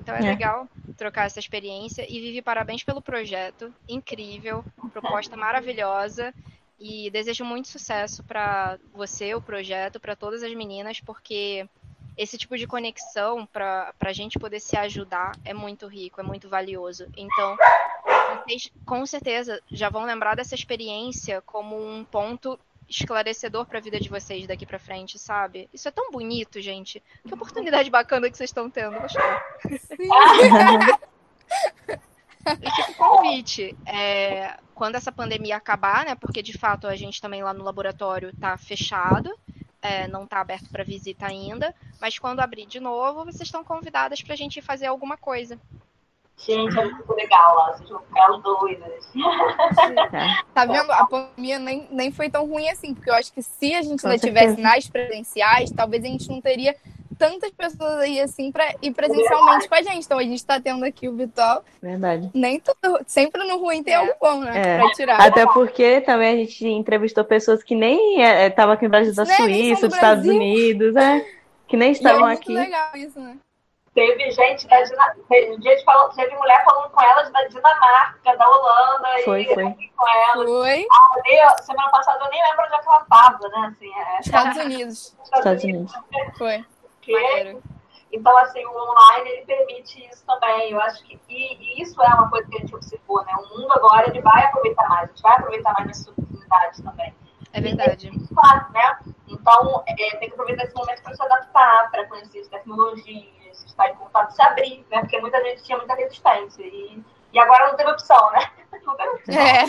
Então 0.00 0.14
é, 0.14 0.18
é, 0.18 0.22
legal 0.22 0.68
trocar 0.96 1.26
essa 1.26 1.38
experiência 1.38 2.06
e 2.08 2.20
Vivi, 2.20 2.42
parabéns 2.42 2.82
pelo 2.84 3.02
projeto, 3.02 3.72
incrível, 3.88 4.64
proposta 4.92 5.36
maravilhosa 5.36 6.32
e 6.78 7.10
desejo 7.10 7.44
muito 7.44 7.68
sucesso 7.68 8.22
para 8.22 8.78
você, 8.92 9.34
o 9.34 9.40
projeto, 9.40 9.98
para 9.98 10.14
todas 10.14 10.42
as 10.42 10.52
meninas, 10.54 11.00
porque 11.00 11.68
esse 12.16 12.38
tipo 12.38 12.56
de 12.56 12.66
conexão 12.66 13.46
para 13.46 13.92
a 14.00 14.12
gente 14.12 14.38
poder 14.38 14.60
se 14.60 14.76
ajudar 14.76 15.32
é 15.44 15.52
muito 15.52 15.86
rico, 15.86 16.20
é 16.20 16.24
muito 16.24 16.48
valioso. 16.48 17.06
Então, 17.16 17.56
vocês 18.44 18.70
com 18.84 19.04
certeza 19.06 19.60
já 19.70 19.88
vão 19.88 20.04
lembrar 20.04 20.36
dessa 20.36 20.54
experiência 20.54 21.40
como 21.42 21.76
um 21.76 22.04
ponto 22.04 22.58
esclarecedor 22.88 23.66
para 23.66 23.78
a 23.78 23.82
vida 23.82 23.98
de 23.98 24.08
vocês 24.08 24.46
daqui 24.46 24.66
para 24.66 24.78
frente, 24.78 25.18
sabe? 25.18 25.68
Isso 25.72 25.88
é 25.88 25.90
tão 25.90 26.10
bonito, 26.10 26.60
gente. 26.60 27.02
Que 27.26 27.34
oportunidade 27.34 27.90
bacana 27.90 28.30
que 28.30 28.36
vocês 28.36 28.50
estão 28.50 28.70
tendo. 28.70 28.98
Gostou? 29.00 29.22
e 32.62 32.70
fica 32.70 32.94
convite. 32.96 33.76
É, 33.86 34.58
quando 34.74 34.96
essa 34.96 35.12
pandemia 35.12 35.56
acabar, 35.56 36.04
né? 36.04 36.14
Porque 36.14 36.42
de 36.42 36.56
fato 36.56 36.86
a 36.86 36.96
gente 36.96 37.20
também 37.20 37.42
lá 37.42 37.54
no 37.54 37.64
laboratório 37.64 38.30
está 38.30 38.56
fechado. 38.56 39.34
É, 39.80 40.08
não 40.08 40.24
está 40.24 40.40
aberto 40.40 40.70
para 40.70 40.82
visita 40.82 41.26
ainda, 41.26 41.74
mas 42.00 42.18
quando 42.18 42.40
abrir 42.40 42.64
de 42.64 42.80
novo, 42.80 43.22
vocês 43.26 43.42
estão 43.42 43.62
convidadas 43.62 44.22
para 44.22 44.32
a 44.32 44.36
gente 44.36 44.62
fazer 44.62 44.86
alguma 44.86 45.18
coisa. 45.18 45.60
Gente, 46.36 46.78
é 46.78 46.84
muito 46.84 47.14
legal 47.14 47.56
lá, 47.56 47.72
vocês 47.72 47.88
vão 47.88 48.00
ficar 48.00 48.28
doidas. 48.38 49.12
Tá 50.52 50.66
vendo? 50.66 50.90
A 50.90 51.06
pandemia 51.06 51.58
nem, 51.58 51.88
nem 51.90 52.12
foi 52.12 52.28
tão 52.28 52.46
ruim 52.46 52.68
assim, 52.68 52.94
porque 52.94 53.08
eu 53.08 53.14
acho 53.14 53.32
que 53.32 53.42
se 53.42 53.74
a 53.74 53.82
gente 53.82 54.04
ainda 54.06 54.18
tivesse 54.18 54.60
nas 54.60 54.88
presenciais, 54.88 55.70
talvez 55.70 56.04
a 56.04 56.08
gente 56.08 56.28
não 56.28 56.40
teria 56.40 56.76
tantas 57.18 57.50
pessoas 57.52 57.98
aí 58.00 58.20
assim 58.20 58.50
para 58.52 58.74
ir 58.82 58.92
presencialmente 58.92 59.68
com 59.68 59.74
a 59.74 59.82
gente. 59.82 60.04
Então 60.04 60.18
a 60.18 60.22
gente 60.22 60.34
está 60.34 60.60
tendo 60.60 60.84
aqui 60.84 61.08
o 61.08 61.16
Vital. 61.16 61.64
Verdade. 61.80 62.30
Nem 62.34 62.60
tudo, 62.60 63.00
sempre 63.06 63.42
no 63.44 63.58
ruim 63.58 63.82
tem 63.82 63.94
é. 63.94 63.96
algo 63.96 64.12
bom, 64.20 64.40
né? 64.40 64.52
É. 64.54 64.78
Pra 64.78 64.90
tirar. 64.92 65.20
Até 65.20 65.46
porque 65.46 66.00
também 66.00 66.34
a 66.34 66.36
gente 66.36 66.66
entrevistou 66.66 67.24
pessoas 67.24 67.62
que 67.62 67.74
nem 67.74 68.20
estavam 68.46 68.72
é, 68.72 68.76
aqui 68.76 68.84
no 68.84 68.90
Brasil 68.90 69.14
da 69.14 69.24
né? 69.24 69.36
Suíça, 69.36 69.86
dos 69.86 69.94
Estados 69.94 70.26
Unidos, 70.26 70.96
é, 70.96 71.24
que 71.66 71.76
nem 71.76 71.92
estavam 71.92 72.28
e 72.28 72.32
é 72.32 72.34
aqui. 72.34 72.52
Muito 72.52 72.64
legal 72.64 72.90
isso, 72.96 73.20
né? 73.20 73.36
Teve 73.94 74.28
gente 74.32 74.66
da 74.66 74.82
Dinamarca, 74.82 75.20
teve, 75.28 75.84
falando, 75.84 76.14
teve 76.16 76.34
mulher 76.34 76.64
falando 76.64 76.90
com 76.90 77.00
elas 77.00 77.30
da 77.30 77.44
Dinamarca, 77.44 78.36
da 78.36 78.48
Holanda, 78.48 79.08
foi, 79.24 79.42
e 79.42 79.54
foi. 79.54 79.64
com 79.96 80.08
elas. 80.08 80.50
Foi. 80.50 80.86
Ah, 80.90 81.10
eu, 81.24 81.64
semana 81.64 81.90
passada 81.90 82.24
eu 82.24 82.30
nem 82.30 82.42
lembro 82.42 82.64
onde 82.64 82.74
é 82.74 82.78
que 82.80 82.88
ela 82.88 83.02
estava, 83.02 83.48
né? 83.50 83.72
Assim, 83.72 83.92
é, 83.94 84.20
Estados 84.20 84.64
Unidos. 84.64 85.16
Estados 85.22 85.62
Unidos. 85.62 85.92
Foi. 86.36 86.64
Que, 87.02 87.56
então, 88.12 88.36
assim, 88.38 88.64
o 88.64 88.70
online 88.70 89.30
ele 89.30 89.46
permite 89.46 90.08
isso 90.08 90.26
também. 90.26 90.72
Eu 90.72 90.80
acho 90.80 91.04
que 91.04 91.20
e, 91.28 91.54
e, 91.54 91.82
isso 91.82 92.02
é 92.02 92.08
uma 92.14 92.28
coisa 92.28 92.48
que 92.48 92.56
a 92.56 92.60
gente 92.60 92.74
observou, 92.74 93.24
né? 93.24 93.32
O 93.38 93.58
mundo 93.58 93.72
agora 93.74 94.08
ele 94.08 94.20
vai 94.22 94.44
aproveitar 94.44 94.88
mais, 94.88 95.04
a 95.04 95.06
gente 95.06 95.22
vai 95.22 95.32
aproveitar 95.34 95.72
mais 95.74 95.90
essas 95.90 96.08
oportunidades 96.08 96.82
também. 96.82 97.14
É 97.52 97.60
verdade. 97.60 98.10
Claro, 98.34 98.72
né? 98.72 98.98
Então, 99.28 99.84
é, 99.86 99.94
tem 99.94 100.28
que 100.28 100.32
aproveitar 100.34 100.64
esse 100.64 100.74
momento 100.74 101.00
para 101.00 101.14
se 101.14 101.22
adaptar, 101.22 101.90
para 101.92 102.08
conhecer 102.08 102.40
as 102.40 102.48
tecnologias 102.48 103.43
se 103.54 103.66
estar 103.66 103.88
em 103.88 103.94
contato, 103.94 104.30
se 104.32 104.42
abrir, 104.42 104.84
né? 104.90 105.00
Porque 105.00 105.20
muita 105.20 105.42
gente 105.42 105.62
tinha 105.62 105.78
muita 105.78 105.94
resistência. 105.94 106.62
E, 106.62 107.02
e 107.32 107.38
agora 107.38 107.68
não 107.68 107.76
teve 107.76 107.90
opção, 107.90 108.30
né? 108.32 108.50
Não 108.84 108.96
teve 108.96 109.10
opção. 109.10 109.34
É, 109.34 109.64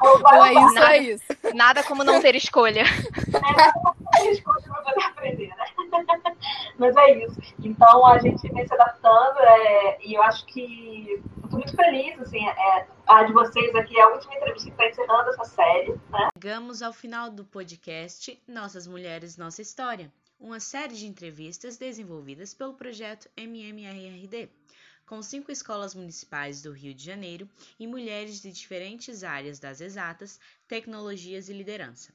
ou 0.00 0.44
é 0.44 0.52
isso, 0.52 0.78
é 0.78 0.98
isso. 0.98 1.24
Nada 1.54 1.82
como 1.82 2.04
não 2.04 2.20
ter 2.20 2.36
escolha. 2.36 2.84
É, 3.34 3.40
nada 3.40 3.72
como 3.72 3.96
não 3.98 4.10
ter 4.12 4.30
escolha 4.30 4.62
para 4.62 4.82
poder 4.82 5.04
aprender, 5.04 5.48
né? 5.48 5.64
Mas 6.78 6.96
é 6.96 7.24
isso. 7.24 7.40
Então 7.64 8.06
a 8.06 8.18
gente 8.18 8.48
vem 8.52 8.66
se 8.66 8.74
adaptando 8.74 9.38
é, 9.40 9.98
e 10.04 10.14
eu 10.14 10.22
acho 10.22 10.46
que 10.46 11.20
estou 11.50 11.58
muito 11.58 11.74
feliz, 11.74 12.20
assim, 12.20 12.46
é, 12.48 12.86
a 13.06 13.24
de 13.24 13.32
vocês 13.32 13.74
aqui 13.74 13.98
é 13.98 14.02
a 14.02 14.08
última 14.08 14.34
entrevista 14.36 14.70
que 14.70 14.82
está 14.82 14.88
encerrando 14.88 15.30
essa 15.30 15.44
série, 15.44 16.00
né? 16.10 16.28
Chegamos 16.32 16.80
ao 16.80 16.92
final 16.92 17.28
do 17.28 17.44
podcast 17.44 18.40
Nossas 18.46 18.86
Mulheres, 18.86 19.36
Nossa 19.36 19.60
História, 19.60 20.12
uma 20.40 20.58
série 20.58 20.96
de 20.96 21.06
entrevistas 21.06 21.76
desenvolvidas 21.76 22.54
pelo 22.54 22.74
projeto 22.74 23.28
MMRRD, 23.36 24.48
com 25.04 25.22
cinco 25.22 25.52
escolas 25.52 25.94
municipais 25.94 26.62
do 26.62 26.72
Rio 26.72 26.94
de 26.94 27.04
Janeiro 27.04 27.48
e 27.78 27.86
mulheres 27.86 28.40
de 28.40 28.50
diferentes 28.50 29.22
áreas 29.22 29.58
das 29.58 29.80
exatas, 29.80 30.40
tecnologias 30.66 31.48
e 31.48 31.52
liderança. 31.52 32.12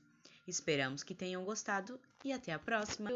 Esperamos 0.47 1.03
que 1.03 1.13
tenham 1.13 1.45
gostado 1.45 1.99
e 2.23 2.33
até 2.33 2.51
a 2.51 2.59
próxima! 2.59 3.11